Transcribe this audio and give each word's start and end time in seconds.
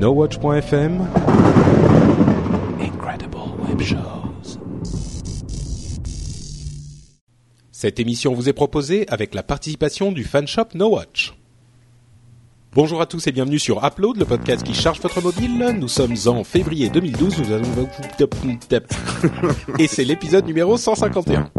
NoWatch.fm 0.00 1.06
Incredible 2.80 3.36
Web 3.68 3.82
Shows. 3.82 4.58
Cette 7.70 8.00
émission 8.00 8.32
vous 8.32 8.48
est 8.48 8.54
proposée 8.54 9.06
avec 9.10 9.34
la 9.34 9.42
participation 9.42 10.10
du 10.10 10.24
fanshop 10.24 10.68
NoWatch. 10.74 11.36
Bonjour 12.72 13.02
à 13.02 13.06
tous 13.06 13.26
et 13.26 13.32
bienvenue 13.32 13.58
sur 13.58 13.84
Upload, 13.84 14.16
le 14.16 14.24
podcast 14.24 14.62
qui 14.62 14.72
charge 14.72 15.00
votre 15.00 15.20
mobile. 15.20 15.76
Nous 15.78 15.88
sommes 15.88 16.14
en 16.28 16.44
février 16.44 16.88
2012, 16.88 17.38
nous 17.38 17.52
allons... 17.52 17.68
Et 19.78 19.86
c'est 19.86 20.04
l'épisode 20.04 20.46
numéro 20.46 20.78
151. 20.78 21.50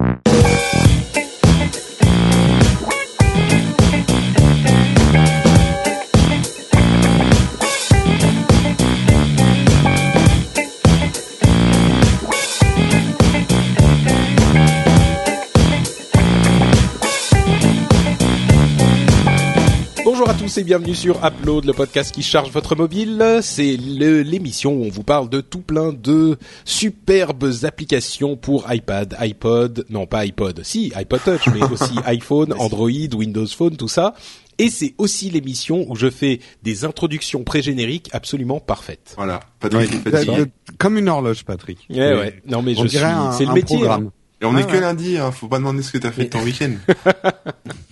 Tous 20.53 20.57
et 20.59 20.63
bienvenue 20.63 20.95
sur 20.95 21.23
Upload, 21.25 21.65
le 21.65 21.73
podcast 21.73 22.13
qui 22.13 22.23
charge 22.23 22.49
votre 22.51 22.75
mobile. 22.75 23.39
C'est 23.41 23.77
le- 23.77 24.21
l'émission 24.21 24.73
où 24.73 24.83
on 24.85 24.89
vous 24.89 25.03
parle 25.03 25.29
de 25.29 25.39
tout 25.39 25.61
plein 25.61 25.93
de 25.93 26.37
superbes 26.65 27.51
applications 27.63 28.35
pour 28.35 28.65
iPad, 28.71 29.15
iPod, 29.19 29.85
non 29.89 30.07
pas 30.07 30.25
iPod, 30.25 30.61
si 30.63 30.91
iPod 30.95 31.21
Touch, 31.23 31.47
mais 31.53 31.61
aussi 31.71 31.93
iPhone, 32.05 32.53
Android, 32.57 32.89
Windows 33.15 33.47
Phone, 33.47 33.77
tout 33.77 33.87
ça. 33.87 34.13
Et 34.57 34.69
c'est 34.69 34.93
aussi 34.97 35.29
l'émission 35.29 35.85
où 35.89 35.95
je 35.95 36.09
fais 36.09 36.39
des 36.63 36.85
introductions 36.85 37.43
pré-génériques 37.43 38.09
absolument 38.11 38.59
parfaites. 38.59 39.13
Voilà, 39.17 39.39
Patrick 39.59 39.89
Ouais, 40.05 40.11
fatigué. 40.11 40.45
comme 40.77 40.97
une 40.97 41.07
horloge, 41.09 41.45
Patrick. 41.45 41.79
Ouais, 41.89 42.13
ouais. 42.15 42.41
Non 42.47 42.61
mais 42.61 42.73
On 42.77 42.83
je 42.83 42.87
suis, 42.87 42.97
c'est 43.37 43.45
le 43.45 43.53
métier. 43.53 43.77
hein. 43.77 43.79
programme. 43.79 44.11
Et 44.41 44.45
on 44.45 44.55
Ah 44.55 44.59
est 44.61 44.67
que 44.67 44.77
lundi, 44.77 45.17
hein, 45.17 45.31
faut 45.31 45.47
pas 45.47 45.59
demander 45.59 45.83
ce 45.83 45.91
que 45.91 45.97
t'as 45.99 46.11
fait 46.11 46.25
de 46.25 46.29
ton 46.29 46.39
week-end. 46.43 46.71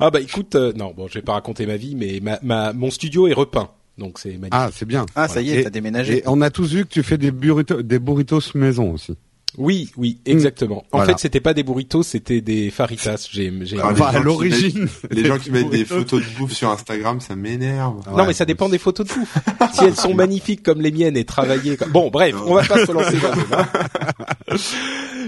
Ah 0.00 0.10
bah 0.10 0.20
écoute, 0.20 0.54
euh, 0.54 0.72
non 0.74 0.92
bon, 0.96 1.08
je 1.08 1.14
vais 1.14 1.22
pas 1.22 1.32
raconter 1.34 1.66
ma 1.66 1.76
vie, 1.76 1.94
mais 1.94 2.20
ma, 2.22 2.38
ma 2.42 2.72
mon 2.72 2.90
studio 2.90 3.28
est 3.28 3.32
repeint, 3.32 3.70
donc 3.98 4.18
c'est 4.18 4.30
magnifique. 4.30 4.50
Ah, 4.52 4.70
c'est 4.72 4.86
bien. 4.86 5.06
Ah, 5.14 5.28
ça 5.28 5.40
y 5.42 5.50
est, 5.50 5.64
t'as 5.64 5.70
déménagé. 5.70 6.18
Et 6.18 6.22
on 6.26 6.40
a 6.40 6.50
tous 6.50 6.72
vu 6.72 6.84
que 6.84 6.90
tu 6.90 7.02
fais 7.02 7.18
des 7.18 7.30
burritos, 7.30 7.82
des 7.82 7.98
burritos 7.98 8.40
maison 8.54 8.92
aussi. 8.92 9.16
Oui, 9.58 9.90
oui, 9.98 10.18
exactement. 10.24 10.84
En 10.92 10.98
Voilà. 10.98 11.12
fait, 11.12 11.20
c'était 11.20 11.40
pas 11.40 11.52
des 11.52 11.62
burritos, 11.62 12.02
c'était 12.02 12.40
des 12.40 12.70
faritas. 12.70 13.28
J'ai, 13.30 13.52
j'ai. 13.62 13.76
Ah, 13.78 13.88
Enfin, 13.92 13.96
gens 13.96 14.06
à 14.06 14.18
qui 14.18 14.24
l'origine. 14.24 14.88
Les 15.10 15.24
gens 15.26 15.38
qui 15.38 15.50
mettent 15.50 15.68
des 15.68 15.84
photos 15.84 16.22
de 16.22 16.38
bouffe 16.38 16.52
sur 16.52 16.70
Instagram, 16.70 17.20
ça 17.20 17.36
m'énerve. 17.36 18.00
non, 18.08 18.14
Ouais. 18.16 18.26
mais 18.28 18.32
ça 18.32 18.46
dépend 18.46 18.68
des 18.70 18.78
photos 18.78 19.06
de 19.08 19.12
bouffe. 19.12 19.36
si 19.74 19.84
elles 19.84 19.96
sont 19.96 20.14
magnifiques 20.14 20.62
comme 20.62 20.80
les 20.80 20.90
miennes 20.90 21.16
et 21.18 21.24
travaillées. 21.24 21.76
Comme... 21.76 21.90
Bon, 21.90 22.08
bref, 22.10 22.34
on 22.46 22.54
va 22.54 22.64
pas 22.64 22.86
se 22.86 22.92
lancer 22.92 23.12
débat. 23.16 23.68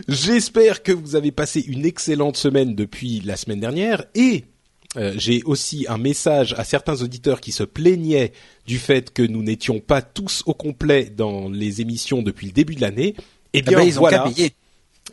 J'espère 0.08 0.82
que 0.82 0.92
vous 0.92 1.16
avez 1.16 1.30
passé 1.30 1.60
une 1.66 1.84
excellente 1.84 2.36
semaine 2.36 2.74
depuis 2.74 3.20
la 3.24 3.36
semaine 3.36 3.60
dernière 3.60 4.04
et 4.14 4.44
euh, 4.96 5.12
j'ai 5.16 5.42
aussi 5.44 5.86
un 5.88 5.98
message 5.98 6.54
à 6.56 6.64
certains 6.64 7.02
auditeurs 7.02 7.40
qui 7.40 7.52
se 7.52 7.64
plaignaient 7.64 8.32
du 8.66 8.78
fait 8.78 9.12
que 9.12 9.22
nous 9.22 9.42
n'étions 9.42 9.80
pas 9.80 10.02
tous 10.02 10.42
au 10.46 10.54
complet 10.54 11.12
dans 11.16 11.48
les 11.48 11.80
émissions 11.80 12.22
depuis 12.22 12.46
le 12.46 12.52
début 12.52 12.74
de 12.76 12.80
l'année. 12.80 13.14
Eh 13.54 13.58
Eh 13.58 13.62
bien, 13.62 13.78
ben, 13.78 13.84
ils 13.86 13.96
ont 13.98 14.00
voilà, 14.00 14.18
qu'à 14.18 14.24
payer. 14.24 14.52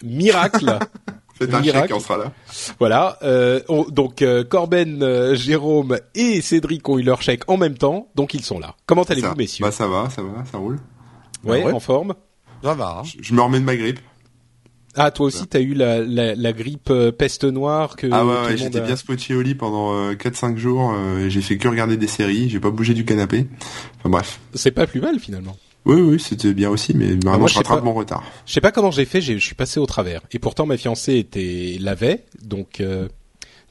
miracle. 0.04 0.80
Faites 1.36 1.54
un 1.56 1.62
Miracle. 1.62 1.88
chèque, 1.88 1.98
on 1.98 2.00
sera 2.00 2.18
là. 2.18 2.32
Voilà, 2.78 3.18
euh, 3.24 3.62
on- 3.68 3.86
donc 3.86 4.22
euh, 4.22 4.44
Corben, 4.44 5.02
euh, 5.02 5.34
Jérôme 5.34 5.98
et 6.14 6.40
Cédric 6.42 6.88
ont 6.88 7.00
eu 7.00 7.04
leur 7.04 7.22
chèque 7.24 7.50
en 7.50 7.58
même 7.58 7.78
temps, 7.80 8.10
donc 8.14 8.36
ils 8.36 8.44
sont 8.44 8.60
là. 8.60 8.76
Comment 8.86 9.02
allez-vous, 9.04 9.34
messieurs 9.36 9.66
Bah 9.66 9.72
ça 9.72 9.88
va, 9.88 10.10
ça 10.12 10.22
va, 10.22 10.44
ça 10.52 10.60
roule. 10.60 10.78
ouais, 11.44 11.64
ouais. 11.64 11.72
en 11.72 11.80
forme. 11.80 12.14
Ça 12.64 12.76
va. 12.76 12.98
hein. 13.00 13.04
Je, 13.06 13.24
je 13.24 13.34
me 13.34 13.42
remets 13.42 13.60
de 13.60 13.66
ma 13.66 13.76
grippe. 13.76 14.00
Ah, 14.94 15.10
toi 15.10 15.28
aussi, 15.28 15.48
t'as 15.48 15.62
eu 15.62 15.74
la, 15.74 16.00
la, 16.02 16.36
la 16.36 16.54
grippe 16.54 16.90
euh, 16.92 17.12
peste 17.12 17.46
noire 17.46 17.96
que 17.96 18.08
ah 18.12 18.24
ouais, 18.26 18.58
j'étais 18.58 18.78
a- 18.80 18.82
bien 18.82 18.96
scotché 18.98 19.34
au 19.34 19.42
lit 19.42 19.56
pendant 19.56 19.96
euh, 19.96 20.14
4-5 20.14 20.58
jours. 20.58 20.94
euh, 20.94 21.26
et 21.26 21.30
j'ai 21.32 21.42
fait 21.42 21.58
que 21.58 21.68
regarder 21.68 21.98
des 21.98 22.08
séries, 22.08 22.50
j'ai 22.50 22.60
pas 22.60 22.70
bougé 22.72 22.94
du 22.94 23.04
canapé. 23.06 23.48
Enfin 24.00 24.10
bref. 24.10 24.40
C'est 24.54 24.70
pas 24.72 24.86
plus 24.86 25.00
mal 25.02 25.18
finalement. 25.20 25.56
Oui, 25.86 26.00
oui, 26.00 26.20
c'était 26.20 26.54
bien 26.54 26.70
aussi, 26.70 26.94
mais 26.94 27.16
moi, 27.24 27.32
vraiment 27.32 27.48
je 27.48 27.54
je 27.54 27.54
sais 27.54 27.58
rattrape 27.60 27.80
pas. 27.80 27.86
mon 27.86 27.94
retard. 27.94 28.24
Je 28.46 28.54
sais 28.54 28.62
pas 28.62 28.72
comment 28.72 28.92
j'ai 28.92 29.06
fait, 29.06 29.20
j'ai- 29.22 29.40
je 29.40 29.46
suis 29.46 29.56
passé 29.56 29.80
au 29.80 29.86
travers. 29.86 30.22
Et 30.32 30.40
pourtant, 30.40 30.66
ma 30.66 30.78
fiancée 30.78 31.16
était 31.18 31.78
l'avait, 31.80 32.24
donc 32.44 32.80
euh, 32.82 33.08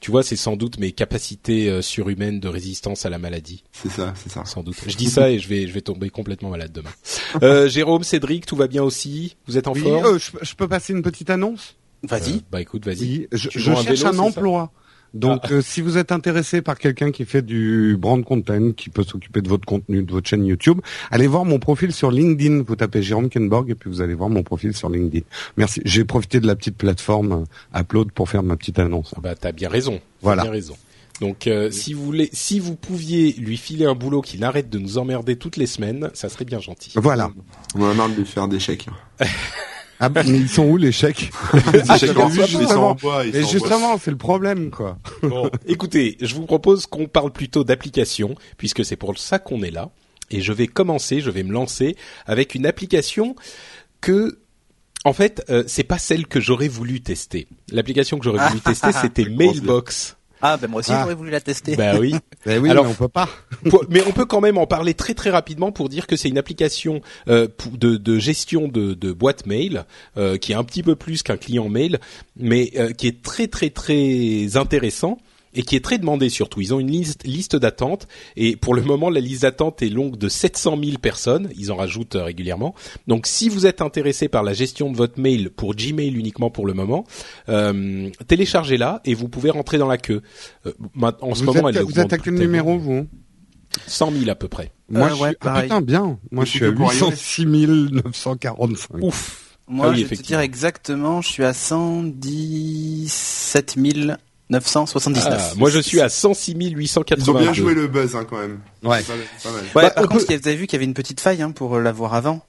tu 0.01 0.11
vois, 0.11 0.21
c'est 0.23 0.35
sans 0.35 0.55
doute 0.57 0.77
mes 0.79 0.91
capacités 0.91 1.69
euh, 1.69 1.81
surhumaines 1.81 2.39
de 2.41 2.47
résistance 2.49 3.05
à 3.05 3.09
la 3.09 3.17
maladie, 3.17 3.63
C'est 3.71 3.89
ça, 3.91 4.13
c'est 4.15 4.29
ça. 4.31 4.43
sans 4.45 4.61
doute. 4.63 4.75
Je 4.87 4.95
dis 4.97 5.05
ça 5.09 5.29
et 5.29 5.39
je 5.39 5.47
vais, 5.47 5.67
je 5.67 5.71
vais 5.73 5.81
tomber 5.81 6.09
complètement 6.09 6.49
malade 6.49 6.71
demain. 6.73 6.89
Euh, 7.43 7.69
Jérôme, 7.69 8.03
Cédric, 8.03 8.45
tout 8.45 8.55
va 8.57 8.67
bien 8.67 8.83
aussi? 8.83 9.37
Vous 9.47 9.57
êtes 9.57 9.67
en 9.67 9.73
Oui, 9.73 9.81
forme? 9.83 10.05
euh, 10.15 10.19
je, 10.19 10.31
je 10.41 10.55
peux 10.55 10.67
passer 10.67 10.91
une 10.93 11.03
petite 11.03 11.29
annonce? 11.29 11.75
Vas-y. 12.03 12.37
Euh, 12.37 12.39
Bah 12.51 12.59
écoute, 12.61 12.83
vas-y. 12.85 12.99
Oui, 13.03 13.27
je, 13.31 13.49
je 13.55 13.71
un 13.71 13.75
cherche 13.75 13.99
vélo, 13.99 14.07
un 14.15 14.19
emploi. 14.19 14.71
Donc, 15.13 15.51
euh, 15.51 15.61
si 15.61 15.81
vous 15.81 15.97
êtes 15.97 16.11
intéressé 16.11 16.61
par 16.61 16.79
quelqu'un 16.79 17.11
qui 17.11 17.25
fait 17.25 17.41
du 17.41 17.97
brand 17.99 18.23
content, 18.23 18.71
qui 18.71 18.89
peut 18.89 19.03
s'occuper 19.03 19.41
de 19.41 19.49
votre 19.49 19.65
contenu, 19.65 20.03
de 20.03 20.11
votre 20.11 20.27
chaîne 20.29 20.45
YouTube, 20.45 20.79
allez 21.11 21.27
voir 21.27 21.43
mon 21.43 21.59
profil 21.59 21.91
sur 21.91 22.11
LinkedIn. 22.11 22.63
Vous 22.65 22.75
tapez 22.77 23.01
Jérôme 23.01 23.29
Kenborg 23.29 23.69
et 23.69 23.75
puis 23.75 23.89
vous 23.89 24.01
allez 24.01 24.13
voir 24.13 24.29
mon 24.29 24.43
profil 24.43 24.73
sur 24.73 24.89
LinkedIn. 24.89 25.25
Merci. 25.57 25.81
J'ai 25.83 26.05
profité 26.05 26.39
de 26.39 26.47
la 26.47 26.55
petite 26.55 26.77
plateforme 26.77 27.45
euh, 27.75 27.79
Upload 27.81 28.11
pour 28.11 28.29
faire 28.29 28.41
ma 28.43 28.55
petite 28.55 28.79
annonce. 28.79 29.13
Bah 29.21 29.35
t'as 29.35 29.51
bien 29.51 29.67
raison. 29.69 29.95
T'as 29.97 30.01
Voilà. 30.21 30.43
bien 30.43 30.51
raison. 30.51 30.77
Donc 31.19 31.45
euh, 31.45 31.69
si 31.71 31.93
vous 31.93 32.03
voulez, 32.05 32.29
si 32.31 32.59
vous 32.59 32.75
pouviez 32.75 33.33
lui 33.33 33.57
filer 33.57 33.85
un 33.85 33.93
boulot 33.95 34.21
qu'il 34.21 34.43
arrête 34.43 34.69
de 34.69 34.79
nous 34.79 34.97
emmerder 34.97 35.35
toutes 35.35 35.57
les 35.57 35.67
semaines, 35.67 36.09
ça 36.13 36.29
serait 36.29 36.45
bien 36.45 36.59
gentil. 36.59 36.93
Voilà. 36.95 37.31
On 37.75 37.83
a 37.85 37.93
marre 37.93 38.09
de 38.09 38.15
lui 38.15 38.25
faire 38.25 38.47
des 38.47 38.59
chèques. 38.59 38.87
Ah, 40.03 40.09
mais 40.09 40.23
ils 40.25 40.49
sont 40.49 40.65
où 40.65 40.77
les 40.77 40.91
chèques 40.91 41.31
Des 41.71 41.97
chèques 41.99 42.17
en 42.17 42.27
ils 42.29 42.33
sont 42.33 42.41
bois. 42.41 42.47
ils 42.47 42.61
Et 42.63 42.67
sont 42.67 42.75
en 42.79 42.95
bois. 42.95 43.23
justement, 43.51 43.97
c'est 43.99 44.09
le 44.11 44.17
problème, 44.17 44.71
quoi. 44.71 44.97
Bon, 45.21 45.49
écoutez, 45.67 46.17
je 46.19 46.33
vous 46.33 46.45
propose 46.47 46.87
qu'on 46.87 47.05
parle 47.07 47.31
plutôt 47.31 47.63
d'application 47.63 48.33
puisque 48.57 48.83
c'est 48.83 48.95
pour 48.95 49.17
ça 49.19 49.37
qu'on 49.37 49.61
est 49.61 49.69
là. 49.69 49.91
Et 50.31 50.41
je 50.41 50.53
vais 50.53 50.65
commencer, 50.67 51.21
je 51.21 51.29
vais 51.29 51.43
me 51.43 51.51
lancer 51.53 51.95
avec 52.25 52.55
une 52.55 52.65
application 52.65 53.35
que 54.01 54.39
en 55.03 55.13
fait, 55.13 55.43
euh, 55.49 55.63
c'est 55.67 55.83
pas 55.83 55.97
celle 55.97 56.27
que 56.27 56.39
j'aurais 56.39 56.67
voulu 56.67 57.01
tester. 57.01 57.47
L'application 57.71 58.17
que 58.17 58.23
j'aurais 58.23 58.47
voulu 58.49 58.59
tester, 58.65 58.91
c'était 58.91 59.25
Mailbox. 59.25 60.17
Ah, 60.41 60.57
ben 60.57 60.67
moi 60.69 60.79
aussi, 60.79 60.91
Ah. 60.93 61.01
j'aurais 61.03 61.15
voulu 61.15 61.29
la 61.29 61.39
tester. 61.41 61.75
Bah 61.75 61.93
oui. 61.99 62.15
Eh 62.47 62.57
oui, 62.57 62.69
Alors- 62.71 62.85
mais 62.85 62.91
on 62.91 62.95
peut 62.95 63.07
pas. 63.07 63.29
Pour- 63.69 63.85
mais 63.89 64.01
on 64.07 64.11
peut 64.11 64.25
quand 64.25 64.41
même 64.41 64.57
en 64.57 64.65
parler 64.65 64.95
très 64.95 65.13
très 65.13 65.29
rapidement 65.29 65.71
pour 65.71 65.89
dire 65.89 66.07
que 66.07 66.15
c'est 66.15 66.27
une 66.29 66.39
application 66.39 67.01
euh, 67.27 67.47
de, 67.73 67.97
de 67.97 68.17
gestion 68.17 68.67
de, 68.67 68.95
de 68.95 69.11
boîte 69.11 69.45
mail 69.45 69.85
euh, 70.17 70.37
qui 70.37 70.51
est 70.53 70.55
un 70.55 70.63
petit 70.63 70.81
peu 70.81 70.95
plus 70.95 71.21
qu'un 71.21 71.37
client 71.37 71.69
mail, 71.69 71.99
mais 72.35 72.71
euh, 72.77 72.91
qui 72.93 73.07
est 73.07 73.21
très 73.21 73.47
très 73.47 73.69
très 73.69 74.57
intéressant 74.57 75.19
et 75.53 75.63
qui 75.63 75.75
est 75.75 75.83
très 75.83 75.97
demandé 75.97 76.29
surtout. 76.29 76.61
Ils 76.61 76.73
ont 76.73 76.79
une 76.79 76.91
liste, 76.91 77.23
liste 77.25 77.55
d'attente 77.55 78.07
et 78.35 78.55
pour 78.55 78.73
le 78.73 78.81
moment 78.81 79.09
la 79.09 79.19
liste 79.19 79.43
d'attente 79.43 79.81
est 79.81 79.89
longue 79.89 80.17
de 80.17 80.29
700 80.29 80.77
000 80.83 80.97
personnes. 80.97 81.49
Ils 81.57 81.71
en 81.71 81.75
rajoutent 81.75 82.15
euh, 82.15 82.23
régulièrement. 82.23 82.73
Donc 83.07 83.27
si 83.27 83.49
vous 83.49 83.65
êtes 83.65 83.81
intéressé 83.81 84.27
par 84.27 84.43
la 84.43 84.53
gestion 84.53 84.91
de 84.91 84.97
votre 84.97 85.19
mail 85.19 85.49
pour 85.49 85.75
Gmail 85.75 86.13
uniquement 86.17 86.49
pour 86.49 86.65
le 86.65 86.73
moment, 86.73 87.05
euh, 87.49 88.09
téléchargez-la 88.27 89.01
et 89.05 89.13
vous 89.13 89.29
pouvez 89.29 89.49
rentrer 89.49 89.77
dans 89.77 89.87
la 89.87 89.97
queue. 89.97 90.21
Euh, 90.65 90.71
en 91.21 91.35
ce 91.35 91.43
Vous 91.43 91.53
moment, 91.53 91.69
êtes, 91.69 91.75
elle 91.77 91.83
vous 91.83 91.99
êtes 91.99 92.13
à 92.13 92.17
quel 92.17 92.35
numéro, 92.35 92.77
vous? 92.77 93.07
100 93.87 94.11
000 94.11 94.29
à 94.29 94.35
peu 94.35 94.49
près. 94.49 94.71
Moi, 94.89 95.07
Euh, 95.07 95.15
je 95.15 95.21
ouais, 95.21 95.29
suis... 95.29 95.37
Ah, 95.41 95.61
putain, 95.61 95.81
bien. 95.81 96.19
Moi, 96.31 96.43
je 96.43 96.49
suis 96.49 96.65
à 96.65 96.71
que 96.71 96.75
pour 96.75 96.93
iOS. 96.93 97.09
806 97.11 97.45
945. 97.45 98.97
Ouf. 99.01 99.57
Moi, 99.67 99.85
Ah 99.87 99.91
oui, 99.91 100.01
je 100.01 100.05
vais 100.07 100.17
te 100.17 100.23
dire 100.23 100.41
exactement, 100.41 101.21
je 101.21 101.29
suis 101.29 101.45
à 101.45 101.53
117 101.53 103.77
979. 104.51 105.33
Ah, 105.51 105.53
moi, 105.57 105.69
je 105.69 105.79
suis 105.79 105.99
à 106.01 106.09
106 106.09 106.51
Ils 106.51 106.75
ont 106.75 106.77
882. 106.77 107.39
bien 107.39 107.53
joué 107.53 107.73
le 107.73 107.87
buzz 107.87 108.15
hein, 108.15 108.25
quand 108.29 108.37
même. 108.37 108.59
Ouais. 108.83 109.01
Pas 109.01 109.13
pas 109.43 109.51
mal. 109.51 109.61
Ouais, 109.63 109.69
Bah, 109.83 109.89
par 109.91 110.03
on 110.03 110.07
contre, 110.07 110.27
peut- 110.27 110.35
vous 110.37 110.47
avez 110.47 110.55
vu 110.55 110.67
qu'il 110.67 110.73
y 110.73 110.79
avait 110.79 110.85
une 110.85 110.93
petite 110.93 111.19
faille 111.19 111.41
hein, 111.41 111.51
pour 111.51 111.79
l'avoir 111.79 112.13
avant? 112.13 112.41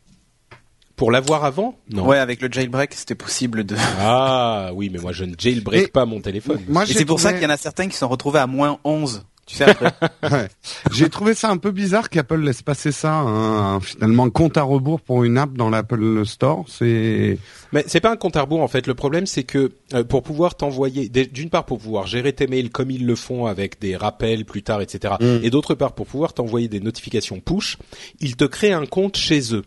Pour 0.96 1.10
l'avoir 1.10 1.44
avant? 1.44 1.78
Non. 1.90 2.06
Ouais, 2.06 2.18
avec 2.18 2.42
le 2.42 2.52
jailbreak, 2.52 2.92
c'était 2.94 3.14
possible 3.14 3.64
de. 3.64 3.76
Ah 3.98 4.70
oui, 4.74 4.90
mais 4.92 4.98
moi 4.98 5.12
je 5.12 5.24
ne 5.24 5.34
jailbreak 5.36 5.84
Et- 5.84 5.88
pas 5.88 6.04
mon 6.04 6.20
téléphone. 6.20 6.60
Moi, 6.68 6.84
Et 6.84 6.92
c'est 6.92 7.04
pour 7.04 7.18
ça 7.18 7.32
qu'il 7.32 7.42
y 7.42 7.46
en 7.46 7.50
a 7.50 7.56
certains 7.56 7.88
qui 7.88 7.96
sont 7.96 8.08
retrouvés 8.08 8.40
à 8.40 8.46
moins 8.46 8.78
11. 8.84 9.24
Tu 9.46 9.56
sais, 9.56 9.64
après. 9.64 9.92
Ouais. 10.30 10.48
J'ai 10.92 11.08
trouvé 11.10 11.34
ça 11.34 11.50
un 11.50 11.56
peu 11.56 11.72
bizarre 11.72 12.08
qu'Apple 12.08 12.40
laisse 12.40 12.62
passer 12.62 12.92
ça, 12.92 13.14
un- 13.14 13.80
finalement, 13.80 14.24
un 14.24 14.30
compte 14.30 14.56
à 14.56 14.62
rebours 14.62 15.00
pour 15.00 15.24
une 15.24 15.36
app 15.36 15.52
dans 15.54 15.68
l'Apple 15.68 16.24
Store. 16.24 16.64
C'est 16.68 17.38
Mais 17.72 17.84
c'est 17.88 18.00
pas 18.00 18.12
un 18.12 18.16
compte 18.16 18.36
à 18.36 18.42
rebours 18.42 18.60
en 18.62 18.68
fait. 18.68 18.86
Le 18.86 18.94
problème 18.94 19.26
c'est 19.26 19.42
que 19.42 19.72
euh, 19.94 20.04
pour 20.04 20.22
pouvoir 20.22 20.54
t'envoyer, 20.54 21.08
d'une 21.08 21.50
part 21.50 21.64
pour 21.64 21.78
pouvoir 21.78 22.06
gérer 22.06 22.32
tes 22.32 22.46
mails 22.46 22.70
comme 22.70 22.90
ils 22.92 23.04
le 23.04 23.16
font 23.16 23.46
avec 23.46 23.80
des 23.80 23.96
rappels 23.96 24.44
plus 24.44 24.62
tard, 24.62 24.80
etc. 24.80 25.14
Mm. 25.20 25.38
Et 25.42 25.50
d'autre 25.50 25.74
part 25.74 25.92
pour 25.92 26.06
pouvoir 26.06 26.34
t'envoyer 26.34 26.68
des 26.68 26.80
notifications 26.80 27.40
push, 27.40 27.78
ils 28.20 28.36
te 28.36 28.44
créent 28.44 28.72
un 28.72 28.86
compte 28.86 29.16
chez 29.16 29.54
eux. 29.54 29.64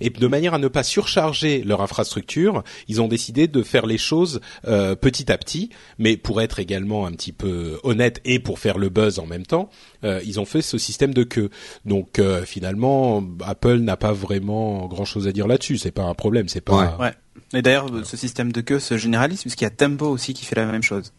Et 0.00 0.10
de 0.10 0.26
manière 0.26 0.54
à 0.54 0.58
ne 0.58 0.68
pas 0.68 0.82
surcharger 0.82 1.62
leur 1.62 1.80
infrastructure, 1.80 2.62
ils 2.88 3.00
ont 3.00 3.08
décidé 3.08 3.48
de 3.48 3.62
faire 3.62 3.86
les 3.86 3.98
choses 3.98 4.40
euh, 4.66 4.94
petit 4.94 5.30
à 5.30 5.38
petit, 5.38 5.70
mais 5.98 6.16
pour 6.16 6.40
être 6.40 6.58
également 6.58 7.06
un 7.06 7.12
petit 7.12 7.32
peu 7.32 7.78
honnête 7.82 8.20
et 8.24 8.38
pour 8.38 8.58
faire 8.58 8.78
le 8.78 8.88
buzz 8.88 9.18
en 9.18 9.26
même 9.26 9.46
temps, 9.46 9.70
euh, 10.04 10.20
ils 10.24 10.40
ont 10.40 10.44
fait 10.44 10.62
ce 10.62 10.78
système 10.78 11.14
de 11.14 11.24
queue. 11.24 11.50
Donc 11.84 12.18
euh, 12.18 12.44
finalement, 12.44 13.22
Apple 13.44 13.78
n'a 13.78 13.96
pas 13.96 14.12
vraiment 14.12 14.86
grand-chose 14.86 15.26
à 15.28 15.32
dire 15.32 15.46
là-dessus. 15.46 15.78
C'est 15.78 15.90
pas 15.90 16.04
un 16.04 16.14
problème. 16.14 16.48
C'est 16.48 16.60
pas. 16.60 16.96
Ouais. 16.98 17.12
Et 17.52 17.62
d'ailleurs, 17.62 17.88
ce 18.04 18.16
système 18.16 18.52
de 18.52 18.60
queue 18.60 18.80
se 18.80 18.96
généralise 18.96 19.42
puisqu'il 19.42 19.64
y 19.64 19.68
a 19.68 19.70
Tempo 19.70 20.06
aussi 20.06 20.34
qui 20.34 20.44
fait 20.44 20.56
la 20.56 20.66
même 20.66 20.82
chose. 20.82 21.12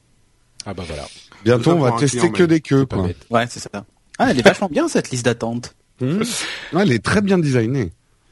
Ah 0.65 0.73
bah 0.73 0.83
voilà. 0.85 1.07
Bientôt, 1.45 1.71
on 1.71 1.79
va 1.79 1.93
tester 1.93 2.31
que 2.31 2.43
des 2.43 2.59
queues. 2.59 2.85
Quoi. 2.85 3.09
Ouais, 3.29 3.45
c'est 3.49 3.59
ça. 3.59 3.69
Ah, 4.19 4.31
elle 4.31 4.39
est 4.39 4.43
vachement 4.43 4.67
bien 4.69 4.87
cette 4.87 5.11
liste 5.11 5.25
d'attente. 5.25 5.75
Mmh. 6.01 6.21
Ouais, 6.73 6.81
elle 6.81 6.91
est 6.91 7.03
très 7.03 7.21
bien 7.21 7.37
designée. 7.37 7.91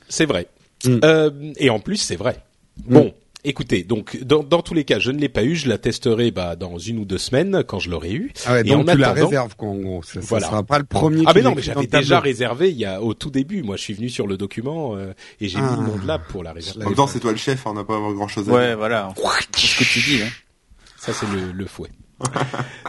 C'est 0.09 0.25
vrai. 0.25 0.47
Mm. 0.85 0.99
Euh, 1.03 1.29
et 1.57 1.69
en 1.69 1.79
plus, 1.79 1.97
c'est 1.97 2.15
vrai. 2.15 2.37
Bon, 2.85 3.13
écoutez, 3.43 3.83
donc 3.83 4.17
dans, 4.23 4.43
dans 4.43 4.61
tous 4.61 4.73
les 4.73 4.83
cas, 4.83 4.99
je 4.99 5.11
ne 5.11 5.19
l'ai 5.19 5.29
pas 5.29 5.43
eu. 5.43 5.55
Je 5.55 5.69
la 5.69 5.77
testerai 5.77 6.31
bah, 6.31 6.55
dans 6.55 6.77
une 6.77 6.99
ou 6.99 7.05
deux 7.05 7.17
semaines 7.17 7.63
quand 7.65 7.79
je 7.79 7.89
l'aurai 7.89 8.11
eu. 8.11 8.33
Ah 8.45 8.53
ouais, 8.53 8.61
Et 8.61 8.63
donc 8.65 8.87
en 8.89 8.91
tu 8.93 8.97
la 8.97 9.13
réserves 9.13 9.55
quoi 9.55 9.69
en 9.69 9.75
gros. 9.77 10.03
Ça, 10.03 10.13
ça 10.15 10.19
Voilà. 10.21 10.47
sera 10.47 10.63
pas 10.63 10.77
le 10.79 10.83
premier. 10.85 11.23
Ah 11.25 11.31
mais 11.33 11.41
non, 11.41 11.53
mais 11.55 11.61
j'avais 11.61 11.87
déjà 11.87 12.15
tableau. 12.17 12.21
réservé 12.23 12.69
il 12.71 12.77
y 12.77 12.85
a 12.85 13.01
au 13.01 13.13
tout 13.13 13.29
début. 13.31 13.63
Moi, 13.63 13.77
je 13.77 13.81
suis 13.83 13.93
venu 13.93 14.09
sur 14.09 14.27
le 14.27 14.35
document 14.37 14.95
euh, 14.95 15.13
et 15.39 15.47
j'ai 15.47 15.59
Ah. 15.61 15.71
mis 15.71 15.81
le 15.81 15.87
nom 15.91 15.97
de 15.97 16.05
l'app 16.05 16.27
pour 16.27 16.43
la 16.43 16.51
réserver. 16.53 16.83
En 16.85 16.89
même 16.89 16.95
temps, 16.95 17.07
c'est 17.07 17.19
toi 17.19 17.31
le 17.31 17.37
chef, 17.37 17.65
on 17.65 17.73
n'a 17.73 17.83
pas 17.85 17.97
grand 17.97 18.27
chose 18.27 18.49
à 18.49 18.53
Ouais, 18.53 18.67
dire. 18.69 18.77
voilà. 18.77 19.13
C'est 19.55 19.67
ce 19.67 19.79
que 19.79 19.83
tu 19.85 19.99
dis. 20.01 20.21
Hein. 20.21 20.29
Ça, 20.97 21.13
c'est 21.13 21.27
le, 21.27 21.51
le 21.53 21.65
fouet. 21.65 21.89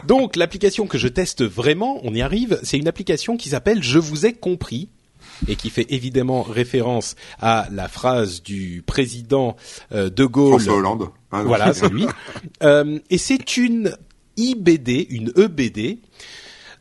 Donc, 0.05 0.35
l'application 0.35 0.87
que 0.87 0.97
je 0.97 1.07
teste 1.07 1.43
vraiment, 1.43 1.99
on 2.03 2.13
y 2.13 2.21
arrive, 2.21 2.59
c'est 2.63 2.77
une 2.77 2.87
application 2.87 3.37
qui 3.37 3.49
s'appelle 3.49 3.83
Je 3.83 3.99
vous 3.99 4.25
ai 4.25 4.33
compris 4.33 4.89
et 5.47 5.55
qui 5.55 5.69
fait 5.69 5.85
évidemment 5.89 6.41
référence 6.41 7.15
à 7.39 7.67
la 7.71 7.87
phrase 7.87 8.41
du 8.41 8.83
président 8.85 9.55
euh, 9.91 10.09
de 10.09 10.25
Gaulle. 10.25 10.59
François 10.59 10.75
Hollande. 10.75 11.09
Ah. 11.31 11.43
Voilà, 11.43 11.73
c'est 11.73 11.89
lui. 11.89 12.05
Euh, 12.63 12.97
et 13.11 13.19
c'est 13.19 13.57
une 13.57 13.95
IBD, 14.37 15.07
une 15.09 15.31
EBD, 15.35 15.99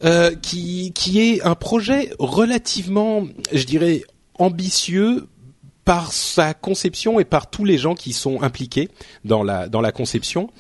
euh, 0.05 0.35
qui 0.35 0.93
qui 0.95 1.21
est 1.21 1.43
un 1.43 1.55
projet 1.55 2.13
relativement, 2.19 3.27
je 3.53 3.65
dirais, 3.65 4.05
ambitieux 4.39 5.27
par 5.85 6.13
sa 6.13 6.55
conception 6.55 7.21
et 7.21 7.25
par 7.25 7.51
tous 7.51 7.65
les 7.65 7.79
gens 7.79 7.95
qui 7.95 8.13
sont 8.13 8.43
impliqués 8.43 8.89
dans 9.25 9.43
la 9.43 9.69
dans 9.69 9.81
la 9.81 9.93
conception. 9.93 10.51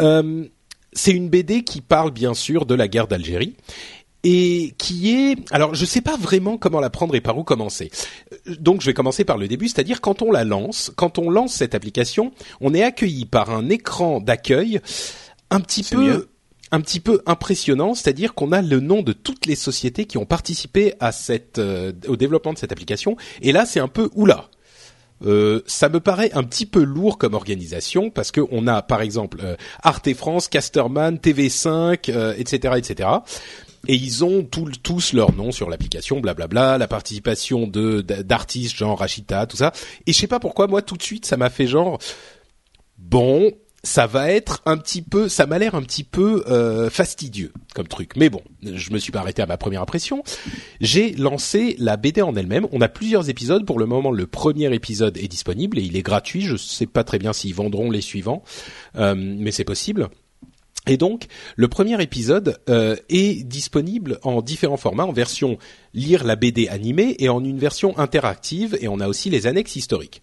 Euh, 0.00 0.44
c'est 0.92 1.12
une 1.12 1.28
BD 1.28 1.64
qui 1.64 1.80
parle 1.80 2.10
bien 2.10 2.34
sûr 2.34 2.66
de 2.66 2.74
la 2.74 2.88
guerre 2.88 3.08
d'Algérie 3.08 3.56
et 4.24 4.74
qui 4.78 5.14
est 5.14 5.36
alors 5.52 5.74
je 5.74 5.84
sais 5.84 6.00
pas 6.00 6.16
vraiment 6.16 6.58
comment 6.58 6.80
la 6.80 6.90
prendre 6.90 7.14
et 7.14 7.20
par 7.20 7.38
où 7.38 7.44
commencer. 7.44 7.90
Euh, 8.32 8.56
Donc 8.58 8.80
je 8.80 8.86
vais 8.86 8.94
commencer 8.94 9.24
par 9.24 9.38
le 9.38 9.48
début, 9.48 9.68
c'est-à-dire 9.68 10.00
quand 10.00 10.22
on 10.22 10.30
la 10.30 10.44
lance, 10.44 10.92
quand 10.96 11.18
on 11.18 11.30
lance 11.30 11.54
cette 11.54 11.74
application, 11.74 12.32
on 12.60 12.74
est 12.74 12.82
accueilli 12.82 13.26
par 13.26 13.50
un 13.50 13.68
écran 13.68 14.20
d'accueil 14.20 14.80
un 15.50 15.60
petit 15.60 15.82
peu 15.82 15.96
mieux. 16.04 16.28
un 16.72 16.80
petit 16.80 17.00
peu 17.00 17.22
impressionnant, 17.26 17.94
c'est-à-dire 17.94 18.34
qu'on 18.34 18.52
a 18.52 18.60
le 18.60 18.80
nom 18.80 19.02
de 19.02 19.12
toutes 19.12 19.46
les 19.46 19.56
sociétés 19.56 20.04
qui 20.04 20.18
ont 20.18 20.26
participé 20.26 20.94
à 21.00 21.12
cette 21.12 21.58
euh, 21.58 21.92
au 22.08 22.16
développement 22.16 22.52
de 22.52 22.58
cette 22.58 22.72
application 22.72 23.16
et 23.40 23.52
là 23.52 23.66
c'est 23.66 23.80
un 23.80 23.88
peu 23.88 24.10
oula. 24.14 24.50
Euh, 25.26 25.62
ça 25.66 25.88
me 25.88 26.00
paraît 26.00 26.30
un 26.32 26.44
petit 26.44 26.66
peu 26.66 26.82
lourd 26.82 27.18
comme 27.18 27.34
organisation 27.34 28.10
parce 28.10 28.30
que 28.30 28.40
on 28.50 28.66
a 28.66 28.82
par 28.82 29.02
exemple 29.02 29.40
euh, 29.42 29.56
Arte 29.82 30.14
France, 30.14 30.48
Casterman, 30.48 31.16
TV5, 31.16 32.10
euh, 32.10 32.34
etc., 32.38 32.74
etc. 32.76 33.08
Et 33.86 33.94
ils 33.94 34.24
ont 34.24 34.42
tous 34.44 35.12
leurs 35.12 35.32
noms 35.34 35.52
sur 35.52 35.70
l'application, 35.70 36.20
blablabla, 36.20 36.78
la 36.78 36.88
participation 36.88 37.66
d'artistes 37.66 38.76
genre 38.76 38.98
Rachita, 38.98 39.46
tout 39.46 39.56
ça. 39.56 39.72
Et 40.06 40.12
je 40.12 40.18
sais 40.18 40.26
pas 40.26 40.40
pourquoi 40.40 40.66
moi 40.66 40.82
tout 40.82 40.96
de 40.96 41.02
suite 41.02 41.26
ça 41.26 41.36
m'a 41.36 41.50
fait 41.50 41.66
genre 41.66 41.98
bon, 42.98 43.52
ça 43.84 44.06
va 44.06 44.30
être 44.30 44.60
un 44.66 44.76
petit 44.76 45.02
peu, 45.02 45.28
ça 45.28 45.46
m'a 45.46 45.58
l'air 45.58 45.74
un 45.74 45.82
petit 45.82 46.04
peu 46.04 46.44
euh, 46.48 46.90
fastidieux 46.90 47.52
comme 47.74 47.86
truc. 47.86 48.16
Mais 48.16 48.28
bon, 48.28 48.42
je 48.62 48.90
me 48.92 48.98
suis 48.98 49.12
pas 49.12 49.20
arrêté 49.20 49.40
à 49.40 49.46
ma 49.46 49.56
première 49.56 49.82
impression. 49.82 50.22
J'ai 50.80 51.12
lancé 51.12 51.76
la 51.78 51.96
BD 51.96 52.22
en 52.22 52.34
elle-même. 52.34 52.66
On 52.72 52.80
a 52.80 52.88
plusieurs 52.88 53.30
épisodes. 53.30 53.64
Pour 53.64 53.78
le 53.78 53.86
moment, 53.86 54.10
le 54.10 54.26
premier 54.26 54.72
épisode 54.74 55.16
est 55.16 55.28
disponible 55.28 55.78
et 55.78 55.82
il 55.82 55.96
est 55.96 56.02
gratuit. 56.02 56.42
Je 56.42 56.56
sais 56.56 56.86
pas 56.86 57.04
très 57.04 57.18
bien 57.18 57.32
s'ils 57.32 57.54
vendront 57.54 57.90
les 57.90 58.00
suivants, 58.00 58.42
euh, 58.96 59.14
mais 59.16 59.52
c'est 59.52 59.64
possible. 59.64 60.08
Et 60.88 60.96
donc, 60.96 61.26
le 61.56 61.68
premier 61.68 62.02
épisode 62.02 62.58
euh, 62.68 62.96
est 63.08 63.44
disponible 63.44 64.18
en 64.22 64.42
différents 64.42 64.76
formats, 64.76 65.04
en 65.04 65.12
version 65.12 65.58
lire 65.94 66.24
la 66.24 66.34
BD 66.34 66.68
animée 66.68 67.14
et 67.18 67.28
en 67.28 67.44
une 67.44 67.58
version 67.58 67.96
interactive, 67.98 68.76
et 68.80 68.88
on 68.88 68.98
a 69.00 69.06
aussi 69.06 69.30
les 69.30 69.46
annexes 69.46 69.76
historiques. 69.76 70.22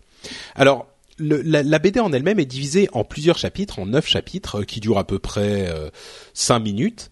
Alors, 0.56 0.88
la, 1.18 1.80
BD 1.80 2.00
en 2.00 2.12
elle-même 2.12 2.40
est 2.40 2.46
divisée 2.46 2.90
en 2.92 3.04
plusieurs 3.06 3.38
chapitres, 3.38 3.80
en 3.80 3.86
neuf 3.86 4.08
chapitres, 4.08 4.62
euh, 4.62 4.64
qui 4.64 4.80
durent 4.80 4.98
à 4.98 5.08
peu 5.08 5.20
près 5.20 5.70
euh, 5.70 5.90
cinq 6.34 6.60
minutes. 6.60 7.12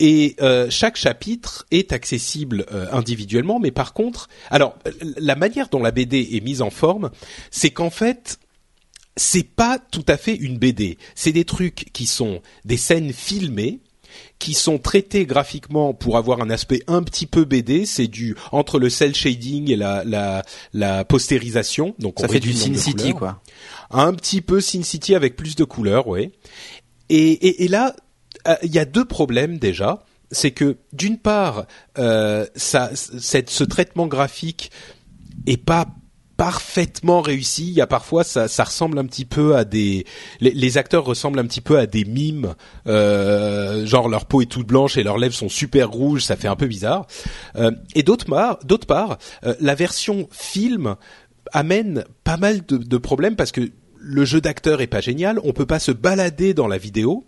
Et 0.00 0.36
chaque 0.70 0.96
chapitre 0.96 1.66
est 1.70 1.92
accessible 1.92 2.66
individuellement, 2.90 3.60
mais 3.60 3.70
par 3.70 3.94
contre, 3.94 4.28
alors 4.50 4.76
la 5.00 5.36
manière 5.36 5.68
dont 5.68 5.80
la 5.80 5.92
BD 5.92 6.30
est 6.32 6.40
mise 6.40 6.62
en 6.62 6.70
forme, 6.70 7.10
c'est 7.52 7.70
qu'en 7.70 7.90
fait, 7.90 8.40
c'est 9.16 9.44
pas 9.48 9.78
tout 9.78 10.04
à 10.08 10.16
fait 10.16 10.34
une 10.34 10.58
BD. 10.58 10.98
C'est 11.14 11.32
des 11.32 11.44
trucs 11.44 11.90
qui 11.92 12.06
sont 12.06 12.42
des 12.64 12.76
scènes 12.76 13.12
filmées, 13.12 13.80
qui 14.38 14.54
sont 14.54 14.78
traitées 14.78 15.26
graphiquement 15.26 15.94
pour 15.94 16.16
avoir 16.16 16.40
un 16.40 16.50
aspect 16.50 16.80
un 16.86 17.02
petit 17.02 17.26
peu 17.26 17.44
BD. 17.44 17.86
C'est 17.86 18.06
du 18.08 18.36
entre 18.52 18.78
le 18.78 18.88
cel 18.90 19.14
shading 19.14 19.70
et 19.70 19.76
la 19.76 20.04
la, 20.04 20.42
la 20.72 21.04
postérisation. 21.04 21.94
Donc 21.98 22.18
Ça 22.18 22.26
on 22.26 22.28
fait 22.28 22.40
du 22.40 22.52
Sin 22.52 22.74
City, 22.74 23.12
couleurs. 23.12 23.18
quoi. 23.18 23.42
Un 23.90 24.12
petit 24.14 24.40
peu 24.40 24.60
Sin 24.60 24.82
City 24.82 25.14
avec 25.14 25.36
plus 25.36 25.56
de 25.56 25.64
couleurs, 25.64 26.06
ouais. 26.08 26.32
Et, 27.08 27.30
et, 27.32 27.64
et 27.64 27.68
là, 27.68 27.94
euh, 28.48 28.54
il 28.62 28.72
y 28.74 28.78
a 28.78 28.84
deux 28.84 29.04
problèmes 29.04 29.58
déjà. 29.58 30.04
C'est 30.30 30.50
que 30.52 30.78
d'une 30.92 31.18
part, 31.18 31.66
euh, 31.98 32.46
ça, 32.56 32.90
cette, 32.94 33.50
ce 33.50 33.62
traitement 33.62 34.06
graphique 34.06 34.70
est 35.46 35.56
pas 35.58 35.86
parfaitement 36.36 37.20
réussi. 37.20 37.68
Il 37.68 37.74
y 37.74 37.80
a 37.80 37.86
parfois 37.86 38.24
ça, 38.24 38.48
ça 38.48 38.64
ressemble 38.64 38.98
un 38.98 39.04
petit 39.06 39.24
peu 39.24 39.56
à 39.56 39.64
des 39.64 40.04
les, 40.40 40.50
les 40.50 40.78
acteurs 40.78 41.04
ressemblent 41.04 41.38
un 41.38 41.46
petit 41.46 41.60
peu 41.60 41.78
à 41.78 41.86
des 41.86 42.04
mimes, 42.04 42.54
euh, 42.86 43.86
genre 43.86 44.08
leur 44.08 44.26
peau 44.26 44.42
est 44.42 44.46
toute 44.46 44.66
blanche 44.66 44.96
et 44.96 45.02
leurs 45.02 45.18
lèvres 45.18 45.34
sont 45.34 45.48
super 45.48 45.90
rouges, 45.90 46.24
ça 46.24 46.36
fait 46.36 46.48
un 46.48 46.56
peu 46.56 46.66
bizarre. 46.66 47.06
Euh, 47.56 47.70
et 47.94 48.02
d'autre 48.02 48.26
part, 48.26 48.58
d'autre 48.64 48.86
part, 48.86 49.18
euh, 49.44 49.54
la 49.60 49.74
version 49.74 50.28
film 50.32 50.96
amène 51.52 52.04
pas 52.24 52.36
mal 52.36 52.64
de, 52.66 52.76
de 52.76 52.96
problèmes 52.98 53.36
parce 53.36 53.52
que 53.52 53.70
le 54.04 54.24
jeu 54.24 54.40
d'acteur 54.40 54.80
est 54.80 54.86
pas 54.86 55.00
génial, 55.00 55.40
on 55.44 55.52
peut 55.52 55.66
pas 55.66 55.78
se 55.78 55.92
balader 55.92 56.52
dans 56.52 56.68
la 56.68 56.78
vidéo. 56.78 57.24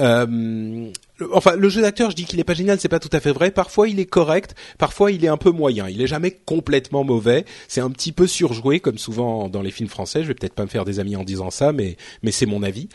Euh, 0.00 0.90
enfin, 1.32 1.56
le 1.56 1.68
jeu 1.68 1.82
d'acteur, 1.82 2.10
je 2.10 2.16
dis 2.16 2.24
qu'il 2.24 2.38
est 2.40 2.44
pas 2.44 2.54
génial, 2.54 2.78
c'est 2.80 2.88
pas 2.88 3.00
tout 3.00 3.08
à 3.12 3.20
fait 3.20 3.32
vrai. 3.32 3.50
Parfois, 3.50 3.88
il 3.88 3.98
est 4.00 4.06
correct, 4.06 4.54
parfois, 4.78 5.10
il 5.12 5.24
est 5.24 5.28
un 5.28 5.36
peu 5.36 5.50
moyen. 5.50 5.88
Il 5.88 6.00
est 6.00 6.06
jamais 6.06 6.30
complètement 6.30 7.04
mauvais. 7.04 7.44
C'est 7.68 7.80
un 7.80 7.90
petit 7.90 8.12
peu 8.12 8.26
surjoué, 8.26 8.80
comme 8.80 8.98
souvent 8.98 9.48
dans 9.48 9.62
les 9.62 9.70
films 9.70 9.88
français. 9.88 10.22
Je 10.22 10.28
vais 10.28 10.34
peut-être 10.34 10.54
pas 10.54 10.64
me 10.64 10.68
faire 10.68 10.84
des 10.84 11.00
amis 11.00 11.16
en 11.16 11.24
disant 11.24 11.50
ça, 11.50 11.72
mais 11.72 11.96
mais 12.22 12.30
c'est 12.30 12.46
mon 12.46 12.62
avis. 12.62 12.88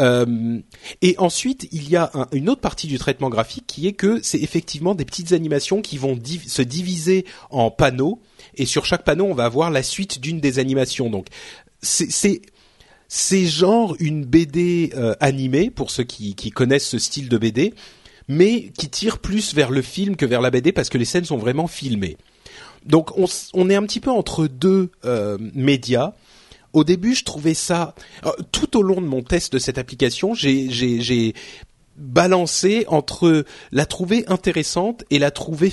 Euh, 0.00 0.58
et 1.02 1.14
ensuite, 1.18 1.68
il 1.72 1.88
y 1.88 1.96
a 1.96 2.10
un- 2.14 2.26
une 2.32 2.48
autre 2.48 2.60
partie 2.60 2.86
du 2.86 2.98
traitement 2.98 3.28
graphique 3.28 3.64
qui 3.66 3.86
est 3.86 3.92
que 3.92 4.20
c'est 4.22 4.40
effectivement 4.40 4.94
des 4.94 5.04
petites 5.04 5.32
animations 5.32 5.82
qui 5.82 5.98
vont 5.98 6.18
se 6.46 6.62
diviser 6.62 7.24
en 7.50 7.70
panneaux. 7.70 8.20
Et 8.54 8.66
sur 8.66 8.84
chaque 8.86 9.04
panneau, 9.04 9.26
on 9.26 9.34
va 9.34 9.44
avoir 9.44 9.70
la 9.70 9.82
suite 9.82 10.20
d'une 10.20 10.40
des 10.40 10.58
animations. 10.58 11.10
Donc, 11.10 11.26
c'est 11.82 12.40
c'est 13.08 13.46
genre 13.46 13.96
une 14.00 14.24
BD 14.24 14.92
euh, 14.96 15.14
animée 15.20 15.70
pour 15.70 15.90
ceux 15.90 16.04
qui, 16.04 16.34
connaissent 16.50 16.88
ce 16.88 16.98
style 16.98 17.28
de 17.28 17.38
BD, 17.38 17.74
mais 18.28 18.70
qui 18.76 18.88
tire 18.88 19.18
plus 19.18 19.54
vers 19.54 19.70
le 19.70 19.82
film 19.82 20.16
que 20.16 20.26
vers 20.26 20.40
la 20.40 20.50
BD 20.50 20.72
parce 20.72 20.88
que 20.88 20.98
les 20.98 21.04
scènes 21.04 21.24
sont 21.24 21.36
vraiment 21.36 21.68
filmées. 21.68 22.16
Donc 22.84 23.10
on, 23.16 23.70
est 23.70 23.74
un 23.74 23.82
petit 23.82 24.00
peu 24.00 24.10
entre 24.10 24.46
deux 24.46 24.90
euh, 25.04 25.38
médias. 25.54 26.14
Au 26.72 26.84
début, 26.84 27.14
je 27.14 27.24
trouvais 27.24 27.54
ça 27.54 27.94
euh, 28.24 28.30
tout 28.52 28.76
au 28.76 28.82
long 28.82 29.00
de 29.00 29.06
mon 29.06 29.22
test 29.22 29.52
de 29.52 29.58
cette 29.58 29.78
application, 29.78 30.34
j'ai 30.34 31.34
balancé 31.96 32.84
entre 32.88 33.44
la 33.72 33.86
trouver 33.86 34.24
intéressante 34.28 35.04
et 35.10 35.18
la 35.18 35.30
trouver 35.30 35.72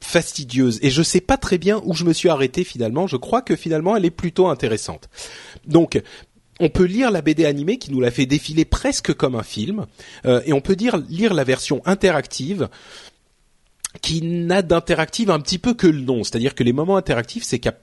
fastidieuse. 0.00 0.78
Et 0.82 0.90
je 0.90 1.02
sais 1.02 1.20
pas 1.20 1.36
très 1.36 1.58
bien 1.58 1.80
où 1.84 1.94
je 1.94 2.04
me 2.04 2.12
suis 2.12 2.28
arrêté 2.28 2.64
finalement. 2.64 3.06
Je 3.06 3.16
crois 3.16 3.42
que 3.42 3.56
finalement 3.56 3.96
elle 3.96 4.04
est 4.04 4.10
plutôt 4.10 4.46
intéressante. 4.48 5.08
Donc 5.66 6.00
on 6.60 6.68
peut 6.68 6.84
lire 6.84 7.10
la 7.10 7.22
BD 7.22 7.44
animée 7.44 7.78
qui 7.78 7.92
nous 7.92 8.00
la 8.00 8.10
fait 8.10 8.26
défiler 8.26 8.64
presque 8.64 9.12
comme 9.14 9.34
un 9.34 9.42
film, 9.42 9.86
euh, 10.24 10.40
et 10.46 10.52
on 10.52 10.60
peut 10.60 10.76
dire 10.76 10.96
lire 11.08 11.34
la 11.34 11.44
version 11.44 11.82
interactive 11.84 12.68
qui 14.02 14.22
n'a 14.22 14.62
d'interactive 14.62 15.30
un 15.30 15.40
petit 15.40 15.58
peu 15.58 15.74
que 15.74 15.86
le 15.86 16.00
nom. 16.00 16.24
C'est-à-dire 16.24 16.54
que 16.54 16.62
les 16.62 16.72
moments 16.72 16.96
interactifs, 16.96 17.44
c'est 17.44 17.58
qu'à 17.58 17.74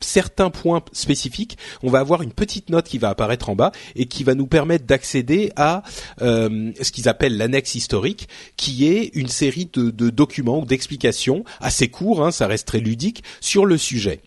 certains 0.00 0.50
points 0.50 0.82
spécifiques, 0.92 1.58
on 1.82 1.90
va 1.90 2.00
avoir 2.00 2.22
une 2.22 2.32
petite 2.32 2.70
note 2.70 2.86
qui 2.86 2.98
va 2.98 3.08
apparaître 3.08 3.48
en 3.48 3.56
bas 3.56 3.72
et 3.96 4.06
qui 4.06 4.24
va 4.24 4.34
nous 4.34 4.46
permettre 4.46 4.84
d'accéder 4.84 5.52
à 5.56 5.82
euh, 6.20 6.72
ce 6.80 6.92
qu'ils 6.92 7.08
appellent 7.08 7.36
l'annexe 7.36 7.74
historique, 7.74 8.28
qui 8.56 8.86
est 8.86 9.10
une 9.14 9.28
série 9.28 9.68
de, 9.72 9.90
de 9.90 10.10
documents 10.10 10.60
ou 10.60 10.66
d'explications 10.66 11.44
assez 11.60 11.88
courts, 11.88 12.24
hein, 12.24 12.30
ça 12.30 12.46
reste 12.46 12.68
très 12.68 12.80
ludique, 12.80 13.22
sur 13.40 13.64
le 13.64 13.78
sujet. 13.78 14.20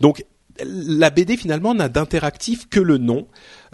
Donc 0.00 0.24
la 0.64 1.10
BD 1.10 1.36
finalement 1.36 1.74
n'a 1.74 1.88
d'interactif 1.88 2.68
que 2.68 2.80
le 2.80 2.98
nom. 2.98 3.26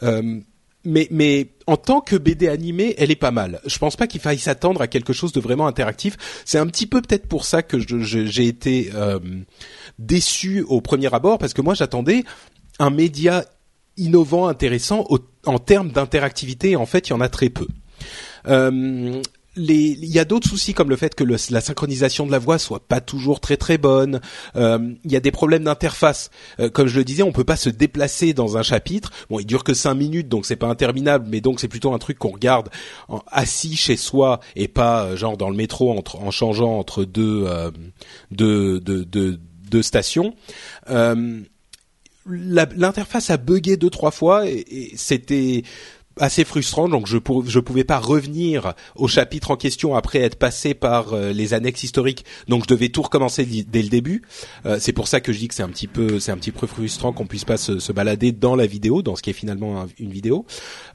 Euh, 0.03 0.41
mais, 0.85 1.09
mais 1.11 1.49
en 1.67 1.77
tant 1.77 2.01
que 2.01 2.17
BD 2.17 2.49
animée, 2.49 2.95
elle 2.99 3.11
est 3.11 3.17
pas 3.17 3.31
mal. 3.31 3.61
Je 3.67 3.79
pense 3.79 3.97
pas 3.97 4.07
qu'il 4.07 4.21
faille 4.21 4.39
s'attendre 4.39 4.81
à 4.81 4.87
quelque 4.87 5.13
chose 5.13 5.33
de 5.33 5.41
vraiment 5.41 5.67
interactif. 5.67 6.17
C'est 6.45 6.59
un 6.59 6.67
petit 6.67 6.87
peu 6.87 7.03
peut-être 7.03 7.27
pour 7.27 7.45
ça 7.45 7.63
que 7.63 7.79
j'ai 7.79 8.47
été 8.47 8.91
euh, 8.95 9.19
déçu 9.99 10.63
au 10.63 10.81
premier 10.81 11.13
abord, 11.13 11.39
parce 11.39 11.53
que 11.53 11.63
moi 11.63 11.75
j'attendais 11.75 12.25
un 12.79 12.91
média 12.91 13.45
innovant, 13.97 14.47
intéressant 14.47 15.05
en 15.45 15.59
termes 15.59 15.91
d'interactivité. 15.91 16.77
En 16.77 16.87
fait, 16.87 17.09
il 17.09 17.11
y 17.11 17.15
en 17.15 17.21
a 17.21 17.29
très 17.29 17.51
peu. 17.51 17.67
Euh, 18.47 19.21
il 19.59 20.05
y 20.07 20.19
a 20.19 20.25
d'autres 20.25 20.49
soucis 20.49 20.75
comme 20.75 20.91
le 20.91 20.97
fait 20.97 21.15
que 21.15 21.25
la 21.25 21.61
synchronisation 21.61 22.27
de 22.27 22.31
la 22.31 22.39
voix 22.39 22.59
soit 22.59 22.81
pas 22.81 23.01
toujours 23.01 23.41
très 23.41 23.57
très 23.57 23.79
bonne. 23.79 24.21
Euh, 24.57 24.95
il 25.05 25.13
y 25.13 25.17
a 25.17 25.21
des 25.21 25.31
problèmes 25.31 25.65
d'interface. 25.65 26.31
Euh, 26.61 26.71
comme 26.71 26.87
je 26.87 26.99
le 26.99 27.05
disais, 27.05 27.23
on 27.23 27.33
peut 27.33 27.45
pas 27.45 27.57
se 27.57 27.71
déplacer 27.71 28.33
dans 28.33 28.57
un 28.57 28.63
chapitre. 28.63 29.11
Bon, 29.31 29.39
il 29.39 29.47
dure 29.47 29.65
que 29.65 29.75
cinq 29.75 29.95
minutes, 29.95 30.29
donc 30.29 30.47
c'est 30.47 30.57
pas 30.57 30.69
interminable, 30.69 31.27
mais 31.29 31.41
donc 31.41 31.61
c'est 31.61 31.69
plutôt 31.69 31.93
un 31.93 31.99
truc 31.99 32.19
qu'on 32.19 32.31
regarde 32.31 32.69
assis 33.27 33.77
chez 33.77 33.97
soi 33.97 34.41
et 34.57 34.69
pas 34.69 35.05
euh, 35.05 35.17
genre 35.17 35.37
dans 35.37 35.51
le 35.51 35.57
métro 35.57 35.91
en 35.91 36.31
changeant 36.31 36.79
entre 36.79 37.05
deux 37.05 37.47
deux, 38.31 38.81
deux, 38.81 39.39
deux, 39.71 39.83
stations. 39.83 40.35
L'interface 42.27 43.31
a 43.31 43.37
bugué 43.37 43.77
deux 43.77 43.91
trois 43.91 44.11
fois 44.11 44.47
et 44.47 44.93
c'était 44.97 45.63
assez 46.21 46.45
frustrant. 46.45 46.89
Donc 46.89 47.07
je 47.07 47.19
je 47.47 47.61
pouvais 47.61 47.85
pas 47.85 47.99
revenir 47.99 48.75
au 48.97 49.09
chapitre 49.09 49.51
en 49.51 49.57
question 49.57 49.95
après 49.95 50.21
être 50.21 50.37
passé 50.37 50.75
par 50.75 51.13
euh, 51.13 51.33
les 51.33 51.55
annexes 51.55 51.85
historiques. 51.85 52.25
Donc 52.49 52.65
je 52.65 52.75
devais 52.75 52.89
tout 52.89 53.03
recommencer 53.03 53.45
dès 53.45 53.83
le 53.83 53.89
début. 53.89 54.23
Euh, 54.67 54.79
c'est 54.81 54.93
pour 54.93 55.09
ça 55.09 55.21
que 55.21 55.33
je 55.33 55.39
dis 55.39 55.49
que 55.49 55.55
c'est 55.55 55.63
un 55.63 55.69
petit 55.69 55.87
peu 55.87 56.21
c'est 56.21 56.33
un 56.33 56.37
petit 56.37 56.53
peu 56.53 56.67
frustrant 56.67 57.13
qu'on 57.13 57.27
puisse 57.27 57.45
pas 57.45 57.57
se, 57.57 57.79
se, 57.79 57.93
balader 57.93 58.33
dans 58.33 58.57
la 58.57 58.67
vidéo, 58.67 59.03
dans 59.03 59.17
ce 59.17 59.23
qui 59.23 59.31
est 59.31 59.35
finalement 59.35 59.87
une 59.99 60.11
vidéo. 60.11 60.47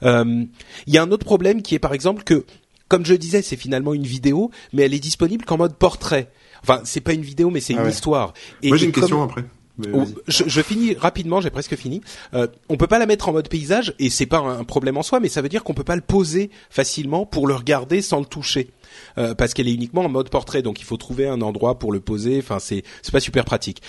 Euh, 0.02 0.44
il 0.86 0.94
y 0.94 0.98
a 0.98 1.02
un 1.02 1.10
autre 1.10 1.24
problème 1.24 1.62
qui 1.62 1.74
est 1.74 1.80
par 1.80 1.94
exemple 1.94 2.24
que 2.24 2.44
comme 2.88 3.06
je 3.06 3.14
disais, 3.14 3.42
c'est 3.42 3.56
finalement 3.56 3.94
une 3.94 4.04
vidéo, 4.04 4.50
mais 4.72 4.82
elle 4.82 4.94
est 4.94 5.00
disponible 5.00 5.44
qu'en 5.44 5.56
mode 5.56 5.74
portrait. 5.74 6.30
Enfin, 6.62 6.80
c'est 6.84 7.00
pas 7.00 7.12
une 7.12 7.22
vidéo, 7.22 7.50
mais 7.50 7.60
c'est 7.60 7.74
ah 7.76 7.82
une 7.82 7.90
histoire. 7.90 8.34
Et, 8.62 8.68
Moi, 8.68 8.76
j'ai 8.76 8.86
une 8.86 8.92
question 8.92 9.22
après 9.22 9.44
je, 9.78 10.44
je, 10.46 10.62
finis 10.62 10.94
rapidement, 10.94 11.40
j'ai 11.40 11.50
presque 11.50 11.76
fini. 11.76 12.00
Euh, 12.32 12.46
on 12.68 12.76
peut 12.76 12.86
pas 12.86 12.98
la 12.98 13.06
mettre 13.06 13.28
en 13.28 13.32
mode 13.32 13.48
paysage 13.48 13.94
et 13.98 14.10
c'est 14.10 14.26
pas 14.26 14.38
un 14.38 14.64
problème 14.64 14.96
en 14.96 15.02
soi, 15.02 15.20
mais 15.20 15.28
ça 15.28 15.42
veut 15.42 15.48
dire 15.48 15.64
qu'on 15.64 15.74
peut 15.74 15.84
pas 15.84 15.96
le 15.96 16.02
poser 16.02 16.50
facilement 16.70 17.26
pour 17.26 17.46
le 17.46 17.54
regarder 17.54 18.02
sans 18.02 18.20
le 18.20 18.26
toucher. 18.26 18.70
Euh, 19.18 19.34
parce 19.34 19.54
qu'elle 19.54 19.66
est 19.66 19.74
uniquement 19.74 20.02
en 20.02 20.08
mode 20.08 20.30
portrait, 20.30 20.62
donc 20.62 20.80
il 20.80 20.84
faut 20.84 20.96
trouver 20.96 21.26
un 21.26 21.40
endroit 21.40 21.78
pour 21.78 21.92
le 21.92 22.00
poser. 22.00 22.38
Enfin, 22.38 22.58
c'est 22.60 22.84
c'est 23.02 23.12
pas 23.12 23.20
super 23.20 23.44
pratique. 23.44 23.82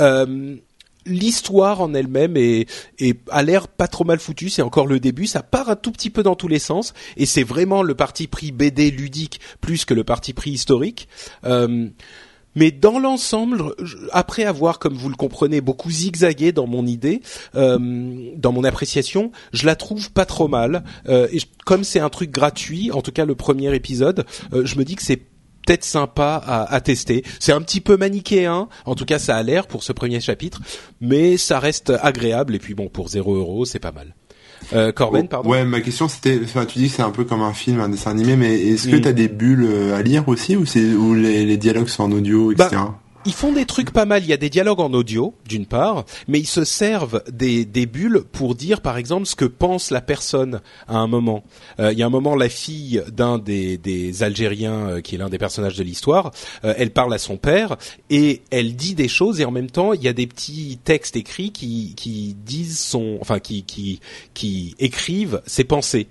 Euh, 0.00 0.56
L'histoire 1.04 1.80
en 1.80 1.94
elle-même 1.94 2.36
est, 2.36 2.70
est 3.00 3.18
a 3.28 3.42
l'air 3.42 3.66
pas 3.66 3.88
trop 3.88 4.04
mal 4.04 4.20
foutue. 4.20 4.50
C'est 4.50 4.62
encore 4.62 4.86
le 4.86 5.00
début. 5.00 5.26
Ça 5.26 5.42
part 5.42 5.68
un 5.68 5.74
tout 5.74 5.90
petit 5.90 6.10
peu 6.10 6.22
dans 6.22 6.36
tous 6.36 6.46
les 6.46 6.60
sens 6.60 6.94
et 7.16 7.26
c'est 7.26 7.42
vraiment 7.42 7.82
le 7.82 7.96
parti 7.96 8.28
pris 8.28 8.52
BD 8.52 8.92
ludique 8.92 9.40
plus 9.60 9.84
que 9.84 9.94
le 9.94 10.04
parti 10.04 10.32
pris 10.32 10.52
historique. 10.52 11.08
Euh, 11.44 11.88
mais 12.54 12.70
dans 12.70 12.98
l'ensemble, 12.98 13.74
après 14.12 14.44
avoir, 14.44 14.78
comme 14.78 14.94
vous 14.94 15.08
le 15.08 15.14
comprenez, 15.14 15.60
beaucoup 15.60 15.90
zigzagué 15.90 16.52
dans 16.52 16.66
mon 16.66 16.86
idée, 16.86 17.22
euh, 17.54 17.78
dans 18.36 18.52
mon 18.52 18.64
appréciation, 18.64 19.32
je 19.52 19.66
la 19.66 19.76
trouve 19.76 20.12
pas 20.12 20.26
trop 20.26 20.48
mal. 20.48 20.84
Euh, 21.08 21.28
et 21.32 21.38
comme 21.64 21.84
c'est 21.84 22.00
un 22.00 22.10
truc 22.10 22.30
gratuit, 22.30 22.90
en 22.90 23.02
tout 23.02 23.12
cas 23.12 23.24
le 23.24 23.34
premier 23.34 23.74
épisode, 23.74 24.24
euh, 24.52 24.64
je 24.64 24.76
me 24.76 24.84
dis 24.84 24.96
que 24.96 25.02
c'est 25.02 25.16
peut-être 25.16 25.84
sympa 25.84 26.42
à, 26.44 26.72
à 26.72 26.80
tester. 26.80 27.24
C'est 27.38 27.52
un 27.52 27.60
petit 27.62 27.80
peu 27.80 27.96
manichéen, 27.96 28.68
en 28.84 28.94
tout 28.94 29.04
cas 29.04 29.18
ça 29.18 29.36
a 29.36 29.42
l'air 29.42 29.66
pour 29.66 29.82
ce 29.82 29.92
premier 29.92 30.20
chapitre, 30.20 30.60
mais 31.00 31.36
ça 31.36 31.58
reste 31.60 31.92
agréable. 32.02 32.54
Et 32.54 32.58
puis 32.58 32.74
bon, 32.74 32.88
pour 32.88 33.08
0 33.08 33.34
euros, 33.36 33.64
c'est 33.64 33.78
pas 33.78 33.92
mal. 33.92 34.14
Euh, 34.72 34.92
Corben, 34.92 35.28
pardon. 35.28 35.50
Ouais, 35.50 35.64
ma 35.64 35.80
question 35.80 36.08
c'était, 36.08 36.40
enfin, 36.42 36.64
tu 36.64 36.78
dis 36.78 36.88
que 36.88 36.96
c'est 36.96 37.02
un 37.02 37.10
peu 37.10 37.24
comme 37.24 37.42
un 37.42 37.52
film, 37.52 37.80
un 37.80 37.88
dessin 37.88 38.10
animé, 38.10 38.36
mais 38.36 38.60
est-ce 38.60 38.88
que 38.88 38.96
mm. 38.96 39.00
tu 39.00 39.08
as 39.08 39.12
des 39.12 39.28
bulles 39.28 39.66
euh, 39.68 39.96
à 39.96 40.02
lire 40.02 40.28
aussi, 40.28 40.56
ou 40.56 40.66
c'est 40.66 40.80
les, 40.80 41.44
les, 41.44 41.56
dialogues 41.56 41.88
sont 41.88 42.04
en 42.04 42.12
audio, 42.12 42.52
etc. 42.52 42.68
Bah, 42.72 42.98
ils 43.24 43.32
font 43.32 43.52
des 43.52 43.66
trucs 43.66 43.90
pas 43.90 44.04
mal. 44.04 44.22
Il 44.22 44.28
y 44.28 44.32
a 44.32 44.36
des 44.36 44.50
dialogues 44.50 44.80
en 44.80 44.92
audio, 44.92 45.34
d'une 45.46 45.66
part, 45.66 46.04
mais 46.28 46.40
ils 46.40 46.46
se 46.46 46.64
servent 46.64 47.22
des, 47.30 47.64
des 47.64 47.86
bulles 47.86 48.22
pour 48.32 48.54
dire, 48.54 48.80
par 48.80 48.96
exemple, 48.96 49.26
ce 49.26 49.36
que 49.36 49.44
pense 49.44 49.90
la 49.90 50.00
personne 50.00 50.60
à 50.88 50.96
un 50.96 51.06
moment. 51.06 51.44
Euh, 51.80 51.92
il 51.92 51.98
y 51.98 52.02
a 52.02 52.06
un 52.06 52.10
moment, 52.10 52.34
la 52.34 52.48
fille 52.48 53.02
d'un 53.12 53.38
des, 53.38 53.78
des 53.78 54.22
Algériens, 54.22 54.88
euh, 54.88 55.00
qui 55.00 55.14
est 55.14 55.18
l'un 55.18 55.28
des 55.28 55.38
personnages 55.38 55.76
de 55.76 55.84
l'histoire, 55.84 56.32
euh, 56.64 56.74
elle 56.76 56.90
parle 56.90 57.14
à 57.14 57.18
son 57.18 57.36
père 57.36 57.76
et 58.10 58.42
elle 58.50 58.74
dit 58.74 58.94
des 58.94 59.08
choses 59.08 59.40
et 59.40 59.44
en 59.44 59.50
même 59.50 59.70
temps, 59.70 59.92
il 59.92 60.02
y 60.02 60.08
a 60.08 60.12
des 60.12 60.26
petits 60.26 60.78
textes 60.82 61.16
écrits 61.16 61.52
qui, 61.52 61.94
qui 61.96 62.36
disent 62.44 62.78
son, 62.78 63.18
enfin, 63.20 63.38
qui, 63.38 63.62
qui, 63.64 64.00
qui 64.34 64.74
écrivent 64.78 65.42
ses 65.46 65.64
pensées. 65.64 66.08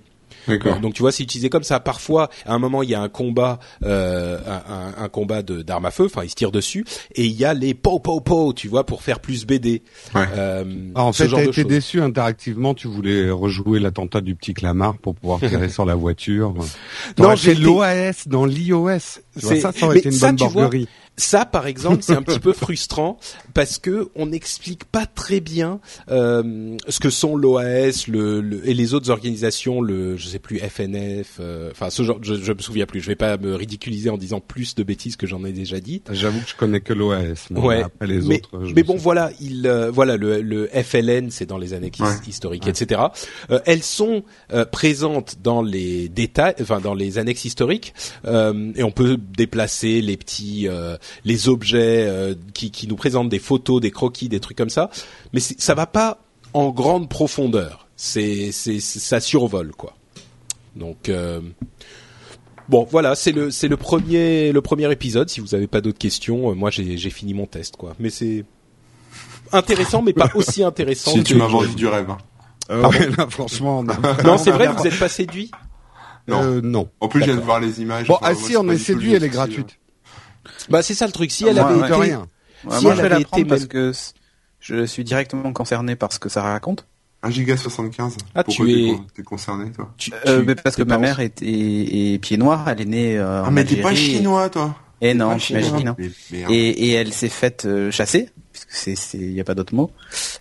Donc 0.48 0.94
tu 0.94 1.02
vois, 1.02 1.12
c'est 1.12 1.22
utilisé 1.22 1.50
comme 1.50 1.62
ça. 1.62 1.80
Parfois, 1.80 2.28
à 2.46 2.54
un 2.54 2.58
moment, 2.58 2.82
il 2.82 2.90
y 2.90 2.94
a 2.94 3.00
un 3.00 3.08
combat, 3.08 3.58
euh, 3.84 4.38
un, 4.46 5.04
un, 5.04 5.08
combat 5.08 5.42
de 5.42 5.62
d'armes 5.62 5.86
à 5.86 5.90
feu. 5.90 6.06
Enfin, 6.06 6.24
ils 6.24 6.30
se 6.30 6.34
tirent 6.34 6.52
dessus, 6.52 6.84
et 7.14 7.24
il 7.24 7.32
y 7.32 7.44
a 7.44 7.54
les 7.54 7.74
po 7.74 7.98
po 7.98 8.20
po, 8.20 8.52
tu 8.52 8.68
vois, 8.68 8.84
pour 8.84 9.02
faire 9.02 9.20
plus 9.20 9.46
BD. 9.46 9.82
Ouais. 10.14 10.22
Euh, 10.36 10.64
ah, 10.94 11.04
en 11.04 11.12
fait, 11.12 11.28
t'as 11.28 11.44
été 11.44 11.64
déçu 11.64 12.00
interactivement. 12.00 12.74
Tu 12.74 12.88
voulais 12.88 13.30
rejouer 13.30 13.80
l'attentat 13.80 14.20
du 14.20 14.34
petit 14.34 14.54
Clamart 14.54 14.96
pour 14.98 15.14
pouvoir 15.14 15.40
tirer 15.48 15.68
sur 15.68 15.84
la 15.84 15.94
voiture. 15.94 16.54
Non, 17.18 17.34
j'ai 17.34 17.54
l'OAS 17.54 18.26
dans 18.26 18.44
l'iOS. 18.44 18.98
Ça, 19.36 19.72
ça 19.72 19.86
aurait 19.86 19.98
été 19.98 20.10
une 20.10 20.18
bonne 20.18 20.36
borguerie. 20.36 20.88
Ça, 21.22 21.44
par 21.44 21.68
exemple, 21.68 22.02
c'est 22.02 22.14
un 22.14 22.22
petit 22.22 22.40
peu 22.40 22.52
frustrant 22.52 23.16
parce 23.54 23.78
que 23.78 24.10
on 24.16 24.26
n'explique 24.26 24.84
pas 24.84 25.06
très 25.06 25.38
bien 25.38 25.80
euh, 26.10 26.76
ce 26.88 26.98
que 26.98 27.10
sont 27.10 27.36
l'OAS 27.36 28.08
le, 28.08 28.60
et 28.64 28.74
les 28.74 28.92
autres 28.92 29.08
organisations, 29.08 29.80
le 29.80 30.16
je 30.16 30.26
sais 30.26 30.40
plus 30.40 30.58
FNF, 30.58 31.36
euh, 31.38 31.70
enfin 31.70 31.90
ce 31.90 32.02
genre, 32.02 32.18
je, 32.22 32.34
je 32.34 32.52
me 32.52 32.58
souviens 32.58 32.86
plus. 32.86 33.00
Je 33.00 33.06
vais 33.06 33.14
pas 33.14 33.36
me 33.36 33.54
ridiculiser 33.54 34.10
en 34.10 34.18
disant 34.18 34.40
plus 34.40 34.74
de 34.74 34.82
bêtises 34.82 35.16
que 35.16 35.28
j'en 35.28 35.44
ai 35.44 35.52
déjà 35.52 35.78
dit. 35.78 36.02
J'avoue 36.10 36.40
que 36.40 36.48
je 36.48 36.56
connais 36.56 36.80
que 36.80 36.92
l'OAS. 36.92 37.48
Ouais. 37.50 37.84
les 38.00 38.20
mais, 38.20 38.36
autres. 38.36 38.72
Mais 38.74 38.82
bon, 38.82 38.96
voilà, 38.96 39.30
il 39.40 39.66
euh, 39.66 39.92
voilà 39.92 40.16
le, 40.16 40.42
le 40.42 40.68
FLN, 40.68 41.30
c'est 41.30 41.46
dans 41.46 41.58
les 41.58 41.72
années 41.72 41.92
historiques, 42.26 42.66
etc. 42.66 43.00
Euh, 43.50 43.60
elles 43.64 43.84
sont 43.84 44.24
présentes 44.72 45.36
dans 45.40 45.62
les 45.62 46.08
détails, 46.08 46.54
enfin 46.60 46.80
dans 46.80 46.94
les 46.94 47.18
annexes 47.18 47.44
historiques, 47.44 47.94
et 48.26 48.82
on 48.82 48.90
peut 48.90 49.16
déplacer 49.16 50.00
les 50.00 50.16
petits 50.16 50.68
les 51.24 51.48
objets 51.48 52.06
euh, 52.06 52.34
qui, 52.54 52.70
qui 52.70 52.86
nous 52.86 52.96
présentent 52.96 53.28
des 53.28 53.38
photos, 53.38 53.80
des 53.80 53.90
croquis, 53.90 54.28
des 54.28 54.40
trucs 54.40 54.56
comme 54.56 54.70
ça. 54.70 54.90
Mais 55.32 55.40
ça 55.40 55.74
va 55.74 55.86
pas 55.86 56.18
en 56.54 56.70
grande 56.70 57.08
profondeur. 57.08 57.88
C'est 57.96 58.50
c'est 58.52 58.80
ça 58.80 59.20
survole 59.20 59.72
quoi. 59.72 59.94
Donc 60.74 61.08
euh, 61.08 61.40
bon 62.68 62.86
voilà 62.90 63.14
c'est 63.14 63.32
le 63.32 63.50
c'est 63.50 63.68
le 63.68 63.76
premier 63.76 64.52
le 64.52 64.60
premier 64.60 64.90
épisode. 64.90 65.28
Si 65.28 65.40
vous 65.40 65.54
avez 65.54 65.66
pas 65.66 65.80
d'autres 65.80 65.98
questions, 65.98 66.50
euh, 66.50 66.54
moi 66.54 66.70
j'ai 66.70 66.96
j'ai 66.96 67.10
fini 67.10 67.34
mon 67.34 67.46
test 67.46 67.76
quoi. 67.76 67.94
Mais 67.98 68.10
c'est 68.10 68.44
intéressant 69.52 70.02
mais 70.02 70.12
pas 70.12 70.30
aussi 70.34 70.62
intéressant. 70.62 71.12
si 71.12 71.22
tu 71.22 71.34
m'as 71.36 71.46
vendu 71.46 71.74
du 71.74 71.86
rêve. 71.86 72.10
Hein. 72.10 72.18
Euh, 72.70 72.90
franchement, 73.28 73.82
non. 73.82 73.94
non 74.24 74.38
c'est 74.38 74.52
vrai, 74.52 74.68
vous 74.68 74.86
êtes 74.86 74.98
pas 74.98 75.08
séduit 75.08 75.50
non. 76.28 76.60
non. 76.62 76.88
En 77.00 77.08
plus, 77.08 77.20
je 77.20 77.24
viens 77.26 77.34
de 77.34 77.40
voir 77.40 77.58
les 77.58 77.82
images. 77.82 78.06
Bon, 78.06 78.16
ah, 78.22 78.32
si 78.36 78.56
on 78.56 78.68
est 78.70 78.78
séduit, 78.78 79.12
elle 79.12 79.24
est 79.24 79.28
gratuite. 79.28 79.78
Bah 80.68 80.82
c'est 80.82 80.94
ça 80.94 81.06
le 81.06 81.12
truc. 81.12 81.30
Si 81.30 81.46
elle 81.46 81.58
avait 81.58 81.78
été, 81.78 81.94
rien. 81.94 82.26
si 82.70 82.84
moi, 82.84 82.92
elle 82.92 82.98
je 82.98 83.14
vais 83.14 83.20
été 83.22 83.44
parce 83.44 83.66
que 83.66 83.92
je 84.60 84.84
suis 84.84 85.04
directement 85.04 85.52
concerné 85.52 85.96
par 85.96 86.12
ce 86.12 86.18
que 86.18 86.28
ça 86.28 86.42
raconte. 86.42 86.86
1 87.22 87.30
giga 87.30 87.56
75. 87.56 88.16
Ah, 88.34 88.42
tu 88.42 88.70
es... 88.70 88.90
es 89.18 89.22
concerné, 89.22 89.70
toi 89.70 89.94
euh, 90.26 90.54
Parce 90.62 90.76
que 90.76 90.82
ma 90.82 90.98
mère 90.98 91.20
est, 91.20 91.40
est, 91.42 92.18
pied 92.20 92.36
noir, 92.36 92.68
elle 92.68 92.80
est 92.80 92.86
née 92.86 93.18
euh, 93.18 93.44
Ah, 93.44 93.50
mais 93.50 93.64
t'es 93.64 93.76
pas 93.76 93.94
chinois, 93.94 94.48
toi 94.50 94.74
Et 95.00 95.10
eh 95.10 95.14
non, 95.14 95.38
j'imagine. 95.38 95.94
Et, 96.48 96.68
et 96.68 96.92
elle 96.92 97.12
s'est 97.12 97.28
faite 97.28 97.64
euh, 97.64 97.92
chasser, 97.92 98.30
puisque 98.52 98.72
c'est, 98.72 98.96
c'est, 98.96 99.18
y 99.18 99.40
a 99.40 99.44
pas 99.44 99.54
d'autre 99.54 99.74
mot. 99.74 99.92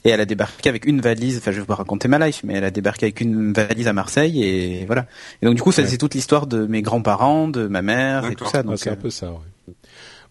Et 0.06 0.10
elle 0.10 0.22
a 0.22 0.26
débarqué 0.26 0.70
avec 0.70 0.86
une 0.88 1.02
valise, 1.02 1.38
enfin, 1.38 1.52
je 1.52 1.60
vais 1.60 1.68
pas 1.68 1.76
raconter 1.76 2.08
ma 2.08 2.18
life, 2.26 2.42
mais 2.44 2.56
elle 2.56 2.64
a 2.64 2.72
débarqué 2.72 3.06
avec 3.06 3.22
une 3.22 3.54
valise 3.54 3.88
à 3.88 3.94
Marseille, 3.94 4.44
et 4.44 4.86
voilà. 4.88 5.06
Et 5.44 5.46
donc, 5.46 5.56
du 5.56 5.62
coup, 5.62 5.72
c'est 5.72 5.98
toute 5.98 6.16
l'histoire 6.16 6.48
de 6.48 6.66
mes 6.66 6.82
grands-parents, 6.82 7.48
de 7.48 7.68
ma 7.68 7.84
mère, 7.84 8.26
et 8.26 8.36
tout 8.36 8.48
ça. 8.48 8.64
Donc, 8.64 8.80
c'est 8.80 8.90
un 8.90 8.96
peu 8.96 9.12
ça, 9.12 9.30
ouais. 9.30 9.38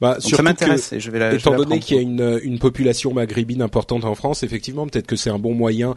Bah, 0.00 0.16
ça 0.19 0.42
m'intéresse. 0.42 0.95
Je 0.97 1.11
vais 1.11 1.19
la, 1.19 1.35
étant 1.35 1.54
donné 1.54 1.78
qu'il 1.78 1.97
y 1.97 1.99
a 1.99 2.02
une, 2.02 2.40
une 2.42 2.59
population 2.59 3.12
maghrébine 3.12 3.62
importante 3.62 4.04
en 4.04 4.14
France, 4.14 4.42
effectivement, 4.42 4.87
peut-être 4.87 5.07
que 5.07 5.16
c'est 5.16 5.30
un 5.30 5.38
bon 5.38 5.54
moyen 5.54 5.95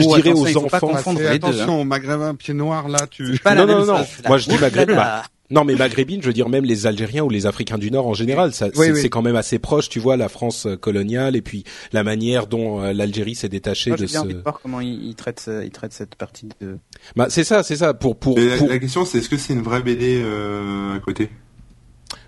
je 0.00 0.14
dirais 0.14 0.32
aux 0.32 0.56
enfants. 0.64 0.88
Pas 0.88 1.30
attention, 1.30 1.80
hein. 1.80 1.84
maghrébin 1.84 2.34
pied 2.34 2.54
noir 2.54 2.88
là, 2.88 3.06
tu. 3.10 3.38
non 3.46 3.66
non 3.66 3.84
non. 3.84 4.04
Moi 4.26 4.38
je 4.38 4.48
dis 4.48 4.58
maghrébin. 4.58 4.94
Bah, 4.94 5.22
non 5.50 5.64
mais 5.64 5.74
maghrébine, 5.74 6.22
je 6.22 6.26
veux 6.26 6.32
dire 6.32 6.48
même 6.48 6.64
les 6.64 6.86
Algériens 6.86 7.22
ou 7.22 7.28
les 7.28 7.46
Africains 7.46 7.76
du 7.76 7.90
Nord 7.90 8.06
en 8.06 8.14
général, 8.14 8.54
ça, 8.54 8.68
c'est, 8.72 9.10
quand 9.10 9.22
même 9.22 9.36
assez 9.36 9.58
proche, 9.58 9.90
tu 9.90 10.00
vois, 10.00 10.16
la 10.16 10.30
France 10.30 10.66
euh, 10.66 10.76
coloniale 10.76 11.36
et 11.36 11.42
puis 11.42 11.64
la 11.92 12.02
manière 12.02 12.46
dont 12.46 12.82
euh, 12.82 12.92
l'Algérie 12.94 13.34
s'est 13.34 13.50
détachée 13.50 13.90
Moi, 13.90 13.98
de 13.98 14.06
ce. 14.06 14.18
Envie 14.18 14.34
de 14.34 14.40
voir 14.40 14.58
comment 14.60 14.80
ils, 14.80 15.14
traitent, 15.14 15.50
ils 15.62 15.70
traitent 15.70 15.92
cette 15.92 16.14
partie 16.14 16.48
de. 16.60 16.78
Bah 17.14 17.26
c'est 17.28 17.44
ça, 17.44 17.62
c'est 17.62 17.76
ça. 17.76 17.92
Pour 17.94 18.16
pour. 18.16 18.38
La, 18.38 18.78
question 18.78 19.04
c'est 19.04 19.18
est-ce 19.18 19.28
que 19.28 19.36
c'est 19.36 19.52
une 19.52 19.62
vraie 19.62 19.82
BD 19.82 20.22
euh, 20.24 20.96
à 20.96 21.00
côté? 21.00 21.30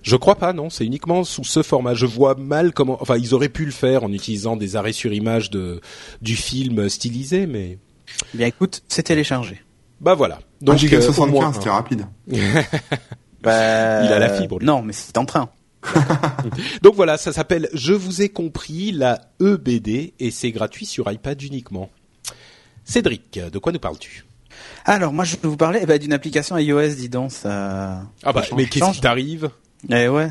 Je 0.07 0.15
crois 0.15 0.37
pas, 0.37 0.53
non. 0.53 0.71
C'est 0.71 0.87
uniquement 0.87 1.25
sous 1.25 1.43
ce 1.43 1.65
format. 1.65 1.95
Je 1.95 2.07
vois 2.07 2.37
mal 2.37 2.73
comment. 2.73 2.97
Enfin, 3.03 3.17
ils 3.17 3.35
auraient 3.35 3.49
pu 3.49 3.65
le 3.65 3.73
faire 3.73 4.05
en 4.05 4.13
utilisant 4.13 4.57
des 4.57 4.77
arrêts 4.77 4.93
sur 4.93 5.13
image 5.13 5.51
de 5.51 5.81
du 6.23 6.37
film 6.37 6.89
stylisé, 6.89 7.47
mais. 7.47 7.79
Eh 8.33 8.39
bien, 8.39 8.47
écoute, 8.47 8.85
c'est 8.87 9.03
téléchargé. 9.03 9.61
Bah 10.01 10.15
voilà. 10.15 10.39
Donc, 10.61 10.81
euh, 10.85 11.01
75, 11.01 11.57
c'était 11.57 11.71
rapide. 11.71 12.07
bah, 12.29 12.37
il 14.05 14.13
a 14.13 14.19
la 14.21 14.29
fibre. 14.29 14.59
Non, 14.63 14.81
mais 14.81 14.93
c'est 14.93 15.19
en 15.19 15.25
train. 15.25 15.51
Donc 16.83 16.95
voilà, 16.95 17.17
ça 17.17 17.33
s'appelle 17.33 17.69
Je 17.75 17.93
vous 17.93 18.23
ai 18.23 18.29
compris, 18.29 18.93
la 18.93 19.21
EBD, 19.41 20.13
et 20.21 20.31
c'est 20.31 20.53
gratuit 20.53 20.87
sur 20.87 21.11
iPad 21.11 21.43
uniquement. 21.43 21.91
Cédric, 22.85 23.41
de 23.41 23.59
quoi 23.59 23.73
nous 23.73 23.81
parles-tu? 23.81 24.25
Alors 24.85 25.13
moi 25.13 25.25
je 25.25 25.37
peux 25.37 25.49
vous 25.49 25.57
parler 25.57 25.81
eh 25.83 25.87
ben, 25.87 25.99
d'une 25.99 26.13
application 26.13 26.57
iOS, 26.57 26.95
dis 26.95 27.09
donc. 27.09 27.33
Ça... 27.33 28.03
Ah 28.23 28.33
bah 28.33 28.43
mais 28.57 28.67
qu'est-ce 28.67 28.93
qui 28.93 29.01
t'arrive? 29.01 29.51
Eh 29.91 30.09
ouais. 30.09 30.29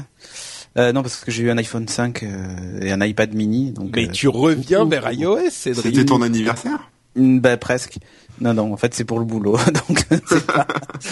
Euh, 0.78 0.92
non 0.92 1.02
parce 1.04 1.24
que 1.24 1.32
j'ai 1.32 1.44
eu 1.44 1.52
un 1.52 1.58
iPhone 1.58 1.88
5 1.88 2.24
euh, 2.24 2.80
et 2.82 2.92
un 2.92 3.02
iPad 3.02 3.34
mini. 3.34 3.72
Donc, 3.72 3.96
mais 3.96 4.10
tu 4.10 4.28
reviens 4.28 4.86
vers 4.86 5.12
iOS, 5.12 5.50
Cédric. 5.50 5.86
C'était 5.86 6.06
ton 6.06 6.22
anniversaire? 6.22 6.92
Mm, 7.16 7.40
Bah 7.40 7.56
presque. 7.58 7.98
Non, 8.42 8.54
non, 8.54 8.74
en 8.74 8.78
fait, 8.78 8.94
c'est 8.94 9.06
pour 9.06 9.20
le 9.20 9.26
boulot. 9.26 9.58
Donc, 9.88 10.06
c'est 10.28 10.46
pas... 10.46 10.68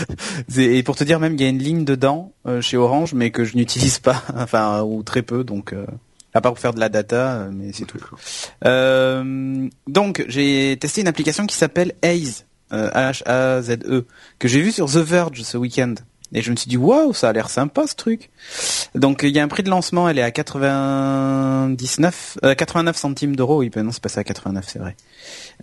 et 0.58 0.84
pour 0.84 0.98
te 0.98 1.06
dire, 1.06 1.22
même, 1.22 1.36
il 1.36 1.42
y 1.42 1.46
a 1.46 1.48
une 1.48 1.60
ligne 1.60 1.86
dedans 1.86 2.34
euh, 2.46 2.60
chez 2.60 2.76
Orange, 2.76 3.14
mais 3.14 3.32
que 3.32 3.46
je 3.46 3.56
n'utilise 3.56 4.00
pas, 4.00 4.22
enfin, 4.36 4.82
ou 4.84 5.04
très 5.04 5.22
peu. 5.22 5.46
Donc, 5.46 5.72
euh, 5.72 5.86
à 6.34 6.42
part 6.42 6.52
pour 6.52 6.60
faire 6.60 6.74
de 6.74 6.82
la 6.82 6.90
data, 6.90 7.34
euh, 7.34 7.50
mais 7.54 7.72
c'est 7.72 7.86
tout. 7.86 8.00
donc, 9.88 10.26
j'ai 10.28 10.76
testé 10.78 11.00
une 11.00 11.08
application 11.08 11.46
qui 11.46 11.56
s'appelle 11.56 11.94
Haze, 12.04 12.46
H-A-Z-E, 12.72 14.06
que 14.40 14.48
j'ai 14.50 14.62
vu 14.62 14.74
sur 14.74 14.88
The 14.88 14.98
Verge 14.98 15.44
ce 15.44 15.58
week-end. 15.58 15.94
Et 16.34 16.42
je 16.42 16.50
me 16.50 16.56
suis 16.56 16.68
dit, 16.68 16.78
waouh, 16.78 17.14
ça 17.14 17.30
a 17.30 17.34
l'air 17.34 17.50
sympa 17.50 17.86
ce 17.86 17.94
truc. 17.94 18.32
Donc 18.96 19.22
il 19.24 19.30
y 19.30 19.40
a 19.40 19.44
un 19.44 19.48
prix 19.48 19.62
de 19.62 19.70
lancement, 19.70 20.10
elle 20.10 20.18
est 20.18 20.24
à 20.24 20.32
99, 20.32 22.40
89 22.58 22.98
centimes 22.98 23.36
d'euros. 23.36 23.60
Oui, 23.60 23.70
ben 23.70 23.84
non, 23.84 23.92
c'est 23.92 24.02
passé 24.02 24.20
à 24.20 24.24
89, 24.24 24.66
c'est 24.68 24.80
vrai. 24.80 24.96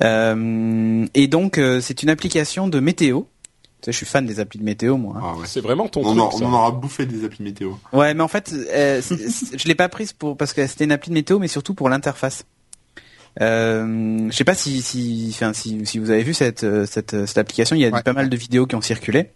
Euh, 0.03 1.07
et 1.15 1.27
donc, 1.27 1.59
euh, 1.59 1.81
c'est 1.81 2.05
une 2.05 2.09
application 2.09 2.69
de 2.69 2.79
météo. 2.79 3.23
Tu 3.83 3.87
sais, 3.87 3.93
je 3.93 3.97
suis 3.97 4.07
fan 4.07 4.27
des 4.27 4.39
applis 4.39 4.61
de 4.61 4.65
météo, 4.65 4.97
moi. 4.97 5.15
Hein. 5.17 5.23
Ah 5.25 5.35
C'est 5.47 5.61
vraiment 5.61 5.89
ton 5.89 6.03
on 6.03 6.15
truc. 6.15 6.21
En, 6.21 6.31
on 6.37 6.47
en 6.47 6.53
aura 6.53 6.71
bouffé 6.71 7.07
des 7.07 7.25
applis 7.25 7.43
météo. 7.43 7.73
Ouais, 7.93 8.15
mais 8.15 8.23
en 8.23 8.29
fait, 8.29 8.53
euh, 8.53 9.03
je 9.03 9.67
l'ai 9.67 9.75
pas 9.75 9.89
prise 9.89 10.13
pour 10.13 10.37
parce 10.37 10.53
que 10.53 10.65
c'était 10.67 10.85
une 10.85 10.93
appli 10.93 11.09
de 11.09 11.15
météo, 11.15 11.41
mais 11.41 11.49
surtout 11.49 11.75
pour 11.75 11.89
l'interface. 11.89 12.45
Euh, 13.41 14.29
je 14.31 14.37
sais 14.37 14.45
pas 14.45 14.55
si 14.55 14.83
si, 14.83 15.31
enfin, 15.33 15.53
si 15.53 15.85
si 15.87 15.99
vous 15.99 16.11
avez 16.11 16.23
vu 16.23 16.35
cette 16.35 16.65
cette, 16.85 17.27
cette 17.27 17.39
application, 17.39 17.75
il 17.75 17.83
y 17.83 17.87
a 17.87 18.03
pas 18.03 18.13
mal 18.13 18.29
de 18.29 18.37
vidéos 18.37 18.67
qui 18.67 18.77
ont 18.77 18.81
circulé. 18.81 19.31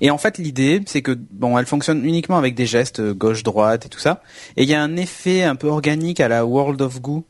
Et 0.00 0.10
en 0.10 0.18
fait, 0.18 0.38
l'idée, 0.38 0.82
c'est 0.86 1.02
que 1.02 1.16
bon, 1.30 1.58
elle 1.58 1.66
fonctionne 1.66 2.04
uniquement 2.04 2.38
avec 2.38 2.54
des 2.54 2.66
gestes 2.66 3.00
gauche-droite 3.00 3.86
et 3.86 3.88
tout 3.88 4.00
ça. 4.00 4.22
Et 4.56 4.64
il 4.64 4.68
y 4.68 4.74
a 4.74 4.82
un 4.82 4.96
effet 4.96 5.42
un 5.44 5.56
peu 5.56 5.68
organique 5.68 6.20
à 6.20 6.28
la 6.28 6.44
World 6.44 6.80
of 6.82 7.00
Goo 7.00 7.24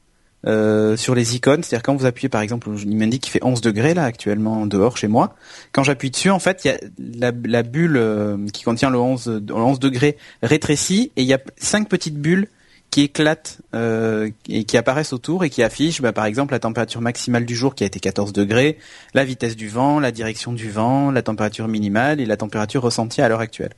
euh, 0.47 0.95
sur 0.99 1.15
les 1.15 1.37
icônes, 1.37 1.63
c'est-à-dire 1.63 1.83
quand 1.83 1.97
vous 1.97 2.05
appuyez 2.05 2.29
par 2.29 2.43
exemple, 2.43 2.69
il 2.85 2.97
m'indique 2.99 3.23
qu'il 3.23 3.33
fait 3.33 3.43
11 3.43 3.63
degrés 3.63 3.95
là 3.95 4.05
actuellement 4.05 4.67
dehors 4.67 4.99
chez 4.99 5.09
moi. 5.09 5.35
Quand 5.73 5.85
j'appuie 5.85 6.11
dessus, 6.11 6.29
en 6.29 6.39
fait, 6.39 6.65
il 6.65 6.69
y 6.69 7.25
a 7.25 7.33
la, 7.47 7.63
bulle 7.63 7.97
euh, 7.97 8.37
qui 8.53 8.63
contient 8.63 8.91
le 8.91 8.99
11, 8.99 9.43
le 9.49 9.55
11 9.55 9.79
degrés 9.79 10.19
rétrécit 10.43 11.13
et 11.17 11.23
il 11.23 11.29
y 11.29 11.33
a 11.33 11.41
cinq 11.57 11.89
petites 11.89 12.19
bulles 12.19 12.49
qui 12.95 13.01
éclatent 13.01 13.59
euh, 13.75 14.31
et 14.49 14.63
qui 14.63 14.77
apparaissent 14.77 15.13
autour 15.13 15.43
et 15.43 15.51
qui 15.51 15.65
affichent 15.65 16.01
bah, 16.01 16.13
par 16.13 16.27
exemple 16.27 16.53
la 16.53 16.61
température 16.61 17.01
maximale 17.01 17.45
du 17.45 17.57
jour 17.57 17.75
qui 17.75 17.83
a 17.83 17.89
été 17.89 17.99
14 17.99 18.33
degrés, 18.33 18.79
la 19.15 19.25
vitesse 19.25 19.57
du 19.57 19.69
vent, 19.69 19.99
la 19.99 20.13
direction 20.13 20.53
du 20.53 20.71
vent, 20.71 21.11
la 21.11 21.21
température 21.23 21.67
minimale 21.67 22.21
et 22.21 22.25
la 22.25 22.37
température 22.37 22.83
ressentie 22.83 23.21
à 23.21 23.29
l'heure 23.29 23.41
actuelle. 23.41 23.73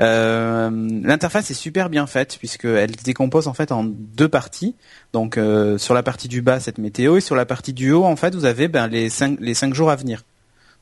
Euh, 0.00 0.70
L'interface 1.02 1.50
est 1.50 1.54
super 1.54 1.90
bien 1.90 2.06
faite 2.06 2.38
puisqu'elle 2.38 2.98
se 2.98 3.04
décompose 3.04 3.48
en 3.48 3.52
fait 3.52 3.70
en 3.70 3.84
deux 3.84 4.30
parties. 4.30 4.76
Donc 5.12 5.36
euh, 5.36 5.76
sur 5.76 5.92
la 5.92 6.02
partie 6.02 6.28
du 6.28 6.40
bas 6.40 6.58
cette 6.58 6.78
météo 6.78 7.18
et 7.18 7.20
sur 7.20 7.36
la 7.36 7.44
partie 7.44 7.74
du 7.74 7.92
haut 7.92 8.06
en 8.06 8.16
fait 8.16 8.34
vous 8.34 8.46
avez 8.46 8.68
ben, 8.68 8.86
les 8.86 9.10
cinq 9.10 9.36
les 9.40 9.52
cinq 9.52 9.74
jours 9.74 9.90
à 9.90 9.96
venir. 9.96 10.24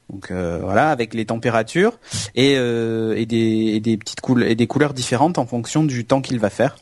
Donc 0.09 0.31
euh, 0.31 0.61
voilà 0.63 0.91
avec 0.91 1.15
les 1.15 1.25
températures 1.25 1.99
et, 2.37 2.55
euh, 2.59 3.17
et 3.17 3.27
des, 3.27 3.73
et 3.75 3.81
des 3.81 3.97
petites 3.97 4.21
couleurs 4.21 4.49
et 4.49 4.55
des 4.55 4.69
couleurs 4.69 4.95
différentes 4.95 5.37
en 5.37 5.47
fonction 5.47 5.83
du 5.83 6.05
temps 6.05 6.21
qu'il 6.21 6.39
va 6.39 6.49
faire. 6.49 6.77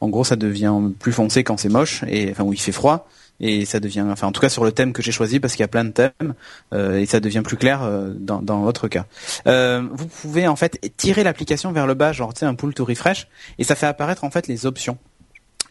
En 0.00 0.08
gros 0.08 0.24
ça 0.24 0.36
devient 0.36 0.74
plus 0.98 1.12
foncé 1.12 1.44
quand 1.44 1.56
c'est 1.56 1.68
moche 1.68 2.04
et 2.08 2.30
enfin 2.30 2.44
où 2.44 2.52
il 2.52 2.60
fait 2.60 2.72
froid 2.72 3.08
et 3.40 3.64
ça 3.64 3.80
devient, 3.80 4.04
enfin 4.10 4.26
en 4.26 4.32
tout 4.32 4.40
cas 4.40 4.48
sur 4.48 4.64
le 4.64 4.72
thème 4.72 4.92
que 4.92 5.02
j'ai 5.02 5.12
choisi 5.12 5.40
parce 5.40 5.54
qu'il 5.54 5.60
y 5.60 5.64
a 5.64 5.68
plein 5.68 5.84
de 5.84 5.90
thèmes 5.90 6.34
euh, 6.72 6.98
et 6.98 7.06
ça 7.06 7.20
devient 7.20 7.42
plus 7.44 7.56
clair 7.56 7.82
euh, 7.82 8.12
dans, 8.18 8.60
votre 8.62 8.88
cas. 8.88 9.06
Euh, 9.46 9.86
vous 9.92 10.06
pouvez 10.06 10.48
en 10.48 10.56
fait 10.56 10.92
tirer 10.96 11.22
l'application 11.22 11.72
vers 11.72 11.86
le 11.86 11.94
bas, 11.94 12.12
genre 12.12 12.34
tu 12.34 12.40
sais 12.40 12.46
un 12.46 12.54
pull 12.54 12.74
to 12.74 12.84
refresh 12.84 13.28
et 13.58 13.64
ça 13.64 13.74
fait 13.74 13.86
apparaître 13.86 14.24
en 14.24 14.30
fait 14.30 14.48
les 14.48 14.66
options. 14.66 14.98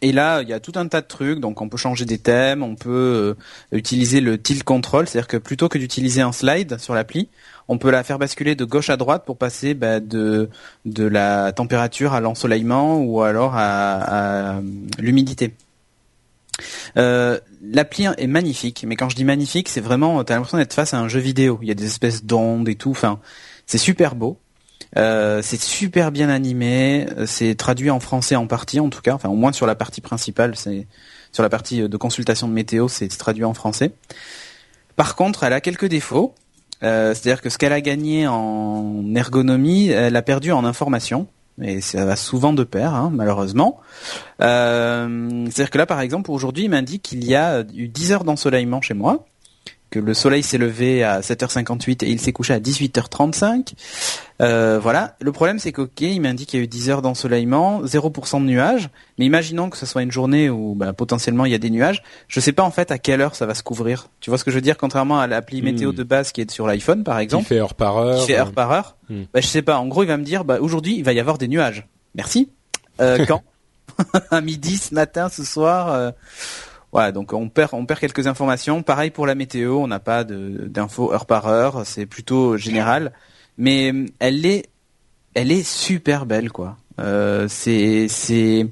Et 0.00 0.12
là, 0.12 0.42
il 0.42 0.48
y 0.48 0.52
a 0.52 0.60
tout 0.60 0.72
un 0.76 0.86
tas 0.86 1.00
de 1.00 1.06
trucs. 1.06 1.40
Donc, 1.40 1.60
on 1.60 1.68
peut 1.68 1.76
changer 1.76 2.04
des 2.04 2.18
thèmes, 2.18 2.62
on 2.62 2.76
peut 2.76 3.36
utiliser 3.72 4.20
le 4.20 4.40
tilt 4.40 4.62
control, 4.62 5.08
c'est-à-dire 5.08 5.28
que 5.28 5.36
plutôt 5.36 5.68
que 5.68 5.78
d'utiliser 5.78 6.20
un 6.20 6.32
slide 6.32 6.78
sur 6.78 6.94
l'appli, 6.94 7.28
on 7.68 7.78
peut 7.78 7.90
la 7.90 8.02
faire 8.04 8.18
basculer 8.18 8.54
de 8.54 8.64
gauche 8.64 8.90
à 8.90 8.96
droite 8.96 9.24
pour 9.26 9.36
passer 9.36 9.74
bah, 9.74 10.00
de 10.00 10.48
de 10.84 11.04
la 11.04 11.52
température 11.52 12.14
à 12.14 12.20
l'ensoleillement 12.20 13.00
ou 13.00 13.22
alors 13.22 13.54
à, 13.54 14.56
à 14.56 14.60
l'humidité. 14.98 15.54
Euh, 16.96 17.38
L'appli 17.60 18.04
est 18.04 18.26
magnifique, 18.26 18.84
mais 18.86 18.94
quand 18.94 19.08
je 19.08 19.16
dis 19.16 19.24
magnifique, 19.24 19.68
c'est 19.68 19.80
vraiment, 19.80 20.22
t'as 20.22 20.34
l'impression 20.34 20.58
d'être 20.58 20.74
face 20.74 20.94
à 20.94 20.98
un 20.98 21.08
jeu 21.08 21.18
vidéo. 21.18 21.58
Il 21.60 21.68
y 21.68 21.72
a 21.72 21.74
des 21.74 21.86
espèces 21.86 22.24
d'ondes 22.24 22.68
et 22.68 22.76
tout. 22.76 22.90
Enfin, 22.90 23.18
c'est 23.66 23.78
super 23.78 24.14
beau. 24.14 24.38
Euh, 24.96 25.42
c'est 25.42 25.60
super 25.60 26.10
bien 26.12 26.28
animé. 26.28 27.06
C'est 27.26 27.54
traduit 27.54 27.90
en 27.90 28.00
français 28.00 28.36
en 28.36 28.46
partie, 28.46 28.80
en 28.80 28.88
tout 28.88 29.02
cas. 29.02 29.14
Enfin, 29.14 29.28
au 29.28 29.34
moins 29.34 29.52
sur 29.52 29.66
la 29.66 29.74
partie 29.74 30.00
principale, 30.00 30.56
c'est 30.56 30.86
sur 31.32 31.42
la 31.42 31.48
partie 31.48 31.88
de 31.88 31.96
consultation 31.96 32.48
de 32.48 32.52
météo, 32.52 32.88
c'est 32.88 33.08
traduit 33.08 33.44
en 33.44 33.54
français. 33.54 33.92
Par 34.96 35.14
contre, 35.14 35.44
elle 35.44 35.52
a 35.52 35.60
quelques 35.60 35.86
défauts. 35.86 36.34
Euh, 36.82 37.14
C'est-à-dire 37.14 37.42
que 37.42 37.50
ce 37.50 37.58
qu'elle 37.58 37.72
a 37.72 37.80
gagné 37.80 38.26
en 38.26 39.14
ergonomie, 39.14 39.88
elle 39.88 40.16
a 40.16 40.22
perdu 40.22 40.52
en 40.52 40.64
information 40.64 41.26
et 41.60 41.80
ça 41.80 42.04
va 42.04 42.16
souvent 42.16 42.52
de 42.52 42.64
pair, 42.64 42.94
hein, 42.94 43.10
malheureusement. 43.12 43.80
Euh, 44.40 45.44
C'est-à-dire 45.46 45.70
que 45.70 45.78
là, 45.78 45.86
par 45.86 46.00
exemple, 46.00 46.30
aujourd'hui, 46.30 46.64
il 46.64 46.70
m'indique 46.70 47.02
qu'il 47.02 47.24
y 47.24 47.34
a 47.34 47.64
eu 47.74 47.88
10 47.88 48.12
heures 48.12 48.24
d'ensoleillement 48.24 48.80
chez 48.80 48.94
moi, 48.94 49.26
que 49.90 49.98
le 49.98 50.14
soleil 50.14 50.42
s'est 50.42 50.58
levé 50.58 51.02
à 51.02 51.20
7h58 51.20 52.04
et 52.04 52.10
il 52.10 52.20
s'est 52.20 52.32
couché 52.32 52.54
à 52.54 52.60
18h35. 52.60 53.72
Euh, 54.40 54.78
voilà. 54.80 55.16
Le 55.20 55.32
problème, 55.32 55.58
c'est 55.58 55.72
qu'ok, 55.72 56.00
il 56.00 56.20
m'indique 56.20 56.50
qu'il 56.50 56.60
y 56.60 56.62
a 56.62 56.64
eu 56.64 56.68
10 56.68 56.90
heures 56.90 57.02
d'ensoleillement, 57.02 57.82
0% 57.82 58.40
de 58.40 58.46
nuages. 58.46 58.88
Mais 59.18 59.26
imaginons 59.26 59.68
que 59.70 59.76
ce 59.76 59.86
soit 59.86 60.02
une 60.02 60.12
journée 60.12 60.48
où 60.48 60.74
bah, 60.74 60.92
potentiellement 60.92 61.44
il 61.44 61.52
y 61.52 61.54
a 61.54 61.58
des 61.58 61.70
nuages. 61.70 62.02
Je 62.28 62.40
sais 62.40 62.52
pas 62.52 62.62
en 62.62 62.70
fait 62.70 62.90
à 62.90 62.98
quelle 62.98 63.20
heure 63.20 63.34
ça 63.34 63.46
va 63.46 63.54
se 63.54 63.62
couvrir. 63.62 64.08
Tu 64.20 64.30
vois 64.30 64.38
ce 64.38 64.44
que 64.44 64.50
je 64.50 64.56
veux 64.56 64.62
dire? 64.62 64.76
Contrairement 64.76 65.18
à 65.18 65.26
l'appli 65.26 65.62
météo 65.62 65.92
hmm. 65.92 65.96
de 65.96 66.02
base 66.04 66.32
qui 66.32 66.40
est 66.40 66.50
sur 66.50 66.66
l'iPhone, 66.66 67.04
par 67.04 67.18
exemple. 67.18 67.44
Qui 67.44 67.48
fait 67.48 67.60
heure 67.60 67.74
par 67.74 67.96
heure. 67.96 68.20
Qui 68.20 68.26
fait 68.28 68.38
heure 68.38 68.52
par 68.52 68.70
heure. 68.70 68.96
Hmm. 69.08 69.24
Bah, 69.32 69.40
je 69.40 69.46
sais 69.46 69.62
pas. 69.62 69.78
En 69.78 69.86
gros, 69.86 70.04
il 70.04 70.08
va 70.08 70.16
me 70.16 70.24
dire, 70.24 70.44
bah, 70.44 70.58
aujourd'hui, 70.60 70.96
il 70.96 71.04
va 71.04 71.12
y 71.12 71.20
avoir 71.20 71.38
des 71.38 71.48
nuages. 71.48 71.88
Merci. 72.14 72.50
Euh, 73.00 73.24
quand? 73.28 73.42
À 74.30 74.40
midi, 74.40 74.76
ce 74.76 74.94
matin, 74.94 75.28
ce 75.28 75.42
soir. 75.42 75.92
Euh... 75.92 76.12
Voilà, 76.92 77.12
donc 77.12 77.32
on 77.32 77.48
perd, 77.48 77.70
on 77.72 77.84
perd 77.84 78.00
quelques 78.00 78.26
informations. 78.26 78.82
Pareil 78.82 79.10
pour 79.10 79.26
la 79.26 79.34
météo, 79.34 79.78
on 79.78 79.88
n'a 79.88 79.98
pas 80.00 80.24
d'infos 80.24 81.12
heure 81.12 81.26
par 81.26 81.46
heure, 81.46 81.82
c'est 81.84 82.06
plutôt 82.06 82.56
général. 82.56 83.12
Mais 83.58 83.92
euh, 83.92 84.06
elle 84.20 84.46
est, 84.46 84.66
elle 85.34 85.52
est 85.52 85.66
super 85.66 86.24
belle, 86.24 86.50
quoi. 86.50 86.76
Euh, 87.00 87.46
c'est, 87.48 88.08
c'est, 88.08 88.66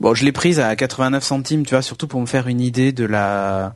bon, 0.00 0.14
je 0.14 0.24
l'ai 0.24 0.32
prise 0.32 0.60
à 0.60 0.74
89 0.74 1.22
centimes, 1.22 1.66
tu 1.66 1.70
vois, 1.74 1.82
surtout 1.82 2.06
pour 2.06 2.20
me 2.20 2.26
faire 2.26 2.48
une 2.48 2.60
idée 2.60 2.92
de 2.92 3.04
la, 3.04 3.74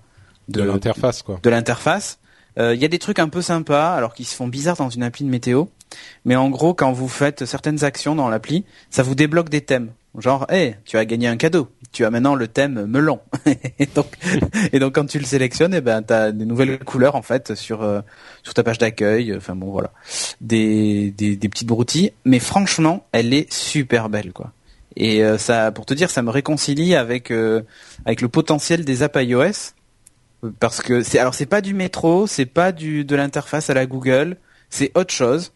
de, 0.49 0.63
l'interface, 0.63 1.23
quoi. 1.23 1.41
De 1.43 1.51
l'interface. 1.51 2.19
Euh, 2.59 2.75
il 2.75 2.81
y 2.81 2.85
a 2.85 2.89
des 2.89 2.99
trucs 2.99 3.19
un 3.19 3.29
peu 3.29 3.43
sympas, 3.43 3.95
alors 3.95 4.15
qui 4.15 4.25
se 4.25 4.35
font 4.35 4.49
bizarres 4.49 4.77
dans 4.77 4.89
une 4.89 5.03
appli 5.03 5.25
de 5.25 5.31
météo. 5.31 5.67
Mais 6.25 6.37
en 6.37 6.51
gros, 6.51 6.75
quand 6.75 6.93
vous 6.93 7.09
faites 7.09 7.45
certaines 7.45 7.85
actions 7.85 8.15
dans 8.15 8.29
l'appli, 8.29 8.65
ça 8.91 9.03
vous 9.03 9.15
débloque 9.15 9.49
des 9.49 9.61
thèmes. 9.61 9.93
Genre, 10.17 10.47
hé, 10.51 10.75
tu 10.85 10.97
as 10.97 11.05
gagné 11.05 11.29
un 11.29 11.37
cadeau. 11.37 11.69
Tu 11.93 12.05
as 12.05 12.11
maintenant 12.11 12.35
le 12.35 12.49
thème 12.49 12.87
melon. 12.87 13.21
et 13.79 13.87
donc, 13.87 14.07
et 14.73 14.79
donc 14.79 14.95
quand 14.95 15.07
tu 15.07 15.19
le 15.19 15.25
sélectionnes, 15.25 15.75
eh 15.75 15.81
ben, 15.81 16.03
t'as 16.03 16.33
des 16.33 16.45
nouvelles 16.45 16.79
couleurs 16.81 17.15
en 17.15 17.23
fait 17.23 17.55
sur 17.55 17.83
euh, 17.83 18.01
sur 18.43 18.55
ta 18.55 18.63
page 18.63 18.79
d'accueil. 18.79 19.35
Enfin 19.37 19.55
bon, 19.55 19.71
voilà, 19.71 19.93
des, 20.41 21.13
des 21.13 21.37
des 21.37 21.49
petites 21.49 21.69
broutilles. 21.69 22.13
Mais 22.25 22.41
franchement, 22.41 23.07
elle 23.13 23.33
est 23.33 23.53
super 23.53 24.09
belle, 24.09 24.33
quoi. 24.33 24.53
Et 24.97 25.23
euh, 25.23 25.39
ça, 25.39 25.71
pour 25.71 25.87
te 25.87 25.95
dire, 25.95 26.11
ça 26.11 26.23
me 26.23 26.31
réconcilie 26.31 26.97
avec 26.97 27.31
euh, 27.31 27.63
avec 28.05 28.21
le 28.21 28.29
potentiel 28.29 28.85
des 28.85 29.03
apps 29.03 29.23
iOS 29.23 29.73
parce 30.61 30.81
que 30.81 31.03
c'est 31.03 31.19
alors 31.19 31.35
c'est 31.35 31.47
pas 31.47 31.61
du 31.61 31.75
métro, 31.75 32.27
c'est 32.27 32.47
pas 32.47 32.73
du 32.73 33.05
de 33.05 33.17
l'interface 33.17 33.71
à 33.71 33.75
la 33.75 33.87
Google, 33.87 34.37
c'est 34.71 34.91
autre 34.97 35.13
chose. 35.13 35.53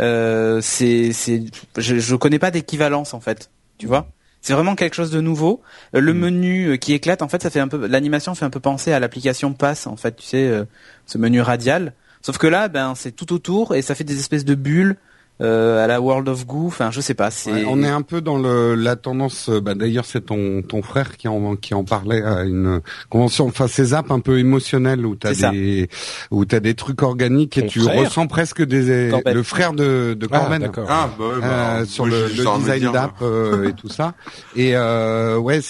Euh, 0.00 0.60
c'est 0.62 1.12
c'est 1.12 1.44
je, 1.76 1.98
je 1.98 2.16
connais 2.16 2.38
pas 2.38 2.50
d'équivalence 2.50 3.12
en 3.12 3.20
fait 3.20 3.50
tu 3.82 3.88
vois. 3.88 4.06
C'est 4.42 4.52
vraiment 4.52 4.76
quelque 4.76 4.94
chose 4.94 5.10
de 5.10 5.20
nouveau. 5.20 5.60
Euh, 5.96 6.00
le 6.00 6.14
mm. 6.14 6.18
menu 6.18 6.66
euh, 6.66 6.76
qui 6.76 6.92
éclate, 6.92 7.20
en 7.22 7.28
fait, 7.28 7.42
ça 7.42 7.50
fait 7.50 7.58
un 7.58 7.66
peu, 7.66 7.86
l'animation 7.86 8.34
fait 8.36 8.44
un 8.44 8.50
peu 8.50 8.60
penser 8.60 8.92
à 8.92 9.00
l'application 9.00 9.52
Pass, 9.52 9.88
en 9.88 9.96
fait, 9.96 10.16
tu 10.16 10.24
sais, 10.24 10.48
euh, 10.48 10.64
ce 11.06 11.18
menu 11.18 11.40
radial. 11.40 11.92
Sauf 12.20 12.38
que 12.38 12.46
là, 12.46 12.68
ben, 12.68 12.94
c'est 12.94 13.10
tout 13.10 13.32
autour 13.32 13.74
et 13.74 13.82
ça 13.82 13.96
fait 13.96 14.04
des 14.04 14.18
espèces 14.20 14.44
de 14.44 14.54
bulles 14.54 14.96
euh, 15.40 15.82
à 15.82 15.86
la 15.86 16.00
World 16.00 16.28
of 16.28 16.46
Goo. 16.46 16.66
Enfin, 16.66 16.90
je 16.90 17.00
sais 17.00 17.14
pas. 17.14 17.30
C'est 17.30 17.64
on 17.64 17.82
est 17.82 17.88
un 17.88 18.02
peu 18.02 18.20
dans 18.20 18.38
le, 18.38 18.74
la 18.74 18.96
tendance. 18.96 19.48
Euh, 19.48 19.60
bah, 19.60 19.74
D'ailleurs, 19.74 20.04
c'est 20.04 20.26
ton 20.26 20.62
ton 20.62 20.82
frère 20.82 21.16
qui 21.16 21.26
en 21.28 21.56
qui 21.56 21.74
en 21.74 21.84
parlait 21.84 22.22
à 22.22 22.44
une 22.44 22.80
convention. 23.08 23.46
Enfin, 23.46 23.66
ces 23.66 23.94
apps 23.94 24.10
un 24.10 24.20
peu 24.20 24.38
émotionnelles 24.38 25.04
où 25.06 25.16
t'as 25.16 25.50
des 25.50 25.88
où 26.30 26.44
t'as 26.44 26.60
des 26.60 26.74
trucs 26.74 27.02
organiques 27.02 27.58
et 27.58 27.66
tu 27.66 27.80
ressens 27.80 28.26
presque 28.26 28.62
des 28.62 29.10
le 29.10 29.42
frère 29.42 29.72
de 29.72 30.14
de 30.14 30.28
ah, 30.30 30.38
Corben. 30.38 30.70
Ah, 30.88 31.10
bah, 31.18 31.24
ouais, 31.26 31.40
bah, 31.40 31.76
euh, 31.78 31.86
sur 31.86 32.06
le, 32.06 32.28
le 32.28 32.58
design 32.58 32.92
d'app 32.92 33.22
euh, 33.22 33.68
et 33.68 33.72
tout 33.72 33.88
ça. 33.88 34.14
Et 34.54 34.76
euh, 34.76 35.38
ouais. 35.38 35.60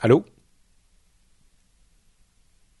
Allô? 0.00 0.24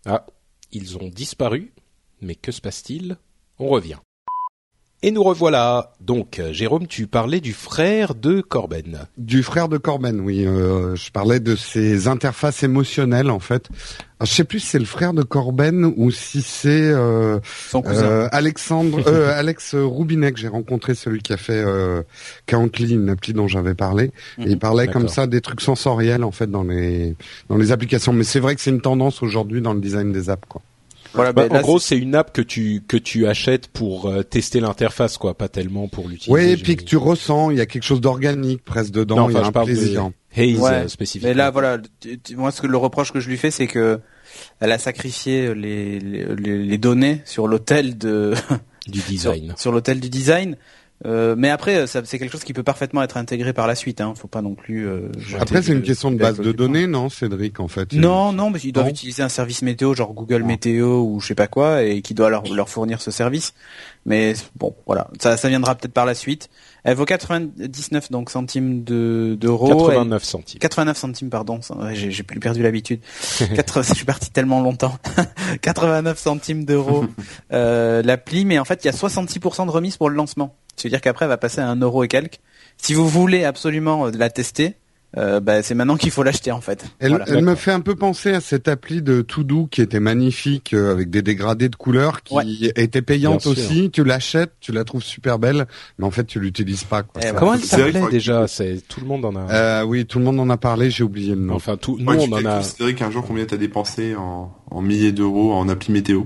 Ah, 0.06 0.26
ils 0.72 0.98
ont 0.98 1.08
disparu. 1.08 1.72
Mais 2.20 2.34
que 2.34 2.52
se 2.52 2.60
passe-t-il? 2.60 3.16
On 3.58 3.68
revient. 3.68 3.98
Et 5.06 5.10
nous 5.10 5.22
revoilà. 5.22 5.92
Donc, 6.00 6.38
euh, 6.38 6.54
Jérôme, 6.54 6.86
tu 6.86 7.06
parlais 7.06 7.40
du 7.40 7.52
frère 7.52 8.14
de 8.14 8.40
Corben. 8.40 9.00
Du 9.18 9.42
frère 9.42 9.68
de 9.68 9.76
Corben, 9.76 10.18
oui. 10.18 10.46
Euh, 10.46 10.96
je 10.96 11.10
parlais 11.10 11.40
de 11.40 11.56
ses 11.56 12.08
interfaces 12.08 12.62
émotionnelles, 12.62 13.30
en 13.30 13.38
fait. 13.38 13.68
Alors, 14.18 14.28
je 14.28 14.32
sais 14.32 14.44
plus 14.44 14.60
si 14.60 14.68
c'est 14.68 14.78
le 14.78 14.86
frère 14.86 15.12
de 15.12 15.22
Corben 15.22 15.92
ou 15.98 16.10
si 16.10 16.40
c'est 16.40 16.70
euh, 16.70 17.38
euh 17.74 18.28
Alexandre, 18.32 19.06
Alex 19.36 19.74
Roubinet 19.74 20.32
que 20.32 20.38
j'ai 20.38 20.48
rencontré, 20.48 20.94
celui 20.94 21.20
qui 21.20 21.34
a 21.34 21.36
fait 21.36 21.52
euh, 21.52 22.00
Countly, 22.46 22.94
une 22.94 23.10
appli 23.10 23.34
dont 23.34 23.46
j'avais 23.46 23.74
parlé. 23.74 24.04
et 24.38 24.44
il 24.46 24.58
parlait 24.58 24.88
comme 24.88 25.08
ça 25.08 25.26
des 25.26 25.42
trucs 25.42 25.60
sensoriels, 25.60 26.24
en 26.24 26.32
fait, 26.32 26.50
dans 26.50 26.64
les 26.64 27.14
dans 27.50 27.58
les 27.58 27.72
applications. 27.72 28.14
Mais 28.14 28.24
c'est 28.24 28.40
vrai 28.40 28.54
que 28.54 28.62
c'est 28.62 28.70
une 28.70 28.80
tendance 28.80 29.22
aujourd'hui 29.22 29.60
dans 29.60 29.74
le 29.74 29.80
design 29.80 30.12
des 30.12 30.30
apps, 30.30 30.48
quoi. 30.48 30.62
Voilà, 31.14 31.32
bah, 31.32 31.46
en 31.50 31.60
gros, 31.60 31.78
c'est 31.78 31.96
une 31.96 32.14
app 32.14 32.32
que 32.32 32.42
tu 32.42 32.82
que 32.86 32.96
tu 32.96 33.26
achètes 33.26 33.68
pour 33.68 34.06
euh, 34.06 34.22
tester 34.22 34.60
l'interface, 34.60 35.16
quoi, 35.16 35.34
pas 35.34 35.48
tellement 35.48 35.88
pour 35.88 36.08
l'utiliser. 36.08 36.32
Oui, 36.32 36.50
et 36.50 36.56
puis 36.56 36.76
que 36.76 36.84
tu 36.84 36.96
ressens, 36.96 37.50
il 37.50 37.58
y 37.58 37.60
a 37.60 37.66
quelque 37.66 37.84
chose 37.84 38.00
d'organique 38.00 38.64
presque 38.64 38.92
dedans, 38.92 39.28
il 39.28 39.34
y 39.34 39.38
a 39.38 39.46
un 39.46 39.52
plaisir. 39.52 40.10
Haze 40.36 40.60
euh, 40.62 40.88
spécifiquement. 40.88 41.28
Mais 41.28 41.34
là, 41.34 41.50
voilà, 41.50 41.78
moi, 42.36 42.50
ce 42.50 42.60
que 42.60 42.66
le 42.66 42.76
reproche 42.76 43.12
que 43.12 43.20
je 43.20 43.28
lui 43.28 43.36
fais, 43.36 43.52
c'est 43.52 43.68
que 43.68 44.00
elle 44.58 44.72
a 44.72 44.78
sacrifié 44.78 45.54
les 45.54 46.00
les, 46.00 46.58
les 46.58 46.78
données 46.78 47.22
sur 47.24 47.46
l'hôtel 47.46 47.96
de 47.96 48.34
du 48.88 49.00
design. 49.08 49.54
sur 49.56 49.70
l'hôtel 49.70 50.00
du 50.00 50.10
design. 50.10 50.56
Euh, 51.06 51.34
mais 51.36 51.50
après, 51.50 51.86
c'est 51.86 52.18
quelque 52.18 52.32
chose 52.32 52.44
qui 52.44 52.52
peut 52.52 52.62
parfaitement 52.62 53.02
être 53.02 53.16
intégré 53.16 53.52
par 53.52 53.66
la 53.66 53.74
suite. 53.74 54.00
Hein. 54.00 54.14
Faut 54.16 54.28
pas 54.28 54.42
non 54.42 54.54
plus. 54.54 54.86
Euh, 54.86 55.08
après, 55.38 55.62
c'est 55.62 55.72
une 55.72 55.82
question 55.82 56.10
de 56.10 56.16
base 56.16 56.38
de 56.38 56.52
données, 56.52 56.86
non, 56.86 57.08
Cédric, 57.08 57.60
en 57.60 57.68
fait? 57.68 57.92
Non, 57.92 58.32
non, 58.32 58.50
mais 58.50 58.60
ils 58.60 58.72
doivent 58.72 58.88
utiliser 58.88 59.22
un 59.22 59.28
service 59.28 59.62
météo, 59.62 59.94
genre 59.94 60.12
Google 60.14 60.44
Météo 60.44 61.02
ou 61.02 61.20
je 61.20 61.28
sais 61.28 61.34
pas 61.34 61.46
quoi, 61.46 61.82
et 61.82 62.00
qui 62.02 62.14
doit 62.14 62.30
leur, 62.30 62.44
leur 62.52 62.68
fournir 62.68 63.00
ce 63.02 63.10
service. 63.10 63.54
Mais 64.06 64.34
bon, 64.56 64.74
voilà, 64.86 65.08
ça, 65.20 65.36
ça 65.36 65.48
viendra 65.48 65.74
peut-être 65.74 65.92
par 65.92 66.06
la 66.06 66.14
suite. 66.14 66.50
Elle 66.84 66.96
vaut 66.96 67.06
99 67.06 68.10
donc 68.10 68.28
centimes 68.28 68.84
de 68.84 69.38
d'euros. 69.40 69.68
89 69.68 70.22
centimes. 70.22 70.58
89 70.60 70.96
centimes, 70.96 71.30
pardon. 71.30 71.60
J'ai 71.94 72.22
plus 72.22 72.40
perdu 72.40 72.62
l'habitude. 72.62 73.00
je 73.40 73.94
suis 73.94 74.04
parti 74.04 74.30
tellement 74.30 74.60
longtemps. 74.60 74.98
89 75.62 76.18
centimes 76.18 76.66
d'euros 76.66 77.06
euh, 77.52 78.02
l'appli, 78.02 78.44
mais 78.44 78.58
en 78.58 78.66
fait 78.66 78.84
il 78.84 78.86
y 78.86 78.90
a 78.90 78.92
66% 78.92 79.64
de 79.64 79.70
remise 79.70 79.96
pour 79.96 80.10
le 80.10 80.16
lancement. 80.16 80.54
C'est-à-dire 80.76 81.00
qu'après 81.00 81.24
elle 81.24 81.30
va 81.30 81.36
passer 81.36 81.60
à 81.60 81.68
un 81.68 81.76
euro 81.76 82.04
et 82.04 82.08
quelques. 82.08 82.40
Si 82.76 82.94
vous 82.94 83.08
voulez 83.08 83.44
absolument 83.44 84.06
la 84.06 84.30
tester, 84.30 84.76
euh, 85.16 85.38
bah, 85.38 85.62
c'est 85.62 85.74
maintenant 85.74 85.96
qu'il 85.96 86.10
faut 86.10 86.22
l'acheter 86.22 86.50
en 86.50 86.60
fait. 86.60 86.84
Elle, 86.98 87.22
elle 87.28 87.44
me 87.44 87.54
fait 87.54 87.70
un 87.70 87.80
peu 87.80 87.94
penser 87.94 88.32
à 88.32 88.40
cette 88.40 88.66
appli 88.66 89.00
de 89.00 89.22
Todo 89.22 89.68
qui 89.70 89.80
était 89.80 90.00
magnifique 90.00 90.74
euh, 90.74 90.90
avec 90.90 91.08
des 91.10 91.22
dégradés 91.22 91.68
de 91.68 91.76
couleurs 91.76 92.22
qui 92.22 92.66
était 92.74 93.02
payante 93.02 93.46
aussi. 93.46 93.90
Tu 93.90 94.02
l'achètes, 94.02 94.52
tu 94.60 94.72
la 94.72 94.84
trouves 94.84 95.04
super 95.04 95.38
belle, 95.38 95.66
mais 95.98 96.04
en 96.04 96.10
fait 96.10 96.24
tu 96.24 96.40
l'utilises 96.40 96.84
pas. 96.84 97.04
Quoi. 97.04 97.22
Eh 97.24 97.32
Comment 97.36 97.54
elle 97.54 97.60
s'appelait 97.60 98.10
déjà 98.10 98.48
C'est 98.48 98.82
tout 98.88 99.00
le 99.00 99.06
monde 99.06 99.24
en 99.24 99.36
a. 99.36 99.52
Euh, 99.52 99.84
oui, 99.84 100.04
tout 100.04 100.18
le 100.18 100.24
monde 100.24 100.40
en 100.40 100.50
a 100.50 100.56
parlé. 100.56 100.90
J'ai 100.90 101.04
oublié 101.04 101.34
le 101.34 101.42
nom. 101.42 101.54
Enfin, 101.54 101.76
tout, 101.76 101.96
nous 102.00 102.12
on 102.12 102.32
en 102.32 102.44
a. 102.44 102.62
C'est 102.62 102.82
vrai 102.82 102.94
qu'un 102.94 103.10
jour 103.10 103.24
combien 103.24 103.44
t'as 103.44 103.56
dépensé 103.56 104.16
en, 104.16 104.52
en 104.70 104.82
milliers 104.82 105.12
d'euros 105.12 105.52
en 105.52 105.68
appli 105.68 105.92
météo 105.92 106.24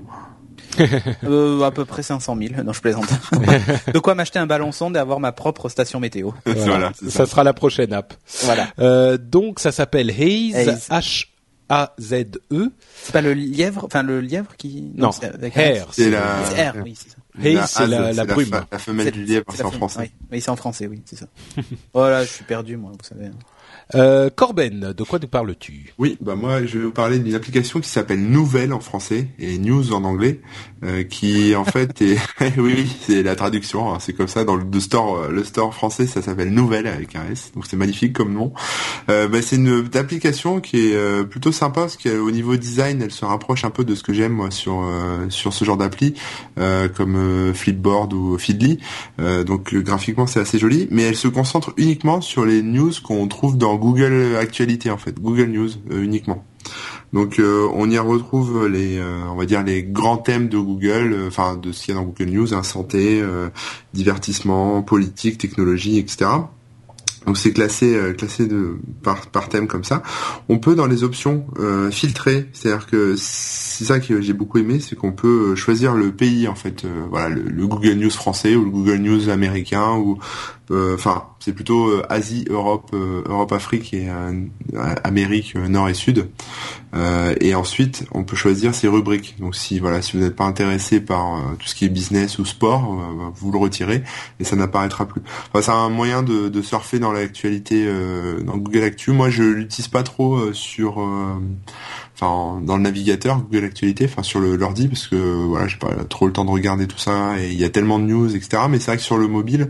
euh, 1.24 1.62
à 1.62 1.70
peu 1.70 1.84
près 1.84 2.02
500 2.02 2.36
000. 2.36 2.62
Non, 2.62 2.72
je 2.72 2.80
plaisante. 2.80 3.08
de 3.92 3.98
quoi 3.98 4.14
m'acheter 4.14 4.38
un 4.38 4.46
ballon 4.46 4.72
sonde 4.72 4.96
et 4.96 4.98
avoir 4.98 5.20
ma 5.20 5.32
propre 5.32 5.68
station 5.68 6.00
météo. 6.00 6.30
Voilà, 6.46 6.92
ça. 7.08 7.26
sera 7.26 7.44
la 7.44 7.52
prochaine 7.52 7.92
app. 7.92 8.14
Voilà. 8.44 8.68
Euh, 8.78 9.18
donc 9.18 9.60
ça 9.60 9.72
s'appelle 9.72 10.10
Haze, 10.10 10.88
H 10.90 11.26
A 11.68 11.94
Z 12.00 12.40
E. 12.52 12.70
C'est 13.02 13.12
pas 13.12 13.20
le 13.20 13.34
lièvre, 13.34 13.84
enfin 13.84 14.02
le 14.02 14.20
lièvre 14.20 14.56
qui 14.56 14.90
non, 14.94 15.10
Hair. 15.54 15.88
C'est 15.92 16.10
la 16.10 16.72
R, 16.72 16.74
oui, 16.82 16.96
c'est 16.96 17.10
ça. 17.10 17.16
Haze, 17.40 17.70
c'est 17.70 17.86
la, 17.86 18.12
la, 18.12 18.24
brume. 18.24 18.50
La, 18.72 18.78
femelle 18.78 19.10
du 19.10 19.24
lièvre, 19.24 19.44
c'est 19.54 19.64
en 19.64 19.70
français. 19.70 20.10
Oui, 20.32 20.40
c'est 20.40 20.50
en 20.50 20.56
français, 20.56 20.86
oui, 20.86 21.02
c'est 21.04 21.16
ça. 21.16 21.26
voilà, 21.92 22.24
je 22.24 22.30
suis 22.30 22.44
perdu, 22.44 22.76
moi, 22.76 22.90
vous 22.92 23.04
savez. 23.06 23.30
Euh, 23.94 24.28
Corben, 24.28 24.92
de 24.94 25.02
quoi 25.02 25.18
nous 25.18 25.28
parles-tu? 25.28 25.94
Oui, 25.96 26.18
bah 26.20 26.34
moi 26.34 26.62
je 26.66 26.76
vais 26.76 26.84
vous 26.84 26.92
parler 26.92 27.18
d'une 27.18 27.34
application 27.34 27.80
qui 27.80 27.88
s'appelle 27.88 28.20
Nouvelle 28.20 28.74
en 28.74 28.80
français 28.80 29.28
et 29.38 29.56
News 29.56 29.94
en 29.94 30.04
anglais, 30.04 30.40
euh, 30.84 31.04
qui 31.04 31.54
en 31.56 31.64
fait 31.64 32.02
est 32.02 32.18
oui, 32.58 32.74
oui 32.76 32.96
c'est 33.00 33.22
la 33.22 33.34
traduction, 33.34 33.90
hein, 33.90 33.96
c'est 33.98 34.12
comme 34.12 34.28
ça 34.28 34.44
dans 34.44 34.56
le 34.56 34.80
store 34.80 35.16
euh, 35.16 35.28
le 35.30 35.42
store 35.42 35.72
français 35.72 36.06
ça 36.06 36.20
s'appelle 36.20 36.52
Nouvelle 36.52 36.86
avec 36.86 37.16
un 37.16 37.22
S, 37.32 37.52
donc 37.54 37.64
c'est 37.66 37.78
magnifique 37.78 38.12
comme 38.12 38.34
nom. 38.34 38.52
Euh, 39.08 39.26
bah, 39.26 39.40
c'est 39.40 39.56
une, 39.56 39.88
application 39.94 40.60
qui 40.60 40.88
est 40.88 40.94
euh, 40.94 41.24
plutôt 41.24 41.50
sympa 41.50 41.82
parce 41.82 41.96
qu'au 41.96 42.30
niveau 42.30 42.56
design 42.56 43.00
elle 43.00 43.10
se 43.10 43.24
rapproche 43.24 43.64
un 43.64 43.70
peu 43.70 43.84
de 43.84 43.94
ce 43.94 44.02
que 44.02 44.12
j'aime 44.12 44.32
moi 44.32 44.50
sur 44.50 44.84
sur 45.30 45.54
ce 45.54 45.64
genre 45.64 45.78
d'appli 45.78 46.14
comme 46.94 47.52
Flipboard 47.54 48.12
ou 48.12 48.36
Feedly, 48.38 48.78
donc 49.46 49.74
graphiquement 49.74 50.26
c'est 50.26 50.40
assez 50.40 50.58
joli, 50.58 50.88
mais 50.90 51.04
elle 51.04 51.16
se 51.16 51.28
concentre 51.28 51.72
uniquement 51.76 52.20
sur 52.20 52.44
les 52.44 52.62
news 52.62 52.92
qu'on 53.02 53.26
trouve 53.28 53.56
dans 53.56 53.77
Google 53.78 54.36
Actualité 54.36 54.90
en 54.90 54.98
fait, 54.98 55.18
Google 55.20 55.46
News 55.46 55.70
euh, 55.90 56.02
uniquement. 56.02 56.44
Donc 57.12 57.38
euh, 57.38 57.66
on 57.72 57.88
y 57.90 57.98
retrouve 57.98 58.66
les, 58.66 58.98
euh, 58.98 59.20
on 59.30 59.36
va 59.36 59.46
dire 59.46 59.62
les 59.62 59.82
grands 59.82 60.18
thèmes 60.18 60.48
de 60.48 60.58
Google, 60.58 61.16
enfin 61.26 61.56
de 61.56 61.72
ce 61.72 61.84
qu'il 61.84 61.94
y 61.94 61.96
a 61.96 62.00
dans 62.00 62.06
Google 62.06 62.30
News, 62.30 62.54
hein, 62.54 62.62
santé, 62.62 63.22
divertissement, 63.94 64.82
politique, 64.82 65.38
technologie, 65.38 65.98
etc. 65.98 66.30
Donc 67.26 67.36
c'est 67.36 67.52
classé 67.52 67.98
classé 68.16 68.46
de 68.46 68.78
par 69.02 69.26
par 69.26 69.48
thème 69.48 69.66
comme 69.66 69.84
ça. 69.84 70.02
On 70.48 70.58
peut 70.58 70.74
dans 70.74 70.86
les 70.86 71.02
options 71.02 71.46
filtrer, 71.90 72.48
c'est-à-dire 72.52 72.86
que 72.86 73.14
c'est 73.16 73.84
ça 73.84 74.00
que 74.00 74.20
j'ai 74.20 74.32
beaucoup 74.32 74.58
aimé, 74.58 74.78
c'est 74.80 74.96
qu'on 74.96 75.12
peut 75.12 75.54
choisir 75.54 75.94
le 75.94 76.12
pays 76.12 76.48
en 76.48 76.54
fait, 76.54 76.84
voilà 77.10 77.28
le, 77.30 77.66
Google 77.66 77.94
News 77.94 78.10
français 78.10 78.54
ou 78.54 78.64
le 78.64 78.70
Google 78.70 78.98
News 78.98 79.28
américain 79.30 79.96
ou 79.96 80.18
enfin 80.70 81.24
c'est 81.40 81.52
plutôt 81.52 81.88
euh, 81.88 82.02
Asie, 82.08 82.44
Europe, 82.50 82.90
euh, 82.92 83.22
Europe, 83.26 83.52
Afrique 83.52 83.94
et 83.94 84.08
euh, 84.10 84.44
Amérique 85.04 85.54
Nord 85.54 85.88
et 85.88 85.94
Sud. 85.94 86.28
et 87.40 87.54
ensuite, 87.54 88.04
on 88.12 88.24
peut 88.24 88.36
choisir 88.36 88.74
ses 88.74 88.88
rubriques. 88.88 89.36
Donc 89.38 89.54
si 89.54 89.78
voilà, 89.78 90.02
si 90.02 90.16
vous 90.16 90.22
n'êtes 90.22 90.36
pas 90.36 90.44
intéressé 90.44 91.00
par 91.00 91.40
tout 91.58 91.68
ce 91.68 91.74
qui 91.74 91.84
est 91.84 91.88
business 91.88 92.38
ou 92.38 92.44
sport, 92.44 92.98
vous 93.34 93.52
le 93.52 93.58
retirez 93.58 94.02
et 94.40 94.44
ça 94.44 94.56
n'apparaîtra 94.56 95.06
plus. 95.06 95.22
Enfin, 95.52 95.62
c'est 95.62 95.70
un 95.70 95.90
moyen 95.90 96.22
de, 96.22 96.48
de 96.48 96.62
surfer 96.62 96.98
dans 96.98 97.12
l'actualité 97.12 97.86
dans 98.42 98.56
Google 98.56 98.84
Actu. 98.84 99.12
Moi, 99.12 99.30
je 99.30 99.42
l'utilise 99.42 99.88
pas 99.88 100.02
trop 100.02 100.52
sur 100.52 100.98
enfin 102.20 102.60
dans 102.62 102.76
le 102.76 102.82
navigateur 102.82 103.40
Google 103.42 103.64
Actualité, 103.64 104.06
enfin 104.06 104.22
sur 104.22 104.40
l'ordi 104.40 104.88
parce 104.88 105.08
que 105.08 105.16
voilà, 105.16 105.68
j'ai 105.68 105.78
pas 105.78 105.92
trop 106.08 106.26
le 106.26 106.32
temps 106.32 106.44
de 106.44 106.50
regarder 106.50 106.86
tout 106.86 106.98
ça 106.98 107.38
et 107.38 107.52
il 107.52 107.58
y 107.58 107.64
a 107.64 107.70
tellement 107.70 107.98
de 107.98 108.04
news, 108.04 108.34
etc. 108.34 108.62
Mais 108.68 108.78
c'est 108.78 108.90
vrai 108.90 108.96
que 108.96 109.02
sur 109.02 109.18
le 109.18 109.28
mobile, 109.28 109.68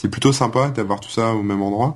c'est 0.00 0.08
plutôt 0.08 0.32
sympa 0.32 0.68
d'avoir 0.68 0.98
tout 0.98 1.10
ça 1.10 1.34
au 1.34 1.42
même 1.42 1.60
endroit. 1.60 1.94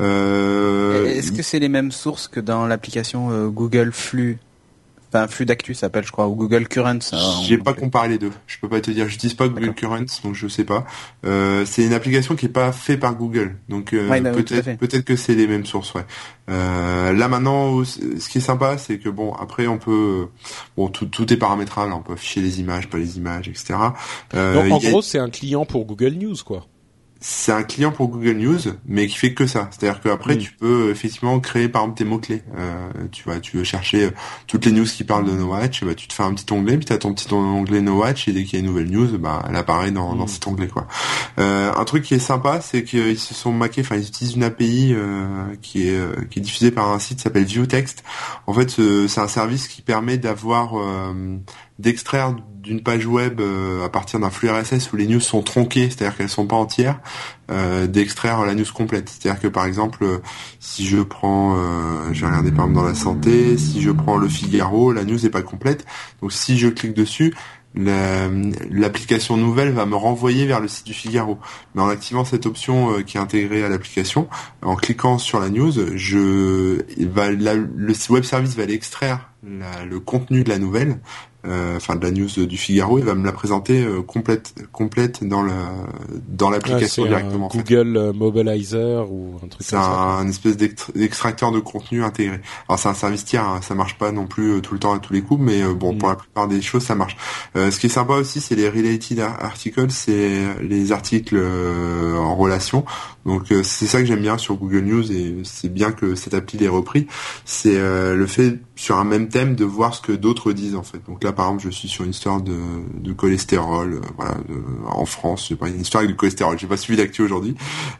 Euh... 0.00 1.06
Est-ce 1.06 1.30
que 1.30 1.42
c'est 1.42 1.60
les 1.60 1.68
mêmes 1.68 1.92
sources 1.92 2.26
que 2.26 2.40
dans 2.40 2.66
l'application 2.66 3.30
euh, 3.30 3.46
Google 3.46 3.92
Flux? 3.92 4.38
Enfin, 5.12 5.28
flux 5.28 5.46
d'actu 5.46 5.74
s'appelle, 5.74 6.04
je 6.04 6.10
crois, 6.10 6.26
ou 6.26 6.34
Google 6.34 6.66
Currents. 6.66 6.98
J'ai 7.44 7.56
pas 7.56 7.72
comparé 7.72 8.08
les 8.08 8.18
deux. 8.18 8.32
Je 8.48 8.58
peux 8.58 8.68
pas 8.68 8.80
te 8.80 8.90
dire. 8.90 9.08
J'utilise 9.08 9.34
pas 9.34 9.46
Google 9.46 9.72
Currents, 9.72 10.06
donc 10.24 10.34
je 10.34 10.48
sais 10.48 10.64
pas. 10.64 10.84
Euh, 11.24 11.64
c'est 11.64 11.84
une 11.84 11.92
application 11.92 12.34
qui 12.34 12.46
est 12.46 12.48
pas 12.48 12.72
faite 12.72 12.98
par 12.98 13.14
Google, 13.14 13.54
donc 13.68 13.92
euh, 13.92 14.08
peut-être 14.32 14.76
peut-être 14.76 15.04
que 15.04 15.14
c'est 15.14 15.36
les 15.36 15.46
mêmes 15.46 15.66
sources. 15.66 15.94
Ouais. 15.94 16.04
Euh, 16.50 17.12
là 17.12 17.28
maintenant, 17.28 17.84
ce 17.84 18.28
qui 18.28 18.38
est 18.38 18.40
sympa, 18.40 18.76
c'est 18.78 18.98
que 18.98 19.08
bon, 19.08 19.32
après 19.34 19.68
on 19.68 19.78
peut, 19.78 20.26
bon, 20.76 20.88
tout, 20.88 21.06
tout 21.06 21.32
est 21.32 21.36
paramétrable. 21.36 21.92
On 21.92 22.02
peut 22.02 22.14
afficher 22.14 22.40
les 22.40 22.58
images, 22.58 22.88
pas 22.88 22.98
les 22.98 23.16
images, 23.16 23.46
etc. 23.46 23.74
donc 24.32 24.72
en 24.72 24.78
gros, 24.78 25.02
c'est 25.02 25.20
un 25.20 25.30
client 25.30 25.64
pour 25.64 25.84
Google 25.84 26.14
News, 26.14 26.34
quoi 26.44 26.66
c'est 27.26 27.52
un 27.52 27.62
client 27.62 27.90
pour 27.90 28.08
Google 28.08 28.36
News, 28.36 28.60
mais 28.84 29.06
qui 29.06 29.16
fait 29.16 29.32
que 29.32 29.46
ça. 29.46 29.70
C'est-à-dire 29.70 30.02
qu'après, 30.02 30.34
mm. 30.34 30.38
tu 30.38 30.52
peux 30.52 30.90
effectivement 30.90 31.40
créer 31.40 31.70
par 31.70 31.80
exemple 31.80 31.96
tes 31.96 32.04
mots 32.04 32.18
clés. 32.18 32.42
Euh, 32.54 32.90
tu 33.12 33.24
vois, 33.24 33.40
tu 33.40 33.56
veux 33.56 33.64
chercher 33.64 34.04
euh, 34.04 34.10
toutes 34.46 34.66
les 34.66 34.72
news 34.72 34.84
qui 34.84 35.04
parlent 35.04 35.24
de 35.24 35.32
No 35.32 35.46
Watch, 35.46 35.82
bah, 35.84 35.94
tu 35.94 36.06
te 36.06 36.12
fais 36.12 36.22
un 36.22 36.34
petit 36.34 36.52
onglet, 36.52 36.76
puis 36.76 36.84
tu 36.84 36.92
as 36.92 36.98
ton 36.98 37.14
petit 37.14 37.32
onglet 37.32 37.80
No 37.80 37.98
Watch, 37.98 38.28
et 38.28 38.32
dès 38.32 38.44
qu'il 38.44 38.52
y 38.52 38.56
a 38.56 38.60
une 38.60 38.66
nouvelle 38.66 38.90
news, 38.90 39.16
bah, 39.16 39.42
elle 39.48 39.56
apparaît 39.56 39.90
dans, 39.90 40.14
dans 40.14 40.24
mm. 40.24 40.28
cet 40.28 40.46
onglet. 40.46 40.68
quoi. 40.68 40.86
Euh, 41.38 41.72
un 41.74 41.84
truc 41.84 42.04
qui 42.04 42.12
est 42.12 42.18
sympa, 42.18 42.60
c'est 42.60 42.84
qu'ils 42.84 43.18
se 43.18 43.32
sont 43.32 43.52
maqués, 43.52 43.80
enfin 43.80 43.96
ils 43.96 44.06
utilisent 44.06 44.36
une 44.36 44.44
API 44.44 44.92
euh, 44.92 45.46
qui 45.62 45.88
est 45.88 45.96
euh, 45.96 46.14
qui 46.30 46.40
est 46.40 46.42
diffusée 46.42 46.70
par 46.70 46.92
un 46.92 46.98
site 46.98 47.16
qui 47.18 47.22
s'appelle 47.22 47.44
ViewText. 47.44 48.04
En 48.46 48.52
fait, 48.52 48.70
c'est 48.70 49.20
un 49.20 49.28
service 49.28 49.66
qui 49.68 49.82
permet 49.82 50.18
d'avoir 50.18 50.74
d'extraire 51.78 52.34
d'une 52.64 52.82
page 52.82 53.06
web 53.06 53.40
euh, 53.40 53.84
à 53.84 53.88
partir 53.90 54.18
d'un 54.18 54.30
flux 54.30 54.48
RSS 54.50 54.92
où 54.92 54.96
les 54.96 55.06
news 55.06 55.20
sont 55.20 55.42
tronquées, 55.42 55.90
c'est-à-dire 55.90 56.16
qu'elles 56.16 56.30
sont 56.30 56.46
pas 56.46 56.56
entières, 56.56 57.00
euh, 57.50 57.86
d'extraire 57.86 58.44
la 58.46 58.54
news 58.54 58.64
complète. 58.72 59.10
C'est-à-dire 59.10 59.40
que 59.40 59.48
par 59.48 59.66
exemple, 59.66 60.20
si 60.60 60.86
je 60.86 61.02
prends, 61.02 61.56
euh, 61.56 62.12
j'ai 62.12 62.24
regardé 62.24 62.50
par 62.50 62.66
exemple 62.66 62.74
dans 62.74 62.88
la 62.88 62.94
santé, 62.94 63.58
si 63.58 63.82
je 63.82 63.90
prends 63.90 64.16
le 64.16 64.28
Figaro, 64.28 64.92
la 64.92 65.04
news 65.04 65.18
n'est 65.18 65.30
pas 65.30 65.42
complète. 65.42 65.84
Donc 66.22 66.32
si 66.32 66.58
je 66.58 66.68
clique 66.68 66.94
dessus, 66.94 67.34
l'application 67.74 69.36
nouvelle 69.36 69.70
va 69.70 69.84
me 69.84 69.96
renvoyer 69.96 70.46
vers 70.46 70.60
le 70.60 70.68
site 70.68 70.86
du 70.86 70.94
Figaro. 70.94 71.38
Mais 71.74 71.82
en 71.82 71.88
activant 71.88 72.24
cette 72.24 72.46
option 72.46 72.92
euh, 72.92 73.02
qui 73.02 73.16
est 73.16 73.20
intégrée 73.20 73.64
à 73.64 73.68
l'application, 73.68 74.28
en 74.62 74.76
cliquant 74.76 75.18
sur 75.18 75.40
la 75.40 75.50
news, 75.50 75.72
je, 75.96 76.82
va, 77.06 77.30
le 77.30 77.94
web 78.10 78.24
service 78.24 78.56
va 78.56 78.62
aller 78.62 78.74
extraire 78.74 79.30
le 79.42 80.00
contenu 80.00 80.42
de 80.42 80.48
la 80.48 80.58
nouvelle 80.58 80.92
euh, 80.92 81.33
enfin 81.76 81.96
de 81.96 82.04
la 82.04 82.10
news 82.10 82.28
du 82.46 82.56
Figaro, 82.56 82.98
il 82.98 83.04
va 83.04 83.14
me 83.14 83.24
la 83.24 83.32
présenter 83.32 83.84
euh, 83.84 84.02
complète 84.02 84.54
complète 84.72 85.24
dans 85.24 85.42
la 85.42 85.54
dans 86.28 86.50
l'application 86.50 87.04
directement. 87.04 87.48
Google 87.48 87.96
euh, 87.96 88.12
Mobilizer 88.12 89.10
ou 89.10 89.36
un 89.42 89.48
truc 89.48 89.66
C'est 89.66 89.76
un, 89.76 90.26
espèce 90.28 90.56
d'extracteur 90.56 91.52
de 91.52 91.60
contenu 91.60 92.02
intégré. 92.02 92.40
Alors 92.68 92.78
c'est 92.78 92.88
un 92.88 92.94
service 92.94 93.24
tiers, 93.24 93.44
hein, 93.44 93.60
ça 93.62 93.74
marche 93.74 93.98
pas 93.98 94.12
non 94.12 94.26
plus 94.26 94.60
tout 94.60 94.74
le 94.74 94.80
temps 94.80 94.94
à 94.94 94.98
tous 94.98 95.12
les 95.12 95.22
coups, 95.22 95.40
mais 95.42 95.62
bon 95.74 95.96
pour 95.96 96.08
mm. 96.08 96.12
la 96.12 96.16
plupart 96.16 96.48
des 96.48 96.62
choses 96.62 96.82
ça 96.82 96.94
marche. 96.94 97.16
ce 97.54 97.78
qui 97.78 97.86
est 97.86 97.90
sympa 97.90 98.14
aussi, 98.14 98.40
c'est 98.40 98.54
les 98.54 98.68
related 98.68 99.20
articles, 99.20 99.90
c'est 99.90 100.62
les 100.62 100.92
articles 100.92 101.38
en 101.38 102.34
relation. 102.34 102.84
Donc 103.24 103.46
c'est 103.62 103.86
ça 103.86 104.00
que 104.00 104.06
j'aime 104.06 104.20
bien 104.20 104.38
sur 104.38 104.56
Google 104.56 104.80
News 104.80 105.12
et 105.12 105.36
c'est 105.44 105.72
bien 105.72 105.92
que 105.92 106.14
cette 106.14 106.34
appli 106.34 106.58
l'ait 106.58 106.68
repris. 106.68 107.06
C'est 107.44 107.78
le 107.78 108.26
fait 108.26 108.58
sur 108.76 108.96
un 108.98 109.04
même 109.04 109.28
thème 109.28 109.54
de 109.54 109.64
voir 109.64 109.94
ce 109.94 110.00
que 110.00 110.12
d'autres 110.12 110.52
disent 110.52 110.74
en 110.74 110.82
fait. 110.82 111.00
Donc 111.06 111.22
là 111.22 111.32
par 111.32 111.46
exemple 111.46 111.64
je 111.64 111.70
suis 111.70 111.88
sur 111.88 112.04
une 112.04 112.10
histoire 112.10 112.40
de, 112.40 112.56
de 112.94 113.12
cholestérol, 113.12 113.94
euh, 113.94 114.00
voilà, 114.16 114.36
en 114.86 115.06
France, 115.06 115.46
c'est 115.48 115.56
pas 115.56 115.68
une 115.68 115.80
histoire 115.80 116.02
avec 116.02 116.10
du 116.10 116.16
cholestérol. 116.16 116.58
J'ai 116.58 116.66
pas 116.66 116.76
suivi 116.76 116.98
l'actu 116.98 117.22
aujourd'hui. 117.22 117.54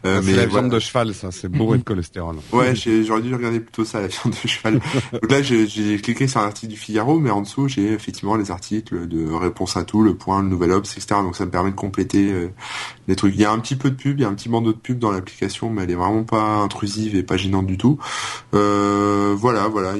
Euh, 0.05 0.21
mais 0.23 0.33
la 0.33 0.45
viande 0.45 0.69
de 0.69 0.79
cheval, 0.79 1.13
ça, 1.13 1.31
c'est 1.31 1.49
bourré 1.49 1.77
de 1.77 1.83
cholestérol. 1.85 2.35
Ouais, 2.51 2.73
j'aurais 2.75 3.21
dû 3.21 3.33
regarder 3.33 3.59
plutôt 3.59 3.85
ça, 3.85 4.01
la 4.01 4.07
viande 4.07 4.33
de 4.43 4.47
cheval. 4.47 4.79
Donc 5.11 5.31
là 5.31 5.41
j'ai 5.41 5.99
cliqué 5.99 6.27
sur 6.27 6.41
un 6.41 6.45
article 6.45 6.73
du 6.73 6.77
Figaro, 6.77 7.19
mais 7.19 7.31
en 7.31 7.41
dessous 7.41 7.67
j'ai 7.67 7.93
effectivement 7.93 8.35
les 8.35 8.51
articles 8.51 9.07
de 9.07 9.31
réponse 9.31 9.77
à 9.77 9.83
tout, 9.83 10.01
le 10.01 10.15
point, 10.15 10.41
le 10.41 10.49
nouvel 10.49 10.71
Obs, 10.71 10.97
etc. 10.97 11.21
Donc 11.21 11.35
ça 11.35 11.45
me 11.45 11.51
permet 11.51 11.71
de 11.71 11.75
compléter 11.75 12.49
euh, 13.05 13.07
les 13.07 13.15
trucs. 13.15 13.35
Il 13.35 13.41
y 13.41 13.45
a 13.45 13.51
un 13.51 13.59
petit 13.59 13.75
peu 13.75 13.89
de 13.89 13.95
pub, 13.95 14.19
il 14.19 14.23
y 14.23 14.25
a 14.25 14.27
un 14.27 14.33
petit 14.33 14.49
bandeau 14.49 14.73
de 14.73 14.77
pub 14.77 14.99
dans 14.99 15.11
l'application, 15.11 15.69
mais 15.69 15.83
elle 15.83 15.91
est 15.91 15.95
vraiment 15.95 16.23
pas 16.23 16.41
intrusive 16.41 17.15
et 17.15 17.23
pas 17.23 17.37
gênante 17.37 17.67
du 17.67 17.77
tout. 17.77 17.99
Euh, 18.53 19.35
voilà, 19.37 19.67
voilà, 19.67 19.93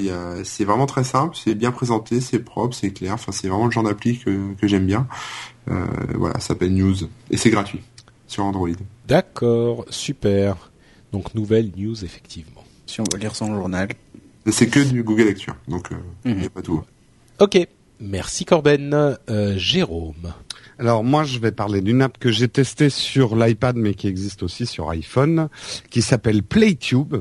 c'est 0.43 0.65
vraiment 0.65 0.85
très 0.85 1.03
simple, 1.03 1.35
c'est 1.41 1.55
bien 1.55 1.71
présenté, 1.71 2.21
c'est 2.21 2.39
propre, 2.39 2.75
c'est 2.75 2.91
clair. 2.91 3.13
Enfin, 3.13 3.31
c'est 3.31 3.47
vraiment 3.47 3.65
le 3.65 3.71
genre 3.71 3.83
d'appli 3.83 4.19
que, 4.19 4.55
j'aime 4.63 4.85
bien. 4.85 5.07
Euh, 5.69 5.85
voilà, 6.15 6.35
ça 6.35 6.49
s'appelle 6.49 6.73
News 6.73 6.95
et 7.31 7.37
c'est 7.37 7.49
gratuit 7.49 7.81
sur 8.27 8.43
Android. 8.43 8.69
D'accord, 9.07 9.85
super. 9.89 10.55
Donc 11.11 11.33
nouvelle 11.33 11.71
news 11.75 12.03
effectivement. 12.03 12.63
Si 12.85 13.01
on 13.01 13.03
veut 13.11 13.19
lire 13.19 13.35
son 13.35 13.53
journal. 13.55 13.89
C'est 14.51 14.67
que 14.67 14.79
du 14.79 15.01
Google 15.01 15.23
Lecture, 15.23 15.55
donc 15.67 15.91
euh, 15.91 15.95
il 16.25 16.35
n'y 16.35 16.41
a 16.41 16.43
mhm. 16.43 16.49
pas 16.49 16.61
tout. 16.61 16.83
Ok, 17.39 17.57
merci 17.99 18.45
Corben. 18.45 19.17
Jérôme. 19.55 20.33
Alors 20.77 21.03
moi, 21.03 21.23
je 21.23 21.39
vais 21.39 21.51
parler 21.51 21.81
d'une 21.81 22.01
app 22.01 22.17
que 22.17 22.31
j'ai 22.31 22.47
testée 22.47 22.89
sur 22.89 23.35
l'iPad, 23.35 23.77
mais 23.77 23.93
qui 23.93 24.07
existe 24.07 24.43
aussi 24.43 24.65
sur 24.65 24.89
iPhone, 24.89 25.47
qui 25.89 26.01
s'appelle 26.01 26.43
PlayTube. 26.43 27.15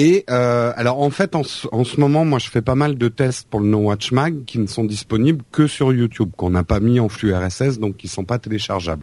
Et 0.00 0.24
euh, 0.30 0.72
alors 0.76 1.00
en 1.00 1.10
fait, 1.10 1.34
en, 1.34 1.42
ce 1.42 2.00
moment, 2.00 2.24
moi, 2.24 2.38
je 2.38 2.48
fais 2.48 2.62
pas 2.62 2.76
mal 2.76 2.96
de 2.96 3.08
tests 3.08 3.48
pour 3.48 3.58
le 3.58 3.66
No 3.66 3.78
Watch 3.78 4.12
Mag 4.12 4.44
qui 4.44 4.60
ne 4.60 4.68
sont 4.68 4.84
disponibles 4.84 5.42
que 5.50 5.66
sur 5.66 5.92
YouTube, 5.92 6.30
qu'on 6.36 6.50
n'a 6.50 6.62
pas 6.62 6.78
mis 6.78 7.00
en 7.00 7.08
flux 7.08 7.34
RSS, 7.34 7.80
donc 7.80 7.96
qui 7.96 8.06
sont 8.06 8.22
pas 8.22 8.38
téléchargeables. 8.38 9.02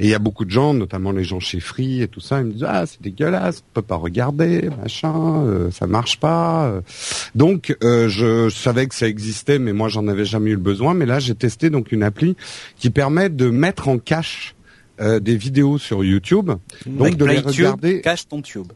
Et 0.00 0.06
il 0.06 0.10
y 0.10 0.14
a 0.14 0.18
beaucoup 0.18 0.44
de 0.44 0.50
gens, 0.50 0.74
notamment 0.74 1.12
les 1.12 1.22
gens 1.22 1.38
chez 1.38 1.60
Free 1.60 2.02
et 2.02 2.08
tout 2.08 2.18
ça, 2.18 2.40
ils 2.40 2.46
me 2.46 2.52
disent 2.54 2.66
ah 2.66 2.86
c'est 2.86 3.00
dégueulasse, 3.00 3.62
on 3.70 3.74
peut 3.74 3.86
pas 3.86 3.94
regarder, 3.94 4.68
machin, 4.82 5.44
euh, 5.46 5.70
ça 5.70 5.86
marche 5.86 6.18
pas. 6.18 6.82
Donc 7.36 7.76
euh, 7.84 8.08
je 8.08 8.48
savais 8.48 8.88
que 8.88 8.96
ça 8.96 9.06
existait, 9.06 9.60
mais 9.60 9.72
moi 9.72 9.88
j'en 9.88 10.08
avais 10.08 10.24
jamais 10.24 10.50
eu 10.50 10.54
le 10.54 10.58
besoin. 10.58 10.92
Mais 10.92 11.06
là, 11.06 11.20
j'ai 11.20 11.36
testé 11.36 11.70
donc 11.70 11.92
une 11.92 12.02
appli 12.02 12.36
qui 12.78 12.90
permet 12.90 13.28
de 13.28 13.48
mettre 13.48 13.86
en 13.86 13.98
cache 13.98 14.56
euh, 15.00 15.20
des 15.20 15.36
vidéos 15.36 15.78
sur 15.78 16.04
YouTube, 16.04 16.50
donc 16.84 17.16
de 17.16 17.24
les 17.24 17.38
regarder. 17.38 18.00
Cache 18.00 18.26
ton 18.26 18.42
tube. 18.42 18.72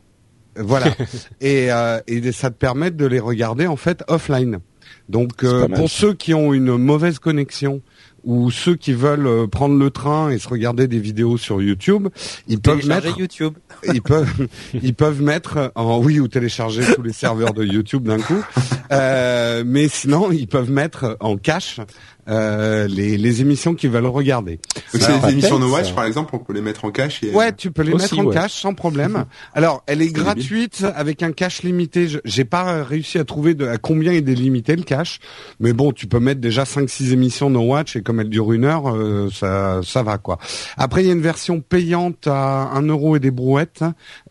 Voilà. 0.59 0.87
et, 1.41 1.71
euh, 1.71 2.01
et 2.07 2.33
ça 2.33 2.51
te 2.51 2.57
permet 2.57 2.91
de 2.91 3.07
les 3.07 3.21
regarder 3.21 3.67
en 3.67 3.77
fait 3.77 4.03
offline. 4.09 4.61
Donc 5.09 5.45
euh, 5.45 5.69
pour 5.69 5.89
ceux 5.89 6.15
qui 6.15 6.35
ont 6.35 6.53
une 6.53 6.77
mauvaise 6.77 7.19
connexion 7.19 7.81
ou 8.25 8.51
ceux 8.51 8.75
qui 8.75 8.93
veulent 8.93 9.27
euh, 9.27 9.47
prendre 9.47 9.79
le 9.79 9.91
train 9.91 10.31
et 10.31 10.39
se 10.39 10.49
regarder 10.49 10.89
des 10.89 10.99
vidéos 10.99 11.37
sur 11.37 11.63
YouTube, 11.63 12.09
ils 12.49 12.61
peuvent 12.61 12.85
mettre 12.87 13.17
YouTube. 13.17 13.55
ils 13.95 14.03
peuvent 14.03 14.49
ils 14.75 14.95
peuvent 14.95 15.23
mettre 15.23 15.71
en 15.77 15.99
oui 15.99 16.19
ou 16.19 16.27
télécharger 16.27 16.83
tous 16.95 17.03
les 17.03 17.13
serveurs 17.13 17.55
de 17.55 17.65
YouTube 17.65 18.03
d'un 18.03 18.19
coup. 18.19 18.43
Euh, 18.91 19.63
mais 19.65 19.87
sinon, 19.87 20.33
ils 20.33 20.49
peuvent 20.49 20.71
mettre 20.71 21.17
en 21.21 21.37
cache 21.37 21.81
euh, 22.29 22.87
les, 22.89 23.17
les 23.17 23.41
émissions 23.41 23.75
qu'ils 23.75 23.91
veulent 23.91 24.07
regarder. 24.07 24.59
Donc 24.93 25.03
c'est 25.03 25.21
les 25.23 25.33
émissions 25.33 25.59
No 25.59 25.71
Watch, 25.71 25.95
par 25.95 26.05
exemple, 26.05 26.35
on 26.35 26.39
peut 26.39 26.53
les 26.53 26.61
mettre 26.61 26.85
en 26.85 26.91
cache. 26.91 27.23
Et... 27.23 27.31
Ouais, 27.31 27.53
tu 27.53 27.71
peux 27.71 27.83
les 27.83 27.95
mettre 27.95 28.19
en 28.19 28.29
cache 28.31 28.55
sans 28.55 28.75
problème. 28.75 29.25
Alors, 29.55 29.83
elle 29.87 30.03
est, 30.03 30.09
gratuite 30.09 30.85
avec 30.95 31.23
un 31.23 31.33
cache 31.33 31.63
limité. 31.63 32.09
J'ai 32.25 32.45
pas 32.45 32.83
réussi 32.83 33.19
à 33.19 33.25
trouver 33.25 33.55
de, 33.55 33.67
à 33.67 33.79
combien 33.79 34.13
il 34.13 34.29
est 34.29 34.35
limité 34.35 34.77
le 34.77 34.83
cache, 34.83 35.21
mais 35.61 35.73
bon, 35.73 35.93
tu 35.93 36.07
peux 36.07 36.21
mettre 36.21 36.41
déjà 36.41 36.65
5-6 36.65 37.13
émissions 37.13 37.51
No 37.51 37.61
Watch 37.61 37.97
et 37.97 38.03
comme 38.03 38.21
elle 38.21 38.31
dure 38.31 38.53
une 38.53 38.65
heure, 38.65 38.89
euh, 38.89 39.29
ça, 39.33 39.81
ça 39.85 40.03
va 40.03 40.19
quoi. 40.19 40.39
Après, 40.77 41.03
il 41.03 41.07
y 41.07 41.11
a 41.11 41.13
une 41.13 41.23
version 41.23 41.61
payante 41.61 42.27
à 42.27 42.71
1 42.75 42.83
euro 42.83 43.17
et 43.17 43.21
des 43.21 43.31
brouettes 43.31 43.85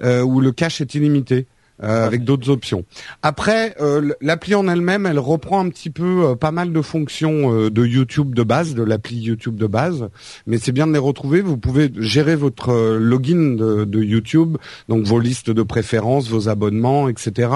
euh, 0.04 0.22
où 0.22 0.42
le 0.42 0.52
cache 0.52 0.82
est 0.82 0.96
illimité. 0.96 1.48
Euh, 1.84 2.08
avec 2.08 2.24
d'autres 2.24 2.50
options. 2.50 2.86
Après, 3.22 3.76
euh, 3.82 4.14
l'appli 4.22 4.56
en 4.56 4.66
elle-même, 4.70 5.06
elle 5.06 5.20
reprend 5.20 5.60
un 5.60 5.68
petit 5.68 5.90
peu 5.90 6.24
euh, 6.24 6.36
pas 6.36 6.52
mal 6.52 6.72
de 6.72 6.82
fonctions 6.82 7.70
de 7.70 7.86
YouTube 7.86 8.34
de 8.34 8.44
base, 8.44 8.76
de 8.76 8.82
l'appli 8.82 9.18
YouTube 9.18 9.58
de 9.58 9.68
base, 9.68 10.08
mais 10.48 10.58
c'est 10.58 10.72
bien 10.72 10.88
de 10.88 10.94
les 10.94 11.00
retrouver. 11.00 11.42
Vous 11.42 11.58
pouvez 11.58 11.92
gérer 11.98 12.38
votre 12.38 12.98
login 12.98 13.58
de, 13.58 13.84
de, 13.84 14.02
YouTube, 14.02 14.56
donc 14.88 15.04
vos 15.04 15.20
listes 15.20 15.50
de 15.50 15.64
préférences, 15.64 16.30
vos 16.30 16.48
abonnements, 16.48 17.10
etc. 17.10 17.50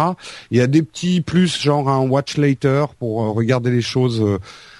Il 0.52 0.58
y 0.58 0.62
a 0.62 0.68
des 0.68 0.84
petits 0.84 1.22
plus, 1.22 1.58
genre 1.58 1.88
un 1.88 2.06
Watch 2.06 2.36
Later 2.36 2.88
pour 3.00 3.34
regarder 3.34 3.72
les 3.72 3.82
choses. 3.82 4.22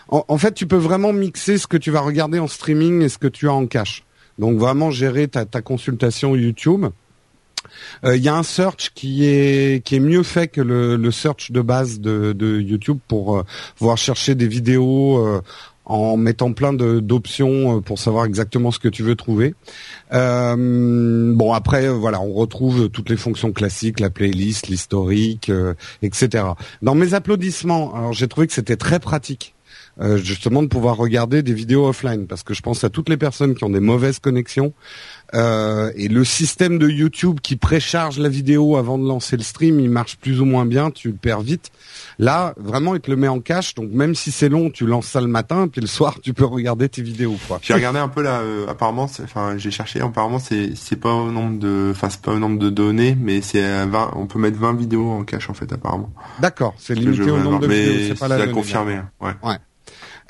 En, 0.10 0.26
en, 0.28 0.38
fait, 0.38 0.54
tu 0.54 0.68
peux 0.68 0.76
vraiment 0.76 1.14
mixer 1.14 1.58
ce 1.58 1.66
que 1.66 1.78
tu 1.78 1.92
vas 1.92 2.02
regarder 2.02 2.40
en 2.40 2.48
streaming 2.48 3.04
et 3.04 3.10
ce 3.10 3.18
que 3.18 3.28
tu 3.28 3.48
as 3.48 3.54
en 3.54 3.68
cache. 3.68 4.04
Donc 4.38 4.58
vraiment 4.58 4.92
gérer 4.92 5.30
ta, 5.30 5.46
ta 5.46 5.62
consultation 5.62 6.36
YouTube. 6.36 6.88
Il 8.04 8.10
euh, 8.10 8.18
y 8.18 8.30
a 8.30 8.36
un 8.36 8.44
search 8.44 8.92
qui 8.94 9.26
est 9.26 9.84
qui 9.84 9.96
est 9.96 10.00
mieux 10.00 10.24
fait 10.24 10.48
que 10.48 10.62
le, 10.62 11.12
search 11.12 11.52
de 11.52 11.62
base 11.62 12.00
de, 12.00 12.60
YouTube 12.60 13.00
pour 13.08 13.38
euh, 13.38 13.46
pouvoir 13.78 13.98
chercher 13.98 14.36
des 14.36 14.48
vidéos 14.48 15.18
euh, 15.18 15.42
en 15.86 16.18
mettant 16.18 16.54
plein 16.54 16.72
d'options 16.72 17.82
pour 17.82 17.98
savoir 17.98 18.26
exactement 18.26 18.70
ce 18.70 18.78
que 18.78 18.90
tu 18.90 19.02
veux 19.02 19.16
trouver. 19.16 19.56
bon 20.12 21.54
après 21.54 21.90
voilà, 21.90 22.22
on 22.22 22.32
retrouve 22.34 22.90
toutes 22.90 23.10
les 23.10 23.18
fonctions 23.18 23.52
classiques, 23.52 24.00
la 24.00 24.12
playlist, 24.12 24.68
l'historique, 24.68 25.52
etc. 26.04 26.44
Dans 26.84 26.94
mes 26.94 27.16
applaudissements, 27.16 28.12
j'ai 28.12 28.28
trouvé 28.28 28.46
que 28.46 28.54
c'était 28.54 28.78
très 28.78 29.00
pratique. 29.00 29.56
justement 30.18 30.62
de 30.62 30.68
pouvoir 30.68 30.96
regarder 30.96 31.42
des 31.42 31.56
vidéos 31.56 31.88
offline 31.88 32.28
parce 32.28 32.44
que 32.44 32.54
je 32.54 32.62
pense 32.62 32.84
à 32.84 32.92
toutes 32.92 33.10
les 33.10 33.18
personnes 33.18 33.56
qui 33.56 33.64
ont 33.64 33.72
des 33.72 33.80
mauvaises 33.80 34.20
connexions 34.20 34.74
euh, 35.36 35.92
et 35.96 36.08
le 36.08 36.24
système 36.24 36.80
de 36.80 36.90
YouTube 36.90 37.40
qui 37.42 37.56
précharge 37.56 38.18
la 38.20 38.30
vidéo 38.30 38.78
avant 38.78 38.98
de 38.98 39.08
lancer 39.08 39.38
le 39.38 39.44
stream, 39.44 39.80
il 39.80 39.90
marche 39.90 40.18
plus 40.18 40.42
ou 40.42 40.46
moins 40.46 40.66
bien, 40.66 40.92
tu 40.92 41.10
le 41.10 41.14
perds 41.16 41.42
vite. 41.42 41.72
Là, 42.18 42.54
vraiment, 42.58 42.96
il 42.96 43.02
te 43.02 43.10
le 43.10 43.18
met 43.18 43.28
en 43.28 43.40
cache, 43.40 43.76
donc 43.76 43.92
même 43.92 44.16
si 44.16 44.32
c'est 44.32 44.50
long, 44.50 44.70
tu 44.70 44.86
lances 44.86 45.08
ça 45.08 45.22
le 45.22 45.28
matin, 45.28 45.68
puis 45.68 45.82
le 45.82 45.88
soir, 45.88 46.20
tu 46.22 46.34
peux 46.34 46.46
regarder 46.46 46.90
tes 46.90 47.02
vidéos. 47.02 47.36
J'ai 47.62 47.74
regardé 47.74 48.00
un 48.00 48.08
peu 48.08 48.22
là, 48.22 48.40
euh, 48.40 48.68
apparemment, 48.68 49.04
enfin, 49.04 49.58
j'ai 49.58 49.72
cherché, 49.72 50.02
apparemment, 50.02 50.40
c'est 50.40 50.72
c'est 50.76 50.98
pas 50.98 51.14
au 51.14 51.32
nombre 51.32 51.60
de, 51.60 51.90
enfin, 51.92 52.10
c'est 52.10 52.22
pas 52.22 52.32
au 52.32 52.40
nombre 52.40 52.60
de 52.60 52.70
données, 52.70 53.18
mais 53.20 53.42
c'est 53.42 53.86
20, 53.86 54.14
on 54.16 54.26
peut 54.26 54.40
mettre 54.40 54.58
20 54.58 54.74
vidéos 54.74 55.10
en 55.10 55.24
cache 55.24 55.50
en 55.50 55.54
fait, 55.54 55.72
apparemment. 55.72 56.12
D'accord, 56.40 56.74
c'est 56.78 56.96
limité 56.96 57.30
au 57.32 57.38
nombre 57.38 57.60
de 57.60 57.68
vidéos, 57.68 58.16
c'est 58.16 58.20
pas 58.20 58.28
la 58.28 58.48
confirmé, 58.48 59.00
ouais. 59.22 59.32
ouais. 59.44 59.58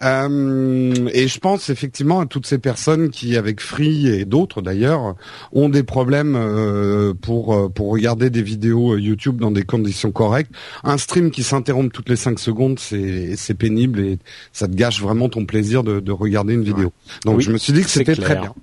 Euh, 0.04 1.10
et 1.14 1.28
je 1.28 1.40
pense 1.40 1.70
effectivement 1.70 2.20
à 2.20 2.26
toutes 2.26 2.46
ces 2.46 2.58
personnes 2.58 3.10
qui, 3.10 3.36
avec 3.36 3.62
Free 3.62 4.08
et 4.08 4.26
d'autres 4.26 4.62
d'ailleurs, 4.62 5.16
ont 5.52 5.70
des 5.70 5.84
problèmes 5.84 6.36
euh, 6.36 7.14
pour 7.14 7.54
euh, 7.54 7.70
pour 7.70 7.90
regarder 7.92 8.30
des 8.30 8.42
vidéos 8.42 8.98
YouTube 8.98 9.40
dans 9.40 9.52
des 9.52 9.64
conditions 9.64 10.12
correctes. 10.12 10.52
Un 10.84 10.98
stream 10.98 11.32
qui 11.32 11.44
s'interrompt 11.44 11.92
toutes 11.92 12.10
les 12.10 12.16
5 12.16 12.40
secondes, 12.40 12.80
c'est 12.80 13.36
c'est 13.36 13.54
pénible 13.54 14.00
et 14.00 14.20
ça 14.54 14.68
te 14.68 14.76
gâche 14.76 15.02
vraiment 15.02 15.30
ton 15.30 15.46
plaisir 15.46 15.84
de, 15.84 16.00
de 16.00 16.12
regarder 16.12 16.54
une 16.54 16.64
vidéo. 16.64 16.92
Donc 17.26 17.42
je 17.42 17.52
me 17.52 17.58
suis 17.58 17.74
dit 17.74 17.82
que 17.82 17.90
c'était 17.90 18.16
très 18.16 18.36
bien. 18.36 18.54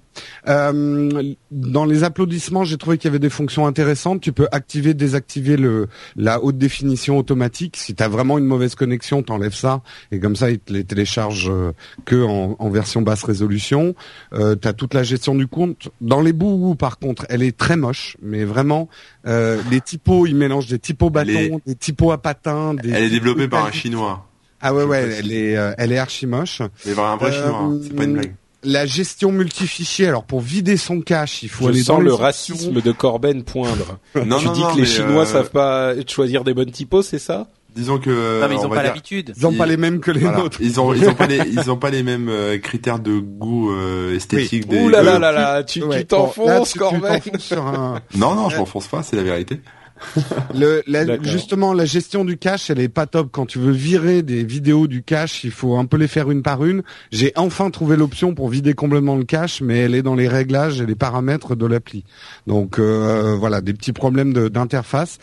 Euh, 0.49 1.35
dans 1.51 1.85
les 1.85 2.05
applaudissements, 2.05 2.65
j'ai 2.65 2.77
trouvé 2.77 2.99
qu'il 2.99 3.09
y 3.09 3.11
avait 3.11 3.19
des 3.19 3.31
fonctions 3.31 3.67
intéressantes. 3.67 4.21
Tu 4.21 4.33
peux 4.33 4.49
activer, 4.53 4.95
désactiver 4.95 5.57
le 5.57 5.89
la 6.17 6.43
haute 6.43 6.59
définition 6.59 7.19
automatique. 7.19 7.77
Si 7.77 7.95
tu 7.95 8.03
as 8.03 8.09
vraiment 8.09 8.39
une 8.39 8.47
mauvaise 8.47 8.75
connexion, 8.75 9.23
t'enlèves 9.23 9.55
ça 9.55 9.83
et 10.13 10.21
comme 10.21 10.37
ça, 10.37 10.51
il 10.51 10.59
te 10.59 10.73
les 10.73 10.85
télécharge 10.85 11.49
euh, 11.51 11.73
que 12.05 12.23
en, 12.23 12.57
en 12.59 12.71
version 12.71 13.03
basse 13.03 13.25
résolution. 13.25 13.95
Euh, 14.33 14.57
tu 14.61 14.69
as 14.69 14.73
toute 14.73 14.95
la 14.95 15.03
gestion 15.03 15.35
du 15.35 15.47
compte. 15.47 15.89
Dans 16.01 16.21
les 16.21 16.33
bouts, 16.33 16.75
par 16.75 16.99
contre, 16.99 17.27
elle 17.29 17.43
est 17.43 17.57
très 17.57 17.77
moche, 17.77 18.17
mais 18.23 18.45
vraiment, 18.45 18.89
euh, 19.27 19.61
les 19.71 19.81
typos, 19.81 20.27
ils 20.27 20.37
mélangent 20.37 20.69
des 20.69 20.79
typos 20.79 21.11
bâtons, 21.11 21.61
des 21.67 21.75
typos 21.75 22.13
à 22.13 22.19
patins. 22.19 22.75
Des 22.75 22.91
elle 22.91 23.05
est 23.05 23.11
développée 23.11 23.49
par 23.49 23.67
un 23.67 23.73
chinois. 23.73 24.27
Ah 24.61 24.75
ouais, 24.75 24.85
ouais, 24.85 25.17
elle 25.19 25.33
est, 25.33 25.57
euh, 25.57 25.75
elle 25.79 25.93
est 25.93 25.99
archi 25.99 26.27
moche. 26.27 26.63
Mais 26.87 26.99
un 26.99 27.17
vrai 27.17 27.33
chinois, 27.33 27.59
hein. 27.59 27.79
c'est 27.83 27.95
pas 27.95 28.05
une 28.05 28.15
blague 28.15 28.35
la 28.67 28.85
gestion 28.87 29.33
multifichier. 29.33 30.09
Alors 30.09 30.25
pour 30.25 30.41
vider 30.41 30.77
son 30.77 31.01
cache, 31.01 31.43
il 31.43 31.49
faut 31.49 31.65
Je 31.65 31.71
aller 31.71 31.79
sens 31.79 31.97
dans 31.97 32.01
le 32.01 32.13
racisme 32.13 32.81
de 32.81 32.93
Corben 32.93 33.43
poindre. 33.45 33.99
non, 34.15 34.39
tu 34.39 34.47
non, 34.47 34.53
dis 34.53 34.61
non, 34.61 34.71
que 34.73 34.75
les 34.77 34.81
mais, 34.83 34.87
Chinois 34.87 35.23
euh, 35.23 35.27
savent 35.27 35.51
pas 35.51 35.93
choisir 36.07 36.45
des 36.45 36.53
bonnes 36.53 36.71
typos, 36.71 37.03
c'est 37.03 37.19
ça? 37.19 37.47
Disons 37.75 37.99
que. 37.99 38.41
Non, 38.41 38.49
mais 38.49 38.55
ils 38.55 38.59
on 38.59 38.65
ont 38.65 38.69
va 38.69 38.77
pas 38.77 38.83
l'habitude. 38.85 39.35
Ils 39.37 39.47
ont 39.47 39.53
pas 39.53 39.67
les 39.67 39.77
mêmes 39.77 40.01
que 40.01 40.11
les 40.11 40.21
voilà. 40.21 40.39
nôtres. 40.39 40.59
Ils 40.63 40.81
ont, 40.81 40.95
ils 40.95 41.07
ont 41.09 41.15
pas 41.15 41.27
les, 41.27 41.37
ils 41.53 41.71
ont 41.71 41.77
pas 41.77 41.91
les 41.91 42.03
mêmes 42.03 42.29
euh, 42.31 42.57
critères 42.59 42.99
de 42.99 43.19
goût 43.19 43.71
euh, 43.71 44.17
esthétique. 44.17 44.67
des- 44.67 44.81
Ouh 44.81 44.89
là 44.89 45.03
là 45.03 45.17
euh, 45.17 45.19
là 45.19 45.31
là, 45.33 45.63
tu 45.63 45.83
Ouais, 45.83 46.05
t'enfonces, 46.05 46.73
Corben. 46.73 47.03
t'enfonces 47.21 47.43
sur 47.43 47.67
un- 47.67 48.01
Non, 48.17 48.35
non, 48.35 48.49
je 48.49 48.57
m'enfonce 48.57 48.87
pas, 48.89 49.03
c'est 49.03 49.17
la 49.17 49.23
vérité. 49.25 49.61
Le, 50.55 50.83
la- 50.87 51.05
D'accord. 51.05 51.27
justement, 51.27 51.73
la 51.73 51.85
gestion 51.85 52.25
du 52.25 52.37
cache, 52.39 52.71
elle 52.71 52.81
est 52.81 52.89
pas 52.89 53.07
top. 53.07 53.29
Quand 53.33 53.47
tu 53.47 53.59
veux 53.59 53.73
virer 53.73 54.23
des 54.23 54.45
vidéos 54.45 54.87
du 54.87 55.03
cache, 55.03 55.45
il 55.45 55.51
faut 55.51 55.77
un 55.77 55.85
peu 55.87 55.97
les 55.97 56.09
faire 56.09 56.31
une 56.31 56.43
par 56.43 56.65
une. 56.65 56.83
J'ai 57.13 57.33
enfin 57.37 57.71
trouvé 57.71 57.97
l'option 57.97 58.35
pour 58.35 58.49
vider 58.49 58.75
complètement 58.75 59.17
le 59.17 59.25
cache, 59.25 59.61
mais 59.61 59.79
elle 59.79 59.95
est 59.95 60.03
dans 60.03 60.15
les 60.15 60.29
réglages 60.29 60.81
et 60.81 60.87
les 60.87 60.95
paramètres 60.95 61.57
de 61.57 61.67
l'appli. 61.67 62.05
Donc 62.47 62.79
euh, 62.79 63.35
voilà, 63.39 63.61
des 63.61 63.73
petits 63.75 63.93
problèmes 63.93 64.33
d'interface. 64.33 65.19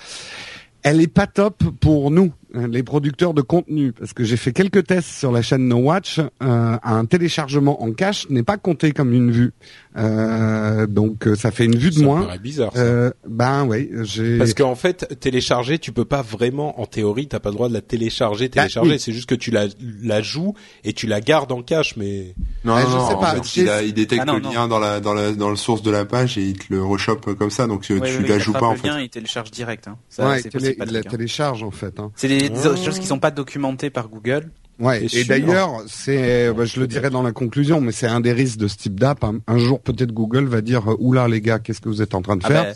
Elle 0.85 0.99
est 0.99 1.07
pas 1.07 1.27
top 1.27 1.63
pour 1.79 2.11
nous, 2.11 2.33
les 2.53 2.83
producteurs 2.83 3.33
de 3.33 3.41
contenu, 3.41 3.91
parce 3.93 4.13
que 4.13 4.23
j'ai 4.23 4.37
fait 4.37 4.53
quelques 4.53 4.85
tests 4.85 5.09
sur 5.09 5.31
la 5.31 5.41
chaîne 5.41 5.67
No 5.67 5.77
Watch. 5.77 6.19
Euh, 6.19 6.77
un 6.83 7.05
téléchargement 7.05 7.81
en 7.83 7.91
cache 7.93 8.29
n'est 8.29 8.43
pas 8.43 8.57
compté 8.57 8.91
comme 8.91 9.11
une 9.13 9.31
vue, 9.31 9.53
Euh, 9.95 10.87
donc 10.87 11.27
euh, 11.27 11.35
ça 11.35 11.51
fait 11.51 11.65
une 11.65 11.75
vue 11.75 11.89
de 11.89 11.95
Ça 11.95 12.03
moins. 12.03 12.21
paraît 12.23 12.39
bizarre. 12.39 12.71
ça. 12.73 12.79
Euh, 12.79 13.11
ben 13.27 13.65
oui, 13.65 13.89
j'ai. 14.03 14.37
Parce 14.37 14.53
qu'en 14.53 14.75
fait, 14.75 15.19
télécharger, 15.19 15.77
tu 15.79 15.91
peux 15.91 16.05
pas 16.05 16.21
vraiment, 16.21 16.79
en 16.81 16.85
théorie, 16.85 17.27
t'as 17.27 17.39
pas 17.39 17.49
le 17.49 17.55
droit 17.55 17.69
de 17.69 17.73
la 17.73 17.81
télécharger, 17.81 18.45
Ah, 18.45 18.61
télécharger. 18.61 18.91
oui. 18.91 18.99
C'est 18.99 19.11
juste 19.13 19.29
que 19.29 19.35
tu 19.35 19.51
la, 19.51 19.65
la 20.01 20.21
joues 20.21 20.53
et 20.83 20.93
tu 20.93 21.07
la 21.07 21.21
gardes 21.21 21.51
en 21.51 21.61
cache, 21.61 21.95
mais 21.95 22.33
Non, 22.65 22.75
non, 22.75 22.81
je 22.81 22.85
non, 22.97 23.07
sais 23.07 23.13
en 23.13 23.19
pas, 23.19 23.35
fait, 23.35 23.61
il, 23.61 23.69
a- 23.69 23.83
il 23.83 23.93
détecte 23.93 24.21
Ah, 24.23 24.25
non, 24.25 24.35
le 24.35 24.41
non. 24.41 24.51
lien 24.51 24.67
dans 24.67 24.79
la, 24.79 24.99
dans 24.99 25.13
la, 25.13 25.31
dans 25.31 25.49
le 25.49 25.55
source 25.55 25.81
de 25.83 25.91
la 25.91 26.05
page 26.05 26.37
et 26.37 26.43
il 26.43 26.57
te 26.57 26.73
le 26.73 26.83
rechoppe 26.83 27.33
comme 27.35 27.51
ça, 27.51 27.67
donc 27.67 27.85
euh, 27.91 27.99
Ouais, 27.99 28.09
tu 28.09 28.23
ouais, 28.23 28.27
la 28.29 28.35
il 28.35 28.41
joues 28.41 28.53
pas 28.53 28.65
en 28.67 28.71
le 28.73 28.77
fait. 28.79 28.87
lien, 28.87 28.99
il 28.99 29.09
télécharge 29.09 29.51
direct. 29.51 29.87
Hein. 29.87 29.97
Ça, 30.09 30.27
ouais, 30.27 30.41
c'est 30.41 30.49
télé- 30.49 30.69
possible, 30.73 30.85
il 30.87 30.93
la 30.93 30.99
hein. 30.99 31.03
télécharge 31.09 31.63
en 31.63 31.71
fait. 31.71 31.99
hein. 31.99 32.11
C'est 32.15 32.27
des, 32.27 32.42
des 32.49 32.67
Ah. 32.67 32.75
choses 32.75 32.99
qui 32.99 33.07
sont 33.07 33.19
pas 33.19 33.31
documentées 33.31 33.89
par 33.89 34.07
Google. 34.09 34.49
Ouais. 34.79 35.05
Et 35.13 35.23
d'ailleurs, 35.23 35.83
c'est, 35.87 36.51
bah, 36.53 36.65
je 36.65 36.79
le 36.79 36.87
dirai 36.87 37.09
dans 37.09 37.21
la 37.21 37.31
conclusion, 37.31 37.79
mais 37.79 37.91
c'est 37.91 38.07
un 38.07 38.19
des 38.21 38.33
risques 38.33 38.57
de 38.57 38.67
ce 38.67 38.75
type 38.75 38.99
d'app. 38.99 39.23
Un, 39.47 39.57
jour, 39.57 39.79
peut-être 39.79 40.11
Google 40.11 40.45
va 40.45 40.61
dire, 40.61 40.91
euh, 40.91 40.95
oula 40.99 41.27
les 41.27 41.41
gars, 41.41 41.59
qu'est-ce 41.59 41.79
que 41.79 41.89
vous 41.89 42.01
êtes 42.01 42.15
en 42.15 42.21
train 42.23 42.35
de 42.37 42.41
Ah 42.45 42.47
faire 42.47 42.63
ben, 42.63 42.73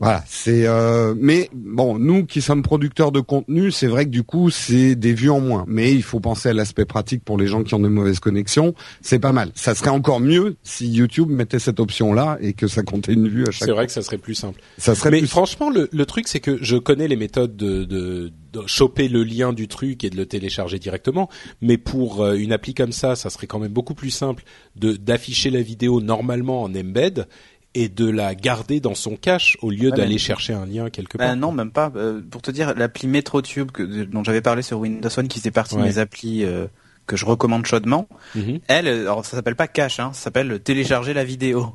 Voilà. 0.00 0.24
C'est, 0.26 0.66
euh, 0.66 1.14
mais 1.16 1.48
bon, 1.52 1.98
nous 1.98 2.26
qui 2.26 2.40
sommes 2.40 2.62
producteurs 2.62 3.12
de 3.12 3.20
contenu, 3.20 3.70
c'est 3.70 3.86
vrai 3.86 4.04
que 4.04 4.10
du 4.10 4.22
coup, 4.22 4.50
c'est 4.50 4.94
des 4.94 5.12
vues 5.12 5.30
en 5.30 5.40
moins. 5.40 5.64
Mais 5.68 5.92
il 5.92 6.02
faut 6.02 6.20
penser 6.20 6.48
à 6.48 6.52
l'aspect 6.52 6.84
pratique 6.84 7.24
pour 7.24 7.38
les 7.38 7.46
gens 7.46 7.62
qui 7.62 7.74
ont 7.74 7.78
de 7.78 7.88
mauvaises 7.88 8.20
connexions. 8.20 8.74
C'est 9.00 9.18
pas 9.18 9.32
mal. 9.32 9.52
Ça 9.54 9.74
serait 9.74 9.90
encore 9.90 10.20
mieux 10.20 10.56
si 10.62 10.88
YouTube 10.88 11.30
mettait 11.30 11.58
cette 11.58 11.78
option-là 11.78 12.38
et 12.40 12.52
que 12.52 12.66
ça 12.66 12.82
comptait 12.82 13.12
une 13.12 13.28
vue 13.28 13.42
à 13.46 13.50
chaque. 13.50 13.68
c'est 13.68 13.74
vrai 13.74 13.86
que 13.86 13.92
ça 13.92 14.02
serait 14.02 14.18
plus 14.18 14.34
simple. 14.34 14.60
Ça 14.78 14.94
serait 14.94 15.10
Mais 15.10 15.18
plus 15.18 15.28
franchement, 15.28 15.70
le, 15.70 15.88
le 15.92 16.06
truc, 16.06 16.26
c'est 16.26 16.40
que 16.40 16.58
je 16.62 16.76
connais 16.76 17.06
les 17.06 17.16
méthodes 17.16 17.56
de, 17.56 17.84
de, 17.84 18.32
de 18.52 18.66
choper 18.66 19.08
le 19.08 19.24
lien 19.24 19.52
du 19.52 19.68
truc 19.68 20.04
et 20.04 20.10
de 20.10 20.16
le 20.16 20.26
télécharger 20.26 20.78
directement. 20.78 21.28
Mais 21.60 21.78
pour 21.78 22.22
euh, 22.22 22.34
une 22.34 22.52
appli 22.52 22.74
comme 22.74 22.92
ça, 22.92 23.16
ça 23.16 23.30
serait 23.30 23.46
quand 23.46 23.58
même 23.58 23.72
beaucoup 23.72 23.94
plus 23.94 24.10
simple 24.10 24.44
de 24.76 24.92
d'afficher 24.92 25.50
la 25.50 25.62
vidéo 25.62 26.00
normalement 26.00 26.62
en 26.62 26.74
embed 26.74 27.26
et 27.74 27.88
de 27.88 28.08
la 28.10 28.34
garder 28.34 28.80
dans 28.80 28.94
son 28.94 29.16
cache 29.16 29.56
au 29.62 29.70
lieu 29.70 29.90
Ouais, 29.90 29.96
d'aller 29.96 30.18
chercher 30.18 30.52
un 30.52 30.66
lien 30.66 30.90
quelque 30.90 31.16
ben 31.18 31.26
part. 31.28 31.36
non, 31.36 31.52
même 31.52 31.70
pas. 31.70 31.90
Euh, 31.96 32.20
pour 32.30 32.42
te 32.42 32.50
dire, 32.50 32.74
l'appli 32.76 33.08
MetroTube 33.08 33.70
que, 33.70 33.82
dont 34.04 34.22
j'avais 34.24 34.42
parlé 34.42 34.62
sur 34.62 34.78
Windows 34.78 35.08
Phone, 35.10 35.28
qui 35.28 35.38
faisait 35.38 35.50
partie 35.50 35.74
Ouais. 35.76 35.80
de 35.82 35.86
mes 35.86 35.98
applis 35.98 36.44
euh, 36.44 36.66
que 37.06 37.16
je 37.16 37.24
recommande 37.24 37.64
chaudement, 37.66 38.08
Mhm. 38.34 38.60
elle, 38.68 38.86
euh, 38.88 39.00
alors 39.02 39.24
ça 39.24 39.36
s'appelle 39.36 39.56
pas 39.56 39.66
cache, 39.68 40.00
hein, 40.00 40.10
ça 40.12 40.24
s'appelle 40.24 40.60
télécharger 40.60 41.14
la 41.14 41.24
vidéo. 41.24 41.74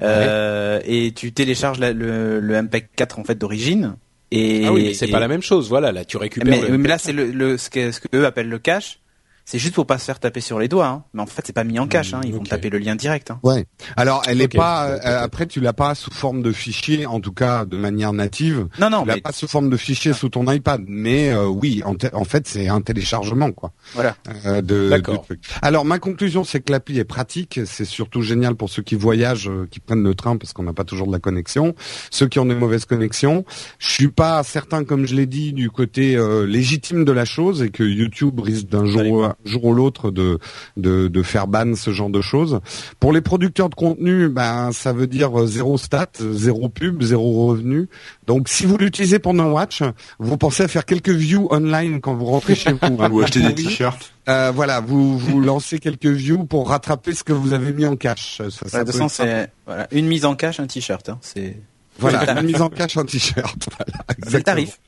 Euh, 0.00 0.80
Et 0.84 1.12
tu 1.12 1.32
télécharges 1.32 1.78
la- 1.78 1.92
le, 1.92 2.40
le 2.40 2.54
MPEG 2.62 2.88
4 2.96 3.18
en 3.18 3.24
fait 3.24 3.34
d'origine. 3.36 3.96
Et, 4.30 4.64
Ah 4.66 4.72
oui, 4.72 4.84
mais 4.84 4.94
c'est 4.94 5.08
et- 5.08 5.12
pas 5.12 5.20
la 5.20 5.28
même 5.28 5.42
chose. 5.42 5.68
Voilà, 5.68 5.92
là, 5.92 6.04
tu 6.04 6.16
récupères. 6.16 6.48
Mais, 6.62 6.68
le 6.68 6.78
mais 6.78 6.88
là, 6.88 6.96
c'est 6.98 7.12
le, 7.12 7.30
le 7.30 7.58
ce 7.58 7.68
que 7.68 7.92
ce 7.92 8.00
que 8.00 8.08
eux 8.16 8.24
appellent 8.24 8.48
le 8.48 8.58
cache. 8.58 8.98
C'est 9.44 9.58
juste 9.58 9.74
pour 9.74 9.86
pas 9.86 9.98
se 9.98 10.04
faire 10.04 10.20
taper 10.20 10.40
sur 10.40 10.58
les 10.58 10.68
doigts. 10.68 10.86
Hein. 10.86 11.04
Mais 11.14 11.22
en 11.22 11.26
fait, 11.26 11.42
c'est 11.44 11.52
pas 11.52 11.64
mis 11.64 11.78
en 11.78 11.86
cache. 11.86 12.14
Hein. 12.14 12.20
Ils 12.24 12.32
vont 12.32 12.42
taper 12.42 12.70
le 12.70 12.78
lien 12.78 12.94
direct. 12.96 13.30
Hein. 13.30 13.40
Ouais. 13.42 13.66
Alors, 13.96 14.22
elle 14.26 14.40
est 14.40 14.48
pas. 14.48 14.86
euh, 14.88 15.22
après, 15.22 15.46
tu 15.46 15.60
l'as 15.60 15.72
pas 15.72 15.94
sous 15.94 16.10
forme 16.12 16.42
de 16.42 16.52
fichier, 16.52 17.06
en 17.06 17.20
tout 17.20 17.32
cas 17.32 17.64
de 17.64 17.76
manière 17.76 18.12
native. 18.12 18.68
Non, 18.78 18.90
non, 18.90 19.02
tu 19.02 19.08
l'as 19.08 19.14
mais 19.16 19.20
pas 19.20 19.32
sous 19.32 19.48
forme 19.48 19.68
de 19.70 19.76
fichier 19.76 20.12
sous 20.12 20.28
ton 20.28 20.50
iPad, 20.50 20.84
mais 20.86 21.30
euh, 21.30 21.46
oui, 21.46 21.82
en, 21.84 22.24
fait, 22.24 22.46
c'est 22.46 22.68
un 22.68 22.80
téléchargement, 22.80 23.52
quoi. 23.52 23.72
voilà. 23.94 24.16
euh, 24.46 24.62
de, 24.62 24.88
D'accord. 24.88 25.26
de. 25.28 25.38
Alors, 25.60 25.84
ma 25.84 25.98
conclusion, 25.98 26.44
c'est 26.44 26.60
que 26.60 26.70
l'appli 26.72 26.98
est 26.98 27.04
pratique. 27.04 27.60
C'est 27.64 27.84
surtout 27.84 28.22
génial 28.22 28.54
pour 28.54 28.70
ceux 28.70 28.82
qui 28.82 28.94
voyagent, 28.94 29.48
euh, 29.48 29.66
qui 29.70 29.80
prennent 29.80 30.02
le 30.04 30.14
train, 30.14 30.36
parce 30.36 30.52
qu'on 30.52 30.62
n'a 30.62 30.72
pas 30.72 30.84
toujours 30.84 31.06
de 31.08 31.12
la 31.12 31.18
connexion. 31.18 31.74
Ceux 32.10 32.28
qui 32.28 32.38
ont 32.38 32.46
des 32.46 32.54
mauvaises 32.54 32.84
connexions. 32.84 33.44
Je 33.78 33.90
suis 33.90 34.08
pas 34.08 34.42
certain, 34.42 34.84
comme 34.84 35.06
je 35.06 35.14
l'ai 35.14 35.26
dit, 35.26 35.52
du 35.52 35.70
côté 35.70 36.16
euh, 36.16 36.46
légitime 36.46 37.04
de 37.04 37.12
la 37.12 37.24
chose, 37.24 37.62
et 37.62 37.70
que 37.70 37.82
YouTube 37.82 38.38
risque 38.40 38.66
d'un 38.68 38.86
jour, 38.86 39.31
un 39.32 39.50
jour 39.50 39.64
ou 39.64 39.74
l'autre 39.74 40.10
de, 40.10 40.38
de 40.76 41.08
de 41.08 41.22
faire 41.22 41.46
ban 41.46 41.74
ce 41.74 41.90
genre 41.90 42.10
de 42.10 42.20
choses. 42.20 42.60
Pour 43.00 43.12
les 43.12 43.20
producteurs 43.20 43.68
de 43.68 43.74
contenu, 43.74 44.28
ben 44.28 44.70
ça 44.72 44.92
veut 44.92 45.06
dire 45.06 45.40
euh, 45.40 45.46
zéro 45.46 45.78
stat, 45.78 46.08
zéro 46.18 46.68
pub, 46.68 47.02
zéro 47.02 47.46
revenu. 47.48 47.88
Donc, 48.26 48.48
si 48.48 48.66
vous 48.66 48.76
l'utilisez 48.76 49.18
No 49.32 49.52
Watch, 49.52 49.82
vous 50.18 50.36
pensez 50.36 50.62
à 50.62 50.68
faire 50.68 50.84
quelques 50.84 51.08
views 51.10 51.48
online 51.50 52.00
quand 52.00 52.14
vous 52.14 52.26
rentrez 52.26 52.54
chez 52.54 52.72
vous. 52.72 52.78
hein. 53.00 53.10
Ou 53.12 53.20
acheter 53.20 53.40
des 53.40 53.54
t-shirts. 53.54 54.12
Euh, 54.28 54.52
voilà, 54.54 54.80
vous 54.80 55.18
vous 55.18 55.40
lancez 55.40 55.78
quelques 55.78 56.06
views 56.06 56.44
pour 56.44 56.68
rattraper 56.68 57.12
ce 57.14 57.24
que 57.24 57.32
vous 57.32 57.52
avez 57.52 57.72
mis 57.72 57.86
en 57.86 57.96
cache. 57.96 58.38
Ça, 58.38 58.50
ça 58.68 58.78
Ouais, 58.78 58.84
de 58.84 58.90
toute 58.90 59.00
façon, 59.00 59.08
c'est 59.08 59.50
voilà, 59.66 59.88
une 59.90 60.06
mise 60.06 60.24
en 60.24 60.36
cache, 60.36 60.60
un 60.60 60.66
t-shirt. 60.66 61.08
Hein. 61.08 61.18
C'est 61.20 61.56
voilà, 61.98 62.32
une 62.40 62.46
mise 62.46 62.60
en 62.62 62.68
cache, 62.68 62.96
un 62.96 63.04
t-shirt. 63.04 63.68
Voilà, 63.76 63.92
c'est 64.08 64.16
le 64.18 64.24
exactement. 64.24 64.42
tarif. 64.44 64.78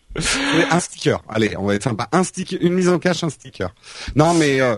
Un 0.71 0.79
sticker. 0.79 1.21
Allez, 1.29 1.57
on 1.59 1.65
va 1.65 1.75
être 1.75 1.83
sympa. 1.83 2.09
Un 2.13 2.23
sticker, 2.23 2.57
une 2.63 2.75
mise 2.75 2.89
en 2.89 3.01
cache, 3.01 3.25
un 3.25 3.31
sticker. 3.31 3.75
Non, 4.15 4.33
mais 4.33 4.61
euh, 4.61 4.77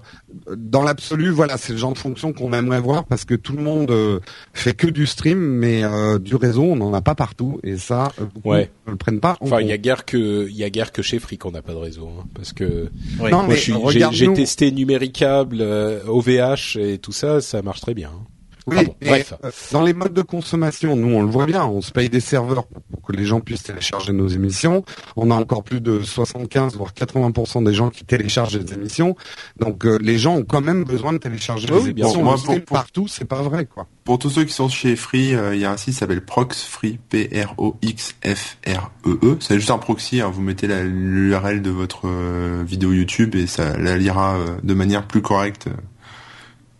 dans 0.56 0.82
l'absolu, 0.82 1.28
voilà, 1.28 1.58
c'est 1.58 1.72
le 1.74 1.78
genre 1.78 1.92
de 1.92 1.98
fonction 1.98 2.32
qu'on 2.32 2.54
aimerait 2.54 2.80
voir 2.80 3.04
parce 3.04 3.26
que 3.26 3.34
tout 3.34 3.54
le 3.54 3.62
monde 3.62 3.90
euh, 3.90 4.18
fait 4.54 4.72
que 4.72 4.86
du 4.86 5.04
stream, 5.06 5.38
mais 5.38 5.84
euh, 5.84 6.18
du 6.18 6.36
réseau, 6.36 6.62
on 6.62 6.76
n'en 6.76 6.94
a 6.94 7.02
pas 7.02 7.14
partout, 7.14 7.60
et 7.64 7.76
ça, 7.76 8.12
euh, 8.18 8.24
beaucoup 8.34 8.48
Ouais. 8.48 8.70
ne 8.86 8.92
le 8.92 8.96
prennent 8.96 9.20
pas. 9.20 9.36
en 9.40 9.46
Enfin, 9.46 9.60
il 9.60 9.66
y 9.68 9.72
a 9.72 9.76
guère 9.78 10.06
que 10.06 10.46
il 10.48 10.56
y 10.56 10.64
a 10.64 10.70
guère 10.70 10.90
que 10.90 11.02
chez 11.02 11.18
Free 11.18 11.36
qu'on 11.36 11.50
n'a 11.50 11.60
pas 11.60 11.72
de 11.72 11.78
réseau, 11.78 12.08
hein, 12.18 12.24
parce 12.34 12.54
que 12.54 12.90
Oui. 13.20 13.30
Non, 13.30 13.38
moi, 13.40 13.46
mais 13.48 13.56
je 13.56 13.60
suis- 13.60 13.72
j'ai 13.72 13.78
regarde 13.78 14.14
j'ai 14.14 14.26
nous. 14.28 14.34
testé 14.36 14.70
numéricable, 14.72 15.58
euh, 15.60 16.00
OVH 16.06 16.78
et 16.78 16.96
tout 16.96 17.12
ça, 17.12 17.42
ça 17.42 17.60
marche 17.60 17.82
très 17.82 17.92
bien. 17.94 18.08
hein. 18.08 18.24
Oui, 18.68 18.74
Pardon, 18.76 18.94
bref. 19.00 19.34
euh, 19.44 19.50
dans 19.72 19.82
les 19.82 19.92
modes 19.94 20.12
de 20.12 20.22
consommation, 20.22 20.96
nous 20.96 21.14
on 21.14 21.22
le 21.22 21.28
voit 21.28 21.46
bien, 21.46 21.64
on 21.66 21.80
se 21.80 21.92
paye 21.92 22.08
des 22.08 22.18
serveurs 22.20 22.66
pour, 22.66 22.82
que 23.06 23.12
les 23.12 23.24
gens 23.24 23.38
puissent 23.40 23.62
télécharger 23.62 24.12
nos 24.12 24.26
émissions. 24.26 24.84
On 25.14 25.30
a 25.30 25.34
encore 25.36 25.62
plus 25.62 25.80
de 25.80 26.02
75 26.02 26.74
voire 26.76 26.92
80% 26.92 27.62
des 27.64 27.72
gens 27.72 27.90
qui 27.90 28.04
téléchargent 28.04 28.58
les 28.58 28.72
émissions. 28.74 29.14
Donc 29.60 29.86
euh, 29.86 29.98
les 30.02 30.18
gens 30.18 30.34
ont 30.36 30.44
quand 30.44 30.60
même 30.62 30.82
besoin 30.82 31.12
de 31.12 31.18
télécharger 31.18 31.68
Oui, 31.70 31.80
les 31.84 31.90
émissions. 31.90 32.10
sûr. 32.10 32.20
On 32.20 32.24
Moi, 32.24 32.32
le 32.32 32.38
stream 32.38 32.58
pour- 32.58 32.64
pour- 32.66 32.76
partout, 32.76 33.06
c'est 33.08 33.24
pas 33.24 33.42
vrai 33.42 33.66
quoi. 33.66 33.86
Pour 34.04 34.18
tous 34.18 34.30
ceux 34.30 34.44
qui 34.44 34.52
sont 34.52 34.68
chez 34.68 34.96
Free, 34.96 35.34
euh, 35.34 35.54
il 35.54 35.60
y 35.60 35.64
a 35.64 35.70
un 35.72 35.76
site 35.76 35.94
qui 35.94 35.98
s'appelle 36.00 36.24
Prox 36.24 36.62
Free, 36.64 36.98
P-R-O-X-F-R-E-E. 37.08 39.18
E 39.22 39.36
C'est 39.40 39.56
juste 39.56 39.70
un 39.70 39.78
proxy, 39.78 40.20
hein, 40.20 40.30
vous 40.32 40.42
mettez 40.42 40.66
l'URL 40.66 41.62
de 41.62 41.70
votre 41.70 42.02
euh, 42.08 42.62
vidéo 42.66 42.92
YouTube 42.92 43.34
et 43.34 43.46
ça 43.46 43.76
la 43.78 43.96
lira 43.96 44.38
de 44.62 44.74
manière 44.74 45.06
plus 45.06 45.22
correcte 45.22 45.68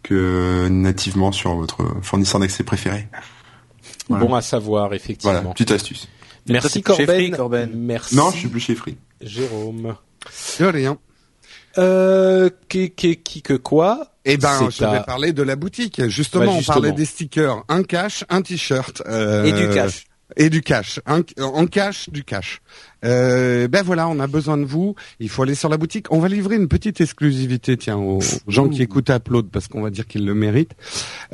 que 0.09 0.69
nativement 0.69 1.33
sur 1.33 1.55
votre 1.57 1.85
fournisseur 2.03 2.41
d'accès 2.41 2.63
préféré. 2.65 3.09
Voilà. 4.09 4.25
Bon 4.25 4.35
à 4.35 4.41
savoir, 4.43 4.85
Voilà, 4.85 4.97
effectivement. 4.97 5.53
petite 5.53 5.73
astuce. 5.73 6.09
Merci 6.49 6.81
Corben. 6.83 7.07
Free, 7.07 7.31
Corben. 7.33 7.71
Merci. 7.75 8.15
Non, 8.15 8.31
je 8.31 8.37
suis 8.39 8.49
plus 8.49 8.61
chez 8.61 8.75
Free. 8.77 8.97
Jérôme. 9.21 9.97
De 10.61 10.65
rien. 10.67 10.97
Euh, 11.79 12.49
qui, 12.69 12.91
qui, 12.93 13.17
qui 13.19 13.43
que 13.43 13.55
quoi? 13.55 14.13
Eh 14.25 14.37
ben, 14.37 14.71
je 14.71 14.79
vais 14.85 14.93
ta- 14.99 15.01
parler 15.01 15.33
de 15.33 15.43
la 15.43 15.57
boutique. 15.57 16.07
Justement, 16.09 16.47
Bah, 16.47 16.53
on 16.59 16.63
parlait 16.63 16.93
des 16.93 17.05
stickers, 17.05 17.65
un 17.69 17.83
cash, 17.83 18.25
un 18.31 18.43
t-shirt. 18.43 19.03
euh, 19.07 19.45
Et 19.45 19.53
du 19.53 19.69
cash. 19.75 20.05
Et 20.37 20.51
du 20.51 20.61
cash, 20.61 21.01
en 21.07 21.67
cash, 21.67 22.11
du 22.11 22.25
cash. 22.25 22.61
Euh, 23.05 23.69
ben 23.69 23.83
voilà, 23.83 24.09
on 24.09 24.19
a 24.19 24.27
besoin 24.27 24.57
de 24.57 24.65
vous. 24.65 24.95
Il 25.21 25.29
faut 25.29 25.43
aller 25.43 25.55
sur 25.55 25.69
la 25.69 25.77
boutique. 25.77 26.07
On 26.11 26.19
va 26.19 26.29
livrer 26.29 26.57
une 26.57 26.69
petite 26.69 27.01
exclusivité, 27.01 27.77
tiens, 27.77 27.97
aux 27.97 28.21
gens 28.49 28.69
qui 28.69 28.83
écoutent 28.83 29.11
Upload 29.11 29.49
parce 29.51 29.69
qu'on 29.69 29.83
va 29.83 29.91
dire 29.91 30.07
qu'ils 30.07 30.27
le 30.27 30.35
méritent. 30.35 30.75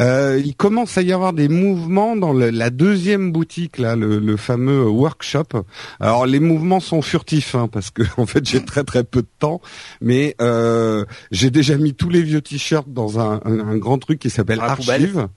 Euh, 0.00 0.40
il 0.44 0.54
commence 0.54 0.98
à 0.98 1.02
y 1.02 1.12
avoir 1.12 1.32
des 1.32 1.48
mouvements 1.48 2.16
dans 2.16 2.32
la 2.32 2.70
deuxième 2.70 3.32
boutique, 3.32 3.78
là, 3.78 3.96
le, 3.96 4.36
fameux 4.36 4.84
workshop. 4.84 5.64
Alors 6.00 6.26
les 6.26 6.40
mouvements 6.40 6.80
sont 6.80 7.02
furtifs, 7.02 7.54
hein, 7.54 7.68
parce 7.68 7.90
que 7.90 8.02
en 8.16 8.26
fait 8.26 8.44
j'ai 8.44 8.64
très 8.64 8.84
très 8.84 9.04
peu 9.04 9.22
de 9.22 9.28
temps, 9.38 9.60
mais 10.00 10.34
euh, 10.40 11.04
j'ai 11.30 11.50
déjà 11.50 11.76
mis 11.76 11.94
tous 11.94 12.08
les 12.08 12.22
vieux 12.22 12.40
t-shirts 12.40 12.92
dans 12.92 13.20
un, 13.20 13.40
grand 13.76 13.98
truc 13.98 14.18
qui 14.18 14.30
s'appelle 14.30 14.60
Archive. 14.60 15.28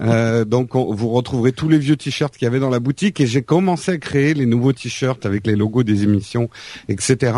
Euh, 0.00 0.44
donc 0.44 0.74
vous 0.74 1.08
retrouverez 1.10 1.52
tous 1.52 1.68
les 1.68 1.78
vieux 1.78 1.96
t-shirts 1.96 2.36
qu'il 2.36 2.46
y 2.46 2.48
avait 2.48 2.60
dans 2.60 2.70
la 2.70 2.80
boutique 2.80 3.20
et 3.20 3.26
j'ai 3.26 3.42
commencé 3.42 3.92
à 3.92 3.98
créer 3.98 4.34
les 4.34 4.46
nouveaux 4.46 4.72
t-shirts 4.72 5.26
avec 5.26 5.46
les 5.46 5.56
logos 5.56 5.82
des 5.82 6.04
émissions, 6.04 6.48
etc. 6.88 7.32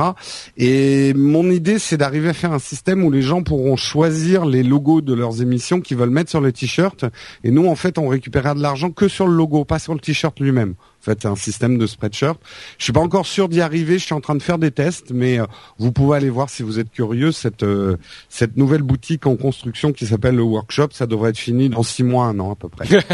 Et 0.57 1.13
mon 1.15 1.51
idée 1.51 1.79
c'est 1.79 1.97
d'arriver 1.97 2.29
à 2.29 2.35
faire 2.35 2.53
un 2.53 2.59
système 2.59 3.05
où 3.05 3.11
les 3.11 3.23
gens 3.23 3.43
pourront 3.43 3.77
choisir 3.77 4.45
les 4.45 4.63
logos 4.63 5.01
de 5.01 5.15
leurs 5.15 5.43
émissions 5.43 5.81
qu'ils 5.81 5.97
veulent 5.97 6.11
mettre 6.11 6.31
sur 6.31 6.41
le 6.41 6.53
t-shirt 6.53 7.05
et 7.45 7.51
nous 7.51 7.67
en 7.67 7.75
fait 7.75 7.99
on 7.99 8.09
récupérera 8.09 8.55
de 8.55 8.63
l'argent 8.63 8.91
que 8.91 9.09
sur 9.09 9.27
le 9.27 9.35
logo, 9.35 9.65
pas 9.65 9.79
sur 9.79 9.95
le 9.95 10.01
t-shirt 10.01 10.39
lui-même. 10.39 10.75
En 11.03 11.05
fait, 11.05 11.27
un 11.27 11.35
système 11.35 11.79
de 11.79 11.87
spreadshirt. 11.89 12.39
Je 12.79 12.85
suis 12.85 12.93
pas 12.93 13.01
encore 13.01 13.27
sûr 13.27 13.49
d'y 13.49 13.61
arriver. 13.61 13.99
Je 13.99 14.05
suis 14.05 14.15
en 14.15 14.21
train 14.21 14.37
de 14.37 14.43
faire 14.43 14.59
des 14.59 14.71
tests, 14.71 15.11
mais 15.11 15.41
euh, 15.41 15.47
vous 15.79 15.91
pouvez 15.91 16.17
aller 16.17 16.31
voir 16.31 16.49
si 16.49 16.63
vous 16.63 16.79
êtes 16.79 16.93
curieux 16.93 17.33
cette 17.33 17.65
euh, 17.65 17.97
cette 18.29 18.57
nouvelle 18.57 18.83
boutique 18.83 19.27
en 19.27 19.35
construction 19.35 19.93
qui 19.93 20.07
s'appelle 20.07 20.37
le 20.37 20.45
Workshop. 20.45 20.91
Ça 20.93 21.09
devrait 21.09 21.31
être 21.31 21.39
fini 21.39 21.69
dans 21.69 21.83
six 21.83 22.05
mois, 22.05 22.27
un 22.27 22.39
an 22.39 22.53
à 22.53 22.55
peu 22.55 22.69
près. 22.69 22.87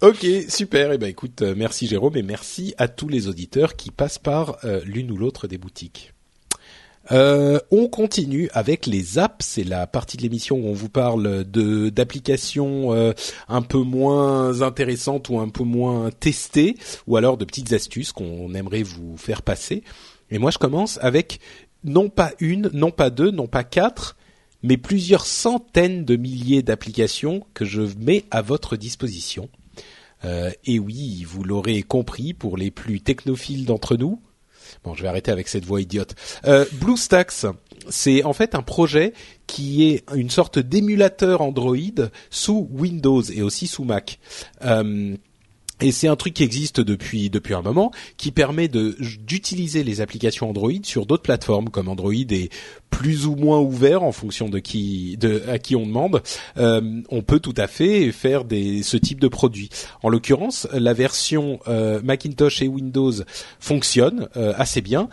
Ok, 0.00 0.26
super. 0.48 0.92
Et 0.92 0.94
eh 0.94 0.98
ben 0.98 1.08
écoute, 1.08 1.42
euh, 1.42 1.54
merci 1.54 1.86
Jérôme 1.86 2.16
et 2.16 2.22
merci 2.22 2.72
à 2.78 2.88
tous 2.88 3.08
les 3.08 3.28
auditeurs 3.28 3.76
qui 3.76 3.90
passent 3.90 4.18
par 4.18 4.58
l'une 4.86 5.10
ou 5.10 5.16
l'autre 5.18 5.46
des 5.46 5.58
boutiques. 5.58 6.14
Euh, 7.12 7.58
on 7.70 7.88
continue 7.88 8.48
avec 8.52 8.86
les 8.86 9.18
apps. 9.18 9.44
C'est 9.44 9.64
la 9.64 9.86
partie 9.86 10.16
de 10.16 10.22
l'émission 10.22 10.56
où 10.56 10.66
on 10.66 10.72
vous 10.72 10.88
parle 10.88 11.44
de 11.44 11.88
d'applications 11.88 12.92
euh, 12.92 13.12
un 13.48 13.62
peu 13.62 13.78
moins 13.78 14.62
intéressantes 14.62 15.28
ou 15.28 15.40
un 15.40 15.48
peu 15.48 15.64
moins 15.64 16.10
testées, 16.10 16.76
ou 17.06 17.16
alors 17.16 17.36
de 17.36 17.44
petites 17.44 17.72
astuces 17.72 18.12
qu'on 18.12 18.54
aimerait 18.54 18.82
vous 18.82 19.16
faire 19.16 19.42
passer. 19.42 19.82
Et 20.30 20.38
moi, 20.38 20.50
je 20.50 20.58
commence 20.58 20.98
avec 21.02 21.40
non 21.84 22.10
pas 22.10 22.32
une, 22.38 22.70
non 22.72 22.90
pas 22.90 23.10
deux, 23.10 23.30
non 23.30 23.46
pas 23.46 23.64
quatre, 23.64 24.16
mais 24.62 24.76
plusieurs 24.76 25.26
centaines 25.26 26.04
de 26.04 26.16
milliers 26.16 26.62
d'applications 26.62 27.46
que 27.54 27.64
je 27.64 27.82
mets 27.98 28.24
à 28.30 28.42
votre 28.42 28.76
disposition. 28.76 29.48
Euh, 30.24 30.50
et 30.66 30.78
oui, 30.78 31.24
vous 31.26 31.42
l'aurez 31.42 31.82
compris, 31.82 32.34
pour 32.34 32.56
les 32.56 32.70
plus 32.70 33.00
technophiles 33.00 33.64
d'entre 33.64 33.96
nous, 33.96 34.20
Bon, 34.84 34.94
je 34.94 35.02
vais 35.02 35.08
arrêter 35.08 35.30
avec 35.30 35.48
cette 35.48 35.64
voix 35.64 35.80
idiote. 35.80 36.14
Euh, 36.46 36.64
BlueStacks, 36.72 37.46
c'est 37.90 38.24
en 38.24 38.32
fait 38.32 38.54
un 38.54 38.62
projet 38.62 39.12
qui 39.46 39.84
est 39.88 40.04
une 40.14 40.30
sorte 40.30 40.58
d'émulateur 40.58 41.42
Android 41.42 41.76
sous 42.30 42.68
Windows 42.70 43.22
et 43.22 43.42
aussi 43.42 43.66
sous 43.66 43.84
Mac. 43.84 44.18
Euh, 44.64 45.16
et 45.80 45.92
c'est 45.92 46.08
un 46.08 46.16
truc 46.16 46.34
qui 46.34 46.42
existe 46.42 46.80
depuis 46.80 47.30
depuis 47.30 47.54
un 47.54 47.62
moment, 47.62 47.90
qui 48.16 48.30
permet 48.30 48.68
d'utiliser 48.68 49.84
les 49.84 50.00
applications 50.00 50.48
Android 50.48 50.70
sur 50.82 51.06
d'autres 51.06 51.22
plateformes 51.22 51.70
comme 51.70 51.88
Android 51.88 52.12
est 52.12 52.50
plus 52.90 53.26
ou 53.26 53.36
moins 53.36 53.58
ouvert 53.58 54.02
en 54.02 54.12
fonction 54.12 54.48
de 54.48 54.58
qui 54.58 55.16
de 55.16 55.42
à 55.48 55.58
qui 55.58 55.76
on 55.76 55.86
demande. 55.86 56.22
Euh, 56.58 57.00
on 57.10 57.22
peut 57.22 57.40
tout 57.40 57.54
à 57.56 57.66
fait 57.66 58.12
faire 58.12 58.44
des 58.44 58.82
ce 58.82 58.96
type 58.96 59.20
de 59.20 59.28
produit. 59.28 59.70
En 60.02 60.08
l'occurrence, 60.08 60.68
la 60.72 60.92
version 60.92 61.60
euh, 61.68 62.00
Macintosh 62.02 62.62
et 62.62 62.68
Windows 62.68 63.12
fonctionne 63.58 64.28
euh, 64.36 64.52
assez 64.56 64.80
bien, 64.80 65.08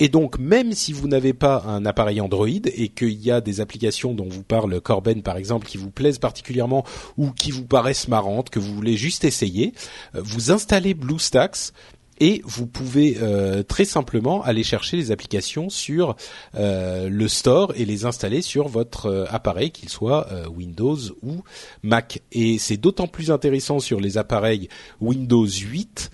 et 0.00 0.08
donc, 0.08 0.38
même 0.38 0.72
si 0.72 0.94
vous 0.94 1.06
n'avez 1.08 1.34
pas 1.34 1.62
un 1.66 1.84
appareil 1.84 2.22
Android 2.22 2.48
et 2.48 2.88
qu'il 2.88 3.20
y 3.20 3.30
a 3.30 3.42
des 3.42 3.60
applications 3.60 4.14
dont 4.14 4.28
vous 4.28 4.42
parle 4.42 4.80
Corben 4.80 5.22
par 5.22 5.36
exemple 5.36 5.66
qui 5.66 5.76
vous 5.76 5.90
plaisent 5.90 6.18
particulièrement 6.18 6.84
ou 7.18 7.32
qui 7.32 7.50
vous 7.50 7.66
paraissent 7.66 8.08
marrantes, 8.08 8.48
que 8.48 8.58
vous 8.58 8.74
voulez 8.74 8.96
juste 8.96 9.24
essayer, 9.24 9.74
euh, 10.14 10.22
vous 10.24 10.50
installez 10.50 10.94
BlueStacks 10.94 11.72
et 12.18 12.40
vous 12.44 12.66
pouvez 12.66 13.18
euh, 13.20 13.62
très 13.62 13.84
simplement 13.84 14.42
aller 14.42 14.62
chercher 14.62 14.96
les 14.96 15.10
applications 15.10 15.68
sur 15.68 16.16
euh, 16.54 17.10
le 17.10 17.28
store 17.28 17.72
et 17.76 17.84
les 17.84 18.06
installer 18.06 18.40
sur 18.40 18.68
votre 18.68 19.26
appareil, 19.30 19.70
qu'il 19.70 19.88
soit 19.90 20.28
Windows 20.48 20.98
ou 21.22 21.42
Mac. 21.82 22.22
Et 22.32 22.58
c'est 22.58 22.76
d'autant 22.76 23.06
plus 23.06 23.30
intéressant 23.30 23.80
sur 23.80 24.00
les 24.00 24.16
appareils 24.16 24.68
Windows 25.00 25.46
8 25.46 26.10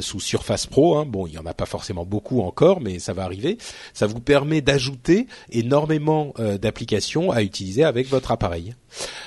sous 0.00 0.20
Surface 0.20 0.66
Pro. 0.66 0.96
Hein. 0.96 1.06
Bon, 1.06 1.26
il 1.26 1.34
y 1.34 1.38
en 1.38 1.46
a 1.46 1.54
pas 1.54 1.66
forcément 1.66 2.04
beaucoup 2.04 2.40
encore, 2.40 2.80
mais 2.80 2.98
ça 2.98 3.12
va 3.12 3.24
arriver. 3.24 3.58
Ça 3.92 4.06
vous 4.06 4.20
permet 4.20 4.60
d'ajouter 4.60 5.26
énormément 5.50 6.34
d'applications 6.60 7.30
à 7.30 7.42
utiliser 7.42 7.84
avec 7.84 8.08
votre 8.08 8.32
appareil. 8.32 8.74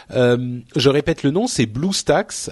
je 0.10 0.90
répète 0.90 1.24
le 1.24 1.32
nom, 1.32 1.48
c'est 1.48 1.66
BlueStacks. 1.66 2.50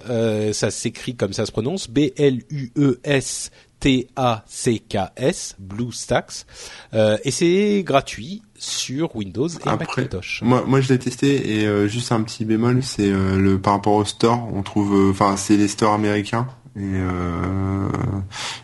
ça 0.54 0.72
s'écrit 0.72 1.16
comme 1.16 1.34
ça 1.34 1.46
se 1.46 1.52
prononce, 1.52 1.90
B-L-U-E-S 1.90 3.52
T-A-C-K-S, 3.80 5.56
BlueStacks, 5.58 6.46
euh, 6.94 7.18
et 7.24 7.32
c'est 7.32 7.84
gratuit 7.84 8.42
sur 8.58 9.16
Windows 9.16 9.48
et 9.48 9.66
Macintosh. 9.66 10.42
Moi, 10.44 10.66
moi, 10.68 10.82
je 10.82 10.92
l'ai 10.92 11.00
testé 11.00 11.60
et 11.60 11.66
euh, 11.66 11.88
juste 11.88 12.12
un 12.12 12.22
petit 12.24 12.44
bémol, 12.44 12.84
c'est 12.84 13.10
euh, 13.10 13.38
le 13.38 13.60
par 13.60 13.74
rapport 13.74 13.94
au 13.94 14.04
store, 14.04 14.50
on 14.54 14.64
trouve, 14.64 15.10
enfin, 15.10 15.38
c'est 15.38 15.56
les 15.56 15.70
stores 15.70 15.94
américains. 15.94 16.48
Et 16.78 17.00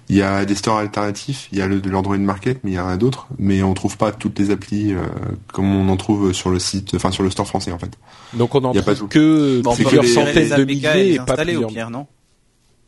il 0.10 0.16
y 0.16 0.22
a 0.22 0.46
des 0.46 0.56
stores 0.56 0.78
alternatifs, 0.78 1.48
il 1.52 1.58
y 1.58 1.62
a 1.62 1.68
le 1.68 1.82
de 1.82 1.90
l'Android 1.90 2.18
Market, 2.18 2.60
mais 2.64 2.72
il 2.72 2.76
y 2.76 2.80
en 2.80 2.88
a 2.88 2.98
d'autres, 2.98 3.28
mais 3.40 3.64
on 3.64 3.74
trouve 3.74 3.98
pas 3.98 4.12
toutes 4.12 4.38
les 4.40 4.52
applis 4.52 4.94
comme 5.52 5.76
on 5.76 5.90
en 5.90 5.98
trouve 5.98 6.32
sur 6.34 6.50
le 6.50 6.60
site, 6.60 6.94
enfin 6.96 7.12
sur 7.12 7.24
le 7.24 7.30
store 7.30 7.48
français 7.48 7.72
en 7.72 7.80
fait. 7.80 7.92
Donc 8.34 8.54
on 8.56 8.64
en 8.64 8.74
trouve 8.74 9.08
que 9.08 9.62
plusieurs 9.76 10.06
centaines 10.06 10.56
de 10.58 10.64
milliers 10.64 11.14
et 11.14 11.20
pas 11.20 11.36
plusieurs. 11.38 11.90
non? 11.90 12.08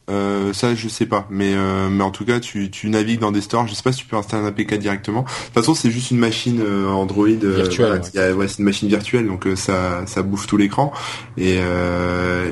Euh, 0.10 0.53
ça 0.53 0.74
je 0.74 0.88
sais 0.88 1.05
pas, 1.05 1.28
mais 1.30 1.53
euh, 1.53 1.89
mais 1.89 2.03
en 2.03 2.12
tout 2.12 2.24
cas 2.24 2.39
tu, 2.39 2.72
tu 2.72 2.89
navigues 2.89 3.20
dans 3.20 3.34
des 3.34 3.41
stores. 3.41 3.68
Je 3.68 3.74
sais 3.74 3.84
pas 3.84 3.91
si 3.91 3.99
tu 3.99 4.05
peux 4.05 4.16
installer 4.16 4.43
un 4.43 4.47
APK 4.47 4.76
directement. 4.76 5.24
De 5.24 5.28
toute 5.28 5.53
façon 5.53 5.76
c'est 5.76 5.91
juste 5.91 6.12
une 6.12 6.18
machine 6.18 6.62
euh, 6.66 6.88
Android 6.88 7.28
virtuelle. 7.28 8.01
ouais, 8.16 8.47
c'est 8.47 8.60
une 8.60 8.66
machine 8.66 8.88
virtuelle 8.88 9.28
donc 9.28 9.45
ça 9.55 10.05
ça 10.05 10.24
bouffe 10.24 10.47
tout 10.47 10.55
l'écran 10.55 10.93
et 11.38 11.58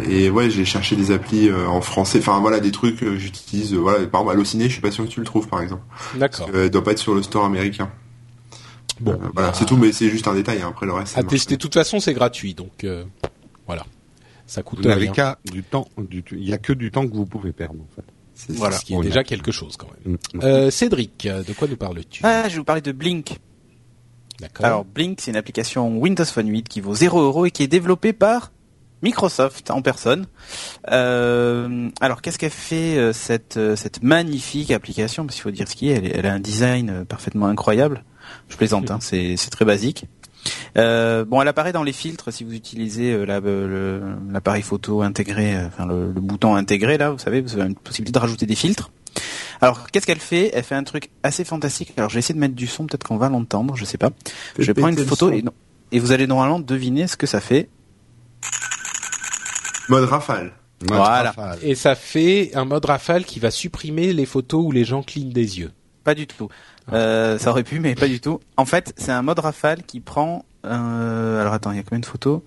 et 0.09 0.29
ouais 0.29 0.49
j'ai 0.49 0.65
cherché 0.65 0.97
des 0.97 1.11
applis 1.11 1.49
en 1.51 1.79
français. 1.79 2.19
Enfin 2.19 2.39
voilà 2.39 2.59
des 2.59 2.71
trucs 2.71 2.97
que 2.99 3.15
j'utilise. 3.17 3.73
voilà 3.73 4.05
par 4.05 4.21
exemple 4.21 4.35
Allociné 4.35 4.65
je 4.67 4.73
suis 4.73 4.81
pas 4.81 4.91
sûr 4.91 5.05
que 5.05 5.09
tu 5.09 5.21
le 5.21 5.25
trouves 5.25 5.47
par 5.47 5.61
exemple. 5.61 5.83
D'accord. 6.15 6.49
Il 6.53 6.69
doit 6.69 6.83
pas 6.83 6.91
être 6.91 6.99
sur 6.99 7.15
le 7.15 7.23
store 7.23 7.45
américain. 7.45 7.89
Bon, 9.01 9.19
voilà, 9.33 9.53
c'est 9.53 9.65
tout, 9.65 9.75
mais 9.75 9.91
c'est 9.91 10.09
juste 10.09 10.25
un 10.27 10.33
détail. 10.33 10.61
Hein. 10.61 10.69
Après 10.69 10.85
le 10.85 10.93
reste. 10.93 11.17
À 11.17 11.23
tester. 11.23 11.55
De 11.55 11.61
toute 11.61 11.73
façon, 11.73 11.99
c'est 11.99 12.13
gratuit, 12.13 12.53
donc 12.53 12.85
voilà 13.67 13.85
ça 14.47 14.63
coûte 14.63 14.85
vous 14.85 14.93
rien. 14.93 15.11
qu'à 15.11 15.39
du 15.51 15.63
temps, 15.63 15.87
il 16.11 16.47
y 16.47 16.53
a 16.53 16.57
que 16.57 16.73
du 16.73 16.91
temps 16.91 17.07
que 17.07 17.13
vous 17.13 17.25
pouvez 17.25 17.51
perdre 17.51 17.81
en 17.81 17.95
fait. 17.95 18.05
Voilà, 18.49 18.77
ce 18.77 18.85
qui 18.85 18.93
est 18.93 19.01
déjà 19.01 19.23
quelque 19.23 19.51
chose 19.51 19.77
quand 19.77 19.87
même. 20.05 20.17
Mm. 20.33 20.39
Euh, 20.43 20.69
Cédric, 20.69 21.27
de 21.27 21.53
quoi 21.53 21.67
nous 21.67 21.77
parles-tu? 21.77 22.21
Ah, 22.23 22.43
Je 22.47 22.53
vais 22.53 22.57
vous 22.59 22.65
parler 22.65 22.81
de 22.81 22.91
Blink. 22.91 23.39
D'accord. 24.39 24.65
Alors 24.65 24.85
Blink, 24.85 25.19
c'est 25.21 25.31
une 25.31 25.37
application 25.37 25.97
Windows 25.97 26.25
Phone 26.25 26.49
8 26.49 26.67
qui 26.67 26.81
vaut 26.81 26.93
0 26.93 27.21
euros 27.21 27.45
et 27.45 27.51
qui 27.51 27.63
est 27.63 27.67
développée 27.67 28.11
par 28.11 28.51
Microsoft 29.01 29.71
en 29.71 29.81
personne. 29.81 30.25
Euh, 30.91 31.89
alors 32.01 32.21
qu'est-ce 32.21 32.37
qu'elle 32.37 32.49
fait 32.49 32.97
euh, 32.97 33.13
cette 33.13 33.59
cette 33.75 34.03
magnifique 34.03 34.71
application? 34.71 35.25
Parce 35.25 35.35
qu'il 35.35 35.43
faut 35.43 35.51
dire 35.51 35.69
ce 35.69 35.75
qui 35.75 35.89
est, 35.89 36.05
elle, 36.13 36.25
a 36.25 36.33
un 36.33 36.39
design 36.39 37.05
parfaitement 37.05 37.47
incroyable. 37.47 38.03
Je 38.49 38.57
plaisante, 38.57 38.91
hein, 38.91 38.97
c'est 39.01 39.37
c'est 39.37 39.51
très 39.51 39.65
basique. 39.65 40.07
Euh, 40.77 41.23
bon, 41.23 41.41
elle 41.41 41.47
apparaît 41.47 41.71
dans 41.71 41.83
les 41.83 41.93
filtres 41.93 42.33
si 42.33 42.43
vous 42.43 42.53
utilisez 42.53 43.13
euh, 43.13 44.15
l'appareil 44.29 44.61
photo 44.61 45.01
intégré, 45.01 45.55
euh, 45.55 45.67
enfin 45.67 45.85
le, 45.85 46.07
bouton 46.07 46.55
intégré 46.55 46.97
là, 46.97 47.11
vous 47.11 47.19
savez, 47.19 47.41
vous 47.41 47.53
avez 47.53 47.67
une 47.67 47.75
possibilité 47.75 48.11
de 48.11 48.19
rajouter 48.19 48.45
des 48.45 48.55
filtres. 48.55 48.91
Alors, 49.61 49.89
qu'est-ce 49.89 50.05
qu'elle 50.05 50.19
fait? 50.19 50.51
Elle 50.53 50.63
fait 50.63 50.75
un 50.75 50.83
truc 50.83 51.11
assez 51.23 51.45
fantastique. 51.45 51.93
Alors, 51.95 52.09
je 52.09 52.15
vais 52.15 52.19
essayer 52.19 52.35
de 52.35 52.39
mettre 52.39 52.55
du 52.55 52.67
son, 52.67 52.87
peut-être 52.87 53.07
qu'on 53.07 53.17
va 53.17 53.29
l'entendre, 53.29 53.77
je 53.77 53.85
sais 53.85 53.97
pas. 53.97 54.09
Je 54.59 54.65
vais 54.65 54.73
prendre 54.73 54.99
une 54.99 55.05
photo 55.05 55.31
et, 55.31 55.45
et 55.93 55.99
vous 55.99 56.11
allez 56.11 56.27
normalement 56.27 56.59
deviner 56.59 57.07
ce 57.07 57.15
que 57.15 57.25
ça 57.25 57.39
fait. 57.39 57.69
Mode 59.87 60.09
rafale. 60.09 60.51
voilà. 60.81 61.33
Et 61.61 61.75
ça 61.75 61.95
fait 61.95 62.51
un 62.53 62.65
mode 62.65 62.83
rafale 62.83 63.23
qui 63.23 63.39
va 63.39 63.49
supprimer 63.49 64.11
les 64.11 64.25
photos 64.25 64.65
où 64.65 64.71
les 64.71 64.83
gens 64.83 65.03
clignent 65.03 65.31
des 65.31 65.59
yeux. 65.59 65.71
Pas 66.03 66.15
du 66.15 66.27
tout. 66.27 66.49
Euh, 66.93 67.39
ça 67.39 67.49
aurait 67.49 67.63
pu, 67.63 67.79
mais 67.79 67.95
pas 67.95 68.07
du 68.07 68.19
tout. 68.19 68.39
En 68.57 68.65
fait, 68.65 68.93
c'est 68.97 69.11
un 69.11 69.21
mode 69.21 69.39
rafale 69.39 69.83
qui 69.83 69.99
prend... 69.99 70.45
Euh, 70.65 71.41
alors 71.41 71.53
attends, 71.53 71.71
il 71.71 71.77
y 71.77 71.79
a 71.79 71.83
combien 71.83 71.99
de 71.99 72.05
photos? 72.05 72.41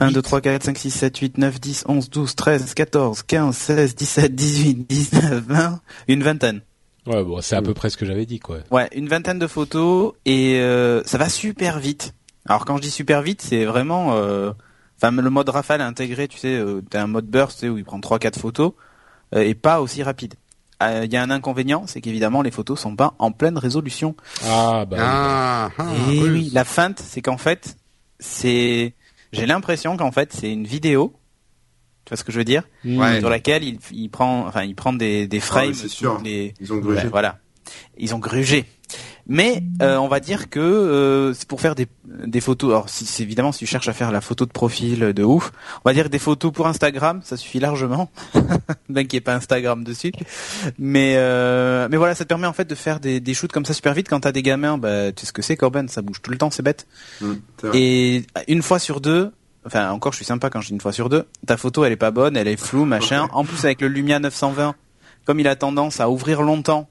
1, 0.00 0.10
2, 0.10 0.22
3, 0.22 0.40
4, 0.40 0.64
5, 0.64 0.78
6, 0.78 0.90
7, 0.90 1.18
8, 1.18 1.38
9, 1.38 1.60
10, 1.60 1.84
11, 1.88 2.10
12, 2.10 2.34
13, 2.34 2.74
14, 2.74 3.22
15, 3.22 3.56
16, 3.56 3.94
17, 3.94 4.34
18, 4.34 4.88
19, 4.88 5.44
20, 5.46 5.80
une 6.08 6.22
vingtaine. 6.22 6.60
Ouais, 7.06 7.24
bon, 7.24 7.40
c'est 7.40 7.56
à 7.56 7.62
peu 7.62 7.74
près 7.74 7.90
ce 7.90 7.96
que 7.96 8.04
j'avais 8.04 8.26
dit, 8.26 8.40
quoi. 8.40 8.58
Ouais, 8.70 8.88
une 8.94 9.08
vingtaine 9.08 9.38
de 9.38 9.46
photos 9.46 10.12
et 10.24 10.60
euh, 10.60 11.02
ça 11.04 11.18
va 11.18 11.28
super 11.28 11.78
vite. 11.78 12.14
Alors 12.46 12.64
quand 12.64 12.76
je 12.76 12.82
dis 12.82 12.90
super 12.90 13.22
vite, 13.22 13.42
c'est 13.42 13.64
vraiment... 13.64 14.16
Euh, 14.16 14.52
enfin, 14.96 15.10
le 15.10 15.30
mode 15.30 15.48
rafale 15.48 15.80
intégré, 15.80 16.28
tu 16.28 16.38
sais, 16.38 16.54
euh, 16.56 16.82
t'as 16.88 17.02
un 17.02 17.06
mode 17.06 17.26
burst 17.26 17.58
tu 17.58 17.66
sais, 17.66 17.68
où 17.68 17.78
il 17.78 17.84
prend 17.84 17.98
3-4 17.98 18.38
photos. 18.38 18.72
et 19.34 19.54
pas 19.54 19.80
aussi 19.80 20.02
rapide. 20.02 20.34
Il 20.80 21.12
y 21.12 21.16
a 21.16 21.22
un 21.22 21.30
inconvénient, 21.30 21.86
c'est 21.86 22.00
qu'évidemment 22.00 22.42
les 22.42 22.50
photos 22.50 22.80
sont 22.80 22.96
pas 22.96 23.14
en 23.18 23.32
pleine 23.32 23.58
résolution. 23.58 24.14
Ah 24.46 24.84
bah. 24.86 24.96
Ah, 24.98 25.70
ah, 25.76 25.86
et 26.10 26.22
oui, 26.22 26.50
la 26.52 26.64
feinte, 26.64 27.00
c'est 27.04 27.20
qu'en 27.20 27.36
fait, 27.36 27.76
c'est, 28.18 28.94
j'ai 29.32 29.46
l'impression 29.46 29.96
qu'en 29.96 30.12
fait 30.12 30.32
c'est 30.32 30.52
une 30.52 30.66
vidéo 30.66 31.14
tu 32.04 32.10
vois 32.10 32.16
ce 32.16 32.24
que 32.24 32.32
je 32.32 32.38
veux 32.38 32.44
dire 32.44 32.64
ouais. 32.84 33.20
Sur 33.20 33.30
laquelle 33.30 33.62
il, 33.62 33.78
il, 33.92 34.08
prend, 34.08 34.46
enfin, 34.46 34.64
il 34.64 34.74
prend 34.74 34.92
des, 34.92 35.26
des 35.26 35.40
frames. 35.40 35.74
c'est 35.74 35.88
sûr. 35.88 36.20
Les... 36.24 36.54
Ils 36.60 36.72
ont 36.72 36.78
grugé. 36.78 37.06
voilà. 37.08 37.38
Ils 37.98 38.14
ont 38.14 38.18
grugé. 38.18 38.66
Mais 39.26 39.62
euh, 39.80 39.96
on 39.96 40.08
va 40.08 40.18
dire 40.18 40.50
que 40.50 40.58
euh, 40.58 41.32
c'est 41.34 41.46
pour 41.46 41.60
faire 41.60 41.76
des, 41.76 41.86
des 42.04 42.40
photos. 42.40 42.70
Alors, 42.70 42.88
si, 42.88 43.06
c'est 43.06 43.22
évidemment, 43.22 43.52
si 43.52 43.60
tu 43.60 43.66
cherches 43.66 43.88
à 43.88 43.92
faire 43.92 44.10
la 44.10 44.20
photo 44.20 44.44
de 44.44 44.50
profil 44.50 45.12
de 45.12 45.22
ouf, 45.22 45.52
on 45.84 45.88
va 45.88 45.94
dire 45.94 46.10
des 46.10 46.18
photos 46.18 46.52
pour 46.52 46.66
Instagram, 46.66 47.20
ça 47.22 47.36
suffit 47.36 47.60
largement. 47.60 48.10
Bien 48.88 49.04
qu'il 49.04 49.12
n'y 49.12 49.18
ait 49.18 49.20
pas 49.20 49.34
Instagram 49.34 49.84
dessus. 49.84 50.12
Mais 50.78 51.14
euh, 51.16 51.86
mais 51.90 51.96
voilà, 51.96 52.16
ça 52.16 52.24
te 52.24 52.28
permet 52.28 52.48
en 52.48 52.52
fait 52.52 52.64
de 52.64 52.74
faire 52.74 52.98
des, 52.98 53.20
des 53.20 53.34
shoots 53.34 53.52
comme 53.52 53.64
ça 53.64 53.72
super 53.72 53.94
vite. 53.94 54.08
Quand 54.08 54.20
t'as 54.20 54.32
des 54.32 54.42
gamins, 54.42 54.78
bah, 54.78 55.12
tu 55.12 55.20
sais 55.20 55.26
ce 55.26 55.32
que 55.32 55.42
c'est, 55.42 55.56
Corben, 55.56 55.88
ça 55.88 56.02
bouge 56.02 56.20
tout 56.22 56.32
le 56.32 56.38
temps, 56.38 56.50
c'est 56.50 56.64
bête. 56.64 56.88
Mmh. 57.20 57.34
Et 57.72 58.24
une 58.48 58.62
fois 58.62 58.80
sur 58.80 59.00
deux, 59.00 59.30
enfin 59.64 59.90
encore 59.90 60.12
je 60.12 60.16
suis 60.16 60.24
sympa 60.24 60.50
quand 60.50 60.60
je 60.60 60.68
dis 60.68 60.72
une 60.72 60.80
fois 60.80 60.92
sur 60.92 61.08
deux, 61.08 61.26
ta 61.46 61.56
photo 61.56 61.84
elle 61.84 61.92
est 61.92 61.96
pas 61.96 62.10
bonne, 62.10 62.36
elle 62.36 62.48
est 62.48 62.60
floue, 62.60 62.84
machin. 62.84 63.28
En 63.32 63.44
plus 63.44 63.64
avec 63.64 63.80
le 63.80 63.86
Lumia 63.86 64.18
920, 64.18 64.74
comme 65.24 65.38
il 65.38 65.46
a 65.46 65.54
tendance 65.54 66.00
à 66.00 66.10
ouvrir 66.10 66.42
longtemps, 66.42 66.88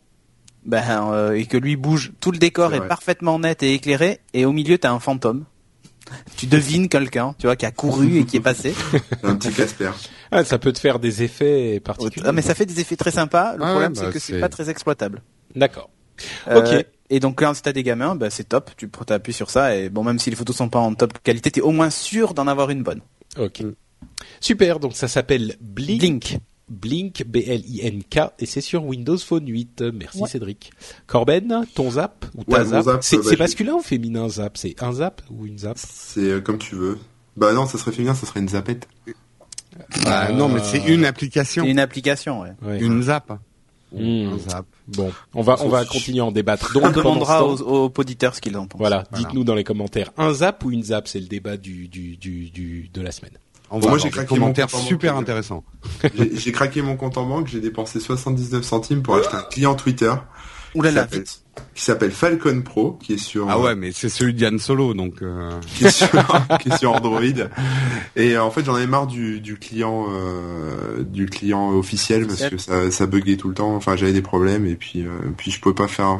ben 0.65 1.11
euh, 1.11 1.33
et 1.33 1.45
que 1.45 1.57
lui 1.57 1.75
bouge, 1.75 2.11
tout 2.19 2.31
le 2.31 2.37
décor 2.37 2.73
est, 2.73 2.87
parfaitement 2.87 3.39
net 3.39 3.63
et 3.63 3.73
éclairé, 3.73 4.19
et 4.33 4.45
au 4.45 4.51
milieu 4.51 4.77
t'as 4.77 4.91
un 4.91 4.99
fantôme. 4.99 5.45
Tu 6.37 6.47
devines 6.47 6.89
quelqu'un, 6.89 7.35
tu 7.37 7.45
vois, 7.45 7.55
qui 7.55 7.67
a 7.67 7.71
couru 7.71 8.17
et 8.17 8.25
qui 8.25 8.37
est 8.37 8.41
passé. 8.41 8.73
Un 9.23 9.35
petit 9.35 9.51
Casper. 9.51 9.91
Ah, 10.31 10.43
ça 10.43 10.57
peut 10.57 10.73
te 10.73 10.79
faire 10.79 10.97
des 10.97 11.21
effets 11.21 11.79
particuliers. 11.79 12.25
Ah, 12.27 12.31
mais 12.31 12.41
ça 12.41 12.55
fait 12.55 12.65
des 12.65 12.79
effets 12.79 12.95
très 12.95 13.11
sympas. 13.11 13.55
Le 13.57 13.63
Ouais, 13.63 13.69
problème 13.69 13.93
bah, 13.93 14.01
c'est 14.05 14.11
que 14.13 14.17
c'est 14.19 14.33
c'est- 14.33 14.39
pas 14.39 14.49
très 14.49 14.71
exploitable. 14.71 15.21
D'accord. 15.55 15.91
Euh, 16.47 16.61
Ok. 16.79 16.85
Et 17.11 17.19
donc 17.19 17.37
quand 17.39 17.53
t'as 17.61 17.73
des 17.73 17.83
gamins, 17.83 18.15
bah, 18.15 18.29
c'est 18.31 18.43
top. 18.49 18.71
Tu 18.75 18.89
appuies 19.09 19.33
sur 19.33 19.49
ça 19.51 19.75
et 19.75 19.89
bon 19.89 20.03
même 20.03 20.17
si 20.17 20.29
les 20.31 20.35
photos 20.35 20.55
sont 20.55 20.69
pas 20.69 20.79
en 20.79 20.95
top 20.95 21.13
qualité, 21.23 21.51
t'es 21.51 21.61
au 21.61 21.71
moins 21.71 21.89
sûr 21.91 22.33
d'en 22.33 22.47
avoir 22.47 22.71
une 22.71 22.81
bonne. 22.81 23.01
Ok. 23.37 23.63
Super. 24.39 24.79
Donc 24.79 24.95
ça 24.95 25.07
s'appelle 25.07 25.57
Blink. 25.61 25.99
Blink. 25.99 26.39
Blink, 26.69 27.23
B-L-I-N-K, 27.27 28.19
et 28.39 28.45
c'est 28.45 28.61
sur 28.61 28.85
Windows 28.85 29.17
Phone 29.17 29.47
8. 29.47 29.83
Merci 29.93 30.19
Ouais. 30.21 30.29
Cédric. 30.29 30.71
Corben, 31.07 31.65
ton 31.75 31.91
zap 31.91 32.25
ou 32.35 32.43
ta 32.43 32.59
Ouais, 32.59 32.65
zap, 32.65 32.83
zap, 32.85 33.03
C'est 33.03 33.17
bah, 33.17 33.23
c'est 33.25 33.33
je- 33.35 33.39
masculin 33.39 33.73
ou 33.73 33.81
féminin 33.81 34.29
zap? 34.29 34.57
C'est 34.57 34.81
un 34.83 34.91
zap 34.93 35.21
ou 35.31 35.45
une 35.45 35.57
zap? 35.57 35.77
C'est 35.79 36.19
euh, 36.21 36.41
comme 36.41 36.57
tu 36.57 36.75
veux. 36.75 36.97
Bah 37.37 37.53
non, 37.53 37.65
ça 37.65 37.77
serait 37.77 37.91
féminin, 37.91 38.13
ça 38.15 38.25
serait 38.27 38.39
une 38.41 38.49
zapette. 38.49 38.87
Bah, 40.03 40.27
Euh, 40.29 40.33
non, 40.33 40.49
mais 40.49 40.61
c'est 40.63 40.83
une 40.87 41.05
application, 41.05 41.63
C'est 41.63 41.69
une 41.71 41.79
application, 41.79 42.41
ouais. 42.41 42.51
Ouais. 42.61 42.79
une 42.79 43.01
zap. 43.03 43.31
Hmm. 43.91 44.33
Un 44.33 44.37
zap. 44.49 44.65
Bon, 44.87 45.11
on 45.33 45.41
va 45.41 45.55
on 45.63 45.69
va 45.69 45.83
continuer 45.85 46.19
à 46.19 46.25
en 46.25 46.31
débattre. 46.31 46.73
Donc 46.73 46.83
On 46.85 46.91
demandera 46.91 47.43
aux, 47.47 47.91
auditeurs 47.97 48.35
ce 48.35 48.41
qu'ils 48.41 48.55
en 48.57 48.67
pensent. 48.67 48.79
Voilà, 48.79 49.05
Voilà. 49.09 49.25
dites-nous 49.25 49.43
dans 49.43 49.55
les 49.55 49.63
commentaires. 49.63 50.11
Un 50.17 50.31
zap 50.33 50.63
ou 50.63 50.69
une 50.71 50.83
zap, 50.83 51.07
c'est 51.07 51.19
le 51.19 51.25
débat 51.27 51.57
du 51.57 51.87
du 51.87 52.15
du, 52.17 52.49
du 52.51 52.89
de 52.93 53.01
la 53.01 53.11
semaine. 53.11 53.33
On 53.71 53.79
Bon, 53.79 53.85
va 53.85 53.89
moi, 53.89 53.97
j'ai 53.99 54.09
craqué 54.09 54.37
mon 54.39 54.47
compte 54.53 54.59
en 54.73 54.77
super 54.79 55.13
banque. 55.13 55.23
intéressants. 55.23 55.63
J'ai 56.33 56.51
craqué 56.51 56.81
mon 56.81 56.95
compte 56.97 57.17
en 57.17 57.25
banque, 57.25 57.47
j'ai 57.47 57.59
dépensé 57.59 57.99
79 57.99 58.63
centimes 58.63 59.01
pour 59.03 59.15
acheter 59.15 59.35
un 59.37 59.41
client 59.43 59.75
Twitter 59.75 60.11
Ouh 60.75 60.81
là 60.83 60.89
qui 60.89 60.95
s'appelle- 60.95 61.19
vite. 61.19 61.41
qui 61.75 61.83
s'appelle 61.83 62.11
Falcon 62.11 62.61
Pro, 62.61 62.93
qui 63.01 63.13
est 63.13 63.17
sur 63.17 63.49
Ah 63.49 63.59
ouais, 63.59 63.75
mais 63.75 63.91
c'est 63.91 64.09
celui 64.09 64.33
d'Yann 64.35 64.59
Solo, 64.59 64.93
donc. 64.93 65.21
euh, 65.21 65.51
qui 65.75 65.85
est 65.85 65.89
sur, 65.91 66.07
qui 66.61 66.69
est 66.69 66.77
sur 66.77 66.93
Android. 66.93 67.21
Et 68.15 68.35
euh, 68.35 68.43
en 68.43 68.51
fait, 68.51 68.63
j'en 68.65 68.77
ai 68.77 68.85
marre 68.87 69.07
du, 69.07 69.39
du 69.41 69.57
client 69.57 70.05
euh, 70.09 71.03
du 71.03 71.25
client 71.27 71.71
officiel 71.71 72.27
parce 72.27 72.43
que 72.49 72.57
ça, 72.57 72.91
ça 72.91 73.05
buguait 73.07 73.37
tout 73.37 73.49
le 73.49 73.55
temps. 73.55 73.75
Enfin, 73.75 73.95
j'avais 73.95 74.13
des 74.13 74.21
problèmes 74.21 74.65
et 74.67 74.75
puis 74.75 75.05
euh, 75.05 75.09
puis 75.37 75.49
je 75.51 75.59
pouvais 75.59 75.75
pas 75.75 75.87
faire. 75.87 76.17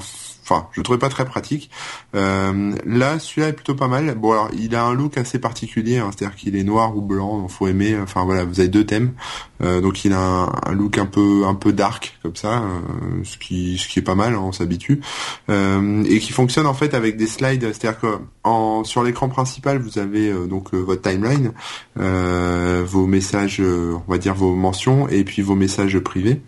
Enfin, 0.50 0.68
je 0.72 0.80
le 0.80 0.84
trouvais 0.84 0.98
pas 1.00 1.10
très 1.10 1.26
pratique. 1.26 1.70
Euh, 2.16 2.74
là, 2.86 3.20
celui-là 3.20 3.50
est 3.50 3.54
plutôt 3.54 3.76
pas 3.76 3.88
mal. 3.88 4.16
Bon, 4.16 4.32
alors, 4.32 4.50
il 4.58 4.74
a 4.76 4.84
un 4.84 4.94
look 4.96 5.18
assez 5.18 5.38
particulier, 5.38 6.00
hein, 6.00 6.10
c'est-à-dire 6.12 6.36
qu'il 6.36 6.56
est 6.56 6.64
noir 6.64 6.98
ou 6.98 7.02
blanc. 7.02 7.38
Donc, 7.40 7.52
faut 7.52 7.68
aimer. 7.68 7.96
Enfin, 8.02 8.26
voilà, 8.26 8.46
vous 8.46 8.60
avez 8.60 8.70
deux 8.70 8.86
thèmes. 8.86 9.14
Euh, 9.62 9.80
donc, 9.82 10.06
il 10.06 10.14
a 10.14 10.20
un, 10.20 10.46
un 10.66 10.72
look 10.74 10.98
un 10.98 11.06
peu 11.06 11.44
un 11.46 11.54
peu 11.54 11.72
dark 11.74 12.18
comme 12.24 12.36
ça, 12.36 12.64
euh, 12.64 13.24
ce 13.24 13.38
qui 13.38 13.78
ce 13.78 13.88
qui 13.88 14.00
est 14.00 14.04
pas 14.04 14.16
mal. 14.16 14.34
hein, 14.34 14.42
on 14.42 14.52
s'habitue. 14.52 15.02
Euh, 15.50 16.04
et 16.10 16.20
qui 16.20 16.32
fonctionne 16.32 16.66
en 16.66 16.74
fait 16.74 16.94
avec 16.94 17.18
des 17.18 17.28
slides. 17.28 17.72
C'est-à-dire 17.74 18.00
que 18.00 18.18
en, 18.44 18.84
sur 18.84 19.04
l'écran 19.04 19.30
principal, 19.30 19.80
vous 19.80 20.00
avez 20.00 20.30
euh, 20.30 20.48
donc 20.48 20.74
euh, 20.74 20.78
votre 20.78 21.02
timeline, 21.02 21.52
vos 21.96 23.06
messages, 23.06 23.62
on 23.62 24.12
va 24.12 24.18
dire 24.18 24.34
vos 24.34 24.56
mentions, 24.56 25.08
et 25.10 25.24
puis 25.24 25.42
vos 25.42 25.56
messages 25.56 26.00
privés. 26.00 26.42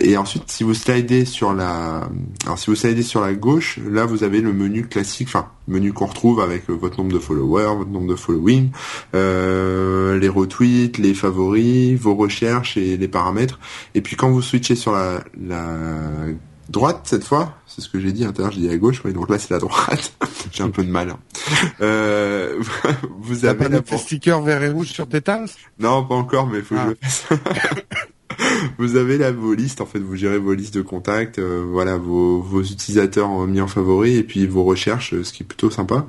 Et 0.00 0.16
ensuite, 0.16 0.44
si 0.46 0.62
vous 0.62 0.74
slidez 0.74 1.24
sur 1.24 1.52
la, 1.52 2.08
alors 2.44 2.58
si 2.58 2.70
vous 2.70 2.76
slidez 2.86 3.02
sur 3.02 3.20
la 3.20 3.34
gauche, 3.34 3.78
là 3.90 4.04
vous 4.06 4.22
avez 4.24 4.40
le 4.40 4.52
menu 4.52 4.86
classique, 4.86 5.28
enfin 5.28 5.48
menu 5.68 5.92
qu'on 5.92 6.06
retrouve 6.06 6.40
avec 6.40 6.68
euh, 6.70 6.72
votre 6.74 6.98
nombre 6.98 7.12
de 7.12 7.18
followers, 7.18 7.76
votre 7.76 7.90
nombre 7.90 8.08
de 8.08 8.14
following, 8.16 8.70
euh, 9.14 10.18
les 10.18 10.28
retweets, 10.28 10.98
les 10.98 11.14
favoris, 11.14 11.98
vos 11.98 12.14
recherches 12.14 12.76
et 12.76 12.96
les 12.96 13.08
paramètres. 13.08 13.58
Et 13.94 14.00
puis 14.00 14.16
quand 14.16 14.30
vous 14.30 14.42
switchez 14.42 14.74
sur 14.76 14.92
la, 14.92 15.22
la 15.40 15.66
droite 16.68 17.00
cette 17.04 17.24
fois, 17.24 17.54
c'est 17.66 17.80
ce 17.80 17.88
que 17.88 17.98
j'ai 18.00 18.12
dit, 18.12 18.22
à 18.24 18.26
l'intérieur 18.26 18.52
j'ai 18.52 18.60
dit 18.60 18.70
à 18.70 18.76
gauche, 18.76 19.02
oui, 19.04 19.12
donc 19.12 19.28
là 19.30 19.38
c'est 19.38 19.50
la 19.50 19.58
droite. 19.58 20.12
j'ai 20.52 20.62
un 20.62 20.70
peu 20.70 20.84
de 20.84 20.90
mal. 20.90 21.10
hein. 21.10 21.18
Euh, 21.80 22.60
vous 23.20 23.44
avez 23.44 23.58
pas 23.58 23.68
mis 23.68 23.82
tes 23.82 23.98
stickers 23.98 24.40
vert 24.42 24.62
et 24.62 24.70
rouge 24.70 24.88
sur 24.88 25.08
tes 25.08 25.20
tasses? 25.20 25.56
Non, 25.78 26.04
pas 26.04 26.14
encore, 26.14 26.46
mais 26.46 26.58
il 26.58 26.64
faut 26.64 26.74
que 26.74 26.80
Ah. 26.80 26.84
je 26.86 26.90
le 26.90 26.96
fasse. 27.02 27.26
vous 28.78 28.96
avez 28.96 29.18
là 29.18 29.32
vos 29.32 29.54
listes, 29.54 29.80
en 29.80 29.86
fait, 29.86 29.98
vous 29.98 30.16
gérez 30.16 30.38
vos 30.38 30.54
listes 30.54 30.74
de 30.74 30.82
contacts, 30.82 31.38
euh, 31.38 31.64
voilà, 31.70 31.96
vos, 31.96 32.40
vos 32.40 32.62
utilisateurs 32.62 33.28
en 33.28 33.46
mis 33.46 33.60
en 33.60 33.68
favori, 33.68 34.16
et 34.16 34.22
puis 34.22 34.46
vos 34.46 34.64
recherches, 34.64 35.14
ce 35.22 35.32
qui 35.32 35.42
est 35.42 35.46
plutôt 35.46 35.70
sympa. 35.70 36.06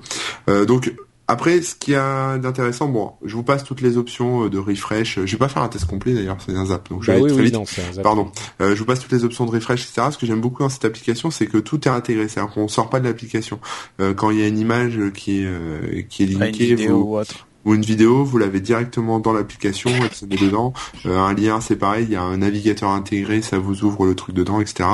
Euh, 0.50 0.66
donc, 0.66 0.94
après, 1.30 1.62
ce 1.62 1.76
qui 1.76 1.94
a 1.94 2.38
d'intéressant, 2.38 2.88
bon, 2.88 3.12
je 3.26 3.36
vous 3.36 3.44
passe 3.44 3.66
toutes 3.66 3.82
les 3.82 3.98
options 3.98 4.46
euh, 4.46 4.50
de 4.50 4.58
refresh. 4.58 5.20
Je 5.26 5.30
vais 5.34 5.38
pas 5.38 5.50
faire 5.50 5.62
un 5.62 5.68
test 5.68 5.84
complet 5.86 6.14
d'ailleurs, 6.14 6.38
c'est 6.40 6.56
un 6.56 6.66
zap, 6.68 6.90
donc 6.90 7.04
je 7.04 7.08
Bah 7.12 7.18
vais 7.18 7.24
oui, 7.24 7.26
aller 7.26 7.34
très 7.34 7.42
oui, 7.42 7.46
vite. 7.48 7.54
non, 7.56 7.90
un 7.90 7.94
zap. 7.94 8.04
Pardon. 8.04 8.32
Euh, 8.62 8.74
je 8.76 8.80
vous 8.80 8.86
passe 8.86 9.02
toutes 9.02 9.12
les 9.12 9.26
options 9.26 9.46
de 9.46 9.52
refresh, 9.52 9.84
etc. 9.84 10.08
Ce 10.12 10.18
que 10.18 10.26
j'aime 10.26 10.40
beaucoup 10.40 10.64
dans 10.64 10.70
cette 10.70 10.86
application, 10.86 11.30
c'est 11.30 11.48
que 11.48 11.58
tout 11.58 11.86
est 11.86 11.92
intégré. 11.92 12.30
C'est-à-dire 12.30 12.54
qu'on 12.54 12.70
sort 12.70 12.90
pas 12.90 13.02
de 13.02 13.06
l'application. 13.06 13.60
Euh, 14.00 14.14
quand 14.14 14.30
il 14.32 14.40
y 14.40 14.44
a 14.44 14.48
une 14.48 14.58
image 14.58 15.00
qui 15.16 15.42
est 15.42 15.46
euh, 15.48 16.02
qui 16.08 16.24
est 16.24 16.28
linkée, 16.28 16.76
vidéo 16.76 17.04
vous, 17.04 17.20
ou 17.68 17.76
une 17.76 17.82
vidéo, 17.82 18.24
vous 18.24 18.38
l'avez 18.38 18.62
directement 18.62 19.20
dans 19.20 19.34
l'application, 19.34 19.92
elle 20.02 20.14
se 20.14 20.26
met 20.26 20.38
dedans. 20.38 20.74
Euh, 21.06 21.20
un 21.20 21.34
lien, 21.34 21.60
c'est 21.60 21.76
pareil, 21.76 22.06
il 22.08 22.14
y 22.14 22.16
a 22.16 22.24
un 22.24 22.38
navigateur 22.38 22.90
intégré, 22.90 23.42
ça 23.42 23.60
vous 23.60 23.84
ouvre 23.84 24.06
le 24.06 24.16
truc 24.16 24.34
dedans, 24.34 24.62
etc. 24.62 24.90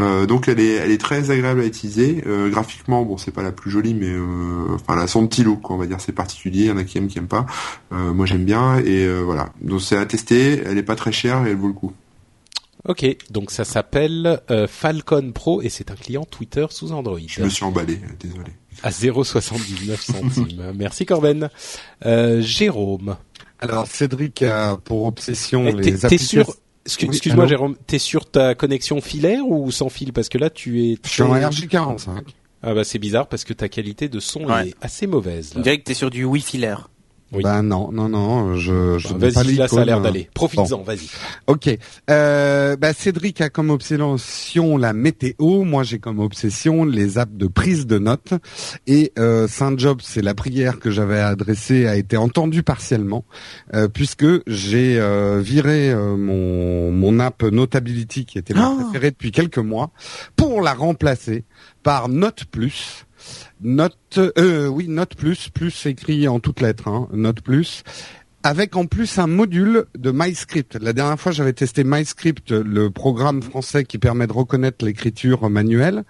Euh, 0.00 0.24
donc 0.24 0.46
elle 0.46 0.60
est, 0.60 0.74
elle 0.74 0.92
est 0.92 1.00
très 1.00 1.32
agréable 1.32 1.60
à 1.60 1.66
utiliser. 1.66 2.22
Euh, 2.28 2.48
graphiquement, 2.48 3.02
bon, 3.04 3.16
c'est 3.16 3.32
pas 3.32 3.42
la 3.42 3.50
plus 3.50 3.72
jolie, 3.72 3.94
mais 3.94 4.06
euh, 4.06 4.74
enfin, 4.74 4.94
elle 4.94 5.00
a 5.00 5.08
son 5.08 5.26
petit 5.26 5.42
look, 5.42 5.68
on 5.70 5.76
va 5.76 5.86
dire, 5.86 6.00
c'est 6.00 6.12
particulier. 6.12 6.60
Il 6.60 6.66
y 6.66 6.70
en 6.70 6.76
a 6.76 6.84
qui 6.84 6.98
aiment, 6.98 7.08
qui 7.08 7.18
aiment 7.18 7.26
pas. 7.26 7.44
Euh, 7.92 8.12
moi, 8.12 8.24
j'aime 8.24 8.44
bien 8.44 8.78
et 8.78 9.04
euh, 9.04 9.22
voilà. 9.24 9.48
Donc 9.60 9.82
c'est 9.82 9.96
à 9.96 10.06
tester. 10.06 10.62
Elle 10.64 10.78
est 10.78 10.84
pas 10.84 10.96
très 10.96 11.10
chère 11.10 11.44
et 11.44 11.50
elle 11.50 11.56
vaut 11.56 11.66
le 11.66 11.72
coup. 11.72 11.92
Ok, 12.88 13.06
donc 13.30 13.50
ça 13.52 13.64
s'appelle 13.64 14.40
euh, 14.50 14.66
Falcon 14.66 15.30
Pro 15.32 15.62
et 15.62 15.68
c'est 15.68 15.90
un 15.92 15.94
client 15.94 16.24
Twitter 16.24 16.66
sous 16.70 16.90
Android 16.92 17.18
Je 17.26 17.42
me 17.42 17.48
suis 17.48 17.64
emballé, 17.64 17.94
euh, 18.02 18.08
désolé. 18.18 18.50
à 18.82 18.90
0,79 18.90 19.96
centimes. 20.00 20.72
Merci 20.74 21.06
Corben. 21.06 21.48
Euh, 22.04 22.42
Jérôme, 22.42 23.16
Alors, 23.60 23.86
Cédric 23.86 24.42
a 24.42 24.76
pour 24.78 25.04
obsession 25.06 25.66
Eh, 25.68 25.72
les 25.72 25.82
t'es 25.82 26.04
applications. 26.06 26.44
sûr 26.44 26.54
Excu- 26.84 27.02
Oui, 27.04 27.10
Excuse-moi 27.10 27.46
Jérôme, 27.46 27.76
t'es 27.86 28.00
sur 28.00 28.28
ta 28.28 28.56
connexion 28.56 29.00
filaire 29.00 29.46
ou 29.46 29.70
sans 29.70 29.88
fil? 29.88 30.12
Parce 30.12 30.28
que 30.28 30.36
là 30.38 30.50
tu 30.50 30.82
es... 30.84 30.96
Je 31.04 31.08
suis 31.08 31.22
en 31.22 31.30
très- 31.30 31.44
RJ45. 31.44 32.08
Ah 32.64 32.74
bah 32.74 32.82
c'est 32.82 32.98
bizarre 32.98 33.28
parce 33.28 33.44
que 33.44 33.52
ta 33.52 33.68
qualité 33.68 34.08
de 34.08 34.18
son 34.18 34.44
Ouais. 34.46 34.70
est 34.70 34.74
assez 34.80 35.06
mauvaise. 35.06 35.52
On 35.54 35.58
Là. 35.58 35.62
dirait 35.62 35.78
que 35.78 35.84
t'es 35.84 35.94
sur 35.94 36.10
du 36.10 36.24
Wi-Fi 36.24 36.58
l'air. 36.58 36.88
Oui. 37.32 37.42
Bah 37.42 37.62
non, 37.62 37.90
non, 37.92 38.08
non, 38.08 38.56
je, 38.56 38.98
je 38.98 39.08
pas 39.08 39.30
vas-y, 39.30 39.54
là 39.54 39.66
ça 39.68 39.80
a 39.80 39.84
l'air 39.84 40.00
d'aller. 40.00 40.28
Profites-en, 40.34 40.82
vas-y. 40.82 41.08
Ok. 41.46 41.78
Euh, 42.10 42.76
bah 42.76 42.92
Cédric 42.92 43.40
a 43.40 43.48
comme 43.48 43.70
obsession 43.70 44.76
la 44.76 44.92
météo. 44.92 45.64
Moi, 45.64 45.82
j'ai 45.82 45.98
comme 45.98 46.18
obsession 46.20 46.84
les 46.84 47.18
apps 47.18 47.34
de 47.34 47.46
prise 47.46 47.86
de 47.86 47.98
notes. 47.98 48.34
Et 48.86 49.12
euh, 49.18 49.48
Saint 49.48 49.76
Job, 49.78 50.00
c'est 50.02 50.20
la 50.22 50.34
prière 50.34 50.78
que 50.78 50.90
j'avais 50.90 51.20
adressée, 51.20 51.86
a 51.86 51.96
été 51.96 52.16
entendue 52.16 52.62
partiellement, 52.62 53.24
euh, 53.74 53.88
puisque 53.88 54.26
j'ai 54.46 55.00
euh, 55.00 55.40
viré 55.40 55.90
euh, 55.90 56.16
mon 56.16 56.92
mon 56.92 57.18
app 57.18 57.42
Notability, 57.42 58.26
qui 58.26 58.38
était 58.38 58.54
ma 58.54 58.70
Oh 58.70 58.82
préférée 58.82 59.10
depuis 59.10 59.32
quelques 59.32 59.58
mois, 59.58 59.90
pour 60.36 60.60
la 60.60 60.74
remplacer 60.74 61.44
par 61.82 62.08
Note 62.08 62.44
Plus. 62.50 63.06
Note, 63.62 64.18
euh, 64.38 64.66
oui, 64.66 64.88
Note 64.88 65.14
Plus, 65.14 65.48
plus 65.48 65.86
écrit 65.86 66.26
en 66.28 66.40
toutes 66.40 66.60
lettres, 66.60 66.88
hein, 66.88 67.08
Note 67.12 67.40
Plus 67.40 67.84
avec 68.44 68.76
en 68.76 68.86
plus 68.86 69.18
un 69.18 69.26
module 69.26 69.84
de 69.96 70.10
MyScript. 70.10 70.76
La 70.80 70.92
dernière 70.92 71.18
fois, 71.18 71.32
j'avais 71.32 71.52
testé 71.52 71.84
MyScript, 71.84 72.50
le 72.50 72.90
programme 72.90 73.42
français 73.42 73.84
qui 73.84 73.98
permet 73.98 74.26
de 74.26 74.32
reconnaître 74.32 74.84
l'écriture 74.84 75.48
manuelle 75.48 76.04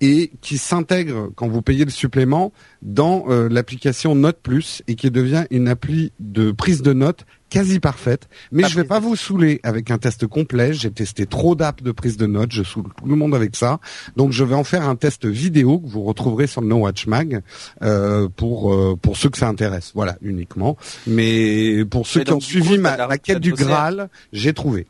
et 0.00 0.32
qui 0.40 0.58
s'intègre 0.58 1.30
quand 1.36 1.48
vous 1.48 1.62
payez 1.62 1.84
le 1.84 1.90
supplément 1.90 2.52
dans 2.82 3.26
euh, 3.28 3.48
l'application 3.48 4.14
Note 4.14 4.38
Plus 4.42 4.82
et 4.88 4.96
qui 4.96 5.10
devient 5.10 5.44
une 5.50 5.68
appli 5.68 6.12
de 6.18 6.50
prise 6.50 6.82
de 6.82 6.92
notes 6.92 7.24
quasi 7.48 7.80
parfaite, 7.80 8.28
mais 8.52 8.64
je 8.64 8.74
vais 8.74 8.84
pas 8.84 8.98
vous 8.98 9.16
saouler 9.16 9.60
avec 9.62 9.90
un 9.90 9.98
test 9.98 10.26
complet. 10.26 10.72
J'ai 10.72 10.90
testé 10.90 11.26
trop 11.26 11.54
d'apps 11.54 11.82
de 11.82 11.92
prise 11.92 12.16
de 12.16 12.26
notes, 12.26 12.52
je 12.52 12.62
saoule 12.62 12.88
tout 12.96 13.06
le 13.06 13.16
monde 13.16 13.34
avec 13.34 13.56
ça. 13.56 13.78
Donc 14.16 14.32
je 14.32 14.44
vais 14.44 14.54
en 14.54 14.64
faire 14.64 14.88
un 14.88 14.96
test 14.96 15.26
vidéo 15.26 15.78
que 15.78 15.88
vous 15.88 16.02
retrouverez 16.02 16.46
sur 16.46 16.60
le 16.60 16.68
No 16.68 16.76
Watch 16.76 17.06
Mag 17.06 17.42
euh, 17.82 18.28
pour 18.34 18.74
euh, 18.74 18.96
pour 19.00 19.16
ceux 19.16 19.30
que 19.30 19.38
ça 19.38 19.48
intéresse. 19.48 19.92
Voilà, 19.94 20.16
uniquement. 20.22 20.76
Mais 21.06 21.84
pour 21.84 22.06
ceux 22.06 22.24
qui 22.24 22.32
ont 22.32 22.40
suivi 22.40 22.78
ma, 22.78 23.18
quête 23.18 23.40
du 23.40 23.52
Graal, 23.52 24.08
j'ai 24.32 24.52
trouvé. 24.52 24.86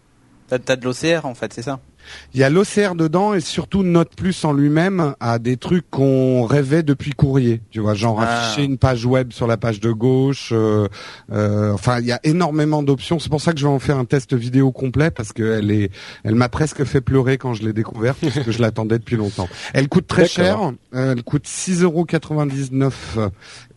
T'as 0.48 0.58
as 0.68 0.76
de 0.76 0.84
l'OCR 0.84 1.26
en 1.26 1.34
fait, 1.34 1.52
c'est 1.52 1.62
ça? 1.62 1.80
Il 2.34 2.40
y 2.40 2.44
a 2.44 2.50
l'OCR 2.50 2.94
dedans 2.94 3.34
et 3.34 3.40
surtout 3.40 3.82
Note 3.82 4.14
Plus 4.16 4.44
en 4.44 4.52
lui-même 4.52 5.14
a 5.20 5.38
des 5.38 5.56
trucs 5.56 5.88
qu'on 5.90 6.44
rêvait 6.44 6.82
depuis 6.82 7.12
courrier. 7.12 7.60
Tu 7.70 7.80
vois, 7.80 7.94
genre 7.94 8.20
ah. 8.20 8.46
afficher 8.46 8.64
une 8.64 8.78
page 8.78 9.04
web 9.04 9.32
sur 9.32 9.46
la 9.46 9.56
page 9.56 9.80
de 9.80 9.90
gauche. 9.92 10.50
Euh, 10.52 10.88
euh, 11.32 11.72
enfin, 11.72 12.00
il 12.00 12.06
y 12.06 12.12
a 12.12 12.20
énormément 12.24 12.82
d'options. 12.82 13.18
C'est 13.18 13.30
pour 13.30 13.40
ça 13.40 13.52
que 13.52 13.58
je 13.58 13.66
vais 13.66 13.72
en 13.72 13.78
faire 13.78 13.98
un 13.98 14.04
test 14.04 14.34
vidéo 14.34 14.72
complet 14.72 15.10
parce 15.10 15.32
qu'elle 15.32 15.70
est, 15.70 15.90
elle 16.24 16.34
m'a 16.34 16.48
presque 16.48 16.84
fait 16.84 17.00
pleurer 17.00 17.38
quand 17.38 17.54
je 17.54 17.62
l'ai 17.62 17.72
découverte 17.72 18.18
parce 18.20 18.40
que 18.40 18.52
je 18.52 18.60
l'attendais 18.60 18.98
depuis 18.98 19.16
longtemps. 19.16 19.48
Elle 19.74 19.88
coûte 19.88 20.06
très 20.06 20.26
cher. 20.26 20.72
elle 20.92 21.22
coûte 21.22 21.46
6,99 21.46 21.82
euros 21.82 22.06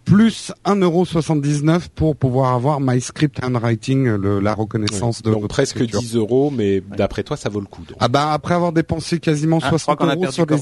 plus 0.09 0.51
1,79€ 0.65 1.89
pour 1.93 2.15
pouvoir 2.15 2.53
avoir 2.55 2.81
MyScript 2.81 3.43
Handwriting, 3.43 4.07
le, 4.07 4.39
la 4.39 4.55
reconnaissance 4.55 5.21
de 5.21 5.31
donc 5.31 5.47
presque 5.47 5.83
10 5.83 6.15
euros, 6.15 6.49
mais 6.49 6.81
d'après 6.81 7.21
toi, 7.23 7.37
ça 7.37 7.49
vaut 7.49 7.59
le 7.59 7.67
coup. 7.67 7.83
Ah 7.99 8.07
bah 8.07 8.31
après 8.31 8.55
avoir 8.55 8.71
dépensé 8.71 9.19
quasiment 9.19 9.59
60 9.59 9.99
ah, 10.01 10.05
euros 10.15 10.31
sur 10.31 10.47
des... 10.47 10.57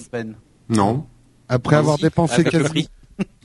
Non. 0.68 1.06
Après 1.48 1.78
avoir 1.78 1.98
dépensé 1.98 2.44
quasiment... 2.44 2.88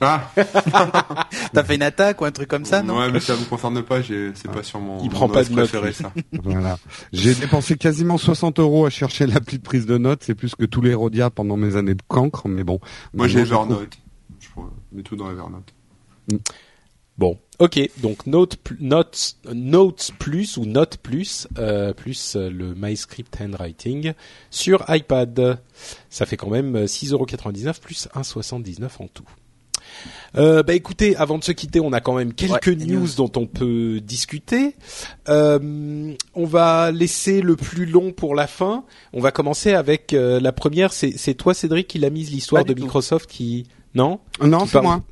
Ah. 0.01 0.29
T'as 1.53 1.63
fait 1.63 1.75
une 1.75 1.81
attaque 1.81 2.19
ou 2.21 2.25
un 2.25 2.31
truc 2.31 2.49
comme 2.49 2.65
ça, 2.65 2.83
non? 2.83 2.99
Ouais, 2.99 3.09
mais 3.09 3.21
ça 3.21 3.33
vous 3.33 3.45
concerne 3.45 3.81
pas. 3.81 4.03
C'est 4.03 4.51
pas 4.51 4.61
sur 4.61 4.79
mon. 4.79 5.01
Il 5.03 5.09
prend 5.09 5.27
pas 5.27 5.43
de 5.43 5.51
notes. 5.51 5.71
ça. 5.93 6.11
voilà. 6.43 6.77
J'ai 7.11 7.33
dépensé 7.33 7.75
quasiment 7.75 8.19
60 8.19 8.59
euros 8.59 8.85
à 8.85 8.91
chercher 8.91 9.25
l'appli 9.25 9.57
de 9.57 9.63
prise 9.63 9.87
de 9.87 9.97
notes. 9.97 10.21
C'est 10.23 10.35
plus 10.35 10.53
que 10.53 10.65
tous 10.65 10.81
les 10.81 10.93
Rodia 10.93 11.31
pendant 11.31 11.57
mes 11.57 11.75
années 11.75 11.95
de 11.95 12.03
cancre, 12.07 12.47
mais 12.47 12.63
bon. 12.63 12.79
Moi, 13.15 13.27
j'ai 13.27 13.39
Evernote. 13.39 13.97
Je 14.39 14.49
mets 14.91 15.01
tout 15.01 15.15
dans 15.15 15.31
Evernote. 15.31 15.73
Bon, 17.17 17.37
ok, 17.59 17.79
donc 18.01 18.25
Note, 18.25 18.57
Note, 18.79 19.35
Notes 19.53 20.11
Plus 20.17 20.57
ou 20.57 20.65
Note 20.65 20.97
Plus, 20.97 21.47
euh, 21.59 21.93
plus 21.93 22.35
euh, 22.35 22.49
le 22.49 22.73
MyScript 22.75 23.39
Handwriting 23.39 24.13
sur 24.49 24.83
iPad. 24.89 25.59
Ça 26.09 26.25
fait 26.25 26.37
quand 26.37 26.49
même 26.49 26.85
6,99€ 26.85 27.79
plus 27.79 28.07
1,79€ 28.15 28.89
en 28.99 29.07
tout. 29.07 29.27
Euh, 30.35 30.63
bah 30.63 30.73
écoutez, 30.73 31.15
avant 31.15 31.37
de 31.37 31.43
se 31.43 31.51
quitter, 31.51 31.79
on 31.79 31.93
a 31.93 32.01
quand 32.01 32.15
même 32.15 32.33
quelques 32.33 32.69
news, 32.69 33.07
dont 33.15 33.31
on 33.35 33.45
peut 33.45 33.99
discuter. 34.01 34.75
Euh, 35.29 36.13
on 36.33 36.45
va 36.45 36.91
laisser 36.91 37.41
le 37.41 37.55
plus 37.55 37.85
long 37.85 38.11
pour 38.11 38.35
la 38.35 38.47
fin. 38.47 38.83
On 39.13 39.21
va 39.21 39.31
commencer 39.31 39.73
avec 39.73 40.13
euh, 40.13 40.39
la 40.39 40.51
première. 40.51 40.93
C'est 40.93 41.33
toi, 41.35 41.53
Cédric, 41.53 41.87
qui 41.87 41.99
l'a 41.99 42.09
mise 42.09 42.31
l'histoire 42.31 42.65
de 42.65 42.73
Microsoft 42.73 43.29
qui 43.29 43.67
non? 43.95 44.19
Non, 44.41 44.65
c'est 44.65 44.81
moi. 44.81 45.03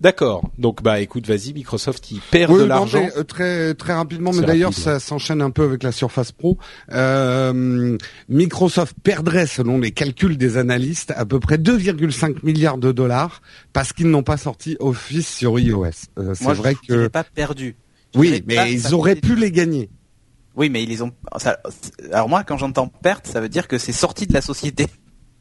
D'accord. 0.00 0.50
Donc 0.58 0.82
bah 0.82 1.00
écoute, 1.00 1.26
vas-y, 1.26 1.52
Microsoft 1.54 2.10
il 2.10 2.20
perd 2.20 2.58
de 2.58 2.64
l'argent. 2.64 3.08
Euh, 3.16 3.22
très 3.22 3.74
très 3.74 3.94
rapidement, 3.94 4.32
mais 4.32 4.46
d'ailleurs 4.46 4.74
ça 4.74 5.00
s'enchaîne 5.00 5.40
un 5.40 5.50
peu 5.50 5.64
avec 5.64 5.82
la 5.82 5.92
Surface 5.92 6.32
Pro. 6.32 6.58
Euh, 6.92 7.96
Microsoft 8.28 8.96
perdrait, 9.02 9.46
selon 9.46 9.78
les 9.78 9.92
calculs 9.92 10.36
des 10.36 10.58
analystes, 10.58 11.12
à 11.16 11.24
peu 11.24 11.40
près 11.40 11.56
2,5 11.56 12.36
milliards 12.42 12.78
de 12.78 12.92
dollars 12.92 13.40
parce 13.72 13.92
qu'ils 13.92 14.10
n'ont 14.10 14.22
pas 14.22 14.36
sorti 14.36 14.76
Office 14.80 15.28
sur 15.28 15.58
iOS. 15.58 15.86
Euh, 16.18 16.34
c'est 16.34 16.52
vrai 16.52 16.74
je 16.88 16.94
que 16.94 17.06
pas 17.08 17.24
perdu. 17.24 17.76
oui, 18.14 18.42
mais 18.46 18.72
ils 18.72 18.94
auraient 18.94 19.16
pu 19.16 19.34
les 19.34 19.50
gagner. 19.50 19.90
Oui, 20.56 20.70
mais 20.70 20.82
ils 20.82 20.88
les 20.88 21.02
ont. 21.02 21.12
Alors 22.12 22.28
moi, 22.28 22.42
quand 22.42 22.56
j'entends 22.56 22.88
perte, 22.88 23.26
ça 23.26 23.40
veut 23.40 23.48
dire 23.48 23.68
que 23.68 23.76
c'est 23.76 23.92
sorti 23.92 24.26
de 24.26 24.32
la 24.32 24.40
société. 24.40 24.86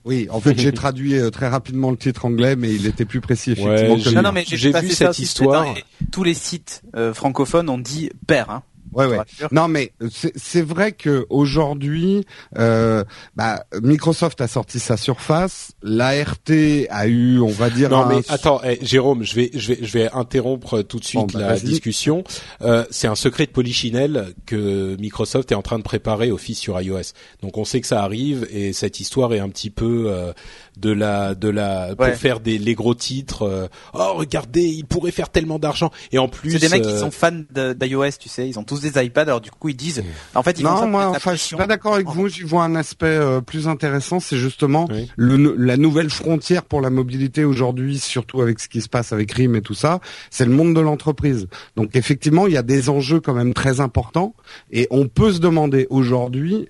Oui, 0.05 0.27
en 0.29 0.39
fait, 0.39 0.57
j'ai 0.57 0.71
traduit 0.73 1.17
euh, 1.17 1.31
très 1.31 1.47
rapidement 1.47 1.91
le 1.91 1.97
titre 1.97 2.25
anglais, 2.25 2.55
mais 2.55 2.73
il 2.73 2.85
était 2.85 3.05
plus 3.05 3.21
précis 3.21 3.51
effectivement. 3.51 3.95
Ouais, 3.95 4.11
non, 4.13 4.21
non, 4.21 4.31
mais 4.31 4.45
j'ai 4.47 4.71
vu 4.71 4.89
cette 4.91 5.19
histoire. 5.19 5.73
tous 6.11 6.23
les 6.23 6.35
sites 6.35 6.83
euh, 6.95 7.13
francophones 7.13 7.69
ont 7.69 7.79
dit 7.79 8.11
père. 8.27 8.49
Hein. 8.49 8.63
Ouais, 8.95 9.05
ouais. 9.05 9.17
Non, 9.51 9.67
mais 9.67 9.91
c'est 10.35 10.61
vrai 10.61 10.93
que 10.93 11.25
aujourd'hui, 11.29 12.25
euh, 12.57 13.03
bah, 13.35 13.65
Microsoft 13.81 14.39
a 14.41 14.47
sorti 14.47 14.79
sa 14.79 14.95
Surface, 14.97 15.73
l'ART 15.83 16.49
a 16.89 17.07
eu, 17.07 17.39
on 17.39 17.49
va 17.49 17.69
dire. 17.69 17.89
Non, 17.89 18.05
mais 18.05 18.21
attends, 18.29 18.61
eh, 18.63 18.79
Jérôme, 18.81 19.23
je 19.23 19.35
vais, 19.35 19.51
je 19.53 19.73
vais, 19.73 19.79
je 19.81 19.91
vais 19.91 20.09
interrompre 20.11 20.81
tout 20.81 20.99
de 20.99 21.05
suite 21.05 21.33
bah, 21.33 21.39
la 21.39 21.59
discussion. 21.59 22.23
Euh, 22.61 22.85
c'est 22.89 23.07
un 23.07 23.15
secret 23.15 23.45
de 23.45 23.51
polichinelle 23.51 24.33
que 24.45 24.95
Microsoft 24.97 25.51
est 25.51 25.55
en 25.55 25.61
train 25.61 25.77
de 25.77 25.83
préparer 25.83 26.31
Office 26.31 26.59
sur 26.59 26.79
iOS. 26.79 27.13
Donc 27.41 27.57
on 27.57 27.65
sait 27.65 27.81
que 27.81 27.87
ça 27.87 28.01
arrive 28.01 28.47
et 28.49 28.73
cette 28.73 28.99
histoire 28.99 29.33
est 29.33 29.39
un 29.39 29.49
petit 29.49 29.69
peu 29.69 30.05
euh, 30.07 30.31
de 30.77 30.91
la 30.91 31.35
de 31.35 31.49
la 31.49 31.95
pour 31.95 32.07
faire 32.07 32.39
des 32.39 32.57
les 32.57 32.75
gros 32.75 32.95
titres 32.95 33.43
euh, 33.43 33.67
oh 33.93 34.13
regardez 34.15 34.63
il 34.63 34.85
pourrait 34.85 35.11
faire 35.11 35.29
tellement 35.29 35.59
d'argent. 35.59 35.91
Et 36.11 36.17
en 36.17 36.27
plus 36.27 36.51
c'est 36.51 36.59
des 36.59 36.69
mecs 36.69 36.83
qui 36.83 36.89
euh, 36.89 36.99
sont 36.99 37.11
fans 37.11 37.31
d'iOS 37.31 38.11
tu 38.19 38.29
sais 38.29 38.47
ils 38.47 38.59
ont 38.59 38.63
tous 38.63 38.81
des 38.81 39.01
iPads 39.01 39.23
alors 39.23 39.41
du 39.41 39.51
coup 39.51 39.69
ils 39.69 39.75
disent 39.75 40.03
en 40.33 40.43
fait 40.43 40.59
ils 40.59 40.63
non 40.63 40.87
moi 40.87 41.07
enfin 41.07 41.33
je 41.33 41.39
suis 41.39 41.55
pas 41.55 41.67
d'accord 41.67 41.95
avec 41.95 42.07
vous 42.07 42.27
je 42.27 42.45
vois 42.45 42.63
un 42.63 42.75
aspect 42.75 43.05
euh, 43.05 43.41
plus 43.41 43.67
intéressant 43.67 44.19
c'est 44.19 44.37
justement 44.37 44.87
le, 45.15 45.55
la 45.57 45.77
nouvelle 45.77 46.09
frontière 46.09 46.63
pour 46.63 46.81
la 46.81 46.89
mobilité 46.89 47.43
aujourd'hui 47.43 47.99
surtout 47.99 48.41
avec 48.41 48.59
ce 48.59 48.67
qui 48.67 48.81
se 48.81 48.89
passe 48.89 49.13
avec 49.13 49.31
RIM 49.31 49.55
et 49.55 49.61
tout 49.61 49.73
ça 49.73 49.99
c'est 50.29 50.45
le 50.45 50.51
monde 50.51 50.75
de 50.75 50.81
l'entreprise. 50.81 51.47
Donc 51.75 51.95
effectivement 51.95 52.47
il 52.47 52.53
y 52.53 52.57
a 52.57 52.63
des 52.63 52.89
enjeux 52.89 53.19
quand 53.19 53.33
même 53.33 53.53
très 53.53 53.79
importants 53.79 54.35
et 54.71 54.87
on 54.89 55.07
peut 55.07 55.31
se 55.31 55.39
demander 55.39 55.87
aujourd'hui 55.89 56.67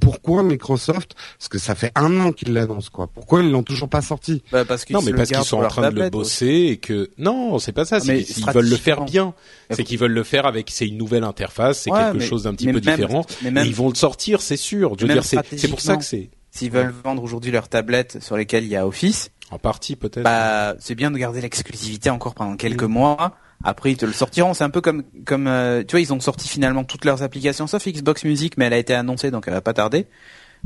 pourquoi 0.00 0.42
Microsoft 0.42 1.14
parce 1.38 1.48
que 1.48 1.58
ça 1.58 1.74
fait 1.74 1.92
un 1.94 2.20
an 2.20 2.32
qu'il 2.32 2.52
l'annonce 2.52 2.90
quoi 2.90 3.08
pourquoi 3.14 3.42
ils 3.42 3.50
l'ont 3.50 3.62
toujours 3.62 3.88
pas 3.88 4.02
sorti? 4.02 4.42
Bah 4.50 4.64
parce 4.64 4.88
Non, 4.90 5.00
mais 5.00 5.12
parce 5.12 5.30
qu'ils 5.30 5.44
sont 5.44 5.62
en 5.62 5.68
train 5.68 5.90
de 5.90 6.00
le 6.00 6.10
bosser 6.10 6.68
et 6.70 6.76
que 6.78 7.10
non, 7.16 7.58
c'est 7.60 7.72
pas 7.72 7.84
ça. 7.84 8.00
C'est 8.00 8.18
ah, 8.18 8.32
qu'ils 8.32 8.50
veulent 8.52 8.68
le 8.68 8.76
faire 8.76 9.04
bien. 9.04 9.34
C'est 9.70 9.84
qu'ils 9.84 9.98
veulent 9.98 10.12
le 10.12 10.24
faire 10.24 10.46
avec. 10.46 10.70
C'est 10.70 10.86
une 10.86 10.98
nouvelle 10.98 11.24
interface. 11.24 11.80
C'est 11.80 11.90
quelque 11.90 12.20
chose 12.20 12.44
d'un 12.44 12.54
petit 12.54 12.72
peu 12.72 12.80
différent. 12.80 13.24
Mais 13.42 13.66
ils 13.66 13.74
vont 13.74 13.88
le 13.88 13.94
sortir, 13.94 14.40
c'est 14.40 14.56
sûr. 14.56 14.94
Je 14.98 15.06
veux 15.06 15.12
dire, 15.12 15.24
c'est 15.24 15.68
pour 15.68 15.80
ça 15.80 15.96
que 15.96 16.04
c'est. 16.04 16.30
S'ils 16.50 16.70
veulent 16.70 16.94
vendre 17.02 17.22
aujourd'hui 17.22 17.50
leurs 17.50 17.68
tablettes 17.68 18.22
sur 18.22 18.36
lesquelles 18.36 18.64
il 18.64 18.70
y 18.70 18.76
a 18.76 18.86
Office, 18.86 19.30
en 19.50 19.58
partie 19.58 19.96
peut-être. 19.96 20.22
Bah, 20.22 20.76
c'est 20.78 20.94
bien 20.94 21.10
de 21.10 21.18
garder 21.18 21.40
l'exclusivité 21.40 22.10
encore 22.10 22.34
pendant 22.34 22.56
quelques 22.56 22.84
mois. 22.84 23.36
Après, 23.64 23.90
ils 23.90 23.96
te 23.96 24.06
le 24.06 24.12
sortiront. 24.12 24.54
C'est 24.54 24.62
un 24.62 24.70
peu 24.70 24.80
comme, 24.80 25.02
comme, 25.24 25.48
euh, 25.48 25.82
tu 25.82 25.92
vois, 25.92 26.00
ils 26.00 26.12
ont 26.12 26.20
sorti 26.20 26.48
finalement 26.48 26.84
toutes 26.84 27.04
leurs 27.04 27.22
applications 27.22 27.66
sauf 27.66 27.86
Xbox 27.86 28.24
Music, 28.24 28.54
mais 28.56 28.66
elle 28.66 28.74
a 28.74 28.78
été 28.78 28.94
annoncée, 28.94 29.30
donc 29.30 29.44
elle 29.46 29.54
va 29.54 29.62
pas 29.62 29.72
tarder. 29.72 30.06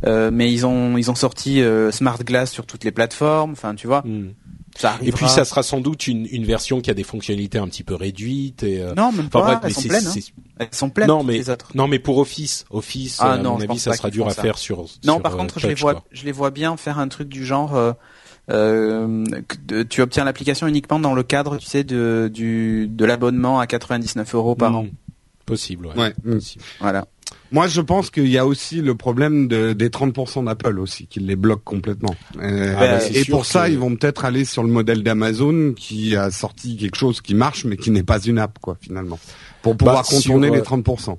Euh, 0.07 0.31
mais 0.33 0.53
ils 0.53 0.65
ont 0.65 0.97
ils 0.97 1.11
ont 1.11 1.15
sorti 1.15 1.61
euh, 1.61 1.91
Smart 1.91 2.19
Glass 2.19 2.51
sur 2.51 2.67
toutes 2.67 2.85
les 2.85 2.93
plateformes. 2.93 3.53
Enfin, 3.53 3.75
tu 3.75 3.87
vois. 3.87 4.03
Hmm. 4.03 4.33
Ça 4.77 4.97
et 5.03 5.11
puis 5.11 5.29
ça 5.29 5.45
sera 5.45 5.65
sans 5.65 5.81
doute 5.81 6.07
une, 6.07 6.29
une 6.31 6.45
version 6.45 6.81
qui 6.81 6.89
a 6.89 6.95
des 6.95 7.03
fonctionnalités 7.03 7.59
un 7.59 7.67
petit 7.67 7.83
peu 7.83 7.97
réduites 7.97 8.63
et 8.63 8.81
euh... 8.81 8.95
non 8.95 9.11
même 9.11 9.29
pas 9.29 9.61
elles, 9.65 9.73
sont 9.73 9.83
pleines, 9.83 10.07
hein. 10.07 10.21
elles 10.59 10.69
sont 10.71 10.91
pleines 10.91 11.09
non 11.09 11.25
mais 11.25 11.33
les 11.33 11.51
autres. 11.51 11.71
non 11.75 11.89
mais 11.89 11.99
pour 11.99 12.19
Office 12.19 12.65
Office 12.71 13.17
ah, 13.19 13.33
à 13.33 13.39
non, 13.39 13.55
mon 13.55 13.61
avis 13.61 13.81
ça 13.81 13.93
sera 13.95 14.11
dur 14.11 14.29
à 14.29 14.31
faire 14.31 14.57
sur 14.57 14.85
non 15.05 15.19
par 15.21 15.37
contre 15.37 15.59
je 15.59 15.67
les 15.67 15.75
vois 15.75 16.05
je 16.13 16.25
les 16.25 16.31
vois 16.31 16.53
bien 16.53 16.77
faire 16.77 17.01
un 17.01 17.09
truc 17.09 17.29
du 17.29 17.45
genre 17.45 17.75
euh, 17.75 17.93
euh, 18.51 19.25
tu 19.91 20.01
obtiens 20.01 20.25
l'application 20.25 20.69
uniquement 20.69 21.01
dans 21.01 21.15
le 21.15 21.25
cadre 21.25 21.57
tu 21.57 21.67
sais 21.67 21.83
de 21.83 22.31
du 22.33 22.87
de 22.87 23.05
l'abonnement 23.05 23.59
à 23.59 23.67
99 23.67 24.33
euros 24.37 24.55
par 24.55 24.71
hmm. 24.73 24.77
an 24.77 24.87
possible 25.45 25.87
ouais, 25.89 25.97
ouais. 25.97 26.35
Possible. 26.35 26.63
voilà 26.79 27.07
moi, 27.51 27.67
je 27.67 27.81
pense 27.81 28.11
qu'il 28.11 28.29
y 28.29 28.39
a 28.39 28.47
aussi 28.47 28.77
le 28.83 28.95
problème 28.95 29.49
de, 29.49 29.73
des 29.73 29.89
30% 29.89 30.45
d'Apple 30.45 30.79
aussi, 30.79 31.07
qui 31.07 31.21
les 31.21 31.37
bloque 31.37 31.65
complètement. 31.65 32.15
Euh, 32.39 32.75
ah 32.77 32.81
bah, 32.81 32.99
et 33.13 33.25
pour 33.25 33.47
ça, 33.47 33.69
ils 33.69 33.79
vont 33.79 33.95
peut-être 33.97 34.25
aller 34.25 34.45
sur 34.45 34.63
le 34.63 34.69
modèle 34.69 35.03
d'Amazon, 35.03 35.73
qui 35.75 36.15
a 36.15 36.31
sorti 36.31 36.77
quelque 36.77 36.97
chose 36.97 37.21
qui 37.21 37.35
marche, 37.35 37.65
mais 37.65 37.77
qui 37.77 37.91
n'est 37.91 38.03
pas 38.03 38.21
une 38.21 38.39
app, 38.39 38.59
quoi, 38.61 38.77
finalement, 38.81 39.19
pour 39.63 39.77
pouvoir 39.77 40.03
bah, 40.03 40.09
contourner 40.09 40.51
les 40.51 40.61
30%. 40.61 41.11
Euh, 41.11 41.15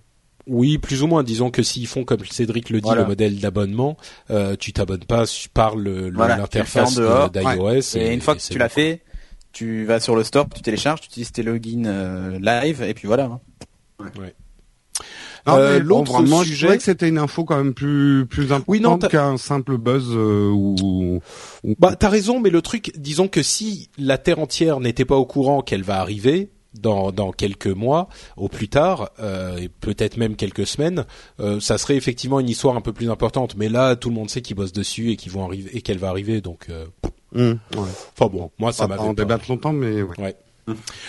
oui, 0.48 0.78
plus 0.78 1.04
ou 1.04 1.08
moins. 1.08 1.24
Disons 1.24 1.52
que 1.52 1.64
s'ils 1.64 1.88
font 1.88 2.04
comme 2.04 2.26
Cédric 2.26 2.70
le 2.70 2.82
dit, 2.82 2.90
le 2.96 3.06
modèle 3.06 3.40
d'abonnement, 3.40 3.98
euh, 4.32 4.56
tu 4.56 4.74
t'abonnes 4.74 5.06
pas 5.06 5.26
par 5.54 5.76
le 5.76 6.10
l'interface 6.10 6.96
d'iOS. 6.96 7.98
Et, 7.98 8.14
une 8.14 8.22
fois 8.22 8.36
que 8.36 8.42
tu 8.42 8.58
l'as 8.58 8.70
fait, 8.70 9.02
tu 9.52 9.86
vas 9.86 10.00
sur 10.00 10.16
le 10.16 10.24
store, 10.24 10.48
tu 10.54 10.62
télécharges, 10.62 11.02
tu 11.02 11.08
utilises 11.08 11.32
tes 11.32 11.44
logins 11.44 11.86
euh, 11.86 12.40
live, 12.40 12.82
et 12.82 12.94
puis 12.94 13.08
voilà. 13.08 13.26
Hein. 13.26 13.40
Ouais. 14.20 14.34
Euh, 15.58 15.80
l'autre 15.80 16.26
sujet, 16.26 16.56
je 16.56 16.66
trouvais 16.66 16.78
que 16.78 16.84
c'était 16.84 17.10
une 17.10 17.18
info 17.18 17.44
quand 17.44 17.58
même 17.58 17.74
plus 17.74 18.26
plus 18.26 18.52
importante 18.52 19.08
qu'un 19.10 19.38
simple 19.38 19.78
buzz 19.78 20.08
euh, 20.12 20.50
ou, 20.50 21.22
ou. 21.64 21.76
Bah 21.80 21.96
t'as 21.96 22.10
raison, 22.10 22.40
mais 22.40 22.50
le 22.50 22.62
truc, 22.62 22.92
disons 22.98 23.28
que 23.28 23.42
si 23.42 23.90
la 23.98 24.18
terre 24.18 24.40
entière 24.40 24.80
n'était 24.80 25.06
pas 25.06 25.16
au 25.16 25.26
courant 25.26 25.62
qu'elle 25.62 25.84
va 25.84 26.00
arriver, 26.00 26.50
dans, 26.80 27.12
dans 27.12 27.32
quelques 27.32 27.68
mois 27.68 28.10
au 28.38 28.48
plus 28.48 28.70
tard 28.70 29.10
euh, 29.20 29.58
et 29.58 29.70
peut-être 29.70 30.18
même 30.18 30.36
quelques 30.36 30.68
semaines 30.68 31.06
euh, 31.40 31.60
ça 31.60 31.78
serait 31.78 31.96
effectivement 31.96 32.40
une 32.40 32.50
histoire 32.50 32.76
un 32.76 32.82
peu 32.82 32.94
plus 32.94 33.10
importante 33.10 33.56
mais 33.56 33.70
là 33.70 33.96
tout 33.96 34.10
le 34.10 34.16
monde 34.16 34.30
sait 34.30 34.42
qu'ils 34.42 34.56
bossent 34.56 34.74
dessus 34.74 35.12
et 35.12 35.16
qu'ils 35.16 35.32
vont 35.32 35.46
arriver 35.46 35.76
et 35.76 35.82
qu'elle 35.82 35.98
va 35.98 36.10
arriver 36.10 36.42
donc 36.42 36.68
euh, 36.70 36.86
mmh, 37.34 37.40
ouais. 37.80 37.90
enfin 38.16 38.28
bon 38.28 38.52
moi 38.60 38.72
ça 38.72 38.88
m'a 38.88 38.98
longtemps 38.98 39.74
mais 39.74 40.04
ouais, 40.04 40.36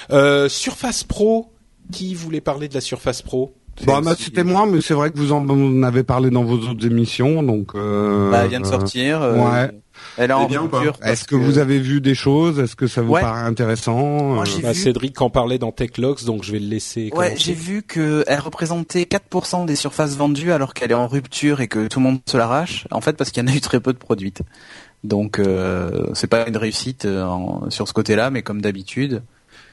ouais. 0.09 0.49
Surface 0.49 1.05
Pro 1.05 1.53
qui 1.93 2.15
voulait 2.15 2.41
parler 2.41 2.69
de 2.69 2.75
la 2.75 2.81
Surface 2.81 3.21
Pro? 3.21 3.53
Bon, 3.85 4.01
bah, 4.01 4.15
c'était 4.19 4.45
moi, 4.45 4.67
mais 4.67 4.81
c'est 4.81 4.95
vrai 4.95 5.11
que 5.11 5.19
vous 5.19 5.33
en 5.33 5.83
avez 5.83 6.03
parlé 6.03 6.31
dans 6.31 6.45
vos 6.45 6.59
autres 6.59 6.87
émissions, 6.87 7.43
donc. 7.43 7.75
Euh, 7.75 8.31
bah, 8.31 8.41
elle 8.45 8.51
vient 8.51 8.61
de 8.61 8.67
sortir. 8.67 9.23
Euh, 9.23 9.37
ouais. 9.37 9.71
Elle 10.17 10.31
est 10.31 10.35
en 10.35 10.47
rupture. 10.47 10.97
Est-ce 11.03 11.25
que, 11.25 11.37
vous 11.37 11.59
avez 11.59 11.79
vu 11.79 12.01
des 12.01 12.15
choses? 12.15 12.59
Est-ce 12.59 12.77
que 12.77 12.87
ça 12.87 13.03
vous 13.03 13.13
paraît 13.13 13.43
intéressant? 13.43 14.35
Moi, 14.35 14.45
bah, 14.63 14.75
Cédric 14.75 15.21
en 15.21 15.31
parlait 15.31 15.59
dans 15.59 15.73
TechLogs, 15.73 16.25
donc 16.25 16.45
je 16.45 16.53
vais 16.53 16.59
le 16.59 16.69
laisser. 16.69 17.11
Ouais, 17.15 17.35
j'ai 17.37 17.55
vu 17.55 17.83
que 17.83 18.25
elle 18.27 18.41
représentait 18.41 19.05
4% 19.05 19.67
des 19.67 19.77
surfaces 19.77 20.17
vendues 20.17 20.53
alors 20.53 20.75
qu'elle 20.75 20.91
est 20.91 20.95
en 20.95 21.09
rupture 21.09 21.61
et 21.61 21.69
que 21.69 21.87
tout 21.87 22.01
le 22.01 22.05
monde 22.05 22.21
se 22.27 22.37
l'arrache. 22.37 22.87
En 22.91 23.01
fait, 23.01 23.17
parce 23.17 23.31
qu'il 23.31 23.43
y 23.43 23.47
en 23.47 23.53
a 23.53 23.57
eu 23.57 23.61
très 23.61 23.81
peu 23.81 23.93
de 23.93 23.99
produites. 23.99 24.43
Donc, 25.05 25.39
euh, 25.39 26.07
c'est 26.15 26.27
pas 26.27 26.47
une 26.47 26.57
réussite 26.57 27.07
euh, 27.07 27.27
sur 27.71 27.89
ce 27.89 27.93
côté-là, 27.93 28.31
mais 28.31 28.43
comme 28.43 28.61
d'habitude. 28.61 29.23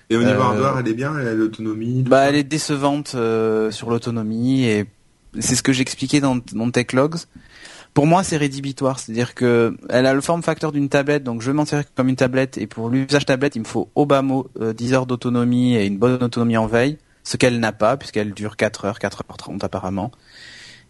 Et 0.09 0.15
au 0.15 0.23
niveau 0.23 0.41
hardware, 0.41 0.77
elle 0.79 0.87
est 0.87 0.93
bien, 0.93 1.17
elle 1.19 1.27
a 1.27 1.33
l'autonomie. 1.33 2.03
Bah, 2.03 2.29
elle 2.29 2.35
est 2.35 2.43
décevante 2.43 3.09
sur 3.71 3.89
l'autonomie 3.89 4.65
et 4.65 4.85
c'est 5.39 5.55
ce 5.55 5.63
que 5.63 5.73
j'expliquais 5.73 6.21
dans, 6.21 6.39
dans 6.53 6.71
TechLogs 6.71 7.17
pour 7.97 8.05
moi, 8.05 8.23
c'est 8.23 8.37
rédhibitoire. 8.37 8.99
C'est-à-dire 8.99 9.33
que 9.33 9.75
elle 9.89 10.05
a 10.05 10.13
le 10.13 10.21
form 10.21 10.43
factor 10.43 10.71
d'une 10.71 10.87
tablette, 10.87 11.23
donc 11.23 11.41
je 11.41 11.47
vais 11.47 11.53
m'en 11.53 11.65
servir 11.65 11.91
comme 11.95 12.09
une 12.09 12.15
tablette. 12.15 12.59
Et 12.59 12.67
pour 12.67 12.89
l'usage 12.89 13.25
tablette, 13.25 13.55
il 13.55 13.61
me 13.61 13.65
faut 13.65 13.89
au 13.95 14.05
bas 14.05 14.21
mot 14.21 14.51
10 14.59 14.93
heures 14.93 15.07
d'autonomie 15.07 15.75
et 15.75 15.87
une 15.87 15.97
bonne 15.97 16.21
autonomie 16.21 16.57
en 16.57 16.67
veille, 16.67 16.99
ce 17.23 17.37
qu'elle 17.37 17.59
n'a 17.59 17.71
pas, 17.71 17.97
puisqu'elle 17.97 18.35
dure 18.35 18.55
4 18.55 18.85
heures, 18.85 18.99
4 18.99 19.23
heures 19.27 19.37
30 19.37 19.63
apparemment. 19.63 20.11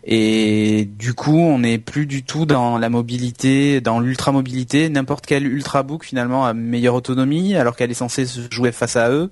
Et 0.10 0.88
du 0.98 1.14
coup, 1.14 1.38
on 1.38 1.60
n'est 1.60 1.80
plus 1.80 2.06
du 2.06 2.24
tout 2.24 2.46
dans 2.46 2.78
la 2.78 2.88
mobilité, 2.88 3.82
dans 3.82 4.00
l'ultra 4.00 4.32
mobilité. 4.32 4.88
N'importe 4.88 5.26
quel 5.26 5.46
ultrabook 5.46 6.06
finalement 6.06 6.46
a 6.46 6.54
meilleure 6.54 6.96
autonomie, 6.96 7.56
alors 7.56 7.76
qu'elle 7.76 7.92
est 7.92 7.96
censée 7.96 8.26
se 8.26 8.40
jouer 8.50 8.72
face 8.72 8.96
à 8.96 9.12
eux. 9.12 9.32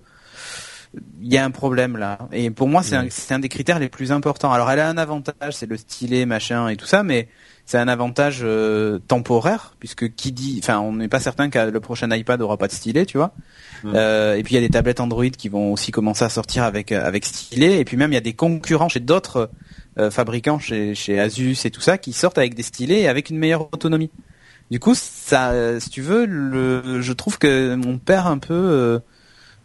Il 1.21 1.34
y 1.34 1.38
a 1.38 1.45
un 1.45 1.51
problème 1.51 1.95
là. 1.95 2.17
Et 2.34 2.51
pour 2.51 2.67
moi, 2.67 2.84
c'est 2.84 2.95
un, 2.97 3.07
un, 3.30 3.39
des 3.39 3.47
critères 3.47 3.80
les 3.80 3.88
plus 3.88 4.11
importants. 4.11 4.51
Alors, 4.51 4.69
elle 4.69 4.82
a 4.82 4.89
un 4.89 4.97
avantage, 4.97 5.53
c'est 5.53 5.65
le 5.65 5.78
stylet, 5.78 6.26
machin 6.26 6.67
et 6.67 6.76
tout 6.76 6.86
ça, 6.86 7.03
mais 7.03 7.30
c'est 7.65 7.78
un 7.78 7.88
avantage 7.88 8.41
euh, 8.43 8.99
temporaire 9.07 9.76
puisque 9.80 10.13
qui 10.13 10.34
dit, 10.34 10.59
enfin, 10.61 10.80
on 10.80 10.93
n'est 10.93 11.07
pas 11.07 11.19
certain 11.19 11.49
que 11.49 11.57
le 11.57 11.80
prochain 11.80 12.13
iPad 12.13 12.41
aura 12.41 12.57
pas 12.57 12.67
de 12.67 12.73
stylet, 12.73 13.05
tu 13.05 13.17
vois. 13.17 13.34
Euh, 13.86 14.36
et 14.36 14.43
puis 14.43 14.53
il 14.53 14.55
y 14.55 14.63
a 14.63 14.67
des 14.67 14.69
tablettes 14.69 14.99
Android 14.99 15.30
qui 15.30 15.47
vont 15.47 15.73
aussi 15.73 15.91
commencer 15.91 16.26
à 16.26 16.30
sortir 16.30 16.63
avec 16.63 16.91
euh, 16.91 17.05
avec 17.05 17.26
stylet. 17.26 17.80
Et 17.80 17.86
puis 17.86 17.97
même 17.97 18.11
il 18.11 18.15
y 18.15 18.17
a 18.17 18.21
des 18.21 18.34
concurrents 18.34 18.89
chez 18.89 18.99
d'autres 18.99 19.49
fabricants, 20.11 20.59
chez 20.59 20.95
chez 20.95 21.19
Asus 21.19 21.57
et 21.65 21.71
tout 21.71 21.81
ça, 21.81 21.97
qui 21.97 22.13
sortent 22.13 22.37
avec 22.37 22.53
des 22.55 22.63
stylets 22.63 23.01
et 23.01 23.07
avec 23.07 23.29
une 23.29 23.37
meilleure 23.37 23.73
autonomie. 23.73 24.11
Du 24.71 24.79
coup, 24.79 24.95
ça, 24.95 25.79
si 25.79 25.89
tu 25.89 26.01
veux, 26.01 26.25
je 27.01 27.13
trouve 27.13 27.37
que 27.37 27.77
on 27.85 27.97
perd 27.97 28.27
un 28.27 28.39
peu, 28.39 28.99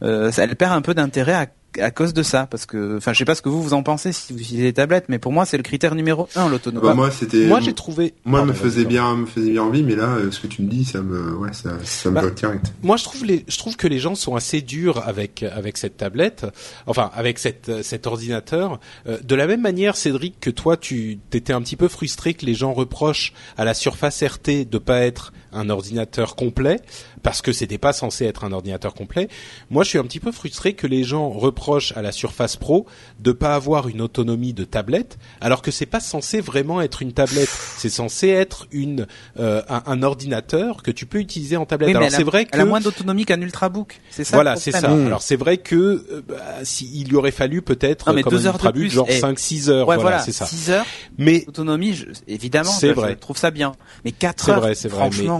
euh, 0.03 0.31
elle 0.37 0.57
perd 0.57 0.73
un 0.73 0.83
peu 0.83 0.95
d'intérêt 0.95 1.35
à 1.35 1.47
à 1.79 1.91
cause 1.91 2.15
de 2.15 2.23
ça 2.23 2.47
parce 2.47 2.67
que 2.67 2.97
enfin 2.97 3.13
je 3.13 3.19
sais 3.19 3.25
pas 3.25 3.35
ce 3.35 3.43
que 3.43 3.49
vous 3.49 3.63
vous 3.63 3.75
en 3.75 3.83
pensez 3.83 4.13
si 4.13 4.33
vous 4.33 4.41
utilisez 4.41 4.65
des 4.65 4.73
tablettes 4.73 5.07
mais 5.09 5.19
pour 5.19 5.33
moi 5.33 5.45
c'est 5.45 5.57
le 5.57 5.63
critère 5.63 5.95
numéro 5.95 6.29
un 6.35 6.49
l'autonomie. 6.49 6.85
Bah, 6.85 6.95
moi 6.95 7.11
c'était 7.11 7.47
moi 7.47 7.61
j'ai 7.61 7.75
trouvé 7.75 8.15
moi 8.25 8.45
me 8.45 8.53
faisait 8.53 8.85
bien 8.85 9.17
me 9.17 9.27
faisait 9.27 9.51
bien 9.51 9.63
envie 9.63 9.83
mais 9.83 9.95
là 9.95 10.09
euh, 10.09 10.31
ce 10.31 10.41
que 10.41 10.47
tu 10.47 10.63
me 10.63 10.69
dis 10.69 10.85
ça 10.85 11.01
me 11.01 11.35
ouais 11.37 11.53
ça, 11.53 11.71
ça 11.85 12.11
me 12.11 12.15
bah, 12.17 12.31
direct. 12.31 12.73
moi 12.83 12.97
je 12.97 13.05
trouve 13.05 13.25
les 13.25 13.45
je 13.47 13.59
trouve 13.59 13.77
que 13.77 13.87
les 13.87 13.99
gens 13.99 14.15
sont 14.15 14.35
assez 14.35 14.63
durs 14.63 15.07
avec 15.07 15.43
avec 15.43 15.77
cette 15.77 15.97
tablette 15.97 16.47
enfin 16.87 17.11
avec 17.15 17.39
cette 17.39 17.83
cet 17.83 18.07
ordinateur. 18.07 18.81
Euh, 19.07 19.19
de 19.23 19.35
la 19.35 19.47
même 19.47 19.61
manière 19.61 19.97
Cédric 19.97 20.41
que 20.41 20.51
toi 20.51 20.77
tu 20.77 21.19
t'étais 21.31 21.53
un 21.53 21.63
petit 21.63 21.77
peu 21.77 21.89
frustré 21.89 22.35
que 22.35 22.47
les 22.47 22.55
gens 22.55 22.73
reprochent 22.73 23.33
à 23.57 23.65
la 23.65 23.75
Surface 23.75 24.23
RT 24.23 24.69
de 24.69 24.79
pas 24.79 25.01
être 25.01 25.33
un 25.53 25.71
ordinateur 25.71 26.37
complet 26.37 26.81
parce 27.23 27.43
que 27.43 27.53
c'était 27.53 27.79
pas 27.79 27.93
censé 27.93 28.25
être 28.25 28.45
un 28.45 28.53
ordinateur 28.53 28.95
complet. 28.95 29.29
Moi, 29.71 29.85
je 29.85 29.91
suis 29.91 29.99
un 29.99 30.05
petit 30.05 30.21
peu 30.21 30.33
frustré 30.33 30.75
que 30.75 30.87
les 30.87 31.05
gens 31.05 31.29
reprochent 31.29 31.93
à 31.97 32.03
la 32.03 32.13
Surface 32.13 32.57
Pro 32.57 32.87
de 33.19 33.33
pas 33.33 33.55
avoir 33.55 33.89
une 33.89 34.01
autonomie 34.01 34.53
de 34.53 34.65
tablette, 34.65 35.19
alors 35.41 35.63
que 35.63 35.71
c'est 35.71 35.87
pas 35.87 36.01
censé 36.01 36.41
vraiment 36.41 36.81
être 36.81 37.03
une 37.03 37.13
tablette. 37.13 37.51
C'est 37.77 37.91
censé 37.91 38.29
être 38.29 38.67
une 38.71 39.07
euh, 39.39 39.63
un, 39.69 40.03
ordinateur 40.03 40.83
que 40.83 40.91
tu 40.91 41.07
peux 41.07 41.19
utiliser 41.19 41.57
en 41.57 41.67
tablette. 41.67 41.95
alors 41.95 42.11
c'est 42.11 42.23
vrai 42.23 42.47
elle 42.53 42.61
a 42.61 42.65
moins 42.65 42.81
d'autonomie 42.81 43.25
qu'un 43.25 43.41
ultrabook. 43.41 44.01
C'est 44.11 44.25
ça. 44.25 44.37
Voilà, 44.37 44.57
c'est 44.57 44.73
ça. 44.73 44.89
Mmh. 44.89 45.07
Alors 45.07 45.23
c'est 45.23 45.37
vrai 45.37 45.59
que 45.59 45.77
euh, 45.77 46.23
bah, 46.27 46.37
si, 46.63 46.91
il 46.95 47.09
lui 47.09 47.17
aurait 47.17 47.31
fallu 47.31 47.63
peut-être 47.63 48.07
comme 48.07 48.17
un 48.17 48.21
ultrabook 48.21 48.89
genre 48.89 49.09
5-6 49.09 49.71
heures. 49.71 49.87
voilà, 49.87 50.21
c'est 50.21 50.33
ça. 50.33 50.47
6 50.47 50.71
heures. 50.71 50.87
Mais 51.19 51.45
autonomie, 51.47 52.05
évidemment, 52.29 52.71
c'est 52.71 52.93
vrai. 52.93 53.13
Je 53.13 53.19
trouve 53.19 53.37
ça 53.37 53.51
bien. 53.51 53.73
Mais 54.05 54.13
4 54.13 54.51
heures, 54.51 54.61
vrai, 54.61 54.75
franchement. 54.75 55.39
Vrai, 55.39 55.39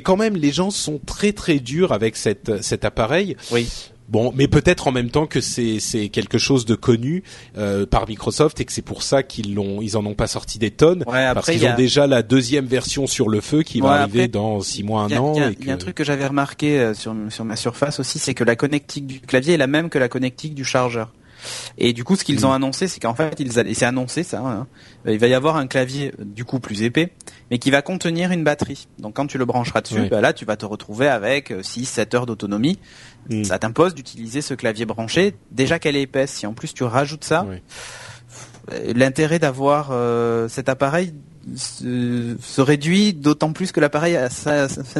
quand 0.00 0.16
même, 0.16 0.36
les 0.36 0.52
gens 0.52 0.70
sont 0.70 1.00
très 1.04 1.32
très 1.32 1.58
durs 1.58 1.92
avec 1.92 2.16
cette, 2.16 2.62
cet 2.62 2.84
appareil. 2.84 3.36
Oui. 3.52 3.68
Bon, 4.08 4.32
mais 4.34 4.48
peut-être 4.48 4.88
en 4.88 4.92
même 4.92 5.10
temps 5.10 5.26
que 5.26 5.42
c'est 5.42 5.80
c'est 5.80 6.08
quelque 6.08 6.38
chose 6.38 6.64
de 6.64 6.74
connu 6.74 7.22
euh, 7.58 7.84
par 7.84 8.08
Microsoft 8.08 8.58
et 8.58 8.64
que 8.64 8.72
c'est 8.72 8.80
pour 8.80 9.02
ça 9.02 9.22
qu'ils 9.22 9.54
l'ont 9.54 9.82
ils 9.82 9.98
en 9.98 10.06
ont 10.06 10.14
pas 10.14 10.26
sorti 10.26 10.58
des 10.58 10.70
tonnes 10.70 11.04
parce 11.04 11.50
qu'ils 11.50 11.66
ont 11.66 11.76
déjà 11.76 12.06
la 12.06 12.22
deuxième 12.22 12.64
version 12.64 13.06
sur 13.06 13.28
le 13.28 13.42
feu 13.42 13.62
qui 13.62 13.80
va 13.80 13.92
arriver 13.92 14.26
dans 14.26 14.60
six 14.60 14.82
mois 14.82 15.02
un 15.02 15.16
an. 15.18 15.34
Il 15.60 15.66
y, 15.66 15.70
a 15.70 15.74
un 15.74 15.76
truc 15.76 15.94
que 15.94 16.04
j'avais 16.04 16.26
remarqué 16.26 16.80
euh, 16.80 16.94
sur 16.94 17.14
sur 17.28 17.44
ma 17.44 17.56
surface 17.56 18.00
aussi, 18.00 18.18
c'est 18.18 18.32
que 18.32 18.44
la 18.44 18.56
connectique 18.56 19.06
du 19.06 19.20
clavier 19.20 19.54
est 19.54 19.58
la 19.58 19.66
même 19.66 19.90
que 19.90 19.98
la 19.98 20.08
connectique 20.08 20.54
du 20.54 20.64
chargeur. 20.64 21.12
Et 21.76 21.92
du 21.92 22.04
coup, 22.04 22.16
ce 22.16 22.24
qu'ils 22.24 22.46
ont 22.46 22.52
annoncé, 22.52 22.88
c'est 22.88 23.00
qu'en 23.00 23.14
fait, 23.14 23.38
ils 23.38 23.58
et 23.58 23.74
c'est 23.74 23.86
annoncé 23.86 24.22
ça, 24.22 24.40
hein, 24.40 24.66
il 25.06 25.18
va 25.18 25.26
y 25.26 25.34
avoir 25.34 25.56
un 25.56 25.66
clavier 25.66 26.12
du 26.18 26.44
coup 26.44 26.60
plus 26.60 26.82
épais, 26.82 27.12
mais 27.50 27.58
qui 27.58 27.70
va 27.70 27.82
contenir 27.82 28.32
une 28.32 28.44
batterie. 28.44 28.88
Donc 28.98 29.14
quand 29.14 29.26
tu 29.26 29.38
le 29.38 29.44
brancheras 29.44 29.80
dessus, 29.80 30.08
bah 30.10 30.20
là, 30.20 30.32
tu 30.32 30.44
vas 30.44 30.56
te 30.56 30.66
retrouver 30.66 31.08
avec 31.08 31.50
6-7 31.50 31.98
euh, 32.00 32.16
heures 32.16 32.26
d'autonomie. 32.26 32.78
Mm. 33.30 33.44
Ça 33.44 33.58
t'impose 33.58 33.94
d'utiliser 33.94 34.42
ce 34.42 34.54
clavier 34.54 34.86
branché. 34.86 35.34
Déjà 35.50 35.78
qu'elle 35.78 35.96
est 35.96 36.02
épaisse, 36.02 36.32
si 36.32 36.46
en 36.46 36.54
plus 36.54 36.74
tu 36.74 36.84
rajoutes 36.84 37.24
ça, 37.24 37.46
l'intérêt 38.94 39.38
d'avoir 39.38 39.88
euh, 39.92 40.48
cet 40.48 40.68
appareil 40.68 41.14
se, 41.56 42.60
réduit 42.60 43.12
d'autant 43.12 43.52
plus 43.52 43.72
que 43.72 43.80
l'appareil 43.80 44.18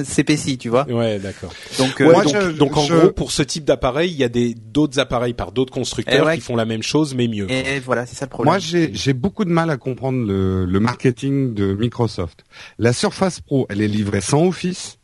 s'épaissit, 0.04 0.58
tu 0.58 0.68
vois. 0.68 0.86
Ouais, 0.88 1.18
d'accord. 1.18 1.52
Donc, 1.78 2.00
euh, 2.00 2.52
donc, 2.52 2.76
en 2.76 2.86
gros, 2.86 3.10
pour 3.10 3.32
ce 3.32 3.42
type 3.42 3.64
d'appareil, 3.64 4.10
il 4.10 4.16
y 4.16 4.24
a 4.24 4.28
des 4.28 4.54
d'autres 4.54 4.98
appareils 4.98 5.34
par 5.34 5.52
d'autres 5.52 5.72
constructeurs 5.72 6.32
qui 6.32 6.40
font 6.40 6.56
la 6.56 6.64
même 6.64 6.82
chose 6.82 7.14
mais 7.14 7.28
mieux. 7.28 7.50
Et, 7.50 7.80
voilà, 7.80 8.06
c'est 8.06 8.16
ça 8.16 8.26
le 8.26 8.30
problème. 8.30 8.52
Moi, 8.52 8.58
j'ai 8.58 9.12
beaucoup 9.12 9.44
de 9.44 9.50
mal 9.50 9.70
à 9.70 9.76
comprendre 9.76 10.26
le, 10.26 10.64
le 10.64 10.80
marketing 10.80 11.54
de 11.54 11.74
Microsoft. 11.74 12.44
La 12.78 12.92
Surface 12.92 13.40
Pro, 13.40 13.66
elle 13.70 13.80
est 13.80 13.88
livrée 13.88 14.20
sans 14.20 14.46
Office. 14.46 14.97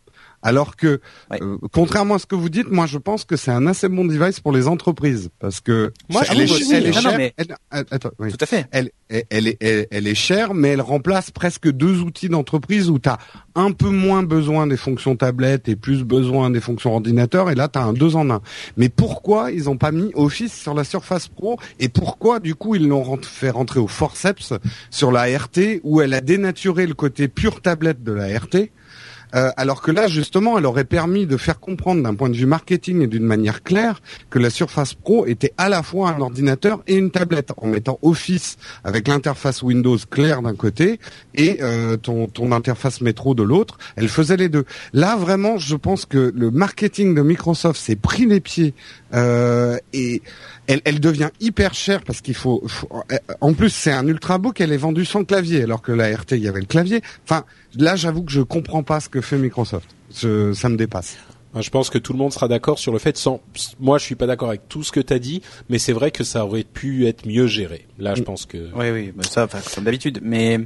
Alors 0.44 0.76
que, 0.76 1.00
euh, 1.32 1.56
contrairement 1.72 2.16
à 2.16 2.18
ce 2.18 2.26
que 2.26 2.34
vous 2.34 2.50
dites, 2.50 2.70
moi 2.70 2.84
je 2.84 2.98
pense 2.98 3.24
que 3.24 3.34
c'est 3.34 3.50
un 3.50 3.66
assez 3.66 3.88
bon 3.88 4.04
device 4.04 4.40
pour 4.40 4.52
les 4.52 4.68
entreprises 4.68 5.30
parce 5.40 5.60
que 5.60 5.90
moi, 6.10 6.22
elle, 6.30 6.42
est, 6.42 6.46
chère. 6.46 7.30
Tout 7.88 8.36
à 8.40 8.46
fait. 8.46 8.66
Elle, 8.70 8.90
elle, 9.08 9.48
est, 9.48 9.88
elle, 9.90 10.06
est 10.06 10.14
chère, 10.14 10.52
mais 10.52 10.68
elle 10.68 10.82
remplace 10.82 11.30
presque 11.30 11.70
deux 11.70 12.00
outils 12.00 12.28
d'entreprise 12.28 12.90
où 12.90 12.98
tu 12.98 13.08
as 13.08 13.18
un 13.54 13.72
peu 13.72 13.88
moins 13.88 14.22
besoin 14.22 14.66
des 14.66 14.76
fonctions 14.76 15.16
tablettes 15.16 15.68
et 15.68 15.76
plus 15.76 16.04
besoin 16.04 16.50
des 16.50 16.60
fonctions 16.60 16.94
ordinateur. 16.94 17.50
Et 17.50 17.54
là, 17.54 17.68
tu 17.68 17.78
as 17.78 17.82
un 17.82 17.94
deux 17.94 18.14
en 18.14 18.28
un. 18.30 18.42
Mais 18.76 18.90
pourquoi 18.90 19.50
ils 19.50 19.64
n'ont 19.64 19.78
pas 19.78 19.92
mis 19.92 20.10
Office 20.14 20.52
sur 20.52 20.74
la 20.74 20.84
Surface 20.84 21.28
Pro 21.28 21.58
et 21.80 21.88
pourquoi 21.88 22.38
du 22.38 22.54
coup 22.54 22.74
ils 22.74 22.86
l'ont 22.86 23.18
fait 23.22 23.50
rentrer 23.50 23.80
au 23.80 23.86
forceps 23.86 24.52
sur 24.90 25.10
la 25.10 25.24
RT 25.24 25.80
où 25.84 26.02
elle 26.02 26.12
a 26.12 26.20
dénaturé 26.20 26.86
le 26.86 26.94
côté 26.94 27.28
pure 27.28 27.62
tablette 27.62 28.04
de 28.04 28.12
la 28.12 28.38
RT 28.38 28.70
euh, 29.34 29.50
alors 29.56 29.82
que 29.82 29.90
là, 29.90 30.06
justement, 30.08 30.58
elle 30.58 30.66
aurait 30.66 30.84
permis 30.84 31.26
de 31.26 31.36
faire 31.36 31.60
comprendre 31.60 32.02
d'un 32.02 32.14
point 32.14 32.28
de 32.28 32.36
vue 32.36 32.46
marketing 32.46 33.02
et 33.02 33.06
d'une 33.06 33.24
manière 33.24 33.62
claire 33.62 34.00
que 34.30 34.38
la 34.38 34.50
Surface 34.50 34.94
Pro 34.94 35.26
était 35.26 35.52
à 35.58 35.68
la 35.68 35.82
fois 35.82 36.10
un 36.10 36.20
ordinateur 36.20 36.82
et 36.86 36.96
une 36.96 37.10
tablette, 37.10 37.52
en 37.56 37.66
mettant 37.66 37.98
Office 38.02 38.56
avec 38.84 39.08
l'interface 39.08 39.62
Windows 39.62 39.98
claire 40.10 40.42
d'un 40.42 40.54
côté 40.54 41.00
et 41.34 41.58
euh, 41.62 41.96
ton, 41.96 42.26
ton 42.26 42.52
interface 42.52 43.00
métro 43.00 43.34
de 43.34 43.42
l'autre. 43.42 43.78
Elle 43.96 44.08
faisait 44.08 44.36
les 44.36 44.48
deux. 44.48 44.64
Là, 44.92 45.16
vraiment, 45.16 45.58
je 45.58 45.76
pense 45.76 46.06
que 46.06 46.32
le 46.34 46.50
marketing 46.50 47.14
de 47.14 47.22
Microsoft 47.22 47.80
s'est 47.80 47.96
pris 47.96 48.26
les 48.26 48.40
pieds 48.40 48.74
euh, 49.14 49.78
et 49.92 50.22
elle, 50.66 51.00
devient 51.00 51.30
hyper 51.40 51.74
chère 51.74 52.02
parce 52.02 52.20
qu'il 52.20 52.34
faut, 52.34 52.66
En 53.40 53.52
plus, 53.52 53.70
c'est 53.70 53.92
un 53.92 54.06
ultrabook. 54.06 54.60
Elle 54.60 54.72
est 54.72 54.78
vendue 54.78 55.04
sans 55.04 55.24
clavier, 55.24 55.62
alors 55.62 55.82
que 55.82 55.92
la 55.92 56.14
RT, 56.14 56.32
il 56.32 56.38
y 56.38 56.48
avait 56.48 56.60
le 56.60 56.66
clavier. 56.66 57.02
Enfin, 57.24 57.44
là, 57.76 57.96
j'avoue 57.96 58.22
que 58.22 58.32
je 58.32 58.40
comprends 58.40 58.82
pas 58.82 59.00
ce 59.00 59.08
que 59.08 59.20
fait 59.24 59.38
Microsoft. 59.38 59.94
ça 60.10 60.68
me 60.68 60.76
dépasse. 60.76 61.16
Je 61.60 61.70
pense 61.70 61.88
que 61.88 61.98
tout 61.98 62.12
le 62.12 62.18
monde 62.18 62.32
sera 62.32 62.48
d'accord 62.48 62.78
sur 62.80 62.92
le 62.92 62.98
fait. 62.98 63.16
Sans 63.16 63.40
moi, 63.78 63.98
je 63.98 64.04
suis 64.04 64.16
pas 64.16 64.26
d'accord 64.26 64.48
avec 64.48 64.68
tout 64.68 64.82
ce 64.82 64.90
que 64.90 65.00
tu 65.00 65.12
as 65.12 65.20
dit, 65.20 65.40
mais 65.68 65.78
c'est 65.78 65.92
vrai 65.92 66.10
que 66.10 66.24
ça 66.24 66.44
aurait 66.44 66.64
pu 66.64 67.06
être 67.06 67.26
mieux 67.26 67.46
géré. 67.46 67.86
Là, 67.98 68.14
je 68.14 68.22
mm. 68.22 68.24
pense 68.24 68.46
que. 68.46 68.70
Oui, 68.74 68.90
oui, 68.90 69.12
ça, 69.22 69.46
comme 69.74 69.84
d'habitude. 69.84 70.18
Mais 70.22 70.58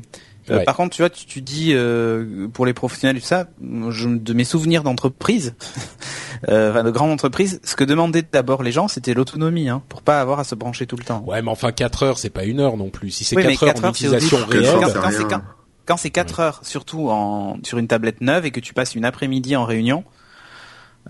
euh, 0.51 0.65
par 0.65 0.77
contre, 0.77 0.97
tu 0.97 1.03
vois, 1.03 1.11
tu, 1.11 1.43
dis 1.43 1.73
euh, 1.73 2.49
pour 2.49 2.65
les 2.67 2.73
professionnels, 2.73 3.21
ça, 3.21 3.49
je, 3.91 4.09
de 4.09 4.33
mes 4.33 4.45
souvenirs 4.45 4.83
d'entreprise, 4.83 5.55
euh, 6.49 6.71
enfin 6.71 6.85
de 6.85 6.91
grandes 6.91 7.11
entreprises, 7.11 7.61
ce 7.65 7.77
que 7.77 7.85
demandaient 7.85 8.25
d'abord 8.31 8.63
les 8.63 8.73
gens, 8.73 8.89
c'était 8.89 9.15
l'autonomie, 9.15 9.69
hein, 9.69 9.83
pour 9.89 10.03
pas 10.03 10.21
avoir 10.21 10.41
à 10.41 10.45
se 10.45 10.55
brancher 10.55 10.87
tout 10.87 10.97
le 10.97 11.05
temps. 11.05 11.23
Ouais, 11.27 11.43
mais 11.43 11.51
enfin 11.51 11.73
4 11.73 12.03
heures, 12.03 12.19
c'est 12.19 12.31
pas 12.31 12.45
une 12.45 12.61
heure 12.61 12.77
non 12.77 12.91
plus. 12.91 13.11
Si 13.11 13.25
c'est 13.25 13.37
4, 13.37 13.63
heures 13.63 13.85
en 13.85 13.91
utilisation 13.91 14.39
réelle, 14.47 14.65
quand, 15.89 15.97
c'est 15.97 16.11
4 16.11 16.41
heures, 16.41 16.61
surtout 16.63 17.09
en 17.09 17.57
sur 17.63 17.79
une 17.79 17.89
tablette 17.89 18.21
neuve 18.21 18.45
et 18.45 18.51
que 18.51 18.61
tu 18.61 18.75
passes 18.75 18.95
une 18.95 19.07
après-midi 19.07 19.57
en 19.57 19.65
réunion, 19.65 20.05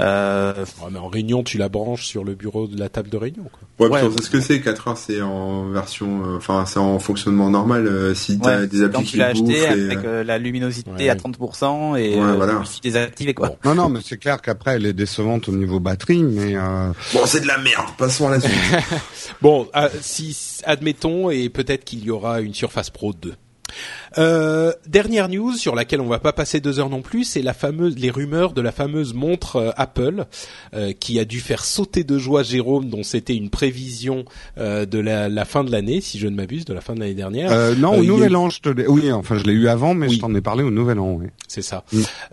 Euh... 0.00 0.64
mais 0.92 0.98
en 0.98 1.08
réunion, 1.08 1.42
tu 1.42 1.58
la 1.58 1.68
branches 1.68 2.06
sur 2.06 2.22
le 2.22 2.36
bureau 2.36 2.68
de 2.68 2.78
la 2.78 2.88
table 2.88 3.08
de 3.08 3.16
réunion. 3.16 3.50
Quoi. 3.50 3.88
Ouais, 3.88 4.02
ouais 4.04 4.10
ce 4.22 4.30
que 4.30 4.40
c'est. 4.40 4.60
4 4.60 4.88
heures, 4.88 4.96
c'est 4.96 5.20
en 5.20 5.68
version, 5.70 6.22
euh, 6.24 6.36
enfin, 6.36 6.64
c'est 6.66 6.78
en 6.78 7.00
fonctionnement 7.00 7.50
normal. 7.50 7.88
Euh, 7.88 8.14
si 8.14 8.38
t'as 8.38 8.66
des 8.66 8.84
applications. 8.84 8.90
Donc 8.90 9.06
tu 9.06 9.16
l'as 9.16 9.26
acheté 9.26 9.66
avec 9.66 10.04
euh, 10.04 10.22
la 10.22 10.38
luminosité 10.38 11.10
à 11.10 11.16
30% 11.16 11.96
et 11.98 12.14
ouais, 12.14 12.36
voilà. 12.36 12.62
désactivé 12.80 13.34
quoi. 13.34 13.56
Non, 13.64 13.74
non, 13.74 13.88
mais 13.88 13.98
c'est 14.04 14.18
clair 14.18 14.40
qu'après 14.40 14.76
elle 14.76 14.86
est 14.86 14.92
décevante 14.92 15.48
au 15.48 15.52
niveau 15.52 15.80
batterie, 15.80 16.22
mais. 16.22 16.54
Bon, 17.12 17.26
c'est 17.26 17.40
de 17.40 17.48
la 17.48 17.58
merde. 17.58 17.88
Passons 17.98 18.28
à 18.28 18.30
la 18.30 18.40
suite. 18.40 18.54
bon, 19.42 19.68
si 20.00 20.60
admettons 20.64 21.30
et 21.30 21.48
peut-être 21.48 21.84
qu'il 21.84 22.04
y 22.04 22.10
aura 22.10 22.40
une 22.40 22.54
Surface 22.54 22.90
Pro 22.90 23.12
2. 23.12 23.34
Euh, 24.16 24.72
dernière 24.86 25.28
news 25.28 25.52
sur 25.52 25.74
laquelle 25.74 26.00
on 26.00 26.08
va 26.08 26.18
pas 26.18 26.32
passer 26.32 26.60
deux 26.60 26.80
heures 26.80 26.90
non 26.90 27.02
plus, 27.02 27.24
c'est 27.24 27.42
la 27.42 27.54
fameuse, 27.54 27.96
les 27.98 28.10
rumeurs 28.10 28.52
de 28.52 28.60
la 28.60 28.72
fameuse 28.72 29.14
montre 29.14 29.56
euh, 29.56 29.70
Apple 29.76 30.24
euh, 30.74 30.92
qui 30.92 31.18
a 31.18 31.24
dû 31.24 31.40
faire 31.40 31.64
sauter 31.64 32.04
de 32.04 32.18
joie 32.18 32.42
Jérôme, 32.42 32.88
dont 32.88 33.02
c'était 33.02 33.36
une 33.36 33.50
prévision 33.50 34.24
de 34.56 34.98
la, 34.98 35.44
fin 35.44 35.64
de 35.64 35.70
l'année, 35.70 36.00
si 36.00 36.18
je 36.18 36.26
ne 36.26 36.34
m'abuse, 36.34 36.64
de 36.64 36.74
la 36.74 36.80
fin 36.80 36.94
de 36.94 37.00
l'année 37.00 37.14
dernière. 37.14 37.76
non, 37.76 37.98
au 37.98 38.04
Nouvel 38.04 38.36
An, 38.36 38.50
je 38.50 38.60
te 38.60 38.68
oui, 38.88 39.12
enfin 39.12 39.36
je 39.36 39.44
l'ai 39.44 39.52
eu 39.52 39.68
avant, 39.68 39.94
mais 39.94 40.08
je 40.08 40.18
t'en 40.18 40.34
ai 40.34 40.40
parlé 40.40 40.62
au 40.62 40.70
Nouvel 40.70 40.98
An. 40.98 41.14
Oui. 41.14 41.26
C'est 41.46 41.62
ça. 41.62 41.84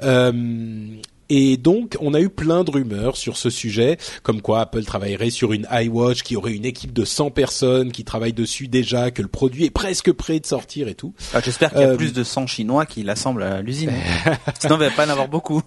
Mm. 0.01 0.97
Et 1.29 1.57
donc, 1.57 1.97
on 1.99 2.13
a 2.13 2.21
eu 2.21 2.29
plein 2.29 2.63
de 2.63 2.71
rumeurs 2.71 3.17
sur 3.17 3.37
ce 3.37 3.49
sujet, 3.49 3.97
comme 4.23 4.41
quoi 4.41 4.61
Apple 4.61 4.83
travaillerait 4.83 5.29
sur 5.29 5.53
une 5.53 5.67
iWatch, 5.71 6.23
qui 6.23 6.35
aurait 6.35 6.53
une 6.53 6.65
équipe 6.65 6.93
de 6.93 7.05
100 7.05 7.31
personnes 7.31 7.91
qui 7.91 8.03
travaillent 8.03 8.33
dessus 8.33 8.67
déjà, 8.67 9.11
que 9.11 9.21
le 9.21 9.27
produit 9.27 9.65
est 9.65 9.71
presque 9.71 10.11
prêt 10.11 10.39
de 10.39 10.45
sortir 10.45 10.87
et 10.87 10.95
tout. 10.95 11.13
Ah, 11.33 11.41
j'espère 11.43 11.71
qu'il 11.71 11.81
y 11.81 11.83
a 11.83 11.89
euh, 11.89 11.97
plus 11.97 12.13
de 12.13 12.23
100 12.23 12.47
Chinois 12.47 12.85
qui 12.85 13.03
l'assemblent 13.03 13.43
à 13.43 13.61
l'usine. 13.61 13.91
Sinon, 14.59 14.75
il 14.75 14.79
va 14.79 14.91
pas 14.91 15.07
en 15.07 15.09
avoir 15.09 15.27
beaucoup. 15.27 15.61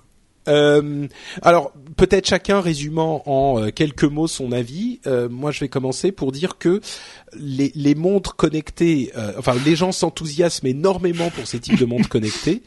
Euh, 0.49 1.07
alors 1.43 1.73
peut-être 1.97 2.27
chacun 2.27 2.61
résumant 2.61 3.23
en 3.27 3.61
euh, 3.61 3.71
quelques 3.71 4.05
mots 4.05 4.27
son 4.27 4.53
avis. 4.53 5.01
Euh, 5.07 5.29
moi, 5.29 5.51
je 5.51 5.61
vais 5.61 5.69
commencer 5.69 6.13
pour 6.13 6.33
dire 6.33 6.59
que 6.59 6.81
les, 7.35 7.73
les 7.75 7.95
montres 7.95 8.37
connectées, 8.37 9.13
enfin 9.39 9.55
les 9.65 9.77
gens 9.77 9.93
s'enthousiasment 9.93 10.69
énormément 10.69 11.31
pour 11.31 11.47
ces 11.47 11.61
types 11.61 11.79
de 11.79 11.85
montres 11.85 12.09
connectées. 12.09 12.63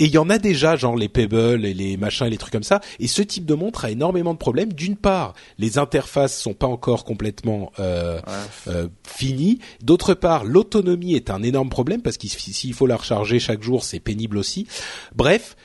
Et 0.00 0.06
il 0.06 0.10
y 0.10 0.18
en 0.18 0.28
a 0.28 0.38
déjà, 0.38 0.74
genre 0.74 0.96
les 0.96 1.08
Pebble 1.08 1.64
et 1.64 1.72
les 1.72 1.96
machins 1.96 2.26
et 2.26 2.30
les 2.30 2.36
trucs 2.36 2.52
comme 2.52 2.64
ça. 2.64 2.80
Et 2.98 3.06
ce 3.06 3.22
type 3.22 3.46
de 3.46 3.54
montre 3.54 3.84
a 3.84 3.90
énormément 3.90 4.32
de 4.32 4.38
problèmes. 4.38 4.72
D'une 4.72 4.96
part, 4.96 5.34
les 5.58 5.78
interfaces 5.78 6.36
sont 6.36 6.54
pas 6.54 6.66
encore 6.66 7.04
complètement 7.04 7.70
euh, 7.78 8.20
euh, 8.66 8.88
finies. 9.06 9.60
D'autre 9.82 10.14
part, 10.14 10.44
l'autonomie 10.44 11.14
est 11.14 11.30
un 11.30 11.42
énorme 11.44 11.68
problème 11.68 12.02
parce 12.02 12.16
qu'il 12.16 12.30
s'il 12.30 12.74
faut 12.74 12.86
la 12.86 12.96
recharger 12.96 13.38
chaque 13.38 13.62
jour, 13.62 13.84
c'est 13.84 14.00
pénible 14.00 14.36
aussi. 14.36 14.66
Bref, 15.14 15.56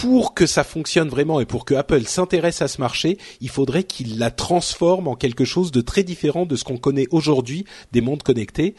pour 0.00 0.32
que 0.32 0.46
ça 0.46 0.62
fonctionne 0.62 1.08
vraiment 1.08 1.40
et 1.40 1.44
pour 1.44 1.64
que 1.64 1.74
Apple 1.74 2.04
s'intéresse 2.04 2.62
à 2.62 2.68
ce 2.68 2.80
marché, 2.80 3.18
il 3.40 3.48
faudrait 3.48 3.82
qu'il 3.82 4.18
la 4.18 4.30
transforme 4.30 5.08
en 5.08 5.16
quelque 5.16 5.44
chose 5.44 5.72
de 5.72 5.80
très 5.80 6.04
différent 6.04 6.46
de 6.46 6.54
ce 6.54 6.62
qu'on 6.62 6.76
connaît 6.76 7.08
aujourd'hui 7.10 7.64
des 7.90 8.00
montres 8.00 8.24
connectées. 8.24 8.76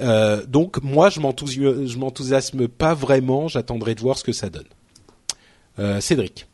Euh, 0.00 0.44
donc 0.44 0.82
moi, 0.82 1.08
je 1.08 1.20
m'enthousiasme 1.20 2.66
pas 2.66 2.94
vraiment. 2.94 3.46
J'attendrai 3.46 3.94
de 3.94 4.00
voir 4.00 4.18
ce 4.18 4.24
que 4.24 4.32
ça 4.32 4.50
donne. 4.50 4.66
Euh, 5.78 6.00
Cédric. 6.00 6.46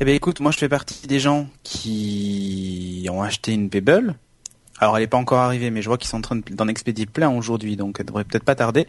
Eh 0.00 0.04
ben 0.04 0.14
écoute, 0.14 0.40
moi 0.40 0.50
je 0.50 0.58
fais 0.58 0.68
partie 0.68 1.06
des 1.06 1.20
gens 1.20 1.46
qui 1.62 3.08
ont 3.10 3.22
acheté 3.22 3.54
une 3.54 3.70
Pebble 3.70 4.16
alors 4.78 4.96
elle 4.96 5.02
n'est 5.02 5.08
pas 5.08 5.16
encore 5.16 5.38
arrivée, 5.38 5.70
mais 5.70 5.80
je 5.82 5.88
vois 5.88 5.96
qu'ils 5.96 6.08
sont 6.08 6.18
en 6.18 6.22
train 6.22 6.40
d'en 6.50 6.68
expédier 6.68 7.06
plein 7.06 7.30
aujourd'hui, 7.30 7.76
donc 7.76 7.96
elle 7.98 8.06
devrait 8.06 8.24
peut-être 8.24 8.44
pas 8.44 8.54
tarder. 8.54 8.86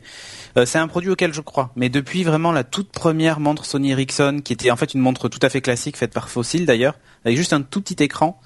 Euh, 0.57 0.65
c'est 0.65 0.79
un 0.79 0.87
produit 0.87 1.09
auquel 1.09 1.33
je 1.33 1.41
crois, 1.41 1.71
mais 1.75 1.89
depuis 1.89 2.23
vraiment 2.23 2.51
la 2.51 2.63
toute 2.63 2.91
première 2.91 3.39
montre 3.39 3.65
Sony 3.65 3.91
Ericsson, 3.91 4.41
qui 4.43 4.53
était 4.53 4.71
en 4.71 4.75
fait 4.75 4.93
une 4.93 4.99
montre 4.99 5.29
tout 5.29 5.39
à 5.41 5.49
fait 5.49 5.61
classique, 5.61 5.97
faite 5.97 6.13
par 6.13 6.29
Fossil 6.29 6.65
d'ailleurs, 6.65 6.95
avec 7.23 7.37
juste 7.37 7.53
un 7.53 7.61
tout 7.61 7.81
petit 7.81 8.03
écran 8.03 8.39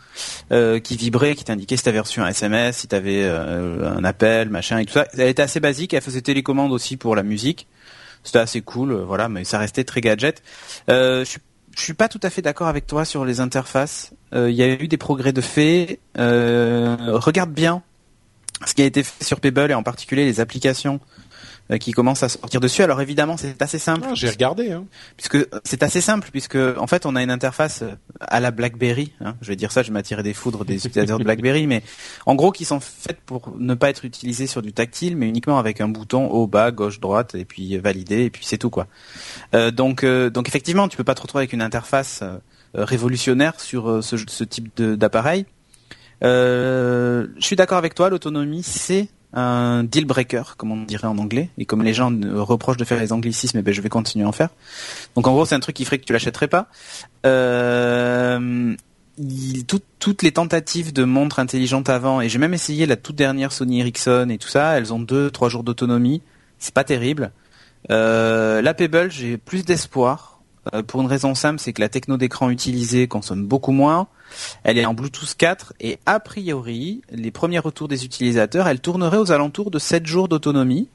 euh, 0.52 0.80
qui 0.80 0.98
vibrait, 0.98 1.36
qui 1.36 1.44
t'indiquait 1.44 1.78
si 1.78 1.84
t'avais 1.84 2.00
reçu 2.00 2.22
un 2.22 2.28
SMS, 2.28 2.78
si 2.78 2.88
t'avais 2.88 3.24
euh, 3.24 3.98
un 3.98 4.04
appel, 4.04 4.50
machin 4.50 4.78
et 4.78 4.86
tout 4.86 4.94
ça. 4.94 5.08
Elle 5.18 5.30
était 5.30 5.42
assez 5.42 5.60
basique, 5.60 5.94
elle 5.94 6.02
faisait 6.02 6.22
télécommande 6.22 6.72
aussi 6.72 6.98
pour 6.98 7.16
la 7.16 7.24
musique. 7.24 7.68
C'était 8.24 8.40
assez 8.40 8.62
cool, 8.62 8.94
voilà, 8.94 9.30
mais 9.30 9.46
ça 9.46 9.58
restait 9.58 9.84
très 9.84 10.02
gadget. 10.02 10.44
je 10.88 11.38
je 11.76 11.82
suis 11.82 11.94
pas 11.94 12.10
tout 12.10 12.20
à 12.24 12.30
fait 12.30 12.42
d'accord 12.42 12.68
avec 12.68 12.86
toi 12.86 13.06
sur 13.06 13.26
les 13.26 13.40
interfaces. 13.40 14.12
Euh, 14.34 14.50
il 14.50 14.56
y 14.56 14.64
a 14.64 14.68
eu 14.68 14.88
des 14.88 14.98
progrès 14.98 15.34
de 15.34 15.42
fait. 15.42 16.00
Euh, 16.18 16.98
regarde 17.20 17.52
bien 17.52 17.82
ce 18.66 18.74
qui 18.74 18.82
a 18.82 18.86
été 18.86 19.04
fait 19.04 19.24
sur 19.24 19.40
Pebble 19.40 19.72
et 19.72 19.74
en 19.74 19.84
particulier 19.84 20.26
les 20.26 20.40
applications 20.40 21.00
euh, 21.72 21.78
qui 21.78 21.92
commence 21.92 22.22
à 22.24 22.30
sortir 22.30 22.60
dessus. 22.60 22.84
Alors 22.84 23.02
évidemment, 23.02 23.38
c'est 23.38 23.62
assez 23.62 23.80
simple. 23.80 24.08
Ah, 24.10 24.14
j'ai 24.14 24.30
regardé, 24.30 24.72
hein. 24.72 24.86
puisque 25.16 25.38
c'est 25.64 25.84
assez 25.84 26.02
simple, 26.02 26.30
puisque 26.32 26.58
en 26.58 26.88
fait, 26.88 27.06
on 27.06 27.16
a 27.16 27.24
une 27.24 27.32
interface 27.32 27.84
à 28.20 28.40
la 28.40 28.52
BlackBerry. 28.52 29.14
Hein. 29.22 29.36
Je 29.42 29.48
vais 29.48 29.56
dire 29.56 29.72
ça, 29.72 29.82
je 29.82 29.88
vais 29.88 29.94
m'attirer 29.94 30.24
des 30.24 30.34
foudres 30.34 30.66
des 30.66 30.76
utilisateurs 30.76 31.18
de 31.18 31.24
BlackBerry, 31.24 31.68
mais 31.68 31.84
en 32.26 32.36
gros, 32.36 32.52
qui 32.52 32.66
sont 32.66 32.80
faites 32.80 33.22
pour 33.22 33.56
ne 33.58 33.74
pas 33.74 33.90
être 33.90 34.06
utilisées 34.06 34.48
sur 34.48 34.62
du 34.62 34.74
tactile, 34.74 35.16
mais 35.16 35.28
uniquement 35.28 35.60
avec 35.60 35.82
un 35.82 35.88
bouton 35.88 36.28
haut, 36.28 36.48
bas, 36.48 36.72
gauche, 36.72 37.00
droite, 37.00 37.36
et 37.36 37.46
puis 37.46 37.78
valider, 37.78 38.26
et 38.26 38.30
puis 38.30 38.46
c'est 38.46 38.58
tout 38.58 38.70
quoi. 38.70 38.88
Euh, 39.56 39.72
donc, 39.72 40.04
euh, 40.04 40.30
donc 40.30 40.48
effectivement, 40.48 40.88
tu 40.88 40.98
peux 40.98 41.04
pas 41.04 41.16
te 41.16 41.22
retrouver 41.22 41.44
avec 41.44 41.54
une 41.54 41.62
interface 41.62 42.24
révolutionnaire 42.74 43.60
sur 43.60 44.04
ce, 44.04 44.18
ce 44.18 44.44
type 44.44 44.76
d'appareil. 44.82 45.46
je 46.22 47.28
suis 47.40 47.56
d'accord 47.56 47.78
avec 47.78 47.96
toi, 47.96 48.10
l'autonomie 48.10 48.64
c'est 48.64 49.10
un 49.34 49.84
deal 49.84 50.06
breaker, 50.06 50.56
comme 50.58 50.72
on 50.72 50.84
dirait 50.84 51.08
en 51.08 51.18
anglais. 51.18 51.50
Et 51.58 51.66
comme 51.66 51.84
les 51.84 51.94
gens 51.94 52.12
reprochent 52.34 52.78
de 52.78 52.84
faire 52.84 53.00
les 53.00 53.14
anglicismes, 53.14 53.60
eh 53.60 53.62
ben 53.62 53.74
je 53.74 53.82
vais 53.82 53.90
continuer 53.90 54.26
à 54.26 54.28
en 54.28 54.32
faire. 54.32 54.50
Donc 55.16 55.28
en 55.28 55.32
gros, 55.32 55.46
c'est 55.46 55.56
un 55.56 55.60
truc 55.60 55.76
qui 55.76 55.86
ferait 55.86 56.00
que 56.00 56.06
tu 56.06 56.14
l'achèterais 56.14 56.48
pas. 56.48 56.68
Euh, 57.26 58.76
toutes 60.00 60.24
les 60.24 60.32
tentatives 60.32 60.94
de 60.94 61.04
montres 61.04 61.40
intelligentes 61.40 61.90
avant, 61.90 62.22
et 62.22 62.30
j'ai 62.30 62.40
même 62.40 62.54
essayé 62.54 62.86
la 62.86 62.96
toute 62.96 63.16
dernière 63.16 63.52
Sony 63.52 63.80
Ericsson 63.80 64.28
et 64.30 64.38
tout 64.38 64.48
ça, 64.48 64.78
elles 64.78 64.94
ont 64.94 65.00
deux, 65.00 65.32
trois 65.32 65.50
jours 65.50 65.64
d'autonomie. 65.64 66.22
C'est 66.60 66.74
pas 66.74 66.84
terrible. 66.84 67.32
Euh, 67.90 68.62
la 68.62 68.74
Pebble, 68.74 69.12
j'ai 69.12 69.38
plus 69.38 69.64
d'espoir. 69.64 70.31
Euh, 70.74 70.84
pour 70.84 71.02
une 71.02 71.08
raison 71.08 71.34
simple, 71.34 71.60
c'est 71.60 71.74
que 71.74 71.82
la 71.82 71.90
techno 71.90 72.18
d'écran 72.18 72.50
utilisée 72.50 73.08
consomme 73.08 73.46
beaucoup 73.46 73.72
moins. 73.72 74.08
Elle 74.64 74.78
est 74.78 74.86
en 74.86 74.94
Bluetooth 74.94 75.36
4 75.36 75.74
et 75.80 76.00
a 76.06 76.20
priori, 76.20 77.02
les 77.12 77.32
premiers 77.32 77.60
retours 77.60 77.88
des 77.88 78.06
utilisateurs, 78.06 78.68
elle 78.68 78.80
tournerait 78.80 79.18
aux 79.18 79.32
alentours 79.32 79.72
de 79.72 79.80
7 79.80 80.06
jours 80.06 80.28
d'autonomie. 80.28 80.88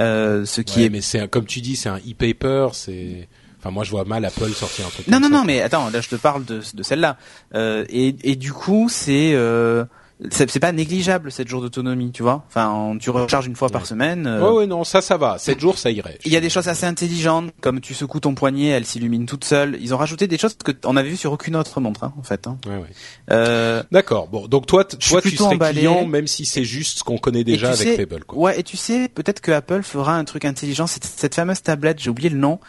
Euh, 0.00 0.44
ce 0.44 0.60
qui 0.60 0.84
est 0.84 0.90
mais 0.90 1.00
c'est 1.00 1.28
comme 1.28 1.46
tu 1.46 1.60
dis, 1.60 1.76
c'est 1.76 1.88
un 1.88 1.98
e-paper, 1.98 2.68
c'est 2.72 3.28
Enfin, 3.64 3.70
moi, 3.72 3.84
je 3.84 3.90
vois 3.90 4.04
mal 4.04 4.22
Apple 4.26 4.50
sortir 4.50 4.86
un 4.86 4.90
truc. 4.90 5.08
Non, 5.08 5.18
non, 5.18 5.30
non, 5.30 5.42
mais 5.42 5.62
attends, 5.62 5.88
là, 5.88 6.02
je 6.02 6.10
te 6.10 6.16
parle 6.16 6.44
de, 6.44 6.60
de 6.74 6.82
celle-là. 6.82 7.16
Euh, 7.54 7.86
et, 7.88 8.14
et 8.22 8.36
du 8.36 8.52
coup, 8.52 8.90
c'est 8.90 9.32
euh, 9.32 9.86
c'est 10.30 10.60
pas 10.60 10.72
négligeable 10.72 11.32
7 11.32 11.48
jours 11.48 11.60
d'autonomie, 11.60 12.12
tu 12.12 12.22
vois. 12.22 12.44
Enfin, 12.46 12.96
tu 13.00 13.10
recharges 13.10 13.46
une 13.46 13.56
fois 13.56 13.68
par 13.68 13.84
semaine. 13.84 14.26
Euh... 14.26 14.40
Ouais, 14.40 14.58
ouais, 14.58 14.66
non, 14.66 14.84
ça, 14.84 15.00
ça 15.00 15.16
va. 15.16 15.38
7 15.38 15.58
jours, 15.58 15.76
ça 15.76 15.90
irait. 15.90 16.18
Il 16.24 16.32
y 16.32 16.36
a 16.36 16.40
des 16.40 16.50
choses 16.50 16.68
assez 16.68 16.86
intelligentes, 16.86 17.50
comme 17.60 17.80
tu 17.80 17.94
secoues 17.94 18.20
ton 18.20 18.34
poignet, 18.34 18.68
elle 18.68 18.84
s'illumine 18.84 19.26
toute 19.26 19.44
seule. 19.44 19.76
Ils 19.80 19.92
ont 19.92 19.96
rajouté 19.96 20.26
des 20.28 20.38
choses 20.38 20.56
que 20.64 20.72
on 20.84 20.96
avait 20.96 21.08
vu 21.08 21.16
sur 21.16 21.32
aucune 21.32 21.56
autre 21.56 21.80
montre, 21.80 22.04
hein, 22.04 22.14
en 22.18 22.22
fait. 22.22 22.46
Hein. 22.46 22.58
Ouais, 22.66 22.76
ouais. 22.76 22.90
Euh... 23.32 23.82
D'accord. 23.90 24.28
Bon, 24.28 24.46
donc 24.46 24.66
toi, 24.66 24.84
toi, 24.84 25.20
tu 25.20 25.36
serais 25.36 25.58
client, 25.58 26.06
même 26.06 26.28
si 26.28 26.44
c'est 26.44 26.64
juste 26.64 27.00
ce 27.00 27.04
qu'on 27.04 27.18
connaît 27.18 27.44
déjà 27.44 27.68
avec 27.68 27.78
sais, 27.78 27.96
Fable. 27.96 28.24
Quoi. 28.24 28.38
Ouais, 28.38 28.60
et 28.60 28.62
tu 28.62 28.76
sais, 28.76 29.08
peut-être 29.08 29.40
que 29.40 29.50
Apple 29.50 29.82
fera 29.82 30.16
un 30.16 30.24
truc 30.24 30.44
intelligent. 30.44 30.86
Cette, 30.86 31.04
cette 31.04 31.34
fameuse 31.34 31.62
tablette, 31.62 32.00
j'ai 32.00 32.10
oublié 32.10 32.30
le 32.30 32.38
nom. 32.38 32.60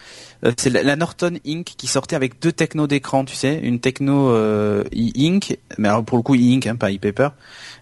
Euh, 0.43 0.51
c'est 0.57 0.69
la, 0.69 0.95
Norton 0.95 1.33
Ink 1.45 1.65
qui 1.77 1.87
sortait 1.87 2.15
avec 2.15 2.41
deux 2.41 2.51
technos 2.51 2.87
d'écran, 2.87 3.25
tu 3.25 3.35
sais, 3.35 3.59
une 3.61 3.79
techno 3.79 4.29
euh, 4.29 4.83
e-ink, 4.93 5.57
mais 5.77 5.87
alors 5.87 6.03
pour 6.03 6.17
le 6.17 6.23
coup 6.23 6.35
e-ink, 6.35 6.67
hein, 6.67 6.75
pas 6.75 6.91
e-paper, 6.91 7.29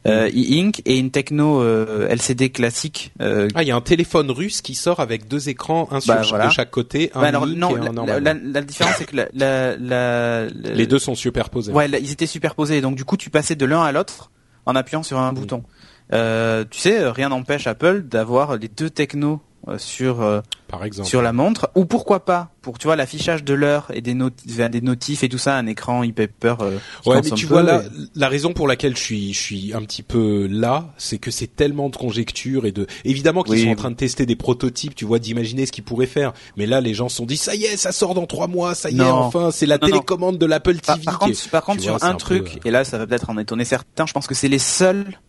euh, 0.08 0.28
e-ink 0.30 0.82
et 0.86 0.98
une 0.98 1.12
techno 1.12 1.62
euh, 1.62 2.08
LCD 2.10 2.50
classique. 2.52 3.12
Euh, 3.22 3.48
ah, 3.56 3.64
il 3.64 3.68
y 3.68 3.72
a 3.72 3.76
un 3.76 3.82
téléphone 3.82 4.30
russe 4.32 4.62
qui 4.62 4.76
sort 4.76 5.00
avec 5.00 5.28
deux 5.28 5.50
écrans, 5.50 5.88
un 5.92 6.00
bah, 6.08 6.24
sur 6.24 6.38
de 6.38 6.50
chaque 6.50 6.72
côté, 6.72 7.12
un 7.16 7.22
bah, 7.22 7.28
alors, 7.28 7.48
non, 7.48 7.76
et 7.76 7.88
un. 7.88 8.20
La, 8.20 8.34
la, 8.34 8.62
différence 8.62 8.96
c'est 8.98 9.06
que 9.06 9.16
la, 9.16 9.28
la, 9.34 9.78
la, 9.78 10.46
les 10.64 10.88
deux 10.88 11.00
sont 11.00 11.16
superposés. 11.16 11.72
Ouais, 11.72 11.90
ils 11.90 12.12
étaient 12.12 12.26
superposés, 12.26 12.82
donc 12.82 12.96
du 12.96 13.06
coup 13.06 13.18
tu 13.18 13.30
passais 13.30 13.56
de 13.56 13.66
l'un 13.66 13.82
à 13.82 13.92
l'autre 13.92 14.32
en 14.66 14.76
appuyant 14.76 15.04
sur 15.04 15.20
un 15.20 15.32
mm. 15.32 15.36
bouton. 15.36 15.64
Euh, 16.12 16.66
tu 16.70 16.80
sais, 16.80 17.08
rien 17.10 17.30
n'empêche 17.30 17.68
Apple 17.68 18.04
d'avoir 18.04 18.58
les 18.58 18.68
deux 18.68 18.90
technos 18.90 19.36
euh, 19.36 19.53
sur 19.78 20.22
euh, 20.22 20.42
par 20.68 20.84
exemple. 20.84 21.08
sur 21.08 21.22
la 21.22 21.34
montre. 21.34 21.70
Ou 21.76 21.86
pourquoi 21.86 22.26
pas 22.26 22.50
pour 22.62 22.78
tu 22.78 22.88
vois 22.88 22.96
l'affichage 22.96 23.44
de 23.44 23.54
l'heure 23.54 23.88
et 23.94 24.02
des 24.02 24.14
notifs 24.14 24.58
des 24.58 24.82
notifs 24.82 25.24
et 25.24 25.30
tout 25.30 25.38
ça 25.38 25.58
un 25.58 25.68
écran 25.68 26.04
e-paper 26.04 26.56
euh, 26.62 26.78
ouais 27.06 27.22
mais 27.22 27.32
tu 27.32 27.46
vois 27.46 27.62
là 27.62 27.84
la 28.16 28.30
raison 28.30 28.54
pour 28.54 28.70
laquelle 28.70 28.96
je 28.96 29.02
suis 29.02 29.34
je 29.34 29.40
suis 29.40 29.74
un 29.74 29.82
petit 29.82 30.02
peu 30.02 30.48
là 30.48 30.94
c'est 30.98 31.18
que 31.18 31.30
c'est 31.30 31.54
tellement 31.54 31.90
de 31.90 31.98
conjectures 31.98 32.66
et 32.66 32.72
de 32.72 32.88
évidemment 33.04 33.44
qu'ils 33.44 33.60
sont 33.60 33.70
en 33.70 33.76
train 33.76 33.92
de 33.92 33.98
tester 33.98 34.26
des 34.26 34.38
prototypes 34.38 34.96
tu 34.96 35.04
vois 35.04 35.20
d'imaginer 35.20 35.66
ce 35.66 35.72
qu'ils 35.72 35.84
pourraient 35.84 36.06
faire. 36.06 36.34
Mais 36.58 36.66
là 36.66 36.82
les 36.82 36.94
gens 36.94 37.10
se 37.10 37.18
sont 37.18 37.26
dit 37.26 37.38
ça 37.38 37.56
y 37.56 37.66
est 37.66 37.78
ça 37.78 37.92
sort 37.92 38.14
dans 38.14 38.28
trois 38.28 38.48
mois 38.48 38.76
ça 38.76 38.90
y 38.90 38.98
est 38.98 39.02
enfin 39.02 39.52
c'est 39.52 39.66
la 39.66 39.78
télécommande 39.78 40.38
de 40.38 40.46
l'Apple 40.46 40.78
TV 40.78 41.04
par, 41.04 41.20
contre, 41.20 41.50
par 41.50 41.64
contre 41.64 41.82
sur 41.82 42.04
un, 42.04 42.16
truc 42.16 42.60
et 42.66 42.72
là 42.72 42.84
ça 42.84 42.98
va 42.98 43.08
peut-être 43.08 43.30
en 43.30 43.38
étonner 43.38 43.66
certains 43.66 44.06
je 44.06 44.14
pense 44.14 44.28
que 44.28 44.36
c'est 44.36 44.48
les 44.48 44.60
seuls 44.60 45.20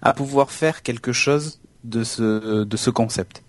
à 0.00 0.12
pouvoir 0.12 0.50
faire 0.50 0.82
quelque 0.82 1.12
chose 1.12 1.60
de 1.84 2.04
ce 2.04 2.64
de 2.64 2.76
ce 2.76 2.90
concept. 2.90 3.42
euh, 3.42 3.47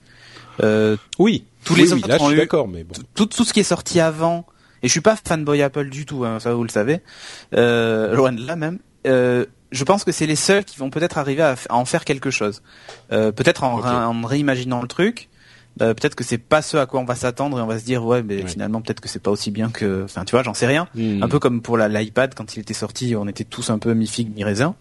oui, 1.18 1.46
tous 1.64 1.76
les 1.76 1.94
autres 1.94 2.08
d'accord, 2.08 2.68
mais 2.68 2.84
bon. 2.84 2.96
tout, 3.14 3.26
tout 3.26 3.44
ce 3.44 3.54
qui 3.54 3.60
est 3.60 3.64
sorti 3.64 4.00
avant 4.00 4.46
et 4.82 4.88
je 4.88 4.92
suis 4.92 5.02
pas 5.02 5.16
fanboy 5.16 5.62
Apple 5.62 5.90
du 5.90 6.06
tout, 6.06 6.24
hein, 6.26 6.40
ça 6.40 6.54
vous 6.54 6.64
le 6.64 6.70
savez, 6.70 7.02
euh, 7.54 8.16
loin 8.16 8.32
de 8.32 8.46
là 8.46 8.56
même. 8.56 8.80
Euh, 9.08 9.46
je 9.72 9.84
pense 9.84 10.04
que 10.04 10.12
c'est 10.12 10.26
les 10.26 10.36
seuls 10.36 10.64
qui 10.64 10.78
vont 10.78 10.90
peut-être 10.90 11.18
arriver 11.18 11.44
à, 11.44 11.56
en 11.70 11.86
faire 11.86 12.06
quelque 12.06 12.32
chose. 12.32 12.62
Euh, 13.12 13.32
peut-être 13.32 13.64
en, 13.64 13.84
en, 13.84 14.26
réimaginant 14.26 14.82
le 14.82 14.88
truc. 14.88 15.30
Euh, 15.82 15.94
peut-être 15.94 16.16
que 16.16 16.24
c'est 16.24 16.38
pas 16.38 16.62
ce 16.62 16.78
à 16.78 16.86
quoi 16.86 17.00
on 17.00 17.06
va 17.06 17.16
s'attendre 17.16 17.58
et 17.58 17.62
on 17.62 17.68
va 17.68 17.80
se 17.80 17.86
dire 17.86 18.06
ouais 18.06 18.22
mais 18.22 18.46
finalement 18.46 18.82
peut-être 18.82 19.00
que 19.00 19.08
c'est 19.08 19.22
pas 19.22 19.32
aussi 19.32 19.50
bien 19.50 19.70
que 19.70 20.04
enfin 20.04 20.26
tu 20.26 20.32
vois 20.32 20.44
j'en 20.44 20.54
sais 20.54 20.68
rien. 20.68 20.88
Hmm. 20.96 21.24
un 21.24 21.28
peu 21.30 21.40
comme 21.40 21.62
pour 21.62 21.78
l'iPad 21.78 22.34
quand 22.36 22.56
il 22.56 22.60
était 22.60 22.74
sorti 22.74 23.16
on 23.16 23.28
était 23.28 23.46
tous 23.46 23.70
un 23.70 23.80
peu 23.80 23.94
mi 23.94 24.08
figue 24.08 24.36
mi 24.36 24.44
raisin 24.44 24.76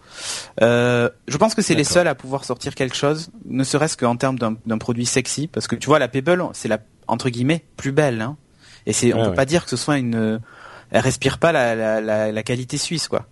euh, 0.60 1.08
je 1.28 1.36
pense 1.36 1.54
que 1.54 1.62
c'est 1.62 1.74
les 1.74 1.84
seuls 1.84 2.08
à 2.08 2.14
pouvoir 2.14 2.44
sortir 2.44 2.74
quelque 2.74 2.96
chose 2.96 3.30
ne 3.46 3.62
serait-ce 3.62 3.96
qu'en 3.96 4.16
termes 4.16 4.38
d'un 4.38 4.78
produit 4.78 5.06
sexy 5.06 5.46
parce 5.46 5.68
que 5.68 5.76
tu 5.76 5.86
vois 5.86 5.98
la 5.98 6.08
Pebble 6.08 6.42
c'est 6.52 6.68
la 6.68 6.78
entre 7.06 7.30
guillemets 7.30 7.64
plus 7.76 7.92
belle 7.92 8.20
hein. 8.20 8.36
Et 8.86 8.92
c'est 8.92 9.12
on 9.14 9.24
peut 9.26 9.34
pas 9.34 9.44
dire 9.44 9.64
que 9.64 9.70
ce 9.70 9.76
soit 9.76 9.98
une 9.98 10.40
elle 10.90 11.00
respire 11.00 11.38
pas 11.38 11.52
la, 11.52 11.74
la, 11.74 12.00
la, 12.00 12.32
la 12.32 12.42
qualité 12.42 12.78
suisse 12.78 13.08
quoi 13.08 13.26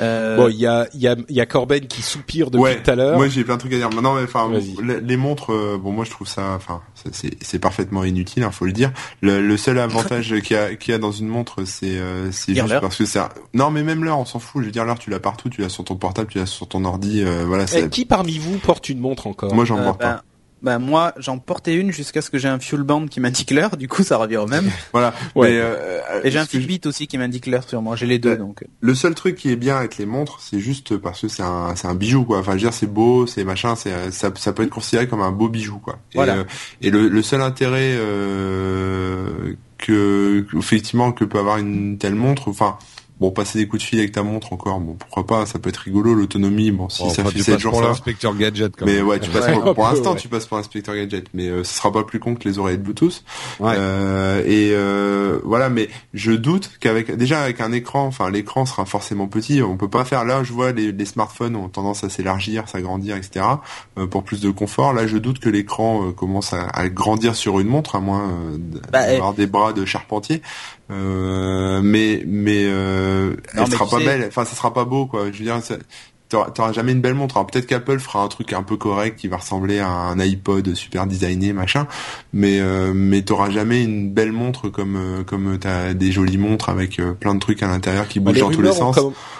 euh... 0.00 0.36
Bon, 0.36 0.48
il 0.48 0.56
y 0.56 0.66
a, 0.66 0.88
y, 0.94 1.06
a, 1.06 1.16
y 1.28 1.40
a 1.40 1.46
Corben 1.46 1.86
qui 1.86 2.02
soupire 2.02 2.50
depuis 2.50 2.82
tout 2.82 2.90
à 2.90 2.94
l'heure. 2.94 3.16
Moi, 3.16 3.28
j'ai 3.28 3.44
plein 3.44 3.54
de 3.54 3.60
trucs 3.60 3.72
à 3.72 3.76
dire. 3.76 3.90
Maintenant, 3.90 4.20
enfin, 4.22 4.50
les, 4.82 5.16
montres, 5.16 5.52
euh, 5.52 5.78
bon, 5.80 5.92
moi, 5.92 6.04
je 6.04 6.10
trouve 6.10 6.28
ça, 6.28 6.54
enfin, 6.54 6.82
c'est 7.12 7.58
parfaitement 7.58 8.04
inutile, 8.04 8.42
hein, 8.42 8.50
faut 8.50 8.66
le 8.66 8.72
dire. 8.72 8.92
Le, 9.20 9.40
le 9.40 9.56
seul 9.56 9.78
avantage 9.78 10.34
qu'il 10.42 10.56
y 10.56 10.58
a, 10.58 10.74
qu'il 10.74 10.92
y 10.92 10.94
a 10.94 10.98
dans 10.98 11.12
une 11.12 11.28
montre, 11.28 11.64
c'est, 11.64 11.98
euh, 11.98 12.30
c'est 12.32 12.54
juste 12.54 12.80
parce 12.80 12.96
que 12.96 13.06
ça. 13.06 13.30
Non, 13.54 13.70
mais 13.70 13.82
même 13.82 14.04
l'heure, 14.04 14.18
on 14.18 14.24
s'en 14.24 14.38
fout. 14.38 14.62
Je 14.62 14.66
veux 14.66 14.72
dire, 14.72 14.84
l'heure, 14.84 14.98
tu 14.98 15.10
l'as 15.10 15.20
partout, 15.20 15.48
tu 15.48 15.60
l'as 15.60 15.68
sur 15.68 15.84
ton 15.84 15.96
portable, 15.96 16.28
tu 16.28 16.38
l'as 16.38 16.46
sur 16.46 16.68
ton 16.68 16.84
ordi, 16.84 17.22
euh, 17.22 17.44
voilà. 17.46 17.64
Et 17.74 17.88
qui 17.88 18.04
parmi 18.04 18.38
vous 18.38 18.58
porte 18.58 18.88
une 18.88 18.98
montre 18.98 19.26
encore? 19.26 19.54
Moi, 19.54 19.64
j'en 19.64 19.82
porte 19.82 20.00
pas. 20.00 20.22
Ben, 20.62 20.78
bah 20.78 20.84
moi 20.84 21.12
j'en 21.18 21.38
portais 21.38 21.74
une 21.74 21.92
jusqu'à 21.92 22.22
ce 22.22 22.30
que 22.30 22.38
j'ai 22.38 22.48
un 22.48 22.58
fuel 22.58 22.82
band 22.82 23.06
qui 23.06 23.20
m'indique 23.20 23.50
l'heure, 23.50 23.76
du 23.76 23.88
coup 23.88 24.02
ça 24.02 24.16
revient 24.16 24.38
au 24.38 24.46
même. 24.46 24.70
voilà. 24.92 25.12
Ouais. 25.34 25.50
Euh, 25.52 26.22
et 26.24 26.30
j'ai 26.30 26.38
un 26.38 26.46
Fitbit 26.46 26.80
aussi 26.86 27.06
qui 27.06 27.18
m'indique 27.18 27.46
l'heure 27.46 27.68
sur 27.68 27.82
moi, 27.82 27.94
j'ai 27.96 28.06
les 28.06 28.18
deux 28.18 28.36
donc. 28.36 28.64
Le 28.80 28.94
seul 28.94 29.14
truc 29.14 29.36
qui 29.36 29.50
est 29.50 29.56
bien 29.56 29.76
avec 29.76 29.98
les 29.98 30.06
montres, 30.06 30.40
c'est 30.40 30.60
juste 30.60 30.96
parce 30.96 31.20
que 31.20 31.28
c'est 31.28 31.42
un 31.42 31.74
c'est 31.76 31.88
un 31.88 31.94
bijou 31.94 32.24
quoi. 32.24 32.38
Enfin 32.38 32.52
je 32.52 32.56
veux 32.56 32.62
dire 32.62 32.72
c'est 32.72 32.86
beau, 32.86 33.26
c'est 33.26 33.44
machin, 33.44 33.76
c'est 33.76 34.10
ça 34.10 34.30
ça 34.34 34.52
peut 34.52 34.62
être 34.62 34.70
considéré 34.70 35.08
comme 35.08 35.20
un 35.20 35.32
beau 35.32 35.48
bijou 35.48 35.78
quoi. 35.78 35.98
Et, 36.12 36.16
voilà. 36.16 36.36
Euh, 36.36 36.44
et 36.80 36.90
le, 36.90 37.08
le 37.08 37.22
seul 37.22 37.42
intérêt 37.42 37.94
euh, 37.98 39.54
que 39.78 40.46
effectivement 40.56 41.12
que 41.12 41.24
peut 41.24 41.38
avoir 41.38 41.58
une 41.58 41.98
telle 41.98 42.14
montre, 42.14 42.48
enfin 42.48 42.78
Bon, 43.18 43.30
passer 43.30 43.58
des 43.58 43.66
coups 43.66 43.82
de 43.82 43.86
fil 43.86 43.98
avec 43.98 44.12
ta 44.12 44.22
montre 44.22 44.52
encore, 44.52 44.78
bon, 44.78 44.92
pourquoi 44.92 45.26
pas, 45.26 45.46
ça 45.46 45.58
peut 45.58 45.70
être 45.70 45.78
rigolo, 45.78 46.12
l'autonomie, 46.12 46.70
bon, 46.70 46.90
si 46.90 47.08
ça 47.08 47.24
fait 47.24 47.38
7 47.38 47.58
jours 47.58 47.72
pour 47.72 47.80
l'inspecteur 47.80 48.34
gadget 48.36 48.76
quand 48.76 48.84
Mais 48.84 49.00
ouais, 49.00 49.18
tu 49.18 49.30
passes 49.30 49.50
pour, 49.52 49.74
pour 49.74 49.84
l'instant, 49.84 50.14
tu 50.14 50.28
passes 50.28 50.44
pour 50.44 50.58
l'inspecteur 50.58 50.94
gadget, 50.94 51.24
mais 51.32 51.48
euh, 51.48 51.64
ce 51.64 51.74
sera 51.74 51.90
pas 51.90 52.04
plus 52.04 52.20
con 52.20 52.34
que 52.34 52.46
les 52.46 52.58
oreilles 52.58 52.76
de 52.76 52.82
Bluetooth. 52.82 53.24
Ouais. 53.58 53.72
Euh, 53.74 54.42
et 54.44 54.72
euh, 54.72 55.40
voilà, 55.44 55.70
mais 55.70 55.88
je 56.12 56.32
doute 56.32 56.72
qu'avec, 56.78 57.10
déjà 57.16 57.40
avec 57.40 57.62
un 57.62 57.72
écran, 57.72 58.04
enfin, 58.04 58.30
l'écran 58.30 58.66
sera 58.66 58.84
forcément 58.84 59.28
petit, 59.28 59.62
on 59.62 59.78
peut 59.78 59.88
pas 59.88 60.04
faire, 60.04 60.26
là, 60.26 60.44
je 60.44 60.52
vois 60.52 60.72
les, 60.72 60.92
les 60.92 61.04
smartphones 61.06 61.56
ont 61.56 61.68
tendance 61.68 62.04
à 62.04 62.10
s'élargir, 62.10 62.68
s'agrandir, 62.68 63.16
etc., 63.16 63.46
euh, 63.96 64.06
pour 64.06 64.24
plus 64.24 64.42
de 64.42 64.50
confort. 64.50 64.92
Là, 64.92 65.06
je 65.06 65.16
doute 65.16 65.38
que 65.38 65.48
l'écran 65.48 66.08
euh, 66.08 66.12
commence 66.12 66.52
à, 66.52 66.66
à, 66.66 66.88
grandir 66.90 67.34
sur 67.34 67.60
une 67.60 67.68
montre, 67.68 67.96
à 67.96 68.00
moins 68.00 68.30
bah, 68.92 69.06
d'avoir 69.06 69.32
des 69.32 69.46
bras 69.46 69.72
de 69.72 69.86
charpentier. 69.86 70.42
Euh, 70.90 71.80
mais 71.82 72.22
mais 72.26 72.64
euh, 72.64 73.36
elle 73.54 73.66
sera 73.66 73.88
pas 73.88 73.98
belle. 73.98 74.24
Enfin, 74.28 74.44
ça 74.44 74.54
sera 74.54 74.72
pas 74.72 74.84
beau, 74.84 75.06
quoi. 75.06 75.32
Je 75.32 75.38
veux 75.38 75.44
dire, 75.44 75.60
t'auras 76.28 76.72
jamais 76.72 76.92
une 76.92 77.00
belle 77.00 77.14
montre. 77.14 77.36
Alors 77.36 77.46
peut-être 77.46 77.66
qu'Apple 77.66 77.98
fera 77.98 78.22
un 78.22 78.28
truc 78.28 78.52
un 78.52 78.62
peu 78.62 78.76
correct 78.76 79.18
qui 79.18 79.28
va 79.28 79.36
ressembler 79.36 79.78
à 79.78 79.88
un 79.88 80.18
iPod 80.18 80.74
super 80.74 81.06
designé, 81.06 81.52
machin. 81.52 81.86
Mais 82.32 82.60
euh, 82.60 82.92
mais 82.94 83.22
t'auras 83.22 83.50
jamais 83.50 83.82
une 83.82 84.10
belle 84.10 84.32
montre 84.32 84.68
comme 84.68 84.96
euh, 84.96 85.24
comme 85.24 85.58
t'as 85.58 85.94
des 85.94 86.12
jolies 86.12 86.38
montres 86.38 86.68
avec 86.68 86.98
euh, 86.98 87.12
plein 87.12 87.34
de 87.34 87.40
trucs 87.40 87.62
à 87.62 87.68
l'intérieur 87.68 88.08
qui 88.08 88.20
bah, 88.20 88.32
bougent 88.32 88.40
dans 88.40 88.50
tous 88.50 88.62
les 88.62 88.72
sens. 88.72 88.98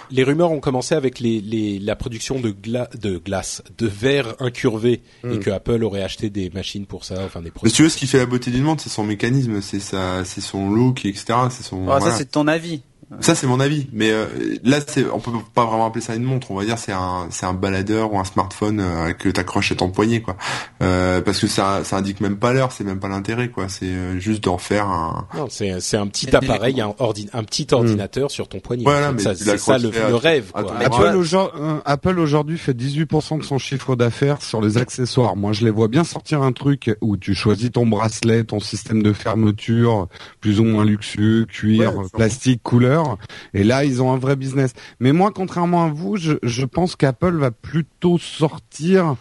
Les 0.09 0.23
rumeurs 0.23 0.51
ont 0.51 0.61
commencé 0.61 0.95
avec 0.95 1.19
les, 1.19 1.41
les 1.41 1.79
la 1.79 1.97
production 1.97 2.39
de 2.39 2.49
gla 2.51 2.89
de 2.99 3.17
glace, 3.17 3.61
de 3.77 3.87
verre 3.87 4.35
incurvé, 4.39 5.01
et 5.23 5.27
hmm. 5.27 5.39
que 5.39 5.49
Apple 5.49 5.83
aurait 5.83 6.03
acheté 6.03 6.29
des 6.29 6.49
machines 6.49 6.85
pour 6.85 7.03
ça, 7.03 7.15
enfin 7.25 7.41
des 7.41 7.51
produits. 7.51 7.69
Mais 7.69 7.75
tu 7.75 7.83
veux, 7.83 7.89
ce 7.89 7.97
qui 7.97 8.07
fait 8.07 8.17
la 8.17 8.25
beauté 8.25 8.49
d'une 8.49 8.63
montre, 8.63 8.83
c'est 8.83 8.89
son 8.89 9.03
mécanisme, 9.03 9.61
c'est 9.61 9.81
sa, 9.81 10.23
c'est 10.23 10.41
son 10.41 10.69
look, 10.69 11.05
etc. 11.05 11.25
C'est 11.49 11.63
son. 11.63 11.89
Ah, 11.89 11.99
ça, 11.99 12.11
c'est 12.11 12.31
ton 12.31 12.47
avis. 12.47 12.81
Ça 13.21 13.35
c'est 13.35 13.47
mon 13.47 13.61
avis, 13.61 13.87
mais 13.93 14.11
euh, 14.11 14.25
là 14.65 14.79
c'est 14.85 15.05
on 15.09 15.19
peut 15.19 15.31
pas 15.53 15.65
vraiment 15.65 15.85
appeler 15.85 16.01
ça 16.01 16.13
une 16.15 16.23
montre, 16.23 16.51
on 16.51 16.55
va 16.55 16.65
dire 16.65 16.77
c'est 16.77 16.91
un 16.91 17.27
c'est 17.31 17.45
un 17.45 17.53
baladeur 17.53 18.11
ou 18.11 18.19
un 18.19 18.25
smartphone 18.25 18.81
euh, 18.81 19.13
que 19.13 19.29
t'accroches 19.29 19.71
à 19.71 19.75
ton 19.75 19.89
poignet 19.89 20.21
quoi. 20.21 20.35
Euh, 20.83 21.21
parce 21.21 21.39
que 21.39 21.47
ça 21.47 21.85
ça 21.85 21.97
indique 21.97 22.19
même 22.19 22.35
pas 22.35 22.51
l'heure, 22.51 22.73
c'est 22.73 22.83
même 22.83 22.99
pas 22.99 23.07
l'intérêt 23.07 23.47
quoi, 23.47 23.69
c'est 23.69 23.85
euh, 23.85 24.19
juste 24.19 24.43
d'en 24.43 24.57
faire 24.57 24.87
un 24.87 25.25
Non, 25.35 25.47
c'est 25.49 25.79
c'est 25.79 25.95
un 25.95 26.07
petit 26.07 26.35
appareil, 26.35 26.81
un, 26.81 26.89
un 26.89 27.43
petit 27.45 27.67
ordinateur 27.71 28.29
sur 28.29 28.49
ton 28.49 28.59
poignet. 28.59 28.83
Voilà, 28.83 29.13
mais 29.13 29.21
c'est 29.21 29.57
ça 29.57 29.77
le, 29.77 29.87
rêve 30.15 30.51
quoi. 30.51 30.77
Apple, 31.85 32.19
aujourd'hui 32.19 32.57
fait 32.57 32.77
18% 32.77 33.39
de 33.39 33.43
son 33.43 33.57
chiffre 33.57 33.95
d'affaires 33.95 34.41
sur 34.41 34.61
les 34.61 34.77
accessoires. 34.77 35.37
Moi, 35.37 35.53
je 35.53 35.63
les 35.63 35.71
vois 35.71 35.87
bien 35.87 36.03
sortir 36.03 36.41
un 36.41 36.51
truc 36.51 36.95
où 36.99 37.15
tu 37.15 37.33
choisis 37.33 37.71
ton 37.71 37.87
bracelet, 37.87 38.43
ton 38.43 38.59
système 38.59 39.01
de 39.01 39.13
fermeture 39.13 40.07
plus 40.41 40.59
ou 40.59 40.65
moins 40.65 40.83
luxueux, 40.83 41.45
cuir, 41.45 41.93
plastique, 42.11 42.61
couleur 42.63 42.96
et 43.53 43.63
là, 43.63 43.85
ils 43.85 44.01
ont 44.01 44.11
un 44.11 44.17
vrai 44.17 44.35
business. 44.35 44.73
Mais 44.99 45.11
moi, 45.11 45.31
contrairement 45.33 45.85
à 45.85 45.89
vous, 45.89 46.17
je, 46.17 46.65
pense 46.65 46.95
qu'Apple 46.95 47.37
va 47.37 47.51
plutôt 47.51 48.17
sortir 48.17 49.15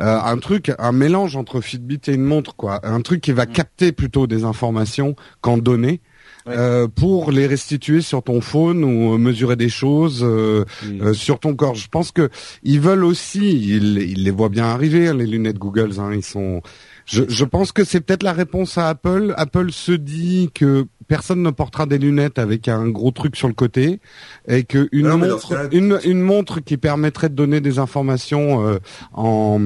euh, 0.00 0.18
un 0.20 0.38
truc, 0.38 0.72
un 0.78 0.92
mélange 0.92 1.36
entre 1.36 1.60
Fitbit 1.60 2.00
et 2.08 2.14
une 2.14 2.24
montre, 2.24 2.56
quoi. 2.56 2.80
Un 2.86 3.00
truc 3.00 3.20
qui 3.20 3.32
va 3.32 3.46
mm. 3.46 3.52
capter 3.52 3.92
plutôt 3.92 4.26
des 4.26 4.44
informations 4.44 5.16
qu'en 5.40 5.58
donner. 5.58 6.00
Euh, 6.48 6.88
pour 6.88 7.30
les 7.32 7.46
restituer 7.46 8.00
sur 8.00 8.22
ton 8.22 8.40
phone 8.40 8.82
ou 8.82 9.18
mesurer 9.18 9.56
des 9.56 9.68
choses 9.68 10.24
euh, 10.24 10.64
mm. 10.82 11.12
sur 11.12 11.38
ton 11.38 11.54
corps. 11.54 11.74
Je 11.74 11.88
pense 11.88 12.12
que 12.12 12.30
ils 12.62 12.80
veulent 12.80 13.04
aussi, 13.04 13.50
ils, 13.50 14.24
les 14.24 14.30
voient 14.30 14.48
bien 14.48 14.64
arriver 14.64 15.08
hein, 15.08 15.14
les 15.14 15.26
lunettes 15.26 15.58
Google. 15.58 15.92
Hein, 15.98 16.12
ils 16.14 16.24
sont. 16.24 16.62
Je, 17.04 17.24
je 17.28 17.44
pense 17.44 17.72
que 17.72 17.84
c'est 17.84 18.00
peut-être 18.00 18.22
la 18.22 18.32
réponse 18.32 18.78
à 18.78 18.88
Apple. 18.88 19.34
Apple 19.36 19.70
se 19.70 19.92
dit 19.92 20.50
que 20.54 20.86
personne 21.10 21.42
ne 21.42 21.50
portera 21.50 21.86
des 21.86 21.98
lunettes 21.98 22.38
avec 22.38 22.68
un 22.68 22.88
gros 22.88 23.10
truc 23.10 23.34
sur 23.34 23.48
le 23.48 23.54
côté 23.54 23.98
et 24.46 24.62
que 24.62 24.88
une 24.92 25.08
montre, 25.08 25.68
une, 25.72 26.20
montre 26.20 26.60
qui 26.60 26.76
permettrait 26.76 27.28
de 27.28 27.34
donner 27.34 27.60
des 27.60 27.80
informations 27.80 28.64
euh, 28.64 28.78
en, 29.12 29.58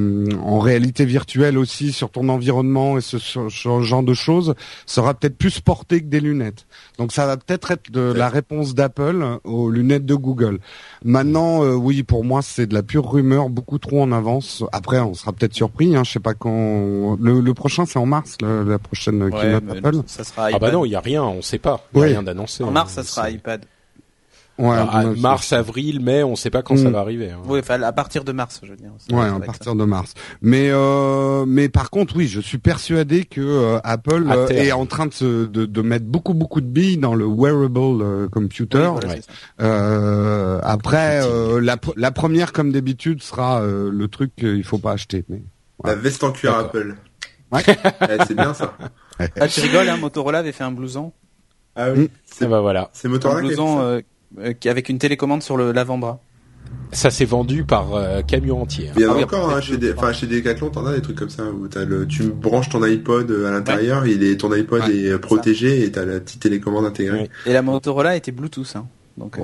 en 0.42 0.58
réalité 0.58 1.04
virtuelle 1.04 1.58
aussi 1.58 1.92
sur 1.92 2.08
ton 2.08 2.30
environnement 2.30 2.96
et 2.96 3.02
ce, 3.02 3.18
genre 3.50 4.02
de 4.02 4.14
choses 4.14 4.54
sera 4.86 5.12
peut-être 5.12 5.36
plus 5.36 5.60
portée 5.60 6.00
que 6.00 6.06
des 6.06 6.20
lunettes. 6.20 6.66
Donc 6.96 7.12
ça 7.12 7.26
va 7.26 7.36
peut-être 7.36 7.72
être 7.72 7.90
de 7.90 8.00
la 8.00 8.30
réponse 8.30 8.74
d'Apple 8.74 9.38
aux 9.44 9.68
lunettes 9.68 10.06
de 10.06 10.14
Google. 10.14 10.60
Maintenant, 11.04 11.62
euh, 11.62 11.74
oui, 11.74 12.04
pour 12.04 12.24
moi, 12.24 12.40
c'est 12.40 12.66
de 12.66 12.72
la 12.72 12.82
pure 12.82 13.12
rumeur, 13.12 13.50
beaucoup 13.50 13.76
trop 13.76 14.00
en 14.00 14.12
avance. 14.12 14.64
Après, 14.72 14.98
on 15.00 15.12
sera 15.12 15.34
peut-être 15.34 15.52
surpris. 15.52 15.94
Hein, 15.94 16.04
je 16.04 16.12
sais 16.12 16.20
pas 16.20 16.32
quand. 16.32 17.18
Le, 17.20 17.52
prochain, 17.52 17.84
c'est 17.84 17.98
en 17.98 18.06
mars, 18.06 18.38
la 18.40 18.78
prochaine 18.78 19.30
keynote 19.30 19.64
Apple. 19.70 20.00
Ça 20.06 20.24
sera 20.24 20.48
ah 20.50 20.58
bah 20.58 20.72
non, 20.72 20.86
il 20.86 20.92
y 20.92 20.96
a 20.96 21.00
rien 21.00 21.33
on 21.34 21.42
sait 21.42 21.58
pas. 21.58 21.86
Il 21.94 22.02
a 22.02 22.06
rien 22.06 22.22
d'annoncé. 22.22 22.64
En 22.64 22.70
mars, 22.70 22.92
ça 22.92 23.02
sera 23.02 23.30
iPad. 23.30 23.64
Ouais, 24.56 24.76
mars, 25.16 25.52
avril, 25.52 25.98
mai, 25.98 26.22
on 26.22 26.36
sait 26.36 26.50
pas 26.50 26.62
quand 26.62 26.76
ça 26.76 26.88
mm. 26.88 26.92
va 26.92 27.00
arriver. 27.00 27.30
Hein. 27.32 27.40
Oui, 27.46 27.58
enfin 27.58 27.82
à 27.82 27.90
partir 27.92 28.22
de 28.22 28.30
mars, 28.30 28.60
je 28.62 28.70
veux 28.70 28.76
dire. 28.76 28.92
Ouais, 29.10 29.26
à 29.26 29.40
partir 29.40 29.74
de 29.74 29.84
mars. 29.84 30.14
Mais 30.42 30.68
euh, 30.70 31.44
mais 31.44 31.68
par 31.68 31.90
contre, 31.90 32.14
oui, 32.16 32.28
je 32.28 32.40
suis 32.40 32.58
persuadé 32.58 33.24
que 33.24 33.40
euh, 33.40 33.80
Apple 33.82 34.24
euh, 34.30 34.46
est 34.50 34.70
en 34.70 34.86
train 34.86 35.06
de, 35.06 35.46
de, 35.46 35.66
de 35.66 35.82
mettre 35.82 36.06
beaucoup 36.06 36.34
beaucoup 36.34 36.60
de 36.60 36.68
billes 36.68 36.98
dans 36.98 37.16
le 37.16 37.26
wearable 37.26 38.02
euh, 38.02 38.28
computer. 38.28 38.92
euh, 39.60 40.60
après, 40.62 41.22
la, 41.60 41.76
la 41.96 42.10
première, 42.12 42.52
comme 42.52 42.70
d'habitude, 42.70 43.22
sera 43.22 43.60
le 43.64 44.06
truc 44.06 44.36
qu'il 44.36 44.62
faut 44.64 44.78
pas 44.78 44.92
acheter. 44.92 45.24
Mais, 45.28 45.42
La 45.84 45.96
veste 45.96 46.22
en 46.22 46.30
cuir 46.30 46.54
Apple. 46.54 46.94
Ouais. 47.50 47.62
Eh, 48.02 48.18
c'est 48.26 48.34
bien 48.34 48.54
ça. 48.54 48.76
Ah, 49.40 49.46
tu 49.46 49.60
rigoles, 49.60 49.88
hein, 49.88 49.96
Motorola 49.96 50.40
avait 50.40 50.50
fait 50.50 50.64
un 50.64 50.72
blouson. 50.72 51.12
Ah 51.76 51.88
oui. 51.94 52.10
C'est 52.24 52.46
bah 52.46 52.60
voilà. 52.60 52.90
C'est 52.92 53.08
Motorola. 53.08 53.40
Un 53.40 53.42
blouson 53.42 53.80
euh, 53.80 54.00
euh, 54.38 54.52
avec 54.66 54.88
une 54.88 54.98
télécommande 54.98 55.42
sur 55.42 55.56
le 55.56 55.72
l'avant-bras. 55.72 56.20
Ça 56.92 57.10
s'est 57.10 57.24
vendu 57.24 57.64
par 57.64 57.94
euh, 57.94 58.22
camion 58.22 58.62
entier. 58.62 58.90
Il 58.96 59.02
y 59.02 59.06
en 59.06 59.14
a 59.14 59.16
ah 59.18 59.24
encore 59.24 59.50
hein, 59.50 59.60
chez 59.60 59.76
des, 59.76 59.92
enfin 59.92 60.12
chez 60.12 60.26
Decathlon, 60.26 60.70
t'en 60.70 60.86
as 60.86 60.94
des 60.94 61.02
trucs 61.02 61.18
comme 61.18 61.30
ça 61.30 61.44
où 61.44 61.66
t'as 61.66 61.84
le, 61.84 62.06
tu 62.06 62.24
branches 62.24 62.68
ton 62.68 62.82
iPod 62.82 63.30
à 63.30 63.50
l'intérieur, 63.50 64.06
il 64.06 64.22
est, 64.22 64.36
ton 64.36 64.52
iPod 64.52 64.88
est 64.88 65.18
protégé 65.18 65.84
et 65.84 65.90
t'as 65.90 66.04
la 66.04 66.20
petite 66.20 66.40
télécommande 66.40 66.86
intégrée. 66.86 67.28
Et 67.46 67.52
la 67.52 67.62
Motorola 67.62 68.16
était 68.16 68.32
Bluetooth, 68.32 68.76
hein. 68.76 68.86
Donc, 69.16 69.38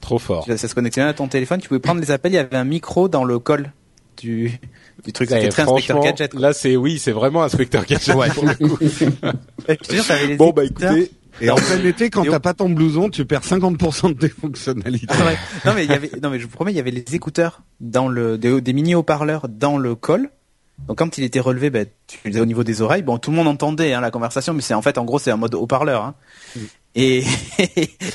trop 0.00 0.18
fort. 0.18 0.44
Ça 0.44 0.68
se 0.68 0.74
connectait 0.74 1.00
à 1.00 1.12
ton 1.12 1.28
téléphone, 1.28 1.60
tu 1.60 1.68
pouvais 1.68 1.80
prendre 1.80 2.00
les 2.00 2.10
appels, 2.10 2.32
il 2.32 2.36
y 2.36 2.38
avait 2.38 2.56
un 2.56 2.64
micro 2.64 3.08
dans 3.08 3.24
le 3.24 3.38
col 3.38 3.70
du, 4.16 4.58
du 5.04 5.12
truc. 5.12 5.28
C'était 5.28 5.48
très 5.48 5.62
inspecteur 5.62 6.00
gadget. 6.00 6.34
Là, 6.34 6.52
c'est 6.52 6.76
oui, 6.76 6.98
c'est 6.98 7.12
vraiment 7.12 7.42
inspecteur 7.42 7.84
gadget. 7.84 8.14
Ouais. 8.14 8.28
pour 8.30 8.44
le 8.44 8.54
coup. 8.54 8.78
les 10.28 10.36
bon 10.36 10.50
bah 10.50 10.64
écoutez. 10.64 11.10
Et 11.40 11.50
en 11.50 11.56
plein 11.56 11.84
été, 11.84 12.10
quand 12.10 12.24
t'as 12.24 12.40
pas 12.40 12.54
ton 12.54 12.68
blouson, 12.68 13.10
tu 13.10 13.24
perds 13.24 13.42
50% 13.42 14.08
de 14.08 14.18
tes 14.18 14.28
fonctionnalités. 14.28 15.06
Ah 15.08 15.34
non 15.64 15.72
mais 15.74 15.84
il 15.84 15.90
y 15.90 15.94
avait, 15.94 16.10
non 16.22 16.30
mais 16.30 16.38
je 16.38 16.44
vous 16.44 16.50
promets, 16.50 16.72
il 16.72 16.76
y 16.76 16.80
avait 16.80 16.90
les 16.90 17.04
écouteurs 17.14 17.62
dans 17.80 18.08
le 18.08 18.38
des, 18.38 18.60
des 18.60 18.72
mini 18.72 18.94
haut-parleurs 18.94 19.48
dans 19.48 19.78
le 19.78 19.94
col. 19.94 20.30
Donc 20.88 20.98
quand 20.98 21.18
il 21.18 21.24
était 21.24 21.40
relevé, 21.40 21.70
ben, 21.70 21.86
tu 22.06 22.40
au 22.40 22.46
niveau 22.46 22.64
des 22.64 22.82
oreilles, 22.82 23.02
bon 23.02 23.18
tout 23.18 23.30
le 23.30 23.36
monde 23.36 23.48
entendait 23.48 23.92
hein, 23.92 24.00
la 24.00 24.10
conversation, 24.10 24.54
mais 24.54 24.62
c'est 24.62 24.74
en 24.74 24.82
fait 24.82 24.98
en 24.98 25.04
gros 25.04 25.18
c'est 25.18 25.30
un 25.30 25.36
mode 25.36 25.54
haut-parleur. 25.54 26.02
Hein. 26.02 26.14
Mm. 26.56 26.60
Et 26.94 27.24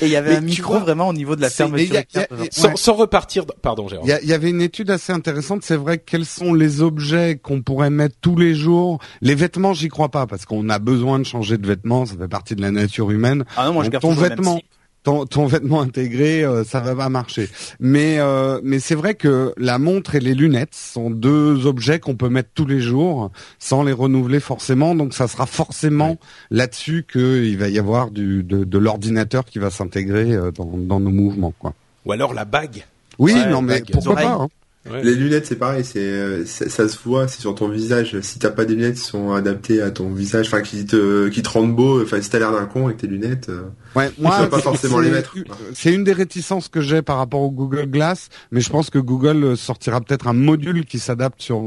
il 0.02 0.08
y 0.08 0.16
avait 0.16 0.36
un 0.36 0.40
micro 0.40 0.78
vraiment 0.78 1.08
au 1.08 1.12
niveau 1.12 1.36
de 1.36 1.40
la 1.40 1.50
fermeture. 1.50 2.02
sans, 2.50 2.94
repartir, 2.94 3.44
pardon, 3.46 3.88
Jérôme. 3.88 4.08
Il 4.22 4.28
y, 4.28 4.32
avait 4.32 4.50
une 4.50 4.62
étude 4.62 4.90
assez 4.90 5.12
intéressante. 5.12 5.62
C'est 5.62 5.76
vrai 5.76 5.98
quels 5.98 6.24
sont 6.24 6.54
les 6.54 6.80
objets 6.80 7.38
qu'on 7.40 7.62
pourrait 7.62 7.90
mettre 7.90 8.16
tous 8.20 8.36
les 8.36 8.54
jours? 8.54 8.98
Les 9.20 9.34
vêtements, 9.34 9.74
j'y 9.74 9.88
crois 9.88 10.08
pas 10.08 10.26
parce 10.26 10.46
qu'on 10.46 10.68
a 10.68 10.78
besoin 10.78 11.18
de 11.18 11.24
changer 11.24 11.58
de 11.58 11.66
vêtements. 11.66 12.06
Ça 12.06 12.16
fait 12.16 12.28
partie 12.28 12.56
de 12.56 12.62
la 12.62 12.70
nature 12.70 13.10
humaine. 13.10 13.44
Ah 13.56 13.66
non, 13.66 13.74
moi 13.74 13.84
je 13.84 13.90
garde 13.90 14.02
ton 14.02 14.12
vêtement 14.12 14.60
ton, 15.02 15.26
ton 15.26 15.46
vêtement 15.46 15.80
intégré, 15.80 16.44
euh, 16.44 16.64
ça 16.64 16.80
va 16.80 16.94
pas 16.94 17.08
marcher. 17.08 17.48
Mais 17.78 18.18
euh, 18.18 18.60
mais 18.62 18.78
c'est 18.80 18.94
vrai 18.94 19.14
que 19.14 19.54
la 19.56 19.78
montre 19.78 20.14
et 20.14 20.20
les 20.20 20.34
lunettes 20.34 20.74
sont 20.74 21.10
deux 21.10 21.66
objets 21.66 21.98
qu'on 22.00 22.16
peut 22.16 22.28
mettre 22.28 22.50
tous 22.54 22.66
les 22.66 22.80
jours 22.80 23.30
sans 23.58 23.82
les 23.82 23.92
renouveler 23.92 24.40
forcément. 24.40 24.94
Donc 24.94 25.14
ça 25.14 25.28
sera 25.28 25.46
forcément 25.46 26.18
là-dessus 26.50 27.06
qu'il 27.10 27.56
va 27.58 27.68
y 27.68 27.78
avoir 27.78 28.10
du, 28.10 28.42
de, 28.42 28.64
de 28.64 28.78
l'ordinateur 28.78 29.44
qui 29.44 29.58
va 29.58 29.70
s'intégrer 29.70 30.32
euh, 30.32 30.50
dans, 30.50 30.66
dans 30.76 31.00
nos 31.00 31.10
mouvements, 31.10 31.54
quoi. 31.58 31.74
Ou 32.04 32.12
alors 32.12 32.34
la 32.34 32.44
bague. 32.44 32.84
Oui, 33.18 33.34
non 33.48 33.60
mais 33.60 33.82
pourquoi 33.92 34.14
pas 34.14 34.26
hein. 34.26 34.48
Les 34.86 35.14
lunettes, 35.14 35.44
c'est 35.44 35.56
pareil, 35.56 35.84
c'est 35.84 35.98
euh, 36.00 36.46
ça, 36.46 36.88
se 36.88 36.96
voit, 37.04 37.28
c'est 37.28 37.40
sur 37.40 37.54
ton 37.54 37.68
visage. 37.68 38.18
Si 38.22 38.38
t'as 38.38 38.48
pas 38.48 38.64
des 38.64 38.74
lunettes 38.74 38.94
qui 38.94 39.02
sont 39.02 39.32
adaptées 39.32 39.82
à 39.82 39.90
ton 39.90 40.10
visage, 40.14 40.46
enfin 40.46 40.62
qui 40.62 40.86
te 40.86 41.28
qui 41.28 41.42
te 41.42 41.50
rendent 41.50 41.76
beau, 41.76 42.02
enfin 42.02 42.22
si 42.22 42.30
t'as 42.30 42.38
l'air 42.38 42.50
d'un 42.50 42.64
con 42.64 42.86
avec 42.86 42.96
tes 42.96 43.06
lunettes, 43.06 43.50
euh, 43.50 43.64
ouais, 43.94 44.10
moi, 44.18 44.36
tu 44.36 44.42
vas 44.42 44.48
pas 44.48 44.60
forcément 44.60 44.98
les 44.98 45.10
mettre. 45.10 45.34
C'est 45.74 45.92
une 45.92 46.02
des 46.02 46.14
réticences 46.14 46.68
que 46.68 46.80
j'ai 46.80 47.02
par 47.02 47.18
rapport 47.18 47.42
au 47.42 47.50
Google 47.50 47.90
Glass, 47.90 48.30
mais 48.52 48.62
je 48.62 48.70
pense 48.70 48.88
que 48.88 48.98
Google 48.98 49.54
sortira 49.54 50.00
peut-être 50.00 50.28
un 50.28 50.32
module 50.32 50.86
qui 50.86 50.98
s'adapte 50.98 51.42
sur 51.42 51.62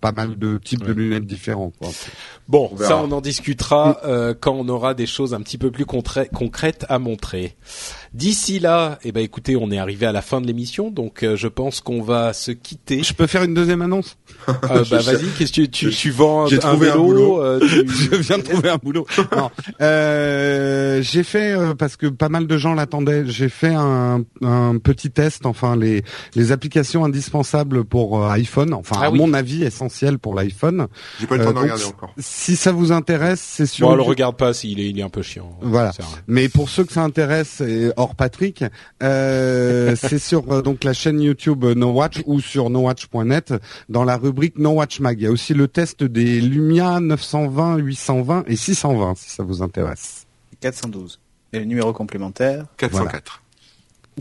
pas 0.00 0.12
mal 0.12 0.38
de 0.38 0.58
types 0.58 0.84
de 0.84 0.92
lunettes 0.92 1.26
différents. 1.26 1.72
Quoi. 1.80 1.90
Bon, 2.46 2.70
ça 2.78 2.96
on 2.98 3.10
en 3.10 3.20
discutera 3.20 3.98
euh, 4.04 4.34
quand 4.38 4.54
on 4.54 4.68
aura 4.68 4.94
des 4.94 5.06
choses 5.06 5.34
un 5.34 5.40
petit 5.40 5.58
peu 5.58 5.72
plus 5.72 5.84
concrètes 5.84 6.86
à 6.88 7.00
montrer. 7.00 7.56
D'ici 8.14 8.58
là, 8.58 8.98
eh 9.04 9.12
ben 9.12 9.22
écoutez, 9.22 9.56
on 9.56 9.70
est 9.70 9.78
arrivé 9.78 10.04
à 10.04 10.12
la 10.12 10.20
fin 10.20 10.42
de 10.42 10.46
l'émission, 10.46 10.90
donc 10.90 11.22
euh, 11.22 11.34
je 11.34 11.48
pense 11.48 11.80
qu'on 11.80 12.02
va 12.02 12.34
se 12.34 12.50
quitter. 12.50 13.02
Je 13.02 13.14
peux 13.14 13.26
faire 13.26 13.42
une 13.42 13.54
deuxième 13.54 13.80
annonce 13.80 14.18
euh, 14.48 14.54
Bah 14.90 14.98
vas-y, 14.98 15.26
qu'est-ce 15.38 15.52
que 15.52 15.62
tu, 15.62 15.90
tu, 15.90 16.10
vends 16.10 16.44
un, 16.44 16.58
un 16.62 16.76
vélo 16.76 17.42
euh, 17.42 17.58
Je 17.66 18.16
viens 18.16 18.36
de 18.36 18.42
trouver 18.42 18.68
un 18.68 18.76
boulot. 18.76 19.06
j'ai 19.80 21.22
fait 21.22 21.56
parce 21.78 21.96
que 21.96 22.06
pas 22.08 22.28
mal 22.28 22.46
de 22.46 22.58
gens 22.58 22.74
l'attendaient. 22.74 23.24
J'ai 23.26 23.48
fait 23.48 23.74
un, 23.74 24.22
un, 24.42 24.76
petit 24.76 25.10
test, 25.10 25.46
enfin 25.46 25.74
les 25.74 26.02
les 26.34 26.52
applications 26.52 27.06
indispensables 27.06 27.84
pour 27.84 28.26
iPhone, 28.26 28.74
enfin 28.74 28.96
ah 29.00 29.06
à 29.06 29.10
mon 29.10 29.32
avis 29.32 29.62
essentielles 29.62 30.18
pour 30.18 30.34
l'iPhone. 30.34 30.86
J'ai 31.18 31.26
pas 31.26 31.38
le 31.38 31.44
temps 31.44 31.52
de 31.52 31.58
regarder 31.58 31.84
encore. 31.84 32.12
Si 32.18 32.56
ça 32.56 32.72
vous 32.72 32.92
intéresse, 32.92 33.40
c'est 33.40 33.66
sur. 33.66 33.88
Bon, 33.88 33.94
le 33.94 34.02
regarde 34.02 34.36
pas, 34.36 34.52
s'il 34.52 34.80
est 34.80 34.90
il 34.90 34.98
est 34.98 35.02
un 35.02 35.08
peu 35.08 35.22
chiant. 35.22 35.58
Voilà. 35.62 35.92
Mais 36.26 36.50
pour 36.50 36.68
ceux 36.68 36.84
que 36.84 36.92
ça 36.92 37.02
intéresse, 37.02 37.62
et 37.62 37.90
Patrick. 38.10 38.64
Euh, 39.02 39.96
c'est 40.00 40.18
sur 40.18 40.50
euh, 40.52 40.62
donc 40.62 40.84
la 40.84 40.92
chaîne 40.92 41.20
YouTube 41.20 41.64
No 41.64 41.92
Watch 41.92 42.22
ou 42.26 42.40
sur 42.40 42.70
nowatch.net 42.70 43.54
dans 43.88 44.04
la 44.04 44.16
rubrique 44.16 44.58
No 44.58 44.70
Watch 44.70 45.00
Mag. 45.00 45.20
Il 45.20 45.24
y 45.24 45.26
a 45.26 45.30
aussi 45.30 45.54
le 45.54 45.68
test 45.68 46.04
des 46.04 46.40
Lumia 46.40 47.00
920, 47.00 47.76
820 47.78 48.44
et 48.46 48.56
620 48.56 49.14
si 49.16 49.30
ça 49.30 49.42
vous 49.42 49.62
intéresse. 49.62 50.26
412. 50.60 51.20
Et 51.52 51.58
le 51.58 51.64
numéro 51.64 51.92
complémentaire? 51.92 52.66
404. 52.76 53.42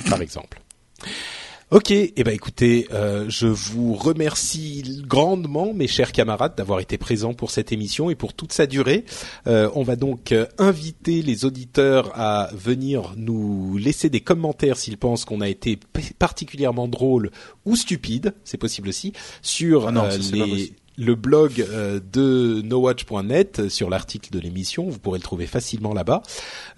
Par 0.10 0.22
exemple. 0.22 0.62
Ok, 1.72 1.92
eh 1.92 2.12
ben 2.26 2.34
écoutez, 2.34 2.86
euh, 2.92 3.28
je 3.30 3.48
vous 3.48 3.94
remercie 3.94 5.02
grandement, 5.08 5.74
mes 5.74 5.88
chers 5.88 6.12
camarades, 6.12 6.54
d'avoir 6.58 6.82
été 6.82 6.98
présents 6.98 7.34
pour 7.34 7.50
cette 7.50 7.72
émission 7.72 8.10
et 8.10 8.16
pour 8.16 8.34
toute 8.34 8.52
sa 8.52 8.68
durée. 8.68 9.06
Euh, 9.48 9.70
on 9.74 9.82
va 9.82 9.96
donc 9.96 10.34
euh, 10.34 10.48
inviter 10.58 11.22
les 11.22 11.46
auditeurs 11.46 12.12
à 12.14 12.50
venir 12.54 13.14
nous 13.16 13.78
laisser 13.78 14.10
des 14.10 14.20
commentaires 14.20 14.76
s'ils 14.76 14.98
pensent 14.98 15.24
qu'on 15.24 15.40
a 15.40 15.48
été 15.48 15.80
particulièrement 16.20 16.90
drôle 16.90 17.32
ou 17.64 17.78
stupide, 17.78 18.34
c'est 18.44 18.58
possible 18.58 18.90
aussi, 18.90 19.14
sur 19.42 19.88
ah 19.88 20.10
les 20.34 20.74
le 20.98 21.16
blog 21.16 21.62
euh, 21.62 22.00
de 22.12 22.62
nowatch.net 22.64 23.70
sur 23.70 23.90
l'article 23.90 24.32
de 24.32 24.40
l'émission. 24.40 24.90
Vous 24.90 25.00
pourrez 25.00 25.20
le 25.20 25.24
trouver 25.24 25.48
facilement 25.48 25.94
là-bas. 25.94 26.22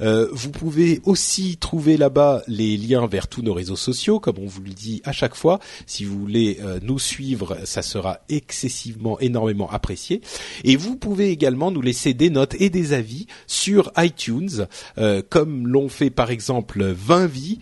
Euh, 0.02 0.28
vous 0.32 0.52
pouvez 0.52 1.02
aussi 1.04 1.58
trouver 1.58 1.98
là-bas 1.98 2.44
les 2.48 2.78
liens 2.78 3.08
vers 3.08 3.28
tous 3.28 3.42
nos 3.42 3.54
réseaux 3.54 3.76
sociaux, 3.76 4.20
comme 4.20 4.38
on 4.40 4.46
vous 4.46 4.62
le 4.62 4.72
dit 4.72 5.02
à 5.04 5.12
chaque 5.12 5.36
fois. 5.36 5.60
Si 5.86 6.06
vous 6.06 6.20
voulez 6.20 6.60
euh, 6.62 6.80
nous 6.82 7.00
suivre, 7.00 7.58
ça 7.66 7.82
sera 7.82 8.20
excessivement, 8.30 9.20
énormément 9.20 9.70
apprécié. 9.70 10.22
Et 10.64 10.76
vous 10.76 10.96
pouvez 10.96 11.30
également 11.30 11.72
nous 11.72 11.82
laisser 11.82 12.14
des 12.14 12.30
notes 12.30 12.56
et 12.60 12.70
des 12.70 12.94
avis 12.94 13.28
sur 13.48 13.92
iTunes, 13.98 14.68
comme 15.30 15.68
l'ont 15.68 15.90
fait 15.90 16.10
par 16.10 16.32
exemple 16.32 16.84
20 16.84 17.26
vies, 17.28 17.60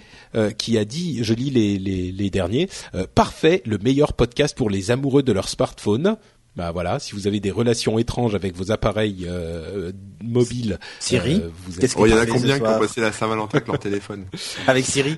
qui 0.57 0.77
a 0.77 0.85
dit, 0.85 1.23
je 1.23 1.33
lis 1.33 1.49
les, 1.49 1.77
les, 1.77 2.11
les 2.11 2.29
derniers, 2.29 2.69
parfait, 3.15 3.61
le 3.65 3.77
meilleur 3.77 4.13
podcast 4.13 4.55
pour 4.55 4.69
les 4.69 4.91
amoureux 4.91 5.23
de 5.23 5.31
leur 5.31 5.49
smartphone. 5.49 6.17
Bah 6.57 6.71
voilà, 6.73 6.99
si 6.99 7.13
vous 7.13 7.27
avez 7.27 7.39
des 7.39 7.49
relations 7.49 7.97
étranges 7.97 8.35
avec 8.35 8.57
vos 8.57 8.73
appareils 8.73 9.25
euh, 9.25 9.93
mobiles, 10.21 10.79
Siri, 10.99 11.35
euh, 11.35 11.49
vous 11.65 11.79
êtes... 11.79 11.95
oh, 11.97 12.05
il 12.05 12.11
y 12.11 12.13
en 12.13 12.17
a 12.17 12.25
combien 12.25 12.59
qui 12.59 12.65
ont 12.65 12.77
passé 12.77 12.99
la 12.99 13.13
Saint-Valentin 13.13 13.59
avec 13.59 13.67
leur 13.69 13.79
téléphone? 13.79 14.25
Avec 14.67 14.85
Siri 14.85 15.17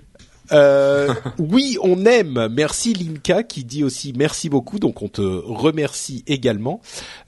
euh, 0.53 1.13
oui, 1.39 1.77
on 1.81 2.05
aime. 2.05 2.47
Merci 2.51 2.93
Linka 2.93 3.43
qui 3.43 3.63
dit 3.63 3.83
aussi 3.83 4.13
merci 4.15 4.49
beaucoup. 4.49 4.79
Donc 4.79 5.01
on 5.01 5.07
te 5.07 5.21
remercie 5.21 6.23
également. 6.27 6.81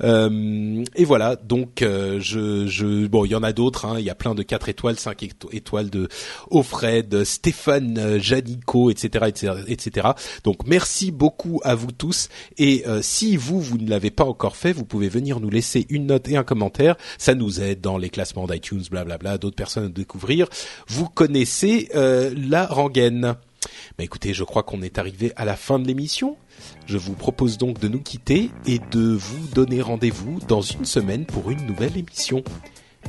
Euh, 0.03 0.84
et 0.95 1.05
voilà. 1.05 1.36
Donc 1.36 1.82
euh, 1.82 2.19
je, 2.19 2.67
je, 2.67 3.07
bon, 3.07 3.26
il 3.26 3.32
y 3.32 3.36
en 3.36 3.43
a 3.43 3.53
d'autres. 3.53 3.86
Hein. 3.86 3.95
Il 3.99 4.05
y 4.05 4.09
a 4.09 4.15
plein 4.15 4.36
de 4.36 4.43
4 4.43 4.69
étoiles, 4.69 4.99
5 4.99 5.23
étoiles 5.51 5.89
de 5.89 6.07
Offred, 6.51 7.23
Stéphane 7.23 8.19
Janico, 8.19 8.89
etc., 8.89 9.26
etc., 9.28 9.53
etc. 9.67 10.07
Donc 10.43 10.67
merci 10.67 11.11
beaucoup 11.11 11.59
à 11.63 11.76
vous 11.76 11.91
tous. 11.91 12.30
Et 12.57 12.84
si 13.01 13.38
vous 13.38 13.59
vous 13.59 13.78
ne 13.78 13.89
l'avez 13.89 14.11
pas 14.11 14.26
encore 14.26 14.55
fait, 14.55 14.73
vous 14.73 14.86
pouvez 14.86 15.09
venir 15.09 15.39
nous 15.39 15.49
laisser 15.49 15.86
une 15.89 16.07
note 16.07 16.28
et 16.30 16.38
un 16.38 16.43
commentaire. 16.43 16.95
Ça 17.17 17.36
nous 17.36 17.61
aide 17.61 17.82
dans 17.82 17.97
les 17.97 18.09
classements 18.09 18.47
d'iTunes, 18.47 18.84
blablabla. 18.89 19.38
D'autres 19.38 19.55
personnes 19.55 19.86
à 19.86 19.89
découvrir. 19.89 20.47
Vous 20.88 21.09
connaissez 21.09 21.89
la 21.93 22.65
rengaine 22.65 23.14
bah 23.22 24.03
écoutez, 24.03 24.34
je 24.34 24.43
crois 24.43 24.63
qu'on 24.63 24.82
est 24.82 24.97
arrivé 24.97 25.32
à 25.36 25.45
la 25.45 25.55
fin 25.55 25.80
de 25.80 25.88
l'émission. 25.88 26.38
Je 26.86 26.97
vous 26.97 27.13
propose 27.13 27.57
donc 27.57 27.80
de 27.80 27.88
nous 27.88 28.01
quitter 28.01 28.51
et 28.66 28.80
de 28.91 29.13
vous 29.13 29.47
donner 29.53 29.82
rendez-vous 29.82 30.39
dans 30.47 30.61
une 30.61 30.86
semaine 30.86 31.26
pour 31.26 31.51
une 31.51 31.66
nouvelle 31.66 31.97
émission. 31.97 32.43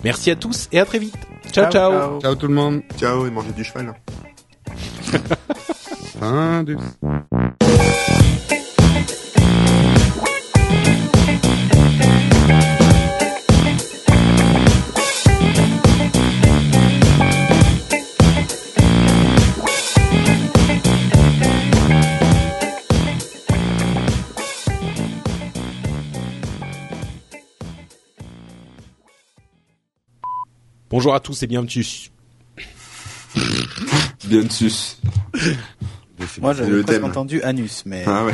Merci 0.04 0.30
à 0.30 0.36
tous 0.36 0.68
et 0.72 0.78
à 0.78 0.84
très 0.84 0.98
vite. 0.98 1.16
Ciao 1.52 1.70
ciao. 1.70 2.20
Ciao, 2.20 2.34
tout 2.34 2.48
le 2.48 2.54
monde. 2.54 2.82
Ciao 2.98 3.26
et 3.26 3.30
mangez 3.30 3.52
du 3.52 3.64
cheval. 3.64 3.94
fin 6.18 6.62
de... 6.62 6.76
Bonjour 30.88 31.14
à 31.16 31.20
tous 31.20 31.42
et 31.42 31.48
bienvenue. 31.48 31.84
bienvenue. 34.24 34.70
Moi, 36.40 36.54
j'avais 36.54 36.82
pas 36.84 37.04
entendu 37.04 37.42
anus, 37.42 37.82
mais. 37.86 38.04
Ah 38.06 38.24
ouais. 38.24 38.32